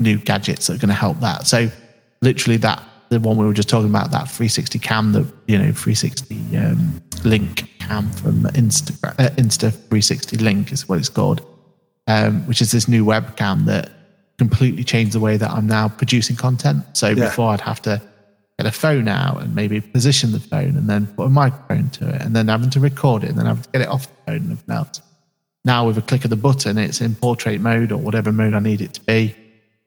new 0.00 0.18
gadgets 0.18 0.66
that 0.66 0.74
are 0.74 0.78
going 0.78 0.88
to 0.88 0.94
help 0.94 1.18
that. 1.20 1.46
So 1.46 1.70
literally 2.20 2.58
that 2.58 2.82
the 3.08 3.20
one 3.20 3.36
we 3.36 3.46
were 3.46 3.52
just 3.52 3.68
talking 3.68 3.90
about 3.90 4.10
that 4.10 4.28
360 4.28 4.78
cam 4.78 5.12
the 5.12 5.20
you 5.46 5.58
know 5.58 5.72
360 5.72 6.56
um, 6.56 7.00
link 7.24 7.70
cam 7.78 8.10
from 8.12 8.42
Instagram 8.44 9.12
uh, 9.18 9.30
Insta 9.36 9.70
360 9.70 10.38
link 10.38 10.72
is 10.72 10.88
what 10.88 10.98
it's 10.98 11.08
called, 11.08 11.46
um, 12.06 12.46
which 12.46 12.60
is 12.60 12.72
this 12.72 12.88
new 12.88 13.04
webcam 13.04 13.64
that 13.66 13.90
completely 14.38 14.82
changed 14.82 15.12
the 15.12 15.20
way 15.20 15.36
that 15.36 15.50
I'm 15.50 15.66
now 15.66 15.88
producing 15.88 16.36
content. 16.36 16.84
So 16.94 17.14
before 17.14 17.50
I'd 17.50 17.60
have 17.60 17.82
to 17.82 18.02
get 18.62 18.74
a 18.74 18.78
phone 18.78 19.08
out 19.08 19.42
and 19.42 19.54
maybe 19.54 19.80
position 19.80 20.32
the 20.32 20.40
phone 20.40 20.76
and 20.76 20.88
then 20.88 21.06
put 21.06 21.26
a 21.26 21.28
microphone 21.28 21.90
to 21.90 22.08
it 22.08 22.22
and 22.22 22.34
then 22.34 22.48
having 22.48 22.70
to 22.70 22.80
record 22.80 23.24
it 23.24 23.30
and 23.30 23.38
then 23.38 23.46
having 23.46 23.62
to 23.62 23.70
get 23.70 23.82
it 23.82 23.88
off 23.88 24.06
the 24.06 24.14
phone 24.26 24.36
and 24.36 24.52
everything 24.52 24.74
else. 24.74 25.00
Now 25.64 25.86
with 25.86 25.98
a 25.98 26.02
click 26.02 26.24
of 26.24 26.30
the 26.30 26.36
button, 26.36 26.78
it's 26.78 27.00
in 27.00 27.14
portrait 27.14 27.60
mode 27.60 27.92
or 27.92 27.98
whatever 27.98 28.32
mode 28.32 28.54
I 28.54 28.60
need 28.60 28.80
it 28.80 28.94
to 28.94 29.00
be, 29.00 29.34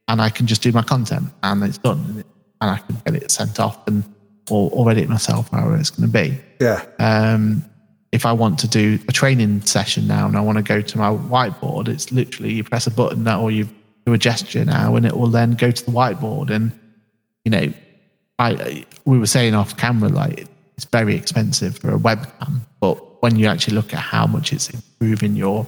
and 0.07 0.21
I 0.21 0.29
can 0.29 0.45
just 0.45 0.61
do 0.61 0.71
my 0.71 0.81
content 0.81 1.25
and 1.43 1.63
it's 1.63 1.77
done, 1.77 1.99
and, 1.99 2.23
I 2.61 2.77
can 2.77 2.97
get 3.05 3.21
it 3.21 3.29
sent 3.29 3.59
off 3.59 3.87
and 3.87 4.03
or, 4.49 4.71
or 4.73 4.89
edit 4.89 5.07
myself 5.07 5.49
however 5.51 5.77
it's 5.77 5.91
going 5.91 6.11
to 6.11 6.13
be. 6.13 6.39
yeah, 6.59 6.83
Um, 6.99 7.63
if 8.11 8.25
I 8.25 8.31
want 8.31 8.57
to 8.59 8.67
do 8.67 8.97
a 9.07 9.11
training 9.11 9.61
session 9.61 10.07
now 10.07 10.27
and 10.27 10.37
I 10.37 10.41
want 10.41 10.57
to 10.57 10.63
go 10.63 10.81
to 10.81 10.97
my 10.97 11.09
whiteboard, 11.09 11.87
it's 11.87 12.11
literally 12.11 12.53
you 12.53 12.63
press 12.63 12.87
a 12.87 12.91
button 12.91 13.23
now 13.23 13.41
or 13.41 13.51
you 13.51 13.69
do 14.05 14.13
a 14.13 14.17
gesture 14.17 14.63
now 14.65 14.95
and 14.95 15.05
it 15.05 15.15
will 15.15 15.27
then 15.27 15.51
go 15.51 15.69
to 15.69 15.85
the 15.85 15.91
whiteboard. 15.91 16.49
And, 16.49 16.71
you 17.43 17.51
know, 17.51 17.73
I, 18.39 18.85
we 19.05 19.17
were 19.17 19.27
saying 19.27 19.53
off 19.55 19.77
camera, 19.77 20.09
like 20.09 20.47
it's 20.75 20.85
very 20.85 21.15
expensive 21.15 21.77
for 21.77 21.93
a 21.93 21.97
webcam, 21.97 22.61
but 22.81 23.21
when 23.21 23.37
you 23.37 23.47
actually 23.47 23.75
look 23.75 23.93
at 23.93 23.99
how 23.99 24.27
much 24.27 24.51
it's 24.51 24.69
improving 24.69 25.35
your 25.35 25.65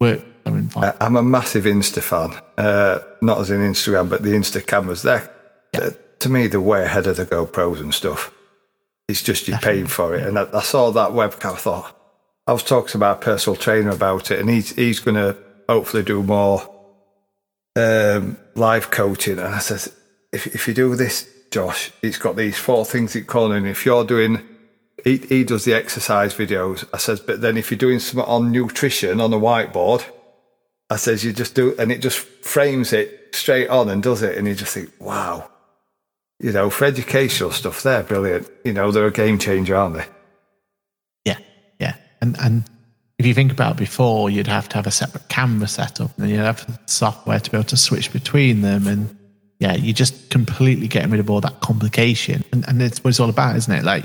work 0.00 0.22
environment, 0.46 0.96
I'm 1.00 1.16
a 1.16 1.22
massive 1.22 1.64
Insta 1.64 2.02
fan. 2.02 2.32
Uh, 2.56 3.00
not 3.20 3.40
as 3.40 3.50
in 3.50 3.60
Instagram, 3.60 4.08
but 4.08 4.22
the 4.22 4.30
Insta 4.30 4.66
cameras. 4.66 5.02
They're, 5.02 5.30
they're- 5.72 5.96
to 6.20 6.30
me, 6.30 6.46
they're 6.46 6.60
way 6.62 6.82
ahead 6.82 7.06
of 7.06 7.16
the 7.18 7.26
GoPros 7.26 7.78
and 7.78 7.92
stuff. 7.92 8.32
It's 9.06 9.22
just 9.22 9.46
you're 9.48 9.58
paying 9.58 9.86
for 9.86 10.14
it. 10.16 10.26
And 10.26 10.38
I, 10.38 10.48
I 10.54 10.62
saw 10.62 10.90
that 10.92 11.10
webcam. 11.10 11.52
I 11.52 11.56
thought 11.56 11.94
I 12.46 12.52
was 12.54 12.62
talking 12.62 12.88
to 12.92 12.98
my 12.98 13.12
personal 13.12 13.54
trainer 13.54 13.90
about 13.90 14.30
it, 14.30 14.40
and 14.40 14.48
he's 14.48 14.70
he's 14.74 14.98
going 14.98 15.16
to 15.16 15.36
hopefully 15.68 16.02
do 16.02 16.22
more 16.22 16.62
um, 17.76 18.38
live 18.54 18.90
coaching. 18.90 19.38
And 19.38 19.54
I 19.54 19.58
said, 19.58 19.92
if 20.32 20.46
if 20.54 20.66
you 20.66 20.72
do 20.74 20.96
this, 20.96 21.28
Josh, 21.50 21.92
it's 22.02 22.18
got 22.18 22.36
these 22.36 22.58
four 22.58 22.84
things 22.84 23.16
it 23.16 23.26
can. 23.26 23.52
And 23.52 23.66
if 23.66 23.86
you're 23.86 24.04
doing, 24.04 24.42
he, 25.04 25.18
he 25.18 25.44
does 25.44 25.64
the 25.64 25.74
exercise 25.74 26.34
videos. 26.34 26.88
I 26.92 26.98
says, 26.98 27.20
but 27.20 27.40
then 27.40 27.56
if 27.56 27.70
you're 27.70 27.78
doing 27.78 27.98
something 27.98 28.28
on 28.28 28.50
nutrition 28.50 29.20
on 29.20 29.32
a 29.32 29.38
whiteboard, 29.38 30.04
I 30.88 30.96
says 30.96 31.24
you 31.24 31.32
just 31.32 31.54
do, 31.54 31.74
and 31.78 31.90
it 31.90 32.00
just 32.00 32.18
frames 32.18 32.92
it 32.92 33.34
straight 33.34 33.68
on 33.68 33.88
and 33.88 34.02
does 34.02 34.22
it, 34.22 34.38
and 34.38 34.46
you 34.46 34.54
just 34.54 34.74
think, 34.74 34.90
wow, 35.00 35.50
you 36.38 36.52
know, 36.52 36.70
for 36.70 36.84
educational 36.84 37.50
stuff, 37.50 37.82
they're 37.82 38.02
brilliant. 38.02 38.48
You 38.64 38.72
know, 38.72 38.92
they're 38.92 39.06
a 39.06 39.12
game 39.12 39.38
changer, 39.38 39.74
aren't 39.74 39.96
they? 39.96 40.06
Yeah, 41.24 41.38
yeah. 41.80 41.96
And 42.20 42.36
and 42.38 42.70
if 43.18 43.26
you 43.26 43.34
think 43.34 43.50
about 43.50 43.76
before, 43.76 44.30
you'd 44.30 44.46
have 44.46 44.68
to 44.70 44.76
have 44.76 44.86
a 44.86 44.90
separate 44.90 45.28
camera 45.28 45.66
set 45.66 46.00
up 46.00 46.16
and 46.18 46.28
you'd 46.28 46.38
have 46.38 46.80
software 46.86 47.40
to 47.40 47.50
be 47.50 47.56
able 47.56 47.66
to 47.68 47.76
switch 47.76 48.12
between 48.12 48.60
them. 48.60 48.86
And 48.86 49.16
yeah, 49.58 49.74
you're 49.74 49.94
just 49.94 50.30
completely 50.30 50.86
getting 50.88 51.10
rid 51.10 51.20
of 51.20 51.30
all 51.30 51.40
that 51.40 51.60
complication. 51.60 52.44
And 52.52 52.66
and 52.68 52.82
it's 52.82 53.02
what 53.02 53.10
it's 53.10 53.20
all 53.20 53.30
about, 53.30 53.56
isn't 53.56 53.72
it? 53.72 53.84
Like 53.84 54.04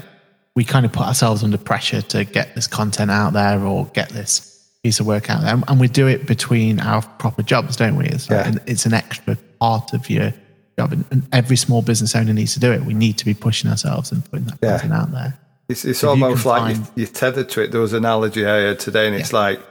we 0.56 0.64
kind 0.64 0.86
of 0.86 0.91
put 0.91 1.06
ourselves 1.08 1.43
under 1.43 1.58
pressure 1.58 2.02
to 2.02 2.24
get 2.26 2.56
this 2.56 2.68
content 2.68 3.10
out 3.12 3.34
there 3.34 3.60
or 3.64 3.86
get 3.88 4.10
this 4.10 4.47
piece 4.84 4.99
of 4.99 5.06
work 5.06 5.30
out 5.30 5.41
there, 5.41 5.54
and, 5.54 5.64
and 5.68 5.80
we 5.80 5.88
do 5.88 6.08
it 6.08 6.26
between 6.26 6.80
our 6.80 7.02
proper 7.20 7.43
jobs, 7.43 7.76
don't 7.76 7.95
we? 7.95 8.06
It's 8.06 8.30
like, 8.30 8.45
Yeah. 8.47 8.60
it's 8.66 8.86
an 8.86 8.93
extra 8.93 9.38
part 9.60 9.93
of 9.93 10.10
your 10.10 10.34
job, 10.80 10.91
and, 10.93 11.06
and 11.12 11.28
every 11.32 11.56
small 11.56 11.82
business 11.82 12.16
owner 12.16 12.34
needs 12.34 12.54
to 12.56 12.60
do 12.60 12.72
it. 12.72 12.82
We 12.84 12.93
need 12.95 13.18
to 13.20 13.26
be 13.26 13.34
pushing 13.36 13.70
ourselves 13.70 14.12
and 14.12 14.26
putting 14.30 14.45
that 14.45 14.58
Yeah. 14.62 14.72
content 14.80 14.93
out 14.93 15.12
there. 15.12 15.38
It's, 15.70 15.86
it's 15.86 16.04
almost 16.04 16.41
can 16.43 16.49
like 16.52 16.62
find- 16.76 16.78
you, 16.95 17.04
you're 17.04 17.08
tethered 17.08 17.49
to 17.49 17.62
it. 17.62 17.72
There 17.72 17.80
was 17.80 17.93
an 17.93 17.99
analogy 17.99 18.43
I 18.45 18.58
heard 18.62 18.80
today, 18.80 19.08
and 19.08 19.16
it's 19.16 19.32
like 19.32 19.62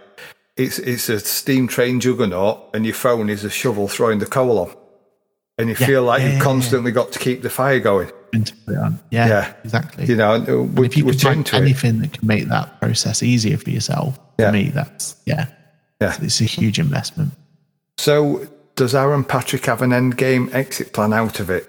it's 0.56 0.78
it's 0.78 1.08
a 1.08 1.18
steam 1.20 1.66
train 1.68 2.00
juggernaut, 2.00 2.70
and 2.72 2.86
your 2.86 2.94
phone 2.94 3.28
is 3.28 3.44
a 3.44 3.50
shovel 3.50 3.88
throwing 3.88 4.18
the 4.20 4.26
coal 4.26 4.58
on. 4.60 4.74
And 5.60 5.68
you 5.70 5.76
Yeah, 5.78 5.86
feel 5.86 6.02
like 6.02 6.22
yeah, 6.22 6.32
you've 6.34 6.42
constantly 6.42 6.92
got 6.92 7.12
to 7.12 7.18
keep 7.18 7.42
the 7.42 7.50
fire 7.50 7.80
going. 7.80 8.10
And 8.32 8.46
to 8.46 8.54
put 8.66 8.74
it 8.74 8.78
on. 8.78 9.00
Yeah, 9.10 9.26
Yeah. 9.28 9.54
exactly. 9.64 10.04
You 10.06 10.16
know, 10.16 10.34
and 10.34 10.78
we, 10.78 10.86
if 10.86 10.96
you 10.96 11.04
we're 11.04 11.12
can 11.12 11.20
find 11.44 11.46
it. 11.46 11.54
anything 11.54 12.00
that 12.00 12.12
can 12.12 12.26
make 12.26 12.46
that 12.48 12.80
process 12.80 13.22
easier 13.22 13.56
for 13.58 13.70
yourself, 13.70 14.18
Yeah. 14.38 14.46
for 14.48 14.52
me, 14.52 14.68
that's 14.70 15.16
yeah, 15.26 15.46
Yeah. 16.00 16.16
it's 16.20 16.40
a 16.40 16.44
huge 16.44 16.78
investment. 16.78 17.32
So, 17.98 18.46
does 18.76 18.94
Aaron 18.94 19.24
Patrick 19.24 19.66
have 19.66 19.82
an 19.82 19.92
end 19.92 20.16
game 20.16 20.48
exit 20.52 20.92
plan 20.92 21.12
out 21.12 21.40
of 21.40 21.50
it? 21.50 21.66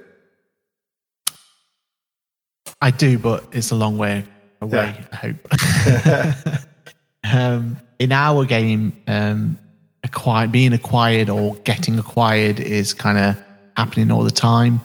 I 2.81 2.91
do, 2.91 3.19
but 3.19 3.43
it's 3.51 3.71
a 3.71 3.75
long 3.75 3.97
way 3.97 4.23
away. 4.61 4.95
I 5.11 5.15
hope. 5.15 6.63
um, 7.23 7.77
in 7.99 8.11
our 8.11 8.45
game, 8.45 8.93
um, 9.07 9.57
acquired, 10.03 10.51
being 10.51 10.73
acquired 10.73 11.29
or 11.29 11.55
getting 11.57 11.99
acquired 11.99 12.59
is 12.59 12.93
kind 12.93 13.17
of 13.17 13.43
happening 13.77 14.11
all 14.11 14.23
the 14.23 14.31
time. 14.31 14.81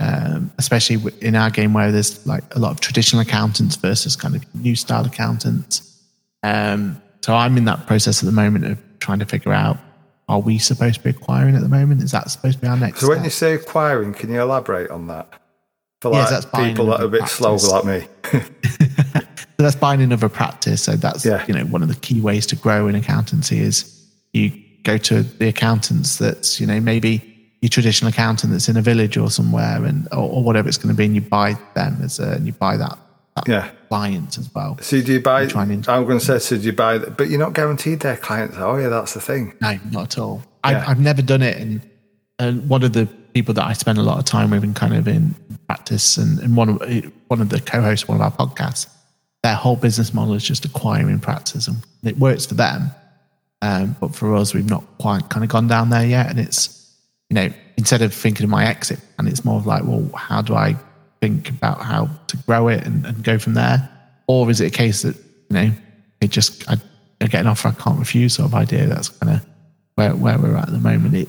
Um, 0.00 0.50
especially 0.58 1.12
in 1.20 1.36
our 1.36 1.48
game 1.48 1.74
where 1.74 1.92
there's 1.92 2.26
like 2.26 2.42
a 2.56 2.58
lot 2.58 2.72
of 2.72 2.80
traditional 2.80 3.22
accountants 3.22 3.76
versus 3.76 4.16
kind 4.16 4.34
of 4.34 4.42
new 4.52 4.74
style 4.74 5.06
accountants. 5.06 6.02
Um, 6.42 7.00
so 7.20 7.34
I'm 7.34 7.56
in 7.56 7.66
that 7.66 7.86
process 7.86 8.20
at 8.20 8.26
the 8.26 8.32
moment 8.32 8.64
of 8.64 8.82
trying 8.98 9.20
to 9.20 9.26
figure 9.26 9.52
out: 9.52 9.78
Are 10.28 10.40
we 10.40 10.58
supposed 10.58 10.96
to 10.96 11.04
be 11.04 11.10
acquiring 11.10 11.54
at 11.54 11.62
the 11.62 11.68
moment? 11.68 12.02
Is 12.02 12.10
that 12.10 12.30
supposed 12.32 12.56
to 12.56 12.62
be 12.62 12.66
our 12.66 12.76
next? 12.76 13.00
So, 13.00 13.08
when 13.08 13.18
step? 13.18 13.24
you 13.24 13.30
say 13.30 13.54
acquiring, 13.54 14.12
can 14.14 14.30
you 14.32 14.40
elaborate 14.42 14.90
on 14.90 15.06
that? 15.06 15.28
For 16.00 16.10
like 16.10 16.28
that's 16.28 16.46
people 16.46 16.86
that 16.86 17.00
are 17.00 17.06
a 17.06 17.08
bit 17.08 17.28
slow 17.28 17.54
like 17.54 17.84
me. 17.84 18.08
So 19.62 19.66
that's 19.66 19.76
buying 19.76 20.02
another 20.02 20.28
practice. 20.28 20.82
So 20.82 20.96
that's 20.96 21.24
Yeah. 21.24 21.44
you 21.46 21.54
know 21.54 21.64
one 21.66 21.82
of 21.82 21.88
the 21.88 21.94
key 21.94 22.20
ways 22.20 22.46
to 22.46 22.56
grow 22.56 22.88
in 22.88 22.96
accountancy 22.96 23.60
is 23.60 24.04
you 24.32 24.50
go 24.82 24.96
to 24.98 25.22
the 25.22 25.46
accountants 25.46 26.18
that's 26.18 26.60
you 26.60 26.66
know 26.66 26.80
maybe 26.80 27.31
your 27.62 27.70
traditional 27.70 28.10
accountant 28.10 28.52
that's 28.52 28.68
in 28.68 28.76
a 28.76 28.82
village 28.82 29.16
or 29.16 29.30
somewhere 29.30 29.84
and 29.84 30.06
or, 30.12 30.28
or 30.30 30.42
whatever 30.42 30.68
it's 30.68 30.76
going 30.76 30.94
to 30.94 30.98
be, 30.98 31.06
and 31.06 31.14
you 31.14 31.20
buy 31.22 31.56
them 31.74 31.96
as 32.02 32.18
a, 32.18 32.32
and 32.32 32.46
you 32.46 32.52
buy 32.52 32.76
that, 32.76 32.98
that 33.36 33.48
Yeah. 33.48 33.70
client 33.88 34.36
as 34.36 34.52
well. 34.54 34.76
So, 34.82 35.00
do 35.00 35.12
you 35.12 35.20
buy? 35.20 35.42
I'm 35.42 35.78
going 36.04 36.18
to 36.18 36.20
say, 36.20 36.38
so 36.40 36.56
do 36.58 36.62
you 36.62 36.72
buy? 36.72 36.98
But 36.98 37.30
you're 37.30 37.38
not 37.38 37.54
guaranteed 37.54 38.00
their 38.00 38.16
clients. 38.16 38.56
Oh, 38.58 38.76
yeah, 38.76 38.88
that's 38.88 39.14
the 39.14 39.20
thing. 39.20 39.54
No, 39.62 39.78
not 39.90 40.02
at 40.02 40.18
all. 40.18 40.42
Yeah. 40.64 40.80
I've, 40.82 40.88
I've 40.90 41.00
never 41.00 41.22
done 41.22 41.40
it, 41.42 41.56
and 41.56 41.80
and 42.38 42.68
one 42.68 42.82
of 42.82 42.92
the 42.92 43.06
people 43.32 43.54
that 43.54 43.64
I 43.64 43.72
spend 43.72 43.96
a 43.98 44.02
lot 44.02 44.18
of 44.18 44.24
time 44.24 44.50
with, 44.50 44.64
and 44.64 44.74
kind 44.76 44.94
of 44.94 45.06
in 45.08 45.34
practice, 45.68 46.16
and, 46.18 46.40
and 46.40 46.56
one 46.56 46.68
of 46.68 46.82
one 47.28 47.40
of 47.40 47.48
the 47.48 47.60
co-hosts, 47.60 48.02
of 48.02 48.08
one 48.08 48.20
of 48.20 48.22
our 48.22 48.32
podcasts, 48.46 48.88
their 49.44 49.54
whole 49.54 49.76
business 49.76 50.12
model 50.12 50.34
is 50.34 50.42
just 50.44 50.64
acquiring 50.64 51.20
practices, 51.20 51.68
and 51.68 51.76
it 52.02 52.18
works 52.18 52.44
for 52.44 52.54
them. 52.54 52.90
Um, 53.62 53.94
but 54.00 54.16
for 54.16 54.34
us, 54.34 54.52
we've 54.52 54.68
not 54.68 54.82
quite 54.98 55.28
kind 55.28 55.44
of 55.44 55.48
gone 55.50 55.68
down 55.68 55.90
there 55.90 56.04
yet, 56.04 56.28
and 56.28 56.40
it's 56.40 56.81
you 57.32 57.34
know 57.34 57.50
instead 57.78 58.02
of 58.02 58.12
thinking 58.12 58.44
of 58.44 58.50
my 58.50 58.66
exit, 58.66 59.00
and 59.18 59.26
it's 59.26 59.42
more 59.42 59.56
of 59.56 59.64
like, 59.66 59.84
well, 59.84 60.06
how 60.14 60.42
do 60.42 60.54
I 60.54 60.76
think 61.22 61.48
about 61.48 61.80
how 61.80 62.10
to 62.26 62.36
grow 62.46 62.68
it 62.68 62.84
and, 62.86 63.06
and 63.06 63.24
go 63.24 63.38
from 63.38 63.54
there, 63.54 63.88
or 64.26 64.50
is 64.50 64.60
it 64.60 64.66
a 64.66 64.76
case 64.76 65.00
that 65.00 65.16
you 65.16 65.54
know 65.56 65.72
it 66.20 66.30
just 66.30 66.68
I, 66.70 66.74
I 67.22 67.26
get 67.28 67.40
an 67.40 67.46
offer 67.46 67.68
I 67.68 67.72
can't 67.72 67.98
refuse 67.98 68.34
sort 68.34 68.48
of 68.50 68.54
idea? 68.54 68.84
That's 68.86 69.08
kind 69.08 69.36
of 69.36 69.46
where, 69.94 70.14
where 70.14 70.38
we're 70.38 70.56
at 70.56 70.68
at 70.68 70.72
the 70.72 70.78
moment. 70.78 71.14
It, 71.14 71.28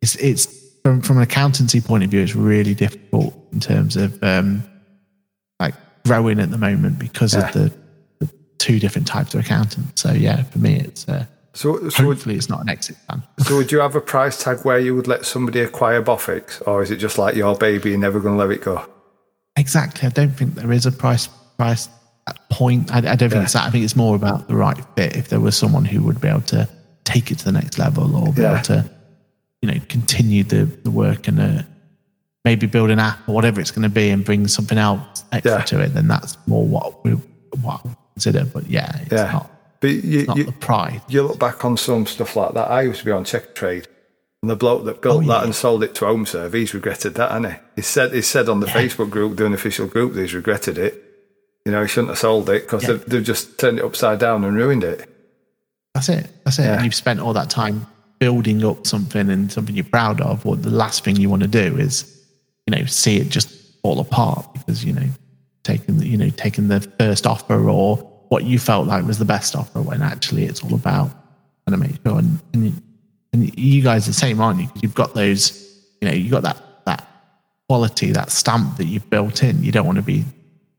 it's, 0.00 0.14
it's 0.16 0.46
from, 0.84 1.00
from 1.02 1.16
an 1.16 1.24
accountancy 1.24 1.80
point 1.80 2.04
of 2.04 2.10
view, 2.10 2.20
it's 2.20 2.36
really 2.36 2.74
difficult 2.74 3.34
in 3.52 3.58
terms 3.58 3.96
of 3.96 4.22
um, 4.22 4.62
like 5.58 5.74
growing 6.06 6.38
at 6.38 6.52
the 6.52 6.58
moment 6.58 7.00
because 7.00 7.34
Yeah. 7.34 7.48
of 7.48 7.52
the, 7.52 7.72
the 8.20 8.32
two 8.58 8.78
different 8.78 9.08
types 9.08 9.34
of 9.34 9.40
accountants. 9.40 10.02
So 10.02 10.12
yeah, 10.12 10.44
for 10.44 10.58
me, 10.60 10.76
it's 10.76 11.08
uh, 11.08 11.26
So, 11.54 11.88
so, 11.90 12.04
hopefully 12.04 12.36
it's 12.36 12.48
not 12.48 12.60
an 12.62 12.68
exit 12.70 12.96
plan. 13.08 13.22
so 13.38 13.56
would 13.58 13.70
you 13.70 13.80
have 13.80 13.94
a 13.94 14.00
price 14.00 14.42
tag 14.42 14.64
where 14.64 14.78
you 14.78 14.96
would 14.96 15.06
let 15.06 15.26
somebody 15.26 15.60
acquire 15.60 16.02
Boffix, 16.02 16.62
or 16.66 16.82
is 16.82 16.90
it 16.90 16.96
just 16.96 17.18
like 17.18 17.34
your 17.36 17.54
baby, 17.56 17.90
you're 17.90 17.98
never 17.98 18.20
going 18.20 18.34
to 18.38 18.38
let 18.44 18.50
it 18.50 18.62
go? 18.62 18.84
Exactly. 19.56 20.06
I 20.06 20.10
don't 20.10 20.30
think 20.30 20.54
there 20.54 20.72
is 20.72 20.86
a 20.86 20.92
price 20.92 21.28
price 21.58 21.88
point. 22.50 22.90
I, 22.90 22.98
I 22.98 23.00
don't 23.00 23.18
think 23.18 23.32
Yeah. 23.34 23.42
it's 23.42 23.52
that. 23.52 23.66
I 23.66 23.70
think 23.70 23.84
it's 23.84 23.96
more 23.96 24.16
about 24.16 24.48
the 24.48 24.56
right 24.56 24.78
fit. 24.96 25.14
If 25.16 25.28
there 25.28 25.40
was 25.40 25.54
someone 25.56 25.84
who 25.84 26.02
would 26.04 26.20
be 26.22 26.28
able 26.28 26.40
to 26.42 26.66
take 27.04 27.30
it 27.30 27.38
to 27.40 27.44
the 27.44 27.52
next 27.52 27.78
level 27.78 28.16
or 28.16 28.32
be 28.32 28.40
Yeah. 28.42 28.54
able 28.54 28.62
to, 28.64 28.90
you 29.60 29.70
know, 29.70 29.78
continue 29.90 30.44
the, 30.44 30.64
the 30.84 30.90
work 30.90 31.28
and 31.28 31.38
uh, 31.38 31.62
maybe 32.46 32.66
build 32.66 32.90
an 32.90 32.98
app 32.98 33.28
or 33.28 33.34
whatever 33.34 33.60
it's 33.60 33.70
going 33.70 33.82
to 33.82 33.88
be 33.90 34.08
and 34.08 34.24
bring 34.24 34.48
something 34.48 34.78
else 34.78 35.24
extra 35.32 35.58
Yeah. 35.58 35.64
to 35.64 35.80
it, 35.80 35.88
then 35.92 36.08
that's 36.08 36.38
more 36.46 36.64
what 36.66 37.04
we 37.04 37.12
what 37.60 37.82
I 37.84 37.90
consider. 38.14 38.44
But 38.46 38.70
yeah, 38.70 39.00
it's 39.02 39.12
not, 39.12 39.50
But 39.82 39.90
you, 39.90 40.24
not 40.24 40.36
you, 40.38 40.44
the 40.44 40.52
price. 40.52 41.00
you 41.08 41.22
look 41.22 41.38
back 41.38 41.64
on 41.66 41.76
some 41.76 42.06
stuff 42.06 42.34
like 42.36 42.54
that. 42.54 42.70
I 42.70 42.82
used 42.82 43.00
to 43.00 43.04
be 43.04 43.10
on 43.10 43.24
Checkatrade, 43.24 43.86
and 44.42 44.50
the 44.50 44.56
bloke 44.56 44.84
that 44.86 45.02
built 45.02 45.24
Oh, 45.24 45.26
that 45.26 45.40
yeah. 45.40 45.44
and 45.44 45.54
sold 45.54 45.82
it 45.84 45.94
to 45.96 46.06
HomeServe, 46.06 46.54
he's 46.54 46.72
regretted 46.72 47.14
that, 47.16 47.30
hasn't 47.32 47.52
he? 47.52 47.58
He 47.76 47.82
said 47.82 48.14
he 48.14 48.22
said 48.22 48.48
on 48.48 48.60
the 48.60 48.66
Facebook 48.66 49.10
group, 49.10 49.36
the 49.36 49.44
unofficial 49.44 49.86
group, 49.88 50.14
that 50.14 50.20
he's 50.22 50.34
regretted 50.34 50.78
it. 50.78 51.02
You 51.66 51.72
know, 51.72 51.82
he 51.82 51.88
shouldn't 51.88 52.08
have 52.08 52.18
sold 52.18 52.48
it 52.48 52.62
because 52.62 52.82
Yeah. 52.84 52.92
they've, 52.92 53.04
they've 53.06 53.24
just 53.24 53.58
turned 53.58 53.78
it 53.78 53.84
upside 53.84 54.18
down 54.18 54.42
and 54.44 54.56
ruined 54.56 54.82
it. 54.84 55.08
That's 55.94 56.08
it. 56.08 56.26
That's 56.44 56.58
it. 56.58 56.62
Yeah. 56.62 56.74
And 56.76 56.84
you've 56.84 56.94
spent 56.94 57.20
all 57.20 57.34
that 57.34 57.50
time 57.50 57.86
building 58.18 58.64
up 58.64 58.86
something 58.86 59.28
and 59.30 59.50
something 59.52 59.74
you're 59.74 59.84
proud 59.84 60.20
of. 60.20 60.44
What 60.44 60.62
the 60.62 60.70
last 60.70 61.04
thing 61.04 61.16
you 61.16 61.28
want 61.28 61.42
to 61.42 61.48
do 61.48 61.76
is, 61.76 62.04
you 62.66 62.76
know, 62.76 62.84
see 62.86 63.16
it 63.18 63.28
just 63.28 63.50
fall 63.82 63.98
apart 64.00 64.48
because 64.54 64.84
you 64.84 64.92
know, 64.92 65.08
taking 65.64 66.00
you 66.02 66.16
know 66.16 66.30
taking 66.30 66.68
the 66.68 66.80
first 66.98 67.26
offer 67.26 67.68
or 67.68 68.08
what 68.32 68.44
you 68.44 68.58
felt 68.58 68.86
like 68.86 69.04
was 69.04 69.18
the 69.18 69.26
best 69.26 69.54
offer 69.54 69.82
when 69.82 70.00
actually 70.00 70.44
it's 70.44 70.62
all 70.64 70.74
about 70.74 71.10
trying 71.66 71.78
to 71.78 71.86
make 71.86 71.96
sure. 72.02 72.18
And 72.18 72.40
and 72.54 72.64
you, 72.66 72.72
and 73.34 73.58
you 73.58 73.82
guys 73.82 74.06
are 74.06 74.12
the 74.12 74.14
same, 74.14 74.40
aren't 74.40 74.58
you? 74.62 74.68
'Cause 74.68 74.82
you've 74.82 74.94
got 74.94 75.12
those, 75.14 75.42
you 76.00 76.08
know, 76.08 76.14
you've 76.14 76.30
got 76.30 76.42
that 76.44 76.56
that 76.86 77.06
quality, 77.68 78.10
that 78.12 78.30
stamp 78.30 78.78
that 78.78 78.86
you've 78.86 79.08
built 79.10 79.42
in. 79.42 79.62
You 79.62 79.70
don't 79.70 79.84
want 79.84 79.96
to 79.96 80.02
be 80.14 80.24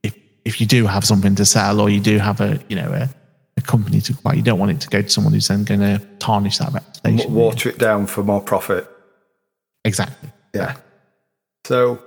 if 0.02 0.16
if 0.46 0.60
you 0.60 0.66
do 0.66 0.88
have 0.88 1.06
something 1.06 1.36
to 1.36 1.46
sell 1.46 1.80
or 1.80 1.92
you 1.92 2.00
do 2.00 2.18
have 2.18 2.42
a 2.42 2.60
you 2.70 2.76
know 2.76 2.92
a, 2.92 3.08
a 3.58 3.62
company 3.62 4.02
to 4.02 4.14
buy, 4.24 4.34
you 4.34 4.42
don't 4.42 4.58
want 4.58 4.72
it 4.72 4.82
to 4.82 4.90
go 4.90 5.04
to 5.04 5.10
someone 5.10 5.34
who's 5.34 5.48
then 5.48 5.64
going 5.64 5.82
to 5.82 6.00
tarnish 6.18 6.58
that 6.58 6.74
reputation. 6.74 7.32
Water 7.36 7.70
it 7.70 7.78
down 7.78 8.08
for 8.08 8.24
more 8.24 8.42
profit. 8.42 8.90
Exactly. 9.86 10.30
Yeah. 10.56 10.78
So, 11.68 12.00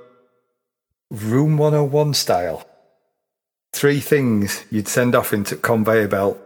Room 1.11 1.57
101 1.57 2.15
style. 2.15 2.67
Three 3.77 4.01
things 4.01 4.64
you'd 4.70 4.89
send 4.89 5.14
off 5.14 5.33
into 5.35 5.55
conveyor 5.57 6.09
belt 6.09 6.39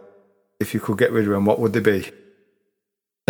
if 0.59 0.73
you 0.73 0.79
could 0.81 0.97
get 0.97 1.11
rid 1.11 1.25
of 1.25 1.31
them. 1.31 1.45
What 1.45 1.59
would 1.59 1.71
they 1.73 1.79
be? 1.79 2.11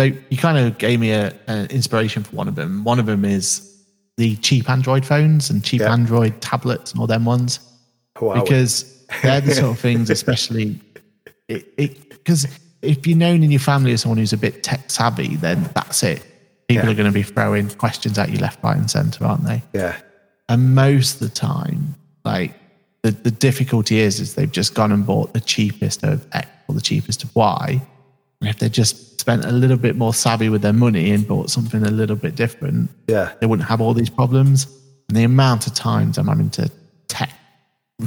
So 0.00 0.06
you 0.28 0.36
kind 0.36 0.58
of 0.58 0.76
gave 0.78 0.98
me 0.98 1.12
a, 1.12 1.32
an 1.46 1.66
inspiration 1.70 2.24
for 2.24 2.34
one 2.34 2.48
of 2.48 2.56
them. 2.56 2.82
One 2.82 2.98
of 2.98 3.06
them 3.06 3.24
is 3.24 3.68
the 4.16 4.34
cheap 4.36 4.68
Android 4.68 5.06
phones 5.06 5.50
and 5.50 5.62
cheap 5.62 5.80
Yeah. 5.82 5.92
Android 5.92 6.40
tablets 6.40 6.90
and 6.90 7.00
all 7.00 7.06
them 7.06 7.24
ones. 7.24 7.60
Oh, 8.16 8.22
Huawei. 8.30 8.42
because 8.42 9.06
they're 9.22 9.40
the 9.40 9.54
sort 9.54 9.70
of 9.72 9.78
things, 9.88 10.10
especially 10.10 10.80
it 11.48 12.10
because 12.10 12.46
if 12.82 13.06
you're 13.06 13.16
known 13.16 13.42
in 13.44 13.50
your 13.52 13.60
family 13.60 13.92
as 13.92 14.00
someone 14.02 14.18
who's 14.18 14.32
a 14.32 14.36
bit 14.36 14.62
tech 14.64 14.90
savvy, 14.90 15.36
then 15.36 15.62
that's 15.74 16.02
it. 16.02 16.24
People 16.68 16.86
Yeah. 16.86 16.90
are 16.90 16.94
going 16.96 17.06
to 17.06 17.12
be 17.12 17.22
throwing 17.22 17.68
questions 17.70 18.18
at 18.18 18.30
you 18.30 18.38
left, 18.38 18.62
right, 18.64 18.76
and 18.76 18.90
centre, 18.90 19.24
aren't 19.24 19.44
they? 19.44 19.62
yeah. 19.72 20.00
And 20.48 20.74
most 20.74 21.14
of 21.14 21.20
the 21.20 21.34
time, 21.34 21.94
like 22.24 22.54
the, 23.02 23.10
the 23.10 23.30
difficulty 23.30 23.98
is, 23.98 24.20
is 24.20 24.34
they've 24.34 24.50
just 24.50 24.74
gone 24.74 24.92
and 24.92 25.04
bought 25.04 25.32
the 25.34 25.40
cheapest 25.40 26.04
of 26.04 26.26
X 26.32 26.48
or 26.68 26.74
the 26.74 26.80
cheapest 26.80 27.24
of 27.24 27.34
Y. 27.34 27.82
And 28.40 28.48
if 28.50 28.58
they 28.58 28.68
just 28.68 29.20
spent 29.20 29.44
a 29.44 29.52
little 29.52 29.76
bit 29.76 29.96
more 29.96 30.14
savvy 30.14 30.48
with 30.48 30.62
their 30.62 30.72
money 30.72 31.10
and 31.10 31.26
bought 31.26 31.50
something 31.50 31.84
a 31.84 31.90
little 31.90 32.16
bit 32.16 32.34
different, 32.34 32.90
Yeah. 33.08 33.32
they 33.40 33.46
wouldn't 33.46 33.68
have 33.68 33.80
all 33.80 33.94
these 33.94 34.10
problems. 34.10 34.66
And 35.08 35.16
the 35.16 35.24
amount 35.24 35.66
of 35.66 35.74
times 35.74 36.18
I'm 36.18 36.26
having 36.28 36.50
to 36.50 36.70
tech, 37.08 37.30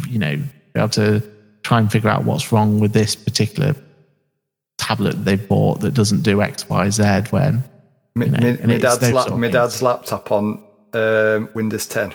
you 0.09 0.19
know, 0.19 0.35
be 0.37 0.79
able 0.79 0.89
to 0.89 1.21
try 1.63 1.79
and 1.79 1.91
figure 1.91 2.09
out 2.09 2.23
what's 2.25 2.51
wrong 2.51 2.79
with 2.79 2.93
this 2.93 3.15
particular 3.15 3.75
tablet 4.77 5.11
that 5.11 5.25
they 5.25 5.35
bought 5.35 5.79
that 5.81 5.93
doesn't 5.93 6.21
do 6.21 6.41
X, 6.41 6.69
Y, 6.69 6.89
Z 6.89 7.03
when 7.31 7.63
My, 8.15 8.25
You 8.25 8.31
know, 8.31 8.37
my, 8.39 8.65
my 8.67 8.73
it's 8.75 8.97
dad's, 8.97 9.31
my 9.31 9.47
dad's 9.49 9.81
laptop 9.81 10.31
on 10.31 10.63
um, 10.93 11.49
Windows 11.53 11.85
10. 11.87 12.13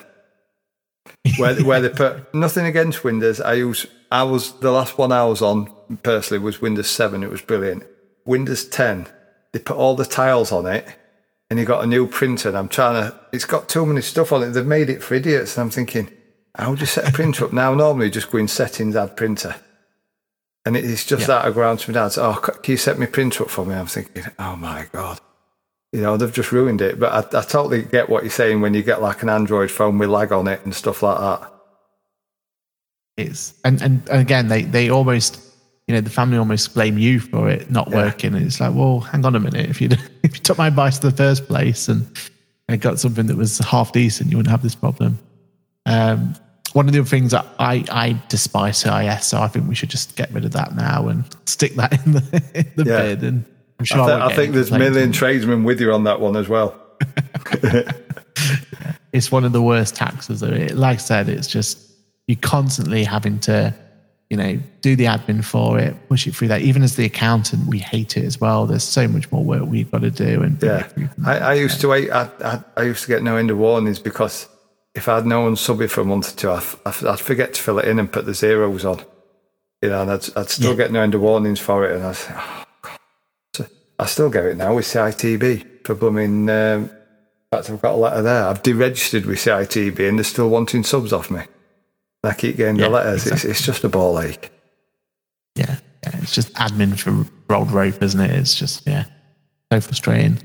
Where, 1.36 1.62
where 1.62 1.80
they 1.80 1.88
put 1.88 2.34
nothing 2.34 2.66
against 2.66 3.04
Windows. 3.04 3.40
I 3.40 3.54
use 3.54 3.86
I 4.10 4.24
was 4.24 4.52
the 4.60 4.72
last 4.72 4.98
one 4.98 5.12
I 5.12 5.24
was 5.24 5.40
on 5.40 5.72
personally 6.02 6.42
was 6.42 6.60
Windows 6.60 6.90
7. 6.90 7.22
It 7.22 7.30
was 7.30 7.42
brilliant. 7.42 7.84
Windows 8.24 8.66
10, 8.66 9.06
they 9.52 9.58
put 9.58 9.76
all 9.76 9.96
the 9.96 10.04
tiles 10.04 10.52
on 10.52 10.66
it, 10.66 10.86
and 11.48 11.58
you 11.58 11.64
got 11.64 11.84
a 11.84 11.86
new 11.86 12.06
printer. 12.06 12.48
And 12.48 12.58
I'm 12.58 12.68
trying 12.68 12.94
to. 12.94 13.20
It's 13.32 13.44
got 13.44 13.68
too 13.68 13.86
many 13.86 14.00
stuff 14.00 14.32
on 14.32 14.42
it. 14.42 14.50
They've 14.50 14.66
made 14.66 14.90
it 14.90 15.02
for 15.02 15.14
idiots. 15.14 15.56
And 15.56 15.64
I'm 15.64 15.70
thinking, 15.70 16.10
how 16.56 16.74
do 16.74 16.80
you 16.80 16.86
set 16.86 17.08
a 17.08 17.12
printer 17.12 17.44
up 17.44 17.52
now? 17.52 17.74
Normally, 17.74 18.10
just 18.10 18.30
go 18.30 18.38
in 18.38 18.48
settings, 18.48 18.96
add 18.96 19.16
printer. 19.16 19.56
And 20.66 20.76
it's 20.76 21.06
just 21.06 21.26
that 21.26 21.44
I 21.44 21.50
go 21.50 21.62
around 21.62 21.78
to 21.78 21.90
my 21.90 21.94
dad. 21.94 22.08
So, 22.10 22.30
oh, 22.30 22.40
can 22.40 22.72
you 22.72 22.76
set 22.76 22.98
my 22.98 23.06
printer 23.06 23.44
up 23.44 23.50
for 23.50 23.64
me? 23.64 23.74
I'm 23.74 23.86
thinking, 23.86 24.24
oh 24.38 24.56
my 24.56 24.86
god, 24.92 25.18
you 25.92 26.00
know 26.00 26.16
they've 26.16 26.32
just 26.32 26.52
ruined 26.52 26.80
it. 26.80 26.98
But 27.00 27.34
I, 27.34 27.38
I 27.38 27.42
totally 27.42 27.82
get 27.82 28.08
what 28.08 28.22
you're 28.22 28.30
saying 28.30 28.60
when 28.60 28.74
you 28.74 28.82
get 28.82 29.00
like 29.02 29.22
an 29.22 29.28
Android 29.28 29.70
phone 29.70 29.98
with 29.98 30.08
lag 30.10 30.32
on 30.32 30.46
it 30.48 30.64
and 30.64 30.74
stuff 30.74 31.02
like 31.02 31.18
that. 31.18 31.50
it's 33.16 33.54
and, 33.64 33.82
and 33.82 34.08
again 34.08 34.48
they 34.48 34.62
they 34.62 34.88
almost 34.88 35.40
you 35.88 35.94
know 35.94 36.00
the 36.00 36.10
family 36.10 36.38
almost 36.38 36.72
blame 36.74 36.96
you 36.98 37.20
for 37.20 37.50
it 37.50 37.70
not 37.70 37.88
Yeah. 37.90 37.96
working 37.96 38.34
and 38.34 38.46
it's 38.46 38.60
like 38.60 38.74
well 38.74 39.00
hang 39.00 39.24
on 39.24 39.34
a 39.34 39.40
minute 39.40 39.68
if 39.68 39.80
you 39.80 39.88
if 40.22 40.34
you 40.36 40.40
took 40.42 40.58
my 40.58 40.68
advice 40.68 40.98
in 41.02 41.08
the 41.10 41.16
first 41.16 41.46
place 41.46 41.88
and 41.88 42.06
and 42.68 42.80
got 42.80 43.00
something 43.00 43.26
that 43.26 43.36
was 43.36 43.58
half 43.58 43.90
decent, 43.90 44.30
you 44.30 44.36
wouldn't 44.36 44.52
have 44.52 44.62
this 44.62 44.76
problem. 44.76 45.18
Um, 45.86 46.36
one 46.72 46.86
of 46.86 46.92
the 46.92 47.00
other 47.00 47.08
things 47.08 47.32
that 47.32 47.44
I, 47.58 47.84
I 47.90 48.22
despise 48.28 48.78
CIS, 48.78 49.26
so 49.26 49.40
I 49.40 49.48
think 49.48 49.68
we 49.68 49.74
should 49.74 49.90
just 49.90 50.14
get 50.14 50.30
rid 50.32 50.44
of 50.44 50.52
that 50.52 50.76
now 50.76 51.08
and 51.08 51.24
stick 51.46 51.74
that 51.74 51.92
in 52.06 52.12
the, 52.12 52.42
in 52.54 52.66
the 52.76 52.84
Yeah. 52.88 53.02
bid. 53.02 53.24
And 53.24 53.44
sure 53.84 54.00
I, 54.00 54.04
I, 54.04 54.06
th- 54.06 54.32
I 54.32 54.36
think 54.36 54.54
there's 54.54 54.70
a 54.72 54.78
million 54.78 55.12
tradesmen 55.12 55.64
with 55.64 55.80
you 55.80 55.92
on 55.92 56.04
that 56.04 56.20
one 56.20 56.36
as 56.36 56.48
well. 56.48 56.74
It's 59.12 59.32
one 59.32 59.44
of 59.44 59.50
the 59.50 59.60
worst 59.62 59.96
taxes. 59.96 60.40
Of 60.40 60.52
it. 60.52 60.76
Like 60.76 60.98
I 60.98 61.00
said, 61.00 61.28
it's 61.28 61.48
just 61.48 61.80
you're 62.28 62.38
constantly 62.40 63.02
having 63.02 63.40
to, 63.40 63.74
you 64.30 64.36
know, 64.36 64.56
do 64.82 64.94
the 64.94 65.06
admin 65.06 65.44
for 65.44 65.80
it, 65.80 65.96
push 66.08 66.28
it 66.28 66.36
through 66.36 66.46
that. 66.48 66.60
Even 66.60 66.84
as 66.84 66.94
the 66.94 67.04
accountant, 67.06 67.66
we 67.66 67.78
hate 67.80 68.16
it 68.16 68.24
as 68.24 68.40
well. 68.40 68.66
There's 68.66 68.84
so 68.84 69.08
much 69.08 69.30
more 69.32 69.42
work 69.42 69.64
we've 69.66 69.90
got 69.90 70.02
to 70.02 70.12
do. 70.12 70.42
And 70.42 70.62
Yeah, 70.62 70.84
it 70.84 70.92
through 70.92 71.08
from 71.08 71.26
I, 71.26 71.38
I 71.40 71.54
used 71.54 71.80
to 71.80 71.88
wait. 71.88 72.08
I, 72.12 72.28
I, 72.44 72.62
I 72.76 72.82
used 72.84 73.02
to 73.02 73.08
get 73.08 73.24
no 73.24 73.36
end 73.36 73.50
of 73.50 73.58
warnings 73.58 73.98
because 73.98 74.46
if 74.94 75.08
I 75.08 75.16
had 75.16 75.26
no 75.26 75.40
one 75.40 75.56
sub 75.56 75.80
it 75.80 75.88
for 75.88 76.02
a 76.02 76.04
month 76.04 76.32
or 76.32 76.36
two, 76.36 76.50
I'd, 76.52 76.62
I'd 76.86 77.04
I'd 77.04 77.18
forget 77.20 77.54
to 77.54 77.60
fill 77.60 77.80
it 77.80 77.86
in 77.88 77.98
and 77.98 78.12
put 78.12 78.26
the 78.26 78.34
zeros 78.34 78.84
on. 78.84 79.00
You 79.82 79.88
know, 79.90 80.02
and 80.02 80.10
I'd, 80.12 80.24
I'd 80.36 80.50
still 80.50 80.70
Yeah. 80.70 80.76
get 80.76 80.92
no 80.92 81.02
end 81.02 81.16
of 81.16 81.20
warnings 81.20 81.58
for 81.58 81.84
it, 81.84 81.96
and 81.96 82.06
I 82.06 82.12
say, 82.12 82.32
oh, 82.36 82.64
I 84.00 84.06
still 84.06 84.30
get 84.30 84.44
it 84.46 84.56
now 84.56 84.74
with 84.74 84.86
CITB 84.86 85.86
for 85.86 85.94
blooming. 85.94 86.48
Um, 86.48 86.84
in 86.84 86.90
fact, 87.58 87.70
I've 87.70 87.82
got 87.82 87.94
a 87.94 87.96
letter 87.96 88.22
there. 88.22 88.44
I've 88.46 88.62
deregistered 88.62 89.26
with 89.26 89.38
CITB, 89.38 90.08
and 90.08 90.18
they're 90.18 90.24
still 90.24 90.48
wanting 90.48 90.84
subs 90.84 91.12
off 91.12 91.30
me. 91.30 91.40
And 91.40 92.32
I 92.32 92.34
keep 92.34 92.56
getting 92.56 92.76
Yeah, 92.76 92.84
the 92.86 92.90
letters. 92.90 93.22
exactly. 93.26 93.50
It's, 93.50 93.58
it's 93.58 93.66
just 93.66 93.84
a 93.84 93.88
ball 93.88 94.20
ache. 94.20 94.50
yeah, 95.56 95.76
yeah, 96.04 96.18
it's 96.22 96.34
just 96.34 96.52
admin 96.54 96.98
for 96.98 97.26
rolled 97.52 97.70
rope, 97.72 98.02
isn't 98.02 98.20
it? 98.20 98.30
It's 98.30 98.54
just 98.54 98.86
yeah, 98.86 99.04
so 99.72 99.80
frustrating. 99.80 100.38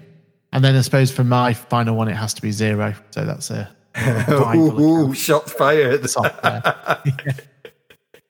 And 0.53 0.63
then 0.63 0.75
I 0.75 0.81
suppose 0.81 1.11
for 1.11 1.23
my 1.23 1.53
final 1.53 1.95
one, 1.95 2.07
it 2.07 2.15
has 2.15 2.33
to 2.35 2.41
be 2.41 2.49
Xero. 2.49 2.95
So 3.11 3.25
that's 3.25 3.51
a 3.51 3.69
Ooh, 4.55 5.13
shots 5.13 5.51
fired. 5.53 6.09
software. 6.09 6.61
Yeah. 7.05 7.33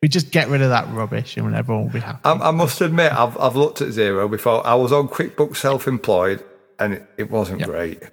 We 0.05 0.09
just 0.09 0.29
get 0.29 0.49
rid 0.49 0.61
of 0.61 0.69
that 0.69 0.87
rubbish, 0.93 1.35
and 1.35 1.55
everyone 1.55 1.85
will 1.85 1.91
be 1.91 1.99
happy. 1.99 2.19
I, 2.25 2.33
I 2.33 2.51
must 2.51 2.79
admit, 2.79 3.11
I've, 3.11 3.35
I've 3.39 3.55
looked 3.55 3.81
at 3.81 3.87
Xero 3.87 4.29
before. 4.29 4.63
I 4.63 4.75
was 4.75 4.91
on 4.91 5.07
QuickBooks 5.07 5.55
Self 5.57 5.87
Employed 5.87 6.43
and 6.77 6.93
it, 6.93 7.09
it 7.17 7.31
wasn't 7.31 7.61
Yep. 7.61 7.69
great. 7.69 8.03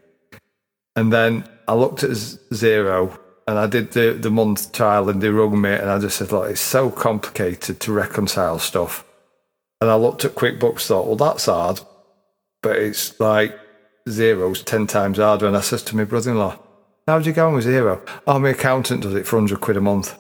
And 0.97 1.13
then 1.13 1.47
I 1.69 1.75
looked 1.75 2.03
at 2.03 2.09
Xero 2.13 3.19
and 3.47 3.59
I 3.59 3.67
did 3.67 3.93
the, 3.93 4.15
the 4.19 4.31
month 4.31 4.73
trial 4.73 5.11
and 5.11 5.21
they 5.23 5.29
rung 5.29 5.61
me 5.61 5.69
and 5.69 5.91
I 5.91 5.99
just 5.99 6.17
said, 6.17 6.33
look, 6.33 6.49
it's 6.49 6.63
so 6.63 6.91
complicated 6.91 7.79
to 7.81 7.93
reconcile 7.93 8.59
stuff. 8.59 9.05
And 9.83 9.91
I 9.91 9.95
looked 9.97 10.25
at 10.25 10.35
QuickBooks, 10.35 10.87
thought, 10.87 11.07
well, 11.07 11.17
that's 11.17 11.45
hard, 11.45 11.83
but 12.63 12.77
it's 12.77 13.21
like 13.21 13.55
Xero's 14.09 14.63
10 14.63 14.87
times 14.87 15.19
harder. 15.19 15.47
And 15.47 15.59
I 15.59 15.61
says 15.61 15.83
to 15.83 15.97
my 15.97 16.05
brother 16.05 16.31
in 16.31 16.39
law, 16.39 16.59
how'd 17.07 17.27
you 17.27 17.35
go 17.35 17.49
on 17.49 17.55
with 17.57 17.67
Xero? 17.67 18.01
Oh, 18.27 18.39
my 18.39 18.49
accountant 18.49 19.03
does 19.03 19.13
it 19.13 19.27
for 19.27 19.37
100 19.37 19.61
quid 19.61 19.77
a 19.77 19.83
month. 19.83 20.17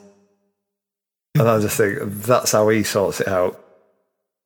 And 1.38 1.48
I 1.48 1.60
just 1.60 1.76
think 1.76 1.98
that's 2.02 2.52
how 2.52 2.68
he 2.68 2.82
sorts 2.82 3.20
it 3.20 3.28
out. 3.28 3.58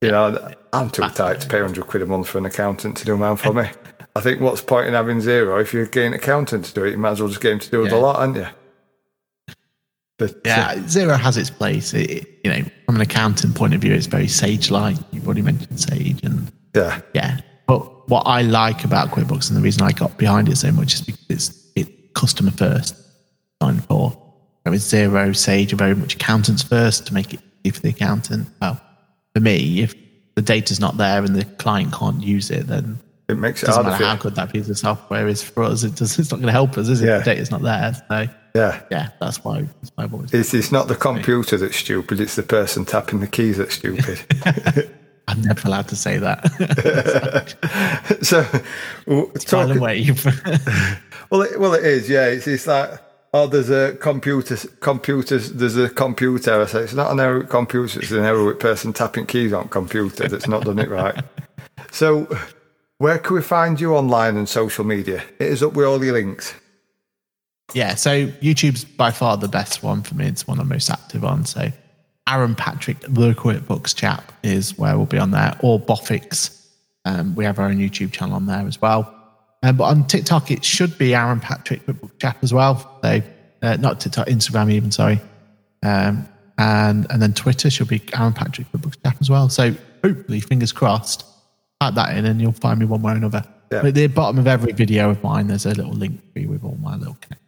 You 0.02 0.10
know, 0.10 0.52
I'm 0.72 0.90
too 0.90 1.02
tight 1.08 1.40
to 1.40 1.48
pay 1.48 1.60
100 1.60 1.86
quid 1.86 2.02
a 2.02 2.06
month 2.06 2.28
for 2.28 2.38
an 2.38 2.46
accountant 2.46 2.98
to 2.98 3.04
do 3.04 3.16
mine 3.16 3.36
for 3.36 3.52
me. 3.52 3.68
I 4.14 4.20
think 4.20 4.40
what's 4.40 4.60
the 4.60 4.66
point 4.66 4.88
in 4.88 4.94
having 4.94 5.18
Xero? 5.18 5.60
If 5.60 5.74
you're 5.74 5.86
getting 5.86 6.08
an 6.08 6.14
accountant 6.14 6.66
to 6.66 6.74
do 6.74 6.84
it, 6.84 6.92
you 6.92 6.98
might 6.98 7.12
as 7.12 7.20
well 7.20 7.28
just 7.28 7.40
get 7.40 7.52
him 7.52 7.58
to 7.58 7.70
do 7.70 7.84
it 7.84 7.92
a 7.92 7.96
lot, 7.98 8.16
aren't 8.16 8.36
you? 8.36 8.46
But 10.18 10.30
uh, 10.30 10.40
Yeah, 10.44 10.74
Xero 10.76 11.18
has 11.18 11.36
its 11.36 11.50
place. 11.50 11.92
It, 11.92 12.26
you 12.44 12.50
know, 12.50 12.62
from 12.86 12.96
an 12.96 13.02
accountant 13.02 13.54
point 13.54 13.74
of 13.74 13.80
view, 13.80 13.92
it's 13.92 14.06
very 14.06 14.28
sage-like. 14.28 14.96
You've 15.12 15.26
already 15.26 15.42
mentioned 15.42 15.80
sage, 15.80 16.22
and 16.24 16.50
yeah, 16.74 17.00
yeah. 17.14 17.40
But 17.66 18.08
what 18.08 18.22
I 18.22 18.42
like 18.42 18.84
about 18.84 19.08
QuickBooks 19.08 19.48
and 19.48 19.56
the 19.56 19.62
reason 19.62 19.82
I 19.82 19.92
got 19.92 20.16
behind 20.16 20.48
it 20.48 20.56
so 20.56 20.72
much 20.72 20.94
is 20.94 21.02
because 21.02 21.26
it's 21.28 21.72
it 21.74 22.14
customer 22.14 22.52
first, 22.52 22.96
designed 23.60 23.84
for. 24.66 25.10
Whereas 25.10 25.32
Xero, 25.32 25.36
sage 25.36 25.72
are 25.72 25.76
very 25.76 25.94
much 25.94 26.14
accountants 26.14 26.62
first 26.62 27.06
to 27.06 27.14
make 27.14 27.34
it 27.34 27.40
easy 27.64 27.72
for 27.74 27.80
the 27.80 27.88
accountant. 27.90 28.48
Well, 28.60 28.80
for 29.34 29.40
me, 29.40 29.80
if 29.82 29.94
the 30.34 30.42
data's 30.42 30.80
not 30.80 30.96
there 30.96 31.22
and 31.24 31.34
the 31.34 31.44
client 31.56 31.92
can't 31.92 32.22
use 32.22 32.50
it, 32.50 32.66
then 32.66 32.98
it 33.28 33.36
makes 33.38 33.62
it 33.62 33.66
doesn't 33.66 33.84
matter 33.84 34.04
how 34.04 34.16
good 34.16 34.34
that 34.36 34.52
piece 34.52 34.68
of 34.68 34.78
software 34.78 35.26
is 35.26 35.42
for 35.42 35.64
us. 35.64 35.82
It 35.82 35.96
does, 35.96 36.18
it's 36.18 36.30
not 36.30 36.36
going 36.36 36.46
to 36.46 36.52
help 36.52 36.78
us, 36.78 36.88
is 36.88 37.02
it? 37.02 37.06
Yeah. 37.06 37.18
The 37.18 37.24
data's 37.24 37.50
not 37.50 37.62
there. 37.62 37.92
So 38.08 38.26
Yeah. 38.54 38.80
yeah, 38.90 39.08
that's 39.20 39.42
why, 39.44 39.62
that's 39.62 39.90
why 39.96 40.04
I've 40.04 40.34
It's, 40.34 40.54
it's 40.54 40.70
not 40.70 40.86
the 40.88 40.94
computer 40.94 41.56
that's 41.56 41.76
stupid, 41.76 42.20
it's 42.20 42.36
the 42.36 42.42
person 42.44 42.84
tapping 42.84 43.18
the 43.20 43.26
keys 43.26 43.56
that's 43.56 43.74
stupid. 43.74 44.20
I'm 45.28 45.42
never 45.42 45.66
allowed 45.66 45.88
to 45.88 45.96
say 45.96 46.18
that. 46.18 46.46
so, 48.22 48.44
File 48.44 49.26
talking- 49.38 49.78
away. 49.78 50.06
Well, 51.30 51.42
it, 51.42 51.58
well, 51.58 51.74
it 51.74 51.84
is. 51.84 52.08
Yeah, 52.08 52.26
it's, 52.26 52.46
it's 52.46 52.68
like 52.68 53.00
oh, 53.36 53.46
there's 53.46 53.70
a 53.70 53.96
computer. 53.96 54.56
Computers. 54.80 55.52
There's 55.52 55.76
a 55.76 55.88
computer. 55.88 56.62
I 56.62 56.66
say 56.66 56.80
it's 56.80 56.94
not 56.94 57.12
an 57.12 57.20
error 57.20 57.38
with 57.38 57.50
computer. 57.50 58.00
It's 58.00 58.10
an 58.10 58.24
error 58.24 58.44
with 58.44 58.60
person 58.60 58.92
tapping 58.92 59.26
keys 59.26 59.52
on 59.52 59.68
computer 59.68 60.28
that's 60.28 60.48
not 60.48 60.64
done 60.64 60.78
it 60.78 60.90
right. 60.90 61.22
So, 61.92 62.26
where 62.98 63.18
can 63.18 63.36
we 63.36 63.42
find 63.42 63.80
you 63.80 63.94
online 63.94 64.36
and 64.36 64.46
social 64.46 64.84
media? 64.84 65.22
It 65.38 65.46
is 65.46 65.62
up 65.62 65.72
with 65.72 65.86
all 65.86 66.04
your 66.04 66.12
links. 66.14 66.52
yeah, 67.72 67.94
so 67.94 68.26
YouTube's 68.26 68.84
by 68.84 69.10
far 69.10 69.36
the 69.38 69.48
best 69.48 69.82
one 69.82 70.02
for 70.02 70.14
me. 70.14 70.26
It's 70.26 70.46
one 70.46 70.58
I'm 70.60 70.68
most 70.68 70.90
active 70.90 71.24
on. 71.24 71.46
So 71.46 71.70
Aaron 72.28 72.54
Patrick, 72.54 73.00
the 73.00 73.32
QuickBooks 73.32 73.94
chap, 73.94 74.32
is 74.42 74.76
where 74.76 74.96
we'll 74.96 75.06
be 75.06 75.18
on 75.18 75.30
there, 75.30 75.56
or 75.60 75.80
Boffix. 75.80 76.66
Um, 77.06 77.34
we 77.34 77.44
have 77.44 77.58
our 77.58 77.66
own 77.66 77.78
YouTube 77.78 78.12
channel 78.12 78.34
on 78.34 78.44
there 78.44 78.66
as 78.66 78.82
well. 78.82 79.15
Um, 79.62 79.76
but 79.76 79.84
on 79.84 80.06
TikTok, 80.06 80.50
it 80.50 80.64
should 80.64 80.96
be 80.98 81.14
Aaron 81.14 81.40
Patrick 81.40 81.84
QuickBooks 81.86 82.18
chap 82.18 82.38
as 82.42 82.52
well. 82.52 83.00
So 83.02 83.22
uh, 83.62 83.76
not 83.76 84.00
TikTok, 84.00 84.28
Instagram 84.28 84.70
even. 84.70 84.92
Sorry. 84.92 85.20
Um, 85.82 86.28
and 86.58 87.06
and 87.10 87.20
then 87.20 87.34
Twitter 87.34 87.70
should 87.70 87.88
be 87.88 88.02
Aaron 88.14 88.32
Patrick 88.32 88.70
QuickBooks 88.72 89.02
chap 89.02 89.16
as 89.20 89.30
well. 89.30 89.48
So 89.48 89.74
hopefully, 90.02 90.40
fingers 90.40 90.72
crossed, 90.72 91.24
type 91.80 91.94
that 91.94 92.16
in 92.16 92.24
and 92.24 92.40
you'll 92.40 92.52
find 92.52 92.78
me 92.78 92.86
one 92.86 93.02
way 93.02 93.12
or 93.12 93.16
another. 93.16 93.44
Yeah. 93.72 93.80
But 93.80 93.88
at 93.88 93.94
the 93.94 94.06
bottom 94.06 94.38
of 94.38 94.46
every 94.46 94.72
video 94.72 95.10
of 95.10 95.22
mine, 95.22 95.48
there's 95.48 95.66
a 95.66 95.74
little 95.74 95.92
link 95.92 96.20
for 96.32 96.38
you 96.38 96.48
with 96.48 96.62
all 96.62 96.78
my 96.80 96.96
little 96.96 97.14
connections. 97.14 97.42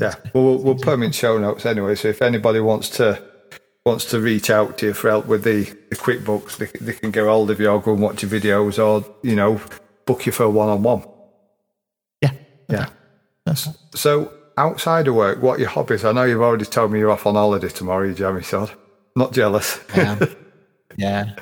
Yeah, 0.00 0.14
well, 0.34 0.44
we'll, 0.44 0.58
we'll 0.58 0.74
put 0.74 0.90
them 0.90 1.02
in 1.02 1.12
show 1.12 1.38
notes 1.38 1.64
anyway. 1.64 1.94
So 1.94 2.08
if 2.08 2.22
anybody 2.22 2.60
wants 2.60 2.90
to 2.90 3.22
wants 3.84 4.04
to 4.06 4.20
reach 4.20 4.50
out 4.50 4.78
to 4.78 4.86
you 4.86 4.92
for 4.92 5.08
help 5.08 5.26
with 5.26 5.44
the, 5.44 5.62
the 5.90 5.96
QuickBooks, 5.96 6.56
they, 6.56 6.66
they 6.84 6.92
can 6.92 7.12
get 7.12 7.24
hold 7.24 7.50
of 7.50 7.60
you 7.60 7.68
or 7.68 7.80
go 7.80 7.92
and 7.92 8.02
watch 8.02 8.22
your 8.22 8.30
videos 8.30 8.84
or 8.84 9.06
you 9.22 9.36
know 9.36 9.60
book 10.04 10.26
you 10.26 10.32
for 10.32 10.44
a 10.44 10.50
one 10.50 10.68
on 10.68 10.82
one. 10.82 11.04
Yeah. 12.68 12.76
Yeah. 12.80 12.86
That's, 13.44 13.68
So 13.94 14.32
outside 14.56 15.06
of 15.08 15.14
work, 15.14 15.42
what 15.42 15.56
are 15.56 15.60
your 15.60 15.68
hobbies? 15.68 16.04
I 16.04 16.12
know 16.12 16.24
you've 16.24 16.42
already 16.42 16.64
told 16.64 16.90
me 16.92 16.98
you're 16.98 17.10
off 17.10 17.26
on 17.26 17.34
holiday 17.34 17.68
tomorrow, 17.68 18.12
jammy 18.12 18.42
sod. 18.42 18.70
Not 19.14 19.32
jealous. 19.32 19.78
um, 19.96 20.20
yeah. 20.96 21.36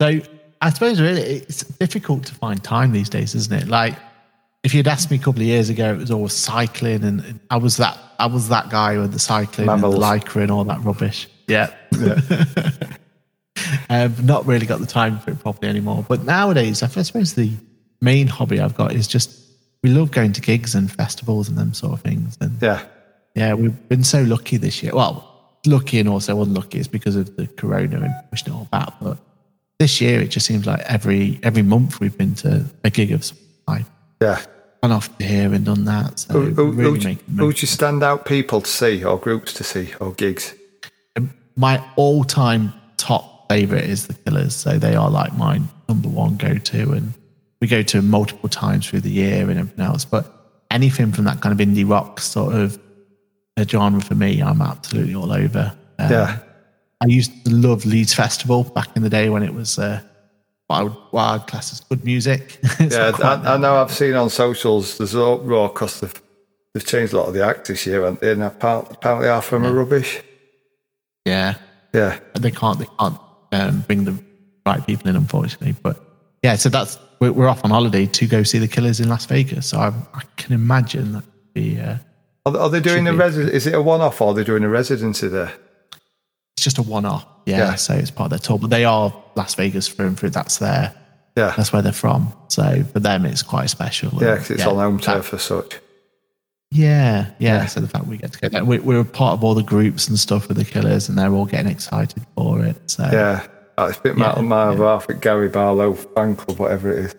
So 0.00 0.20
I 0.60 0.70
suppose 0.70 1.00
really 1.00 1.20
it's 1.22 1.62
difficult 1.64 2.24
to 2.26 2.34
find 2.34 2.62
time 2.62 2.92
these 2.92 3.08
days, 3.08 3.34
isn't 3.34 3.52
it? 3.62 3.68
Like 3.68 3.94
if 4.64 4.74
you'd 4.74 4.88
asked 4.88 5.10
me 5.10 5.16
a 5.16 5.20
couple 5.20 5.40
of 5.40 5.46
years 5.46 5.68
ago, 5.70 5.94
it 5.94 5.98
was 5.98 6.10
always 6.10 6.32
cycling, 6.32 7.04
and 7.04 7.38
I 7.50 7.56
was 7.56 7.76
that 7.76 7.96
I 8.18 8.26
was 8.26 8.48
that 8.48 8.68
guy 8.68 8.98
with 8.98 9.12
the 9.12 9.18
cycling 9.20 9.68
and 9.68 9.82
the 9.82 9.88
Mammals. 9.88 10.04
lycra 10.04 10.42
and 10.42 10.50
all 10.50 10.64
that 10.64 10.82
rubbish. 10.82 11.28
Yeah. 11.46 11.72
I've 13.88 14.24
not 14.24 14.46
really 14.46 14.66
got 14.66 14.80
the 14.80 14.86
time 14.86 15.18
for 15.20 15.30
it 15.30 15.38
properly 15.38 15.68
anymore. 15.68 16.04
But 16.08 16.24
nowadays, 16.24 16.82
I 16.82 16.88
suppose 16.88 17.34
the 17.34 17.52
main 18.00 18.26
hobby 18.26 18.60
I've 18.60 18.74
got 18.74 18.92
is 18.92 19.06
just 19.06 19.38
we 19.86 19.92
love 19.92 20.10
going 20.10 20.32
to 20.32 20.40
gigs 20.40 20.74
and 20.74 20.90
festivals 20.90 21.48
and 21.48 21.56
them 21.56 21.72
sort 21.72 21.92
of 21.92 22.00
things. 22.00 22.36
And 22.40 22.60
yeah. 22.60 22.82
yeah, 23.36 23.54
we've 23.54 23.88
been 23.88 24.02
so 24.02 24.22
lucky 24.22 24.56
this 24.56 24.82
year. 24.82 24.92
Well, 24.92 25.60
lucky 25.64 26.00
and 26.00 26.08
also 26.08 26.42
unlucky 26.42 26.80
is 26.80 26.88
because 26.88 27.14
of 27.14 27.36
the 27.36 27.46
corona 27.46 28.00
and 28.00 28.12
pushing 28.28 28.52
it 28.52 28.56
all 28.56 28.64
back. 28.72 28.94
But 29.00 29.16
this 29.78 30.00
year, 30.00 30.20
it 30.20 30.28
just 30.28 30.44
seems 30.44 30.66
like 30.66 30.80
every 30.80 31.38
every 31.44 31.62
month 31.62 32.00
we've 32.00 32.18
been 32.18 32.34
to 32.36 32.64
a 32.82 32.90
gig 32.90 33.12
of 33.12 33.24
some 33.24 33.38
type. 33.68 33.86
Yeah. 34.20 34.42
Gone 34.82 34.90
off 34.90 35.16
to 35.18 35.24
here 35.24 35.54
and 35.54 35.64
done 35.64 35.84
that. 35.84 36.18
So 36.18 36.32
Who, 36.32 36.50
who, 36.50 36.72
really 36.72 36.90
who'd, 36.90 37.04
making 37.04 37.36
who'd 37.36 37.62
you 37.62 37.68
stand 37.68 38.02
out 38.02 38.26
people 38.26 38.62
to 38.62 38.68
see 38.68 39.04
or 39.04 39.20
groups 39.20 39.52
to 39.52 39.62
see 39.62 39.94
or 40.00 40.14
gigs? 40.14 40.52
Um, 41.14 41.32
my 41.54 41.80
all 41.94 42.24
time 42.24 42.72
top 42.96 43.48
favorite 43.48 43.84
is 43.84 44.08
the 44.08 44.14
Killers. 44.14 44.56
So 44.56 44.78
they 44.78 44.96
are 44.96 45.10
like 45.10 45.32
my 45.36 45.60
number 45.88 46.08
one 46.08 46.36
go 46.38 46.58
to, 46.58 46.90
and 46.90 47.12
we 47.60 47.66
go 47.66 47.82
to 47.82 48.02
multiple 48.02 48.48
times 48.48 48.88
through 48.88 49.00
the 49.00 49.10
year 49.10 49.48
and 49.48 49.58
everything 49.58 49.84
else. 49.84 50.04
But 50.04 50.32
anything 50.70 51.12
from 51.12 51.24
that 51.24 51.40
kind 51.40 51.58
of 51.58 51.66
indie 51.66 51.88
rock 51.88 52.20
sort 52.20 52.54
of 52.54 52.78
a 53.56 53.66
genre 53.66 54.00
for 54.00 54.14
me, 54.14 54.42
I'm 54.42 54.60
absolutely 54.60 55.14
all 55.14 55.32
over. 55.32 55.72
Um, 55.98 56.10
Yeah. 56.10 56.38
I 57.02 57.06
used 57.06 57.44
to 57.44 57.50
love 57.54 57.84
Leeds 57.84 58.14
Festival 58.14 58.64
back 58.64 58.88
in 58.96 59.02
the 59.02 59.10
day 59.10 59.28
when 59.28 59.42
it 59.42 59.52
was 59.54 59.78
uh, 59.78 60.00
what 60.68 60.76
I 60.76 60.82
would, 61.36 61.46
class 61.46 61.72
as 61.72 61.80
good 61.80 62.04
music. 62.04 62.58
Yeah, 62.80 63.12
I, 63.22 63.54
I 63.54 63.56
know 63.58 63.76
I've 63.76 63.92
seen 63.92 64.14
on 64.14 64.30
socials 64.30 64.96
there's 64.98 65.14
a 65.14 65.22
uproar 65.22 65.68
because 65.68 66.00
they've, 66.00 66.22
they've 66.74 66.86
changed 66.86 67.12
a 67.12 67.18
lot 67.18 67.28
of 67.28 67.34
the 67.34 67.44
acts 67.44 67.68
this 67.68 67.86
year 67.86 68.06
and, 68.06 68.20
and 68.22 68.42
apparently, 68.42 68.94
apparently 68.96 69.28
half 69.28 69.52
of 69.52 69.62
them 69.62 69.70
are 69.70 69.74
rubbish. 69.74 70.22
yeah, 71.24 71.54
Yeah. 71.92 72.18
they 72.38 72.50
can't 72.50 72.78
they 72.78 72.86
can't 72.98 73.18
um, 73.52 73.80
bring 73.86 74.04
the 74.04 74.18
right 74.64 74.84
people 74.86 75.08
in, 75.08 75.16
unfortunately. 75.16 75.74
But 75.82 76.02
yeah, 76.42 76.56
so 76.56 76.68
that's 76.68 76.98
we're, 77.20 77.32
we're 77.32 77.48
off 77.48 77.64
on 77.64 77.70
holiday 77.70 78.06
to 78.06 78.26
go 78.26 78.42
see 78.42 78.58
the 78.58 78.68
Killers 78.68 79.00
in 79.00 79.08
Las 79.08 79.26
Vegas. 79.26 79.66
So 79.68 79.78
I, 79.78 79.88
I 80.14 80.22
can 80.36 80.52
imagine 80.52 81.12
that 81.12 81.24
would 81.24 81.54
be. 81.54 81.80
Uh, 81.80 81.96
Are, 82.44 82.52
they- 82.52 82.58
are 82.58 82.70
they 82.70 82.80
doing 82.80 83.06
a 83.08 83.12
be. 83.12 83.18
resi- 83.18 83.48
Is 83.50 83.66
it 83.66 83.74
a 83.74 83.82
one-off 83.82 84.20
or 84.20 84.28
are 84.30 84.34
they 84.34 84.44
doing 84.44 84.64
a 84.64 84.68
residency 84.68 85.28
there? 85.28 85.52
it's 86.56 86.64
just 86.64 86.78
a 86.78 86.82
one-off. 86.82 87.26
Yeah, 87.44 87.58
Yeah. 87.58 87.74
So 87.74 87.94
it's 87.94 88.10
part 88.10 88.26
of 88.26 88.30
their 88.30 88.38
tour, 88.46 88.58
but 88.58 88.70
they 88.70 88.84
are 88.84 89.12
Las 89.34 89.54
Vegas 89.54 89.88
through 89.88 90.06
and 90.08 90.18
through. 90.18 90.30
That's 90.30 90.58
their. 90.58 90.94
Yeah, 91.36 91.52
That's 91.54 91.70
where 91.70 91.82
they're 91.82 91.92
from. 91.92 92.32
So 92.48 92.82
for 92.94 92.98
them, 93.00 93.26
it's 93.26 93.42
quite 93.42 93.68
special. 93.68 94.10
yeah, 94.22 94.36
because 94.36 94.50
it's 94.52 94.64
on 94.64 94.76
home 94.76 94.98
turf 94.98 95.34
as 95.34 95.42
such. 95.42 95.80
Yeah, 96.70 97.30
yeah, 97.38 97.58
Yeah. 97.58 97.66
So 97.66 97.80
the 97.80 97.88
fact 97.88 98.06
we 98.06 98.16
get 98.16 98.32
to 98.32 98.38
go 98.40 98.48
there, 98.48 98.64
we, 98.64 98.78
we're 98.78 99.04
part 99.04 99.34
of 99.34 99.44
all 99.44 99.54
the 99.54 99.62
groups 99.62 100.08
and 100.08 100.18
stuff 100.18 100.48
with 100.48 100.56
the 100.56 100.64
Killers, 100.64 101.08
and 101.10 101.16
they're 101.18 101.32
all 101.32 101.44
getting 101.44 101.70
excited 101.70 102.24
for 102.34 102.64
it. 102.64 102.90
So 102.90 103.08
Yeah, 103.12 103.46
it's 103.78 103.98
a 103.98 104.00
bit 104.00 104.16
my, 104.16 104.34
Yeah, 104.36 104.42
my 104.42 104.72
yeah. 104.72 104.78
half 104.78 105.08
at 105.10 105.20
Gary 105.20 105.48
Barlow 105.48 105.94
fan 105.94 106.36
club, 106.36 106.58
whatever 106.58 106.90
it 106.92 106.98
is. 107.06 107.14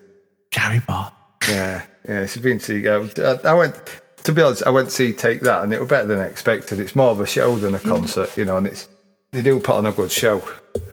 Gary 0.52 0.82
Bar. 0.88 1.12
Yeah, 1.48 1.84
yeah, 2.08 2.22
it's 2.22 2.36
been 2.38 2.60
to. 2.60 3.10
I, 3.44 3.50
I 3.50 3.54
went 3.54 3.76
to 4.24 4.34
be 4.34 4.42
honest. 4.42 4.64
I 4.64 4.70
went 4.72 4.90
to 4.90 4.94
see 4.96 5.14
Take 5.14 5.42
That, 5.42 5.64
and 5.64 5.74
it 5.74 5.80
was 5.80 5.88
better 5.90 6.08
than 6.08 6.20
expected. 6.20 6.80
It's 6.80 6.96
more 6.96 7.12
of 7.12 7.20
a 7.22 7.26
show 7.28 7.56
than 7.58 7.76
a 7.76 7.80
concert, 7.80 8.36
you 8.36 8.44
know, 8.46 8.58
and 8.58 8.68
it's 8.68 8.88
they 9.32 9.42
do 9.42 9.60
put 9.60 9.76
on 9.76 9.86
a 9.86 9.92
good 9.92 10.12
show. 10.12 10.42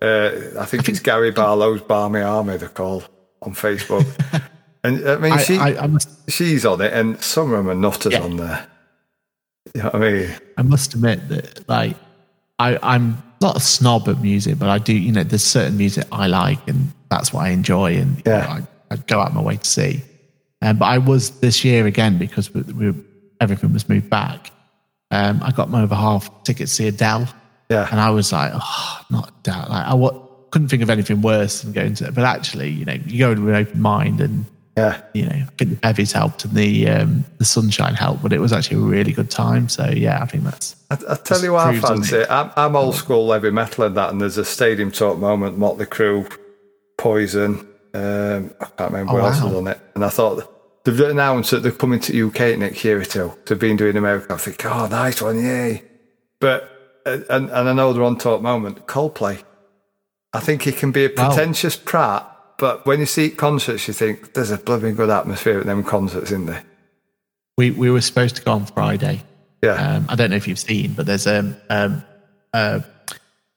Uh, 0.02 0.30
I 0.58 0.64
think 0.66 0.88
it's 0.88 1.00
Gary 1.00 1.30
Barlow's 1.30 1.80
Barmy 1.82 2.20
Army 2.20 2.56
they're 2.56 2.68
called 2.68 3.08
on 3.42 3.54
Facebook, 3.54 4.06
and 4.84 5.08
I 5.08 5.16
mean 5.16 5.32
I, 5.32 5.36
she 5.38 5.56
I, 5.56 5.84
I 5.84 5.86
must, 5.86 6.30
she's 6.30 6.64
on 6.66 6.80
it, 6.80 6.92
and 6.92 7.20
some 7.22 7.52
of 7.52 7.56
them 7.58 7.68
are 7.70 7.74
nutters 7.74 8.12
Yeah. 8.12 8.22
on 8.22 8.36
there. 8.36 8.66
You 9.74 9.82
know 9.82 9.88
what 9.90 9.94
I 10.02 10.10
mean? 10.12 10.30
I 10.58 10.62
must 10.62 10.94
admit 10.94 11.26
that, 11.30 11.68
like, 11.68 11.96
I, 12.58 12.78
I'm 12.82 13.22
not 13.44 13.56
a 13.56 13.60
snob 13.60 14.08
of 14.08 14.20
music, 14.22 14.58
but 14.58 14.68
I 14.68 14.78
do, 14.78 14.92
you 14.92 15.12
know, 15.12 15.22
there's 15.22 15.44
certain 15.44 15.76
music 15.76 16.04
I 16.10 16.26
like, 16.26 16.66
and 16.66 16.90
that's 17.10 17.32
what 17.32 17.44
I 17.44 17.50
enjoy, 17.50 17.94
and 17.96 18.16
you 18.16 18.22
Yeah. 18.26 18.40
know, 18.40 18.48
I, 18.48 18.94
I 18.94 18.96
go 18.96 19.20
out 19.20 19.32
my 19.34 19.40
way 19.42 19.56
to 19.56 19.64
see. 19.64 20.02
Um, 20.62 20.78
but 20.78 20.86
I 20.86 20.98
was 20.98 21.30
this 21.40 21.64
year 21.64 21.86
again 21.86 22.18
because 22.18 22.52
we, 22.52 22.62
we, 22.62 22.94
everything 23.40 23.72
was 23.72 23.88
moved 23.88 24.10
back. 24.10 24.50
Um, 25.10 25.40
I 25.44 25.52
got 25.52 25.68
my 25.70 25.82
over 25.82 25.94
half 25.94 26.42
tickets 26.44 26.72
to 26.72 26.76
see 26.82 26.88
Adele. 26.88 27.28
Yeah. 27.68 27.86
And 27.90 28.00
I 28.00 28.10
was 28.10 28.32
like, 28.32 28.52
oh, 28.54 29.00
not 29.10 29.30
Adele. 29.40 29.66
Like, 29.68 29.86
I 29.86 29.94
wa- 29.94 30.20
couldn't 30.50 30.68
think 30.68 30.82
of 30.82 30.90
anything 30.90 31.20
worse 31.22 31.62
than 31.62 31.72
going 31.72 31.94
to 31.96 32.06
it. 32.08 32.14
But 32.14 32.24
actually, 32.24 32.70
you 32.70 32.84
know, 32.84 32.94
you 33.06 33.18
go 33.18 33.30
with 33.30 33.38
an 33.40 33.54
open 33.54 33.80
mind 33.80 34.20
and, 34.20 34.46
Yeah, 34.76 35.00
you 35.14 35.24
know, 35.26 35.36
I 35.36 35.46
think 35.56 35.70
the 35.70 35.76
bevies 35.76 36.10
helped 36.10 36.44
and 36.44 36.52
the 36.54 36.88
um, 36.88 37.24
the 37.38 37.44
sunshine 37.44 37.94
helped, 37.94 38.22
but 38.24 38.32
it 38.32 38.40
was 38.40 38.52
actually 38.52 38.78
a 38.78 38.80
really 38.80 39.12
good 39.12 39.30
time. 39.30 39.68
So, 39.68 39.88
yeah, 39.88 40.20
I 40.20 40.26
think 40.26 40.42
that's. 40.42 40.74
I, 40.90 40.98
I 41.10 41.14
tell 41.14 41.40
you 41.42 41.52
what 41.52 41.66
I 41.68 41.78
fancy. 41.78 42.24
I'm, 42.28 42.50
I'm 42.56 42.74
old 42.74 42.96
school 42.96 43.30
heavy 43.32 43.50
metal 43.50 43.84
and 43.84 43.96
that, 43.96 44.10
and 44.10 44.20
there's 44.20 44.36
a 44.36 44.44
stadium 44.44 44.90
talk 44.90 45.18
moment. 45.18 45.58
Motley 45.58 45.86
Crue, 45.86 46.28
Poison. 46.98 47.66
Um, 47.94 48.52
I 48.60 48.64
can't 48.76 48.90
remember 48.92 49.12
Oh, 49.12 49.14
what 49.14 49.24
else 49.26 49.40
wow. 49.40 49.46
was 49.46 49.54
on 49.58 49.66
it. 49.68 49.80
And 49.94 50.04
I 50.04 50.08
thought 50.08 50.82
they've 50.84 50.98
announced 51.00 51.52
that 51.52 51.62
they're 51.62 51.70
coming 51.70 52.00
to 52.00 52.26
UK 52.28 52.58
next 52.58 52.84
year 52.84 53.00
or 53.00 53.04
two. 53.04 53.32
They've 53.46 53.56
been 53.58 53.76
doing 53.76 53.96
America. 53.96 54.34
I 54.34 54.38
think, 54.38 54.64
oh, 54.66 54.88
nice 54.88 55.22
one, 55.22 55.38
yay! 55.40 55.84
But 56.40 56.68
uh, 57.06 57.18
and 57.30 57.48
and 57.50 57.68
I 57.68 57.72
know 57.72 57.92
they're 57.92 58.02
on 58.02 58.18
talk 58.18 58.42
moment. 58.42 58.86
Coldplay. 58.88 59.44
I 60.32 60.40
think 60.40 60.62
he 60.62 60.72
can 60.72 60.90
be 60.90 61.04
a 61.04 61.10
Wow. 61.16 61.28
pretentious 61.28 61.76
prat, 61.76 62.28
but 62.58 62.86
when 62.86 63.00
you 63.00 63.06
see 63.06 63.30
concerts, 63.30 63.86
you 63.88 63.94
think 63.94 64.34
there's 64.34 64.50
a 64.50 64.58
bloody 64.58 64.92
good 64.92 65.10
atmosphere 65.10 65.60
at 65.60 65.66
them 65.66 65.82
concerts, 65.82 66.30
isn't 66.30 66.46
there? 66.46 66.62
We, 67.56 67.70
we 67.70 67.90
were 67.90 68.00
supposed 68.00 68.36
to 68.36 68.42
go 68.42 68.52
on 68.52 68.66
Friday. 68.66 69.22
Yeah, 69.62 69.72
Um, 69.96 70.06
I 70.08 70.14
don't 70.16 70.30
know 70.30 70.36
if 70.36 70.46
you've 70.46 70.58
seen, 70.58 70.92
but 70.92 71.06
there's 71.06 71.26
um, 71.26 71.56
um, 71.70 72.02
uh, 72.52 72.80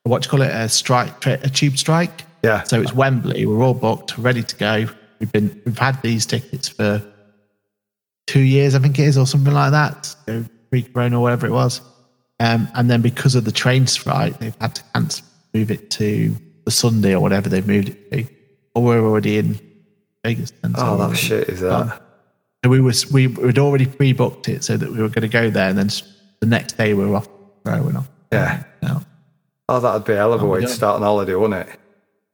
what 0.04 0.22
do 0.22 0.28
you 0.28 0.30
call 0.32 0.42
it? 0.42 0.52
A 0.54 0.70
strike, 0.70 1.26
a 1.26 1.50
tube 1.50 1.78
strike. 1.78 2.24
yeah. 2.44 2.64
So 2.64 2.82
it's 2.82 2.94
Wembley. 2.94 3.46
We're 3.46 3.62
all 3.64 3.74
booked, 3.74 4.18
ready 4.18 4.44
to 4.44 4.56
go. 4.56 4.88
We've 5.20 5.32
been 5.32 5.62
we've 5.66 5.78
had 5.78 6.02
these 6.04 6.26
tickets 6.26 6.70
for 6.70 7.02
two 8.28 8.40
years, 8.42 8.76
I 8.76 8.80
think 8.80 9.00
it 9.00 9.04
is, 9.04 9.18
or 9.18 9.26
something 9.28 9.54
like 9.54 9.72
that. 9.72 10.06
So 10.28 10.46
pre-corona, 10.70 11.18
or 11.20 11.22
whatever 11.24 11.48
it 11.48 11.52
was. 11.52 11.82
Um, 12.40 12.68
and 12.76 12.90
then 12.90 13.02
because 13.02 13.36
of 13.36 13.46
the 13.46 13.52
train 13.52 13.88
strike, 13.88 14.38
they've 14.40 14.56
had 14.62 14.76
to 14.76 14.84
cancel, 14.94 15.26
move 15.54 15.72
it 15.72 15.90
to 15.92 16.36
the 16.66 16.72
Sunday 16.72 17.16
or 17.16 17.20
whatever 17.20 17.50
they've 17.50 17.68
moved 17.68 17.90
it 17.90 18.12
to. 18.12 18.28
Or 18.78 18.84
we're 18.84 19.02
already 19.02 19.40
in 19.40 19.60
Vegas. 20.24 20.54
And 20.64 20.76
so 20.78 20.84
oh, 20.86 20.98
that 21.10 21.16
shit 21.16 21.50
is 21.50 21.62
that. 21.62 22.00
so 22.64 22.70
we 22.70 22.80
was 22.80 23.12
we 23.12 23.24
had 23.34 23.58
already 23.58 23.88
pre-booked 23.88 24.48
it 24.50 24.64
so 24.64 24.78
that 24.78 24.92
we 24.92 25.02
were 25.02 25.10
going 25.10 25.22
to 25.24 25.28
go 25.28 25.50
there, 25.50 25.70
and 25.70 25.78
then 25.78 25.90
the 26.42 26.46
next 26.48 26.78
day 26.78 26.94
we 26.94 27.06
were 27.06 27.16
off. 27.16 27.28
Right, 27.64 27.82
we're 27.84 27.98
off. 27.98 28.08
Yeah. 28.32 28.64
No. 28.84 29.02
Oh, 29.68 29.80
that'd 29.80 30.06
be 30.06 30.14
a 30.14 30.18
hell 30.18 30.34
of 30.34 30.44
a 30.44 30.46
way 30.46 30.62
to 30.62 30.68
start 30.68 30.98
an 30.98 31.04
holiday, 31.04 31.34
wouldn't 31.34 31.68
it? 31.68 31.80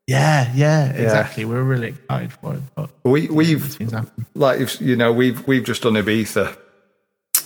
Yeah, 0.05 0.51
yeah, 0.53 0.91
exactly. 0.91 1.45
We're 1.45 1.63
really 1.63 1.87
excited 1.89 2.33
for 2.33 2.55
it, 2.55 2.61
but 2.75 2.89
We 3.05 3.27
we've 3.29 3.63
these 3.63 3.77
things 3.77 3.93
happen. 3.93 4.25
like 4.35 4.81
you 4.81 4.97
know 4.97 5.13
we've 5.13 5.47
we've 5.47 5.63
just 5.63 5.83
done 5.83 5.93
Ibiza. 5.93 6.57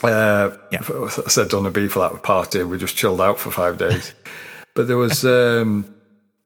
Uh, 0.04 0.58
Yeah. 0.72 0.80
I 0.82 1.10
said 1.30 1.50
done 1.50 1.72
Ibiza 1.72 2.16
a 2.16 2.18
party. 2.18 2.64
We 2.64 2.80
just 2.80 2.96
chilled 2.96 3.22
out 3.22 3.38
for 3.38 3.52
five 3.52 3.78
days. 3.78 4.14
but 4.76 4.88
there 4.88 4.98
was 4.98 5.24
um, 5.24 5.94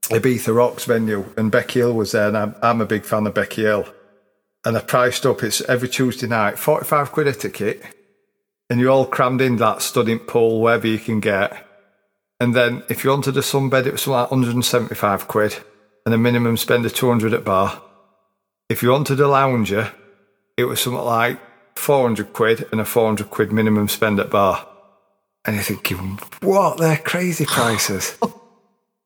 Ibiza 0.09 0.53
Rocks 0.53 0.85
venue, 0.85 1.25
and 1.37 1.51
Becky 1.51 1.79
Hill 1.79 1.93
was 1.93 2.11
there, 2.11 2.27
and 2.27 2.37
I'm, 2.37 2.55
I'm 2.61 2.81
a 2.81 2.85
big 2.85 3.05
fan 3.05 3.27
of 3.27 3.33
Becky 3.33 3.63
Hill. 3.63 3.85
And 4.65 4.77
I 4.77 4.81
priced 4.81 5.25
up. 5.25 5.41
It's 5.43 5.61
every 5.61 5.87
Tuesday 5.89 6.27
night, 6.27 6.59
forty 6.59 6.85
five 6.85 7.11
quid 7.11 7.27
a 7.27 7.33
ticket, 7.33 7.81
and 8.69 8.79
you're 8.79 8.91
all 8.91 9.05
crammed 9.05 9.41
in 9.41 9.57
that 9.57 9.81
studding 9.81 10.19
pool 10.19 10.61
wherever 10.61 10.87
you 10.87 10.99
can 10.99 11.19
get. 11.19 11.67
And 12.39 12.55
then 12.55 12.83
if 12.89 13.03
you 13.03 13.09
wanted 13.11 13.37
a 13.37 13.41
sunbed, 13.41 13.85
it 13.85 13.91
was 13.91 14.07
like 14.07 14.31
175 14.31 15.27
quid, 15.27 15.57
and 16.05 16.13
a 16.13 16.17
minimum 16.17 16.57
spend 16.57 16.85
of 16.85 16.93
200 16.93 17.33
at 17.33 17.43
bar. 17.43 17.81
If 18.69 18.81
you 18.81 18.89
wanted 18.91 19.19
a 19.19 19.27
lounger, 19.27 19.91
it 20.57 20.65
was 20.65 20.81
something 20.81 21.03
like 21.03 21.39
400 21.77 22.33
quid 22.33 22.67
and 22.71 22.81
a 22.81 22.85
400 22.85 23.29
quid 23.29 23.51
minimum 23.51 23.87
spend 23.87 24.19
at 24.19 24.29
bar. 24.29 24.67
And 25.45 25.55
you're 25.55 25.63
thinking, 25.63 26.19
what? 26.41 26.77
They're 26.77 26.97
crazy 26.97 27.45
prices. 27.45 28.17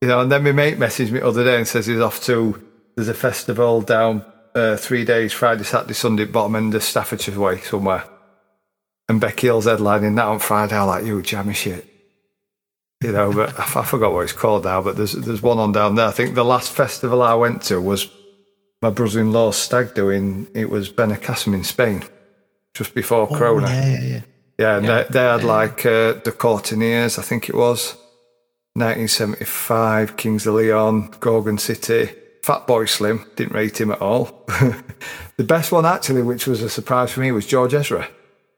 you 0.00 0.08
know, 0.08 0.20
and 0.20 0.30
then 0.30 0.44
my 0.44 0.52
mate 0.52 0.78
messaged 0.78 1.10
me 1.10 1.20
the 1.20 1.26
other 1.26 1.44
day 1.44 1.56
and 1.56 1.66
says 1.66 1.86
he's 1.86 2.00
off 2.00 2.22
to, 2.24 2.62
there's 2.96 3.08
a 3.08 3.14
festival 3.14 3.80
down 3.82 4.24
uh, 4.54 4.76
three 4.76 5.04
days, 5.04 5.32
Friday, 5.32 5.64
Saturday, 5.64 5.94
Sunday, 5.94 6.24
bottom 6.24 6.56
end 6.56 6.74
of 6.74 6.82
Staffordshire 6.82 7.38
way 7.38 7.58
somewhere. 7.60 8.04
And 9.08 9.20
Becky 9.20 9.46
Hill's 9.46 9.66
headlining 9.66 10.16
that 10.16 10.24
on 10.26 10.38
Friday. 10.40 10.76
I'm 10.76 10.86
like, 10.86 11.04
you 11.04 11.22
jammy 11.22 11.54
shit. 11.54 11.86
You 13.02 13.12
know, 13.12 13.32
but 13.32 13.50
I, 13.58 13.62
f- 13.62 13.76
I 13.76 13.84
forgot 13.84 14.12
what 14.12 14.22
it's 14.24 14.32
called 14.32 14.64
now, 14.64 14.80
but 14.82 14.96
there's 14.96 15.12
there's 15.12 15.42
one 15.42 15.58
on 15.58 15.70
down 15.72 15.94
there. 15.96 16.06
I 16.08 16.10
think 16.12 16.34
the 16.34 16.44
last 16.44 16.72
festival 16.72 17.20
I 17.22 17.34
went 17.34 17.60
to 17.64 17.78
was 17.80 18.10
my 18.80 18.88
brother-in-law's 18.90 19.56
stag 19.56 19.94
doing. 19.94 20.46
It 20.54 20.70
was 20.70 20.90
Benicassim 20.90 21.52
in 21.54 21.62
Spain, 21.62 22.02
just 22.74 22.94
before 22.94 23.28
Oh, 23.30 23.36
Corona. 23.36 23.68
yeah, 23.68 23.88
yeah, 23.90 24.00
yeah. 24.02 24.20
Yeah, 24.58 24.76
and 24.78 24.88
they, 24.88 25.06
they 25.10 25.20
had 25.20 25.44
like 25.44 25.84
uh, 25.84 26.14
the 26.24 26.34
Courteeners, 26.36 27.18
I 27.18 27.22
think 27.22 27.50
it 27.50 27.54
was, 27.54 27.96
1975, 28.76 30.18
Kings 30.18 30.46
of 30.46 30.54
Leon, 30.54 31.14
Gorgon 31.20 31.56
City, 31.56 32.10
Fatboy 32.42 32.86
Slim, 32.86 33.24
didn't 33.34 33.54
rate 33.54 33.80
him 33.80 33.90
at 33.90 34.02
all. 34.02 34.44
the 35.38 35.44
best 35.44 35.72
one 35.72 35.86
actually, 35.86 36.20
which 36.20 36.46
was 36.46 36.60
a 36.60 36.68
surprise 36.68 37.10
for 37.10 37.20
me, 37.20 37.32
was 37.32 37.46
George 37.46 37.72
Ezra. 37.72 38.06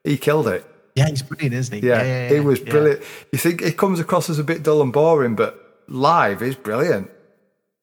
He 0.03 0.19
killed 0.19 0.49
it. 0.49 0.67
Yeah, 0.97 1.09
he's 1.09 1.23
brilliant, 1.23 1.55
isn't 1.55 1.83
he? 1.83 1.87
Yeah, 1.87 2.29
he 2.29 2.41
was 2.41 2.59
yeah. 2.61 2.71
brilliant. 2.71 3.03
You 3.31 3.39
think 3.39 3.63
it 3.63 3.77
comes 3.77 4.01
across 4.01 4.29
as 4.29 4.41
a 4.41 4.45
bit 4.45 4.65
dull 4.65 4.83
and 4.83 4.93
boring, 4.93 5.37
but 5.37 5.85
live 5.87 6.43
is 6.43 6.57
brilliant. 6.57 7.09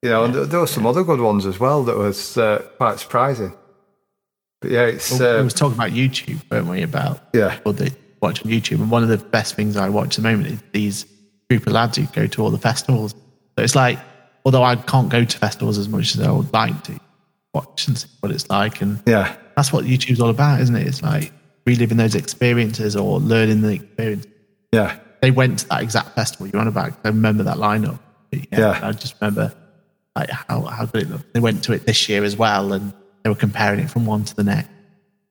You 0.01 0.09
know, 0.09 0.25
and 0.25 0.33
there, 0.35 0.59
were 0.59 0.67
some 0.67 0.85
other 0.85 1.05
good 1.05 1.21
ones 1.21 1.45
as 1.45 1.57
well 1.57 1.83
that 1.85 1.97
was 1.97 2.37
uh, 2.37 2.63
quite 2.77 2.99
surprising. 2.99 3.53
But 4.59 4.71
yeah, 4.71 4.87
it's 4.87 5.17
we 5.17 5.25
uh, 5.25 5.41
was 5.41 5.53
talking 5.53 5.77
about 5.77 5.91
YouTube, 5.91 6.41
weren't 6.51 6.67
we? 6.67 6.81
About 6.81 7.21
yeah, 7.33 7.59
or 7.65 7.71
the 7.71 7.95
watch 8.21 8.45
on 8.45 8.51
YouTube, 8.51 8.81
and 8.81 8.91
one 8.91 9.03
of 9.03 9.09
the 9.09 9.17
best 9.17 9.55
things 9.55 9.77
I 9.77 9.87
watch 9.87 10.17
at 10.19 10.23
the 10.23 10.29
moment 10.29 10.47
is 10.47 10.63
these 10.73 11.14
group 11.49 11.67
of 11.67 11.73
lads 11.73 11.97
who 11.97 12.05
go 12.07 12.27
to 12.27 12.41
all 12.43 12.49
the 12.49 12.57
festivals. 12.57 13.11
So 13.57 13.63
it's 13.63 13.75
like, 13.75 13.99
although 14.45 14.63
I 14.63 14.75
can't 14.75 15.09
go 15.09 15.23
to 15.23 15.37
festivals 15.37 15.77
as 15.77 15.87
much 15.89 16.15
as 16.15 16.21
I 16.21 16.31
would 16.31 16.51
like 16.53 16.83
to, 16.85 16.99
watch 17.53 17.87
and 17.87 17.97
see 17.97 18.07
what 18.19 18.31
it's 18.31 18.49
like, 18.49 18.81
and 18.81 19.01
yeah, 19.05 19.35
that's 19.55 19.71
what 19.71 19.85
YouTube's 19.85 20.19
all 20.19 20.29
about, 20.29 20.59
isn't 20.61 20.75
it? 20.75 20.85
It's 20.87 21.01
like 21.01 21.31
reliving 21.65 21.97
those 21.97 22.13
experiences 22.15 22.95
or 22.95 23.19
learning 23.19 23.61
the 23.61 23.73
experience. 23.73 24.27
yeah, 24.73 24.99
They 25.21 25.31
went 25.31 25.59
to 25.59 25.67
that 25.69 25.81
exact 25.81 26.15
festival 26.15 26.47
you're 26.47 26.61
on 26.61 26.67
about. 26.67 26.93
I 27.03 27.07
remember 27.09 27.43
that 27.43 27.57
lineup. 27.57 27.99
Yeah, 28.31 28.41
Yeah. 28.51 28.79
I 28.83 28.91
just 28.91 29.15
remember 29.21 29.53
like 30.15 30.29
how, 30.29 30.61
how 30.63 30.85
good 30.85 31.03
it 31.03 31.09
looked. 31.09 31.33
They 31.33 31.39
went 31.39 31.63
to 31.65 31.73
it 31.73 31.85
this 31.85 32.09
year 32.09 32.23
as 32.23 32.35
well, 32.35 32.73
and 32.73 32.91
they 33.23 33.29
were 33.29 33.35
comparing 33.35 33.79
it 33.79 33.89
from 33.89 34.05
one 34.05 34.25
to 34.25 34.35
the 34.35 34.43
next. 34.43 34.69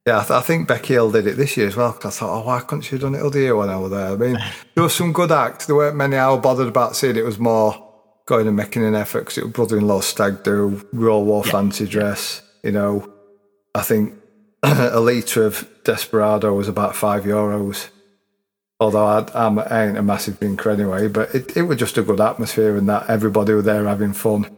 Yeah. 0.07 0.19
I, 0.19 0.21
th- 0.21 0.31
I 0.31 0.41
think 0.41 0.69
Becky 0.69 0.95
Hill 0.95 1.11
did 1.13 1.27
it 1.27 1.37
this 1.37 1.57
year 1.57 1.67
as 1.69 1.77
well. 1.77 1.93
Because 1.93 2.17
I 2.17 2.21
thought, 2.21 2.43
oh, 2.43 2.47
why 2.47 2.61
couldn't 2.61 2.83
she 2.83 2.93
have 2.93 3.01
done 3.01 3.15
it 3.15 3.23
other 3.23 3.39
year 3.39 3.57
when 3.57 3.69
I 3.71 3.77
was 3.77 3.91
there? 3.91 4.09
I 4.13 4.17
mean, 4.17 4.39
there 4.75 4.85
were 4.85 4.89
some 4.91 5.13
good 5.13 5.33
acts. 5.33 5.67
There 5.67 5.77
weren't 5.77 5.97
many 5.97 6.17
I 6.17 6.31
was 6.31 6.41
bothered 6.43 6.69
about 6.69 6.97
seeing. 6.97 7.17
It 7.17 7.25
was 7.25 7.39
more 7.39 7.81
going 8.27 8.47
and 8.47 8.57
making 8.57 8.85
an 8.85 8.95
effort 8.95 9.21
because 9.21 9.39
it 9.39 9.45
was 9.45 9.53
brother-in-law 9.53 10.01
stag 10.01 10.43
do. 10.43 10.87
We 10.93 11.07
all 11.09 11.25
wore 11.25 11.45
fancy 11.45 11.87
dress. 11.87 12.43
You 12.63 12.73
know, 12.73 13.13
I 13.75 13.83
think 13.83 14.15
a 14.63 14.99
litre 15.01 15.45
of 15.45 15.69
Desperado 15.85 16.55
was 16.55 16.69
about 16.69 16.97
five 16.97 17.25
euros. 17.25 17.89
Although 18.81 19.07
I'd, 19.07 19.31
I'm, 19.37 19.59
I 19.59 19.87
ain't 19.87 19.97
a 19.99 20.03
massive 20.03 20.41
drinker 20.41 20.71
anyway, 20.71 21.09
but 21.09 21.35
it, 21.35 21.57
it 21.57 21.63
was 21.63 21.79
just 21.79 21.97
a 21.97 22.03
good 22.03 22.21
atmosphere 22.21 22.77
and 22.77 22.89
that 22.89 23.09
everybody 23.09 23.53
were 23.53 23.63
there 23.63 23.85
having 23.85 24.13
fun. 24.13 24.55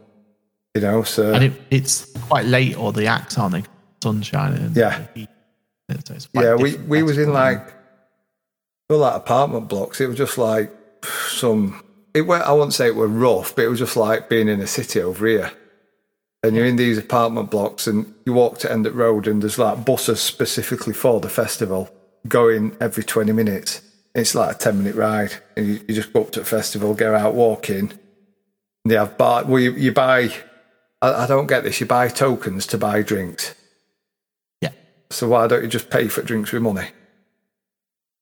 You 0.75 0.81
know, 0.81 1.03
so 1.03 1.33
And 1.33 1.43
it, 1.45 1.53
it's 1.69 2.05
quite 2.27 2.45
late, 2.45 2.77
or 2.77 2.91
the 2.93 3.05
acts 3.07 3.37
aren't 3.37 3.53
they? 3.53 3.63
sunshine. 4.03 4.53
And 4.53 4.75
Yeah. 4.75 5.05
heat. 5.13 5.29
So 5.89 6.29
Yeah, 6.33 6.55
we, 6.55 6.75
we 6.75 7.03
was 7.03 7.17
in 7.17 7.31
like 7.33 7.73
well 8.89 8.99
like 8.99 9.15
apartment 9.15 9.69
blocks. 9.69 10.01
It 10.01 10.07
was 10.07 10.17
just 10.17 10.37
like 10.37 10.71
some 11.29 11.83
it 12.13 12.21
were 12.21 12.41
I 12.41 12.51
wouldn't 12.51 12.73
say 12.73 12.87
it 12.87 12.95
were 12.95 13.07
rough, 13.07 13.55
but 13.55 13.65
it 13.65 13.69
was 13.69 13.79
just 13.79 13.95
like 13.95 14.29
being 14.29 14.47
in 14.47 14.61
a 14.61 14.67
city 14.67 15.01
over 15.01 15.27
here. 15.27 15.51
And 16.43 16.55
you're 16.55 16.65
in 16.65 16.75
these 16.75 16.97
apartment 16.97 17.49
blocks 17.49 17.87
and 17.87 18.13
you 18.25 18.33
walk 18.33 18.59
to 18.59 18.71
End 18.71 18.85
Endett 18.85 18.95
Road 18.95 19.27
and 19.27 19.41
there's 19.41 19.57
like 19.57 19.85
buses 19.85 20.21
specifically 20.21 20.93
for 20.93 21.19
the 21.19 21.29
festival 21.29 21.89
going 22.27 22.75
every 22.79 23.03
twenty 23.03 23.31
minutes. 23.31 23.81
It's 24.13 24.35
like 24.35 24.55
a 24.55 24.59
ten 24.59 24.77
minute 24.77 24.95
ride. 24.95 25.33
And 25.55 25.67
you, 25.67 25.73
you 25.87 25.95
just 25.95 26.13
go 26.13 26.21
up 26.21 26.31
to 26.31 26.39
the 26.39 26.45
festival, 26.45 26.93
get 26.93 27.13
out 27.13 27.33
walking. 27.33 27.91
And 27.91 28.91
they 28.91 28.95
have 28.95 29.17
bar 29.17 29.45
well 29.45 29.59
you, 29.59 29.71
you 29.73 29.91
buy 29.91 30.33
I, 31.01 31.23
I 31.23 31.27
don't 31.27 31.47
get 31.47 31.63
this, 31.63 31.79
you 31.79 31.85
buy 31.85 32.07
tokens 32.07 32.65
to 32.67 32.77
buy 32.77 33.01
drinks. 33.01 33.53
Yeah. 35.09 35.15
So 35.15 35.27
why 35.29 35.47
don't 35.47 35.63
you 35.63 35.69
just 35.69 35.89
pay 35.89 36.07
for 36.07 36.21
drinks 36.21 36.51
with 36.51 36.61
money? 36.61 36.89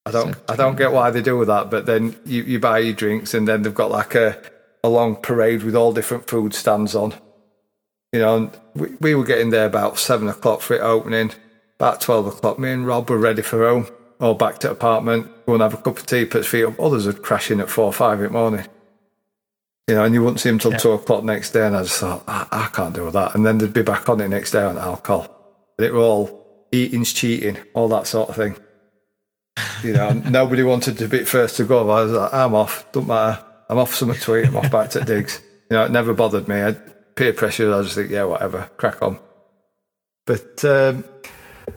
I 0.05 0.11
don't 0.11 0.35
I 0.47 0.55
don't 0.55 0.77
get 0.77 0.91
why 0.91 1.09
they 1.09 1.21
do 1.21 1.43
that, 1.45 1.71
but 1.71 1.85
then 1.85 2.15
you, 2.25 2.43
you 2.43 2.59
buy 2.59 2.79
your 2.79 2.93
drinks 2.93 3.33
and 3.33 3.47
then 3.47 3.63
they've 3.63 3.73
got 3.73 3.89
like 3.89 4.13
a, 4.13 4.39
a 4.83 4.89
long 4.89 5.15
parade 5.15 5.63
with 5.63 5.75
all 5.75 5.93
different 5.93 6.27
food 6.27 6.53
stands 6.53 6.95
on. 6.95 7.13
You 8.13 8.19
know, 8.19 8.37
and 8.37 8.59
we, 8.75 8.89
we 9.01 9.15
were 9.15 9.25
getting 9.25 9.49
there 9.49 9.65
about 9.65 9.97
seven 9.97 10.27
o'clock 10.27 10.61
for 10.61 10.75
it 10.75 10.81
opening. 10.81 11.31
About 11.79 12.01
twelve 12.01 12.27
o'clock, 12.27 12.59
me 12.59 12.71
and 12.71 12.85
Rob 12.85 13.09
were 13.09 13.17
ready 13.17 13.41
for 13.41 13.67
home. 13.67 13.87
All 14.21 14.35
back 14.35 14.59
to 14.59 14.71
apartment, 14.71 15.45
go 15.45 15.53
and 15.53 15.61
have 15.61 15.73
a 15.73 15.77
cup 15.77 15.97
of 15.97 16.05
tea, 16.05 16.23
put 16.23 16.43
his 16.43 16.47
feet 16.47 16.63
up. 16.63 16.79
Others 16.79 17.07
would 17.07 17.21
crash 17.21 17.51
in 17.51 17.59
at 17.59 17.69
four 17.69 17.85
or 17.85 17.93
five 17.93 18.19
in 18.19 18.25
the 18.25 18.29
morning. 18.29 18.65
You 19.87 19.95
know, 19.95 20.05
and 20.05 20.13
you 20.13 20.23
wouldn't 20.23 20.39
see 20.39 20.49
them 20.49 20.59
till 20.59 20.71
two 20.71 20.91
o'clock 20.91 21.23
next 21.23 21.51
day. 21.51 21.65
And 21.67 21.75
I 21.75 21.83
just 21.83 21.99
thought, 21.99 22.23
I, 22.27 22.47
I 22.51 22.67
can't 22.71 22.95
do 22.95 23.11
that. 23.11 23.35
And 23.35 23.45
then 23.45 23.57
they'd 23.57 23.73
be 23.73 23.81
back 23.81 24.07
on 24.07 24.21
it 24.21 24.29
next 24.29 24.51
day 24.51 24.63
on 24.63 24.77
alcohol. 24.77 25.27
And 25.77 25.85
it 25.85 25.93
were 25.93 25.99
all 25.99 26.44
eating's 26.75 27.13
cheating, 27.13 27.57
all 27.73 27.87
that 27.89 28.07
sort 28.07 28.29
of 28.29 28.35
thing. 28.35 28.57
You 29.83 29.93
know, 29.93 30.11
nobody 30.11 30.63
wanted 30.63 30.97
to 30.97 31.07
be 31.07 31.23
first 31.25 31.57
to 31.57 31.63
go. 31.63 31.89
I 31.89 32.03
was 32.03 32.11
like, 32.11 32.33
I'm 32.33 32.55
off. 32.55 32.91
Don't 32.91 33.07
matter. 33.07 33.43
I'm 33.69 33.77
off 33.77 33.95
something 33.95 34.19
to 34.19 34.35
eat. 34.37 34.47
I'm 34.47 34.57
off 34.57 34.71
back 34.71 34.89
to 34.91 35.01
digs. 35.01 35.41
You 35.69 35.77
know, 35.77 35.85
it 35.85 35.91
never 35.91 36.13
bothered 36.13 36.47
me. 36.47 36.61
I, 36.61 36.75
peer 37.15 37.33
pressure. 37.33 37.73
I 37.73 37.81
just 37.81 37.95
think, 37.95 38.11
yeah, 38.11 38.23
whatever, 38.23 38.69
crack 38.77 39.01
on. 39.01 39.19
But 40.25 40.63
um, 40.65 41.05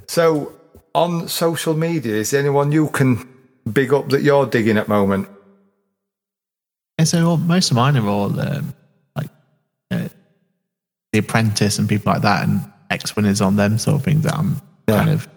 so 0.06 0.52
on 0.94 1.28
social 1.28 1.74
media, 1.74 2.14
is 2.14 2.30
there 2.30 2.40
anyone 2.40 2.72
you 2.72 2.88
can 2.88 3.28
big 3.70 3.92
up 3.92 4.08
that 4.08 4.22
you're 4.22 4.46
digging 4.46 4.76
at 4.76 4.88
moment? 4.88 5.28
And 6.98 7.06
so 7.06 7.28
all, 7.28 7.36
most 7.36 7.70
of 7.70 7.76
mine 7.76 7.96
are 7.96 8.08
all 8.08 8.40
um, 8.40 8.74
like 9.14 9.30
uh, 9.90 10.08
The 11.12 11.20
Apprentice 11.20 11.78
and 11.78 11.88
people 11.88 12.12
like 12.12 12.22
that, 12.22 12.42
and 12.42 12.60
X 12.90 13.14
winners 13.14 13.40
on 13.40 13.56
them 13.56 13.78
sort 13.78 13.96
of 13.96 14.04
things 14.04 14.24
that 14.24 14.34
I'm 14.34 14.60
kind 14.96 15.10
of 15.10 15.28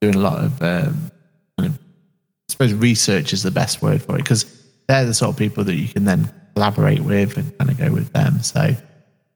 doing 0.00 0.14
a 0.14 0.18
lot 0.18 0.42
of. 0.44 0.62
Um, 0.62 1.10
kind 1.58 1.72
of 1.72 1.78
I 1.78 2.52
suppose 2.52 2.74
research 2.74 3.32
is 3.32 3.42
the 3.42 3.50
best 3.50 3.82
word 3.82 4.02
for 4.02 4.14
it 4.14 4.18
because 4.22 4.44
they're 4.88 5.04
the 5.04 5.14
sort 5.14 5.30
of 5.30 5.36
people 5.36 5.64
that 5.64 5.74
you 5.74 5.88
can 5.88 6.04
then 6.04 6.32
collaborate 6.54 7.00
with 7.00 7.36
and 7.36 7.56
kind 7.58 7.70
of 7.70 7.78
go 7.78 7.92
with 7.92 8.12
them. 8.12 8.42
So 8.42 8.74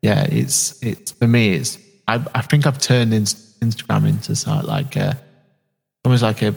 yeah, 0.01 0.24
it's 0.31 0.83
it's 0.83 1.12
for 1.12 1.27
me. 1.29 1.53
It's 1.53 1.79
I, 2.09 2.24
I 2.35 2.41
think 2.43 2.66
I've 2.66 2.79
turned 2.79 3.12
in, 3.15 3.24
Instagram 3.24 4.09
into 4.09 4.35
sort 4.35 4.65
like 4.65 4.97
a 4.97 5.19
almost 6.05 6.23
like 6.23 6.43
a 6.43 6.55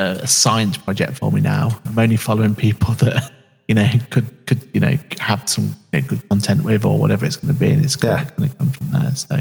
a 0.00 0.26
science 0.26 0.76
project 0.76 1.18
for 1.18 1.30
me 1.30 1.40
now. 1.40 1.80
I'm 1.86 1.98
only 1.98 2.16
following 2.16 2.54
people 2.54 2.92
that 3.04 3.32
you 3.68 3.74
know 3.74 3.88
could 4.10 4.46
could 4.46 4.68
you 4.74 4.80
know 4.80 4.98
have 5.20 5.48
some 5.48 5.74
you 5.92 6.00
know, 6.00 6.06
good 6.08 6.28
content 6.28 6.64
with 6.64 6.84
or 6.84 6.98
whatever 6.98 7.24
it's 7.24 7.36
going 7.36 7.54
to 7.54 7.58
be, 7.58 7.70
and 7.70 7.84
it's 7.84 7.96
going 7.96 8.18
Yeah. 8.18 8.24
to 8.48 8.48
come 8.56 8.70
from 8.70 8.90
there. 8.90 9.14
So 9.14 9.40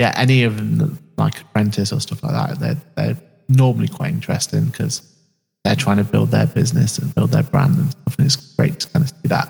yeah, 0.00 0.12
any 0.16 0.44
of 0.44 0.56
them 0.56 0.98
like 1.18 1.40
Apprentice 1.40 1.92
or 1.92 2.00
stuff 2.00 2.22
like 2.24 2.32
that, 2.32 2.58
they're 2.60 2.80
they're 2.96 3.16
normally 3.48 3.88
quite 3.88 4.10
interesting 4.12 4.64
because 4.66 5.02
they're 5.64 5.76
trying 5.84 5.98
to 5.98 6.04
build 6.04 6.30
their 6.30 6.46
business 6.46 6.98
and 6.98 7.14
build 7.14 7.30
their 7.30 7.42
brand 7.42 7.76
and 7.76 7.90
stuff, 7.90 8.16
and 8.18 8.26
it's 8.26 8.36
great 8.56 8.80
to 8.80 8.88
kind 8.88 9.04
of 9.04 9.10
see 9.10 9.28
that 9.28 9.48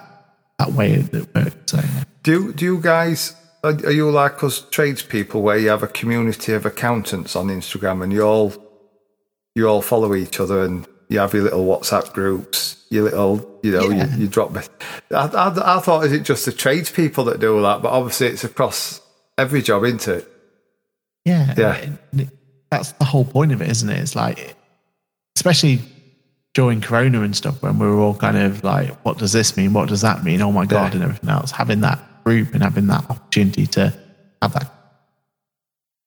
that 0.59 0.73
way 0.73 0.97
that 0.97 1.35
works. 1.35 1.57
So 1.73 1.79
yeah. 1.79 2.05
Do 2.25 2.53
do 2.53 2.65
you 2.65 2.81
guys 2.81 3.35
are, 3.63 3.73
are 3.73 3.93
you 3.93 4.11
like 4.11 4.43
us 4.43 4.57
tradespeople 4.71 5.41
where 5.43 5.59
you 5.59 5.69
have 5.69 5.83
a 5.83 5.89
community 6.01 6.53
of 6.55 6.67
accountants 6.67 7.37
on 7.37 7.47
Instagram 7.49 8.03
and 8.03 8.13
you 8.13 8.23
all 8.23 8.53
you 9.55 9.69
all 9.69 9.83
follow 9.83 10.15
each 10.15 10.41
other 10.41 10.65
and 10.65 10.87
you 11.09 11.19
have 11.19 11.35
your 11.35 11.43
little 11.45 11.65
WhatsApp 11.67 12.13
groups, 12.13 12.85
your 12.91 13.05
little 13.05 13.35
you 13.63 13.71
know 13.73 13.89
Yeah. 13.91 14.15
you, 14.17 14.23
you 14.23 14.27
drop. 14.29 14.51
me- 14.53 14.63
I, 15.13 15.27
I, 15.27 15.77
I 15.77 15.81
thought 15.81 16.05
is 16.07 16.13
it 16.13 16.23
just 16.25 16.45
the 16.47 16.53
tradespeople 16.53 17.25
that 17.25 17.39
do 17.41 17.61
that, 17.63 17.83
but 17.83 17.91
obviously 17.93 18.29
it's 18.29 18.45
across 18.45 19.01
every 19.39 19.63
job, 19.63 19.85
isn't 19.85 20.09
it? 20.09 20.27
Yeah, 21.25 21.55
Yeah. 21.57 22.25
that's 22.71 22.93
the 22.93 23.05
whole 23.05 23.25
point 23.25 23.53
of 23.53 23.61
it, 23.63 23.69
isn't 23.69 23.89
it? 23.91 23.99
It's 23.99 24.15
like, 24.17 24.57
especially 25.37 25.81
during 26.55 26.81
Corona 26.81 27.23
and 27.23 27.37
stuff, 27.37 27.63
when 27.63 27.79
we 27.79 27.87
were 27.87 27.99
all 28.01 28.15
kind 28.15 28.37
of 28.37 28.65
like, 28.65 28.91
"What 29.05 29.19
does 29.19 29.33
this 29.33 29.57
mean? 29.57 29.73
What 29.73 29.89
does 29.89 30.01
that 30.01 30.25
mean? 30.25 30.41
Oh 30.43 30.51
my 30.53 30.67
god!" 30.67 30.93
Yeah. 30.93 31.01
and 31.01 31.03
everything 31.05 31.29
else. 31.31 31.51
Having 31.53 31.81
that 31.83 32.25
group 32.25 32.55
and 32.55 32.63
having 32.63 32.87
that 32.89 33.09
opportunity 33.11 33.67
to 33.69 33.93
have 34.43 34.53
that, 34.55 34.73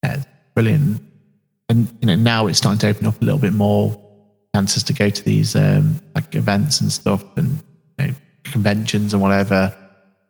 yeah, 0.04 0.24
brilliant. 0.56 1.02
And 1.70 1.88
you 2.02 2.08
know, 2.08 2.16
now 2.16 2.48
it's 2.48 2.58
starting 2.58 2.80
to 2.80 2.88
open 2.90 3.08
up 3.08 3.22
a 3.22 3.26
little 3.26 3.40
bit 3.40 3.54
more 3.54 4.00
chances 4.56 4.84
to 4.84 4.94
go 4.94 5.10
to 5.10 5.24
these 5.24 5.56
um, 5.56 6.00
like 6.14 6.36
events 6.36 6.82
and 6.82 6.92
stuff 6.92 7.24
and 7.38 7.60
you 8.00 8.08
know, 8.08 8.14
conventions 8.44 9.14
and 9.14 9.22
whatever. 9.22 9.74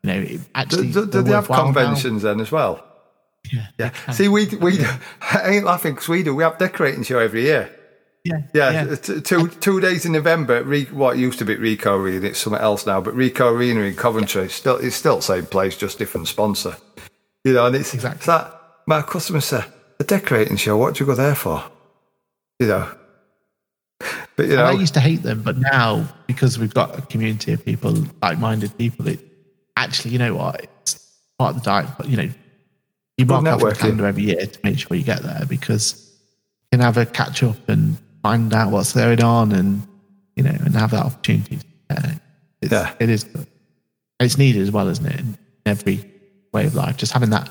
You 0.04 0.12
know, 0.14 0.20
it 0.22 0.70
Do, 0.70 0.84
do, 0.84 0.92
do 0.92 1.06
they're 1.24 1.36
have 1.36 1.50
worthwhile 1.50 1.68
now. 1.68 1.74
conventions 1.74 2.22
then 2.24 2.40
as 2.40 2.52
well? 2.52 2.86
Yeah, 3.52 3.68
Yeah. 3.78 4.12
See, 4.12 4.28
we 4.28 4.46
we 4.56 4.80
I 5.22 5.50
ain't 5.50 5.66
laughing 5.66 5.94
because 5.94 6.08
we 6.10 6.24
do. 6.24 6.34
We 6.36 6.44
have 6.44 6.58
decorating 6.58 7.04
show 7.04 7.20
every 7.20 7.44
year. 7.44 7.70
yeah, 8.24 8.42
Yeah, 8.54 8.96
t- 8.96 9.20
two 9.22 9.48
two 9.50 9.80
days 9.82 10.06
in 10.06 10.14
November. 10.14 10.64
Re- 10.64 10.86
what 10.86 11.18
used 11.18 11.40
to 11.40 11.46
be 11.46 11.56
Ricoh 11.58 12.00
Arena, 12.00 12.28
it's 12.28 12.40
something 12.40 12.62
else 12.62 12.86
now. 12.86 13.02
But 13.02 13.16
Ricoh 13.16 13.52
Arena 13.52 13.82
in 13.82 13.96
Coventry, 13.96 14.48
still 14.50 14.78
it's 14.78 14.96
still 14.96 15.18
the 15.18 15.22
same 15.24 15.46
place, 15.46 15.78
just 15.78 15.98
different 16.00 16.28
sponsor. 16.28 16.78
You 17.44 17.54
know, 17.54 17.66
and 17.66 17.76
it's 17.76 17.94
Exactly. 17.94 18.20
it's 18.20 18.28
like 18.28 18.48
my 18.88 19.02
customers 19.02 19.46
say, 19.46 19.64
a 20.00 20.04
decorating 20.06 20.56
show. 20.58 20.78
What 20.78 20.96
do 20.96 21.04
you 21.04 21.06
go 21.06 21.16
there 21.16 21.36
for? 21.36 21.64
You 22.60 22.68
know, 22.68 22.92
but 24.38 24.46
you 24.48 24.54
And 24.54 24.62
I 24.62 24.72
used 24.72 24.94
to 24.94 25.00
hate 25.02 25.22
them, 25.24 25.42
but 25.44 25.58
now 25.58 26.08
because 26.28 26.58
we've 26.58 26.74
got 26.74 26.98
a 26.98 27.02
community 27.02 27.52
of 27.52 27.64
people, 27.66 27.94
like-minded 28.22 28.78
people, 28.78 29.08
it 29.10 29.20
actually, 29.76 30.12
you 30.12 30.20
know 30.20 30.34
what, 30.36 30.62
it's 30.82 30.96
part 31.38 31.56
of 31.56 31.62
the 31.62 31.66
diet. 31.66 31.90
But 31.98 32.08
you 32.08 32.16
know, 32.18 32.30
you 33.18 33.26
mark 33.26 33.46
off 33.46 33.60
the 33.60 33.72
calendar 33.76 34.06
every 34.08 34.24
year 34.24 34.46
to 34.46 34.60
make 34.64 34.80
sure 34.80 34.98
you 34.98 35.04
get 35.04 35.22
there 35.24 35.44
because 35.48 36.12
you 36.72 36.78
can 36.78 36.80
have 36.82 36.98
a 36.98 37.06
catch 37.06 37.44
up 37.44 37.70
and 37.70 37.98
find 38.24 38.54
out 38.54 38.72
what's 38.72 38.94
going 38.94 39.22
on, 39.24 39.52
and 39.52 39.86
you 40.36 40.44
know, 40.44 40.52
and 40.52 40.76
have 40.76 40.92
that 40.92 41.06
opportunity. 41.06 41.60
Uh, 41.90 42.14
it's, 42.62 42.72
Yeah. 42.72 42.94
it 43.00 43.10
is. 43.10 43.24
good. 43.26 43.48
It's 44.20 44.38
needed 44.38 44.62
as 44.62 44.72
well, 44.72 44.88
isn't 44.88 45.06
it? 45.06 45.20
In 45.20 45.38
every 45.66 46.10
way 46.54 46.66
of 46.66 46.76
life, 46.76 46.98
just 46.98 47.12
having 47.12 47.30
that. 47.32 47.50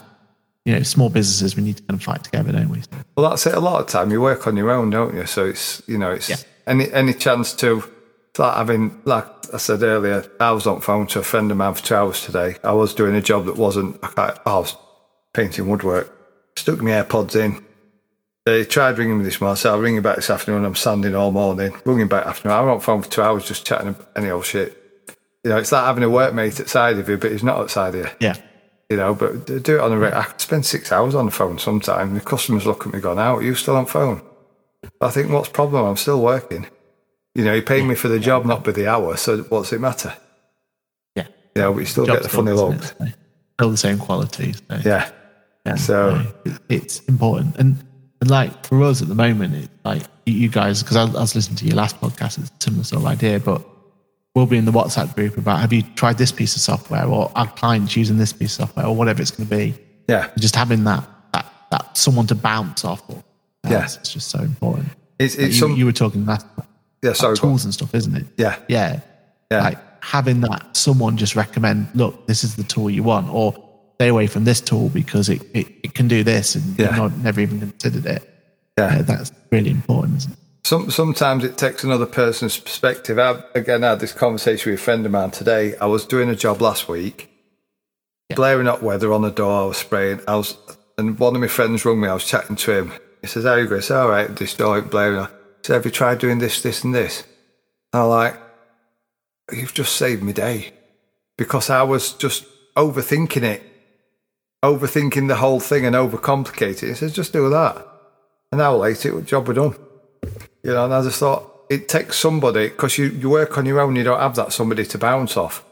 You 0.65 0.75
know, 0.75 0.83
small 0.85 1.09
businesses, 1.11 1.57
we 1.57 1.63
need 1.65 1.79
to 1.79 1.83
kind 1.83 1.99
of 1.99 2.05
fight 2.05 2.23
together, 2.23 2.53
don't 2.53 2.69
we? 2.69 2.81
well, 3.17 3.29
that's 3.31 3.45
it. 3.47 3.55
A 3.55 3.59
lot 3.61 3.81
of 3.81 3.89
time 3.89 4.13
you 4.13 4.21
work 4.21 4.47
on 4.47 4.57
your 4.57 4.71
own, 4.71 4.91
don't 4.91 5.13
you? 5.15 5.27
So 5.27 5.47
it's 5.47 5.83
you 5.89 5.99
know, 5.99 6.13
it's 6.13 6.29
Yeah. 6.29 6.37
any 6.67 6.91
any 6.93 7.13
chance 7.15 7.53
to. 7.55 7.83
It's 8.31 8.39
like 8.39 8.57
having, 8.57 8.99
like 9.05 9.27
I 9.53 9.59
said 9.59 9.83
earlier, 9.83 10.25
I 10.41 10.53
was 10.53 10.67
on 10.67 10.81
phone 10.81 11.07
to 11.09 11.19
a 11.19 11.23
friend 11.23 11.51
of 11.51 11.57
mine 11.59 11.75
for 11.75 11.83
two 11.85 11.95
hours 11.97 12.25
today. 12.25 12.57
I 12.65 12.73
was 12.73 12.95
doing 12.95 13.15
a 13.17 13.21
job 13.21 13.45
that 13.47 13.57
wasn't. 13.57 13.99
I, 14.17 14.39
I 14.47 14.55
was 14.59 14.75
painting 15.35 15.69
woodwork. 15.69 16.11
Stuck 16.57 16.81
my 16.81 16.91
AirPods 16.91 17.37
in. 17.37 17.65
They 18.45 18.65
tried 18.65 18.99
ringing 18.99 19.19
me 19.19 19.25
this 19.25 19.41
morning. 19.41 19.57
Said, 19.57 19.71
I'll 19.71 19.79
ring 19.81 19.95
you 19.95 20.01
back 20.03 20.17
this 20.17 20.31
afternoon. 20.31 20.65
I'm 20.65 20.75
standing 20.75 21.15
all 21.15 21.31
morning. 21.31 21.73
Him 21.85 22.09
back 22.09 22.27
afternoon. 22.27 22.57
I'm 22.57 22.69
on 22.69 22.81
phone 22.81 23.03
for 23.03 23.11
two 23.11 23.23
hours 23.23 23.47
just 23.47 23.65
chatting 23.65 23.95
any 24.17 24.31
old 24.31 24.45
shit. 24.45 24.77
You 25.45 25.51
know, 25.51 25.59
it's 25.59 25.73
like 25.73 25.85
having 25.85 26.05
a 26.05 26.09
workmate 26.09 26.61
outside 26.61 26.99
of 26.99 27.09
you, 27.09 27.17
but 27.19 27.33
he's 27.33 27.43
not 27.45 27.59
outside 27.59 27.95
of 27.95 28.05
you. 28.07 28.11
Yeah, 28.21 28.37
You 28.91 28.97
know, 28.97 29.15
but 29.15 29.47
do 29.47 29.77
it 29.77 29.81
on 29.81 29.93
a 29.93 29.99
reg- 29.99 30.13
I 30.13 30.25
could 30.25 30.41
spend 30.41 30.67
six 30.67 30.91
hours 30.93 31.15
on 31.15 31.27
the 31.27 31.31
phone 31.33 31.59
sometimes. 31.59 32.15
The 32.15 32.21
customers 32.25 32.67
look 32.67 32.87
at 32.87 32.93
me 32.93 33.01
going, 33.01 33.19
out, 33.19 33.39
are 33.39 33.43
you 33.43 33.55
still 33.55 33.77
on 33.77 33.87
phone? 33.87 34.23
I 35.01 35.11
think, 35.11 35.31
what's 35.31 35.49
the 35.49 35.55
problem? 35.55 35.87
I'm 35.87 35.97
still 35.97 36.21
working. 36.21 36.67
You 37.35 37.45
know, 37.45 37.55
you 37.55 37.63
pay 37.63 37.83
me 37.83 37.95
for 37.95 38.09
the 38.09 38.21
job, 38.21 38.45
not 38.45 38.65
by 38.65 38.73
the 38.73 38.89
hour. 38.89 39.17
So 39.17 39.39
what's 39.45 39.73
it 39.73 39.81
matter? 39.81 40.15
yeah. 41.15 41.27
You 41.55 41.63
know, 41.63 41.73
but 41.73 41.81
you 41.81 41.87
still 41.87 42.07
get 42.07 42.23
the 42.23 42.29
funny 42.29 42.53
looks. 42.53 42.93
So, 42.99 43.07
Still 43.59 43.71
the 43.71 43.77
same 43.77 43.99
quality. 43.99 44.53
So. 44.53 44.81
Yeah. 44.85 45.11
Yeah, 45.67 45.77
So- 45.77 46.27
it's 46.69 47.01
important, 47.01 47.57
and 47.57 47.77
and 48.21 48.31
like 48.31 48.67
for 48.67 48.83
us 48.85 49.03
at 49.03 49.09
the 49.09 49.15
moment, 49.15 49.55
it's 49.55 49.69
like 49.85 50.03
you- 50.27 50.49
guys, 50.49 50.83
because 50.83 50.97
I, 50.97 51.03
I 51.03 51.21
was 51.21 51.35
listening 51.35 51.57
to 51.57 51.65
your 51.67 51.75
last 51.77 52.01
podcast, 52.01 52.39
it's 52.39 52.51
a 52.51 52.55
similar 52.63 52.85
sort 52.85 53.03
of 53.03 53.07
idea, 53.07 53.41
but 53.41 53.65
we'll 54.35 54.47
be 54.47 54.57
in 54.57 54.65
the 54.65 54.73
WhatsApp 54.73 55.15
group 55.15 55.37
about 55.37 55.59
have 55.61 55.73
you 55.73 55.83
tried 55.95 56.19
this 56.19 56.33
piece 56.33 56.55
of 56.57 56.63
software, 56.63 57.05
or 57.07 57.31
our 57.37 57.49
clients 57.53 57.97
using 57.97 58.17
this 58.19 58.33
piece 58.33 58.59
of 58.59 58.67
software, 58.67 58.87
or 58.87 58.95
whatever 58.97 59.21
it's 59.23 59.31
going 59.31 59.49
to 59.49 59.57
be. 59.57 59.75
Yeah. 60.09 60.31
Just 60.39 60.57
having 60.57 60.85
that 60.85 61.09
that 61.33 61.47
that 61.71 61.97
someone 61.97 62.27
to 62.29 62.35
bounce 62.35 62.85
off. 62.85 63.09
Of, 63.09 63.23
Yeah. 63.69 63.85
it's 63.85 63.97
just 64.13 64.29
so 64.31 64.41
important. 64.41 64.89
It's, 65.19 65.37
Like 65.37 65.47
it's 65.47 65.55
you, 65.57 65.61
some, 65.61 65.77
you 65.77 65.85
were 65.87 65.93
talking 65.93 66.27
last 66.27 66.47
yeah, 67.03 67.13
sorry. 67.13 67.33
about 67.35 67.41
tools 67.41 67.65
and 67.65 67.73
stuff, 67.75 67.95
isn't 67.95 68.17
it? 68.17 68.27
Yeah. 68.37 68.57
Yeah. 68.69 69.01
Yeah. 69.51 69.63
Like 69.63 69.79
having 70.05 70.41
that 70.41 70.77
someone 70.77 71.17
just 71.17 71.37
recommend, 71.37 71.87
look, 71.95 72.27
this 72.27 72.43
is 72.43 72.57
the 72.57 72.65
tool 72.65 72.91
you 72.91 73.03
want, 73.05 73.29
or 73.33 73.55
stay 74.03 74.09
away 74.09 74.27
from 74.27 74.43
this 74.43 74.61
tool 74.61 74.89
because 74.89 75.29
it, 75.29 75.41
it, 75.55 75.69
it 75.85 75.95
can 75.95 76.09
do 76.09 76.25
this 76.25 76.57
and 76.57 76.77
Yeah. 76.77 76.97
not, 76.97 77.17
never 77.19 77.41
even 77.41 77.61
considered 77.61 78.05
it. 78.07 78.29
Yeah. 78.77 78.97
Uh, 78.99 79.03
that's 79.03 79.31
really 79.53 79.71
important, 79.71 80.17
isn't 80.19 80.33
it? 80.33 80.39
Some, 80.65 80.91
sometimes 80.91 81.45
it 81.45 81.57
takes 81.57 81.85
another 81.85 82.07
person's 82.07 82.59
perspective. 82.59 83.17
I've, 83.21 83.45
again, 83.55 83.85
I 83.85 83.91
had 83.91 84.01
this 84.01 84.13
conversation 84.13 84.73
with 84.73 84.81
a 84.81 84.83
friend 84.83 85.07
of 85.07 85.13
mine 85.13 85.31
today. 85.31 85.77
I 85.77 85.87
was 85.87 86.05
doing 86.05 86.29
a 86.29 86.35
job 86.35 86.61
last 86.61 86.89
week, 86.89 87.31
Yeah. 88.29 88.35
blaring 88.37 88.67
up 88.67 88.83
weather 88.83 89.13
on 89.13 89.23
the 89.23 89.31
door. 89.31 89.63
I 89.63 89.67
was 89.67 89.77
spraying. 89.77 90.21
I 90.27 90.35
was, 90.35 90.57
and 90.99 91.17
one 91.21 91.37
of 91.37 91.41
my 91.41 91.47
friends 91.49 91.85
rung 91.85 92.01
me. 92.01 92.09
I 92.09 92.15
was 92.15 92.25
chatting 92.25 92.57
to 92.57 92.73
him. 92.73 92.93
He 93.21 93.29
says, 93.29 93.45
"How 93.45 93.55
you 93.55 93.67
going?" 93.69 93.83
I 93.83 93.85
said, 93.85 94.01
"All 94.01 94.09
right, 94.09 94.35
this 94.37 94.55
door 94.55 94.79
ain't 94.79 94.91
blaring." 94.91 95.29
Said, 95.63 95.75
"Have 95.75 95.85
you 95.85 95.93
tried 95.93 96.19
doing 96.19 96.39
this, 96.41 96.61
this, 96.63 96.83
and 96.83 96.93
this?" 96.95 97.23
I'm 97.93 98.09
like, 98.09 98.35
"You've 99.53 99.75
just 99.75 99.95
saved 99.97 100.23
me 100.25 100.33
day," 100.33 100.73
because 101.39 101.71
I 101.71 101.83
was 101.83 102.15
just 102.15 102.45
overthinking 102.77 103.43
it, 103.45 103.63
overthinking 104.63 105.29
the 105.29 105.37
whole 105.37 105.61
thing 105.61 105.85
and 105.87 105.95
overcomplicating. 105.97 106.85
it. 106.85 106.89
He 106.89 106.95
says, 106.95 107.13
"Just 107.13 107.33
do 107.33 107.49
that." 107.51 107.87
An 108.53 108.61
hour 108.61 108.77
later, 108.77 109.19
it 109.19 109.25
job 109.27 109.49
were 109.49 109.55
done. 109.55 109.75
You 110.63 110.73
know, 110.75 110.85
and 110.85 110.95
I 110.95 111.03
just 111.03 111.19
thought 111.19 111.65
it 111.71 111.89
takes 111.89 112.19
somebody 112.19 112.69
because 112.69 112.99
you, 112.99 113.07
you 113.07 113.31
work 113.31 113.57
on 113.59 113.67
your 113.67 113.81
own, 113.81 113.97
you 113.97 114.05
don't 114.05 114.21
have 114.21 114.37
that 114.37 114.53
somebody 114.53 114.85
to 114.87 114.99
bounce 114.99 115.37
off. 115.37 115.65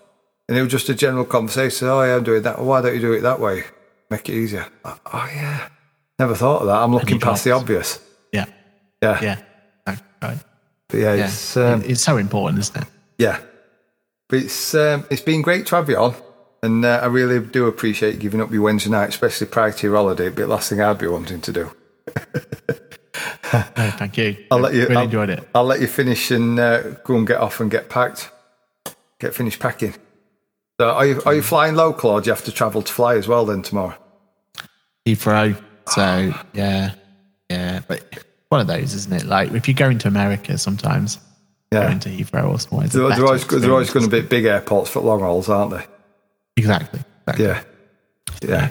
And 0.49 0.57
it 0.59 0.63
was 0.63 0.71
just 0.71 0.89
a 0.89 0.95
general 0.95 1.25
conversation. 1.25 1.87
Oh, 1.89 2.03
yeah, 2.03 2.17
I'm 2.17 2.25
doing 2.25 2.43
that. 2.43 2.57
Well, 2.59 2.67
why 2.67 2.81
don't 2.81 2.95
you 2.95 3.01
do 3.01 3.13
it 3.13 3.21
that 3.21 3.39
way? 3.39 3.65
Make 4.11 4.29
it 4.29 4.33
easier. 4.35 4.67
Oh, 4.85 4.99
oh, 5.13 5.29
yeah. 5.33 5.69
Never 6.19 6.35
thought 6.35 6.63
of 6.63 6.67
that. 6.67 6.77
I'm 6.83 6.93
looking 6.93 7.21
past 7.21 7.45
the 7.45 7.53
obvious. 7.53 8.01
Yeah. 8.33 8.47
Yeah. 9.03 9.21
Yeah. 9.23 9.97
Right. 10.23 10.39
But 10.89 10.97
yeah, 10.99 11.15
Yeah. 11.15 11.25
it's, 11.27 11.57
um, 11.57 11.83
it's 11.87 12.01
so 12.03 12.17
important, 12.17 12.59
isn't 12.61 12.79
it? 12.83 12.89
yeah. 13.19 13.39
But 14.29 14.41
it's, 14.41 14.75
um, 14.75 15.05
it's 15.11 15.23
been 15.23 15.43
great 15.43 15.67
to 15.67 15.77
have 15.77 15.89
you 15.89 15.99
on. 15.99 16.15
And 16.63 16.85
uh, 16.85 17.01
I 17.03 17.07
really 17.07 17.41
do 17.41 17.67
appreciate 17.67 18.15
you 18.15 18.21
giving 18.21 18.41
up 18.41 18.51
your 18.51 18.63
Wednesday 18.63 18.91
night, 18.91 19.09
especially 19.09 19.47
prior 19.47 19.73
to 19.73 19.87
your 19.87 19.97
holiday. 19.97 20.25
It'd 20.25 20.37
be 20.37 20.43
the 20.43 20.49
last 20.49 20.69
thing 20.69 20.81
I'd 20.81 20.99
be 20.99 21.07
wanting 21.07 21.41
to 21.41 21.53
do. 21.53 21.71
No, 23.53 23.91
thank 23.91 24.17
you. 24.17 24.37
I'll 24.53 24.61
let 24.61 24.75
you. 24.75 24.83
Really 24.83 24.97
I'll, 24.97 25.05
enjoyed 25.05 25.29
it. 25.31 25.49
I'll 25.55 25.65
let 25.65 25.81
you 25.81 25.89
finish 25.89 26.31
and 26.31 26.59
uh, 26.61 26.83
go 27.03 27.17
and 27.17 27.27
get 27.27 27.39
off 27.39 27.59
and 27.59 27.69
get 27.69 27.89
packed. 27.89 28.31
Get 29.19 29.35
finished 29.35 29.59
packing. 29.59 29.95
So 30.81 30.89
are 30.89 31.05
you 31.05 31.21
are 31.27 31.35
you 31.35 31.43
flying 31.43 31.75
local 31.75 32.11
or 32.11 32.21
do 32.21 32.27
you 32.29 32.33
have 32.35 32.45
to 32.45 32.53
travel 32.53 32.81
to 32.83 32.93
fly 32.93 33.17
as 33.17 33.27
well 33.27 33.45
then 33.45 33.63
tomorrow? 33.63 33.97
Heathrow. 35.05 35.61
So 35.89 36.33
yeah, 36.55 36.93
yeah. 37.51 37.81
But 37.89 38.25
one 38.51 38.61
of 38.61 38.69
those, 38.69 38.95
isn't 38.95 39.13
it? 39.13 39.25
Like 39.25 39.51
if 39.51 39.67
you're 39.67 39.75
going 39.75 39.99
to 39.99 40.09
America, 40.09 40.57
sometimes 40.57 41.19
Yeah. 41.73 41.89
going 41.89 41.99
to 42.01 42.09
Heathrow 42.11 42.51
or 42.53 42.61
somewhere. 42.61 42.87
They're, 42.87 43.09
they're 43.09 43.27
always 43.27 43.47
they're 43.49 43.73
always 43.73 43.91
going 43.91 44.09
to 44.09 44.11
be 44.11 44.21
big 44.27 44.45
airports 44.45 44.91
for 44.91 45.01
long 45.01 45.21
hauls, 45.21 45.49
aren't 45.49 45.73
they? 45.73 45.85
Exactly. 46.61 47.01
exactly. 47.27 47.45
Yeah. 47.47 47.63
Yeah. 48.43 48.71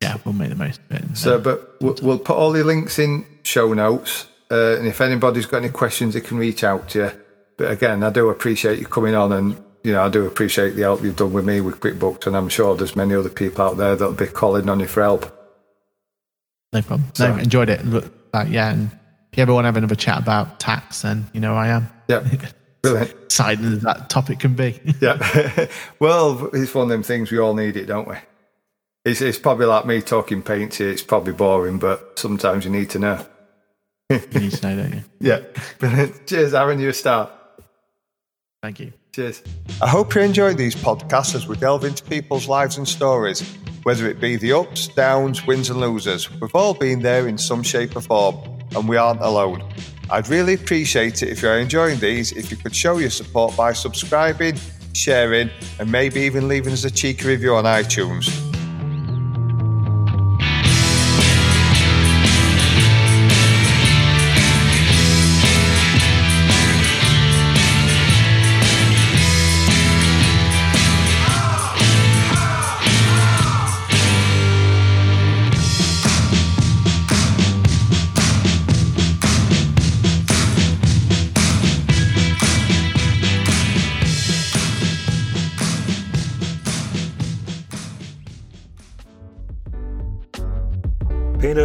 yeah. 0.00 0.16
We'll 0.24 0.34
make 0.34 0.50
the 0.50 0.56
most 0.56 0.80
of 0.90 0.96
it. 0.96 1.16
So, 1.16 1.38
but 1.38 1.76
we'll, 1.80 1.96
we'll 2.02 2.18
put 2.18 2.36
all 2.36 2.52
the 2.52 2.62
links 2.62 2.98
in 2.98 3.24
show 3.42 3.72
notes, 3.72 4.26
uh, 4.50 4.76
and 4.76 4.86
if 4.86 5.00
anybody's 5.00 5.46
got 5.46 5.58
any 5.58 5.70
questions, 5.70 6.14
they 6.14 6.20
can 6.20 6.36
reach 6.38 6.62
out 6.64 6.88
to 6.90 6.98
you. 6.98 7.10
But 7.56 7.70
again, 7.70 8.02
I 8.02 8.10
do 8.10 8.28
appreciate 8.30 8.78
you 8.78 8.86
coming 8.86 9.14
on, 9.14 9.32
and 9.32 9.62
you 9.82 9.92
know, 9.92 10.02
I 10.02 10.08
do 10.08 10.26
appreciate 10.26 10.70
the 10.76 10.82
help 10.82 11.02
you've 11.02 11.16
done 11.16 11.32
with 11.32 11.44
me 11.44 11.60
with 11.60 11.80
QuickBooks, 11.80 12.26
and 12.26 12.36
I'm 12.36 12.48
sure 12.48 12.74
there's 12.76 12.96
many 12.96 13.14
other 13.14 13.28
people 13.28 13.64
out 13.64 13.76
there 13.76 13.94
that'll 13.96 14.14
be 14.14 14.26
calling 14.26 14.68
on 14.68 14.80
you 14.80 14.86
for 14.86 15.02
help. 15.02 15.24
no 16.72 16.82
problem. 16.82 17.08
so- 17.14 17.32
no, 17.34 17.42
enjoyed 17.42 17.68
it. 17.68 17.84
Look, 17.84 18.12
like, 18.32 18.48
yeah, 18.50 18.72
and 18.72 18.90
if 19.32 19.38
you 19.38 19.42
ever 19.42 19.52
want 19.54 19.64
to 19.64 19.68
have 19.68 19.76
another 19.76 19.94
chat 19.94 20.18
about 20.18 20.58
tax, 20.60 21.02
then 21.02 21.26
you 21.32 21.40
know 21.40 21.54
I 21.54 21.68
am. 21.68 21.88
Yeah, 22.08 22.20
brilliant. 22.84 23.10
Exciting 23.24 23.64
as 23.64 23.80
that 23.82 24.10
topic 24.10 24.40
can 24.40 24.54
be. 24.54 24.80
Yeah. 25.00 25.66
well, 25.98 26.50
it's 26.52 26.74
one 26.74 26.84
of 26.84 26.88
them 26.90 27.02
things 27.02 27.30
we 27.30 27.38
all 27.38 27.54
need 27.54 27.76
it, 27.76 27.86
don't 27.86 28.08
we? 28.08 28.16
It's, 29.04 29.20
it's 29.20 29.38
probably 29.38 29.66
like 29.66 29.86
me 29.86 30.00
talking 30.00 30.42
paint 30.42 30.74
here. 30.74 30.90
It's 30.90 31.02
probably 31.02 31.32
boring, 31.32 31.78
but 31.78 32.18
sometimes 32.18 32.64
you 32.64 32.70
need 32.70 32.90
to 32.90 32.98
know. 32.98 33.26
you 34.10 34.20
need 34.34 34.52
to 34.52 34.68
know, 34.68 34.82
don't 34.82 34.94
you? 34.94 35.04
Yeah. 35.20 35.40
Brilliant. 35.78 36.26
Cheers, 36.26 36.54
Aaron. 36.54 36.78
You're 36.78 36.90
a 36.90 36.94
star. 36.94 37.30
Thank 38.62 38.80
you. 38.80 38.92
Cheers. 39.12 39.42
I 39.82 39.88
hope 39.88 40.14
you 40.14 40.22
enjoyed 40.22 40.56
these 40.56 40.74
podcasts 40.74 41.34
as 41.34 41.46
we 41.46 41.56
delve 41.56 41.84
into 41.84 42.02
people's 42.04 42.48
lives 42.48 42.78
and 42.78 42.88
stories, 42.88 43.40
whether 43.82 44.08
it 44.08 44.20
be 44.20 44.36
the 44.36 44.52
ups, 44.52 44.88
downs, 44.88 45.46
wins, 45.46 45.70
and 45.70 45.80
losers. 45.80 46.30
We've 46.40 46.54
all 46.54 46.74
been 46.74 47.00
there 47.00 47.28
in 47.28 47.36
some 47.38 47.62
shape 47.62 47.94
or 47.96 48.00
form, 48.00 48.36
and 48.74 48.88
we 48.88 48.96
aren't 48.96 49.20
alone. 49.20 49.62
I'd 50.14 50.28
really 50.28 50.54
appreciate 50.54 51.24
it 51.24 51.28
if 51.28 51.42
you're 51.42 51.58
enjoying 51.58 51.98
these, 51.98 52.30
if 52.30 52.48
you 52.48 52.56
could 52.56 52.72
show 52.72 52.98
your 52.98 53.10
support 53.10 53.56
by 53.56 53.72
subscribing, 53.72 54.54
sharing, 54.92 55.50
and 55.80 55.90
maybe 55.90 56.20
even 56.20 56.46
leaving 56.46 56.72
us 56.72 56.84
a 56.84 56.90
cheeky 56.92 57.26
review 57.26 57.56
on 57.56 57.64
iTunes. 57.64 58.53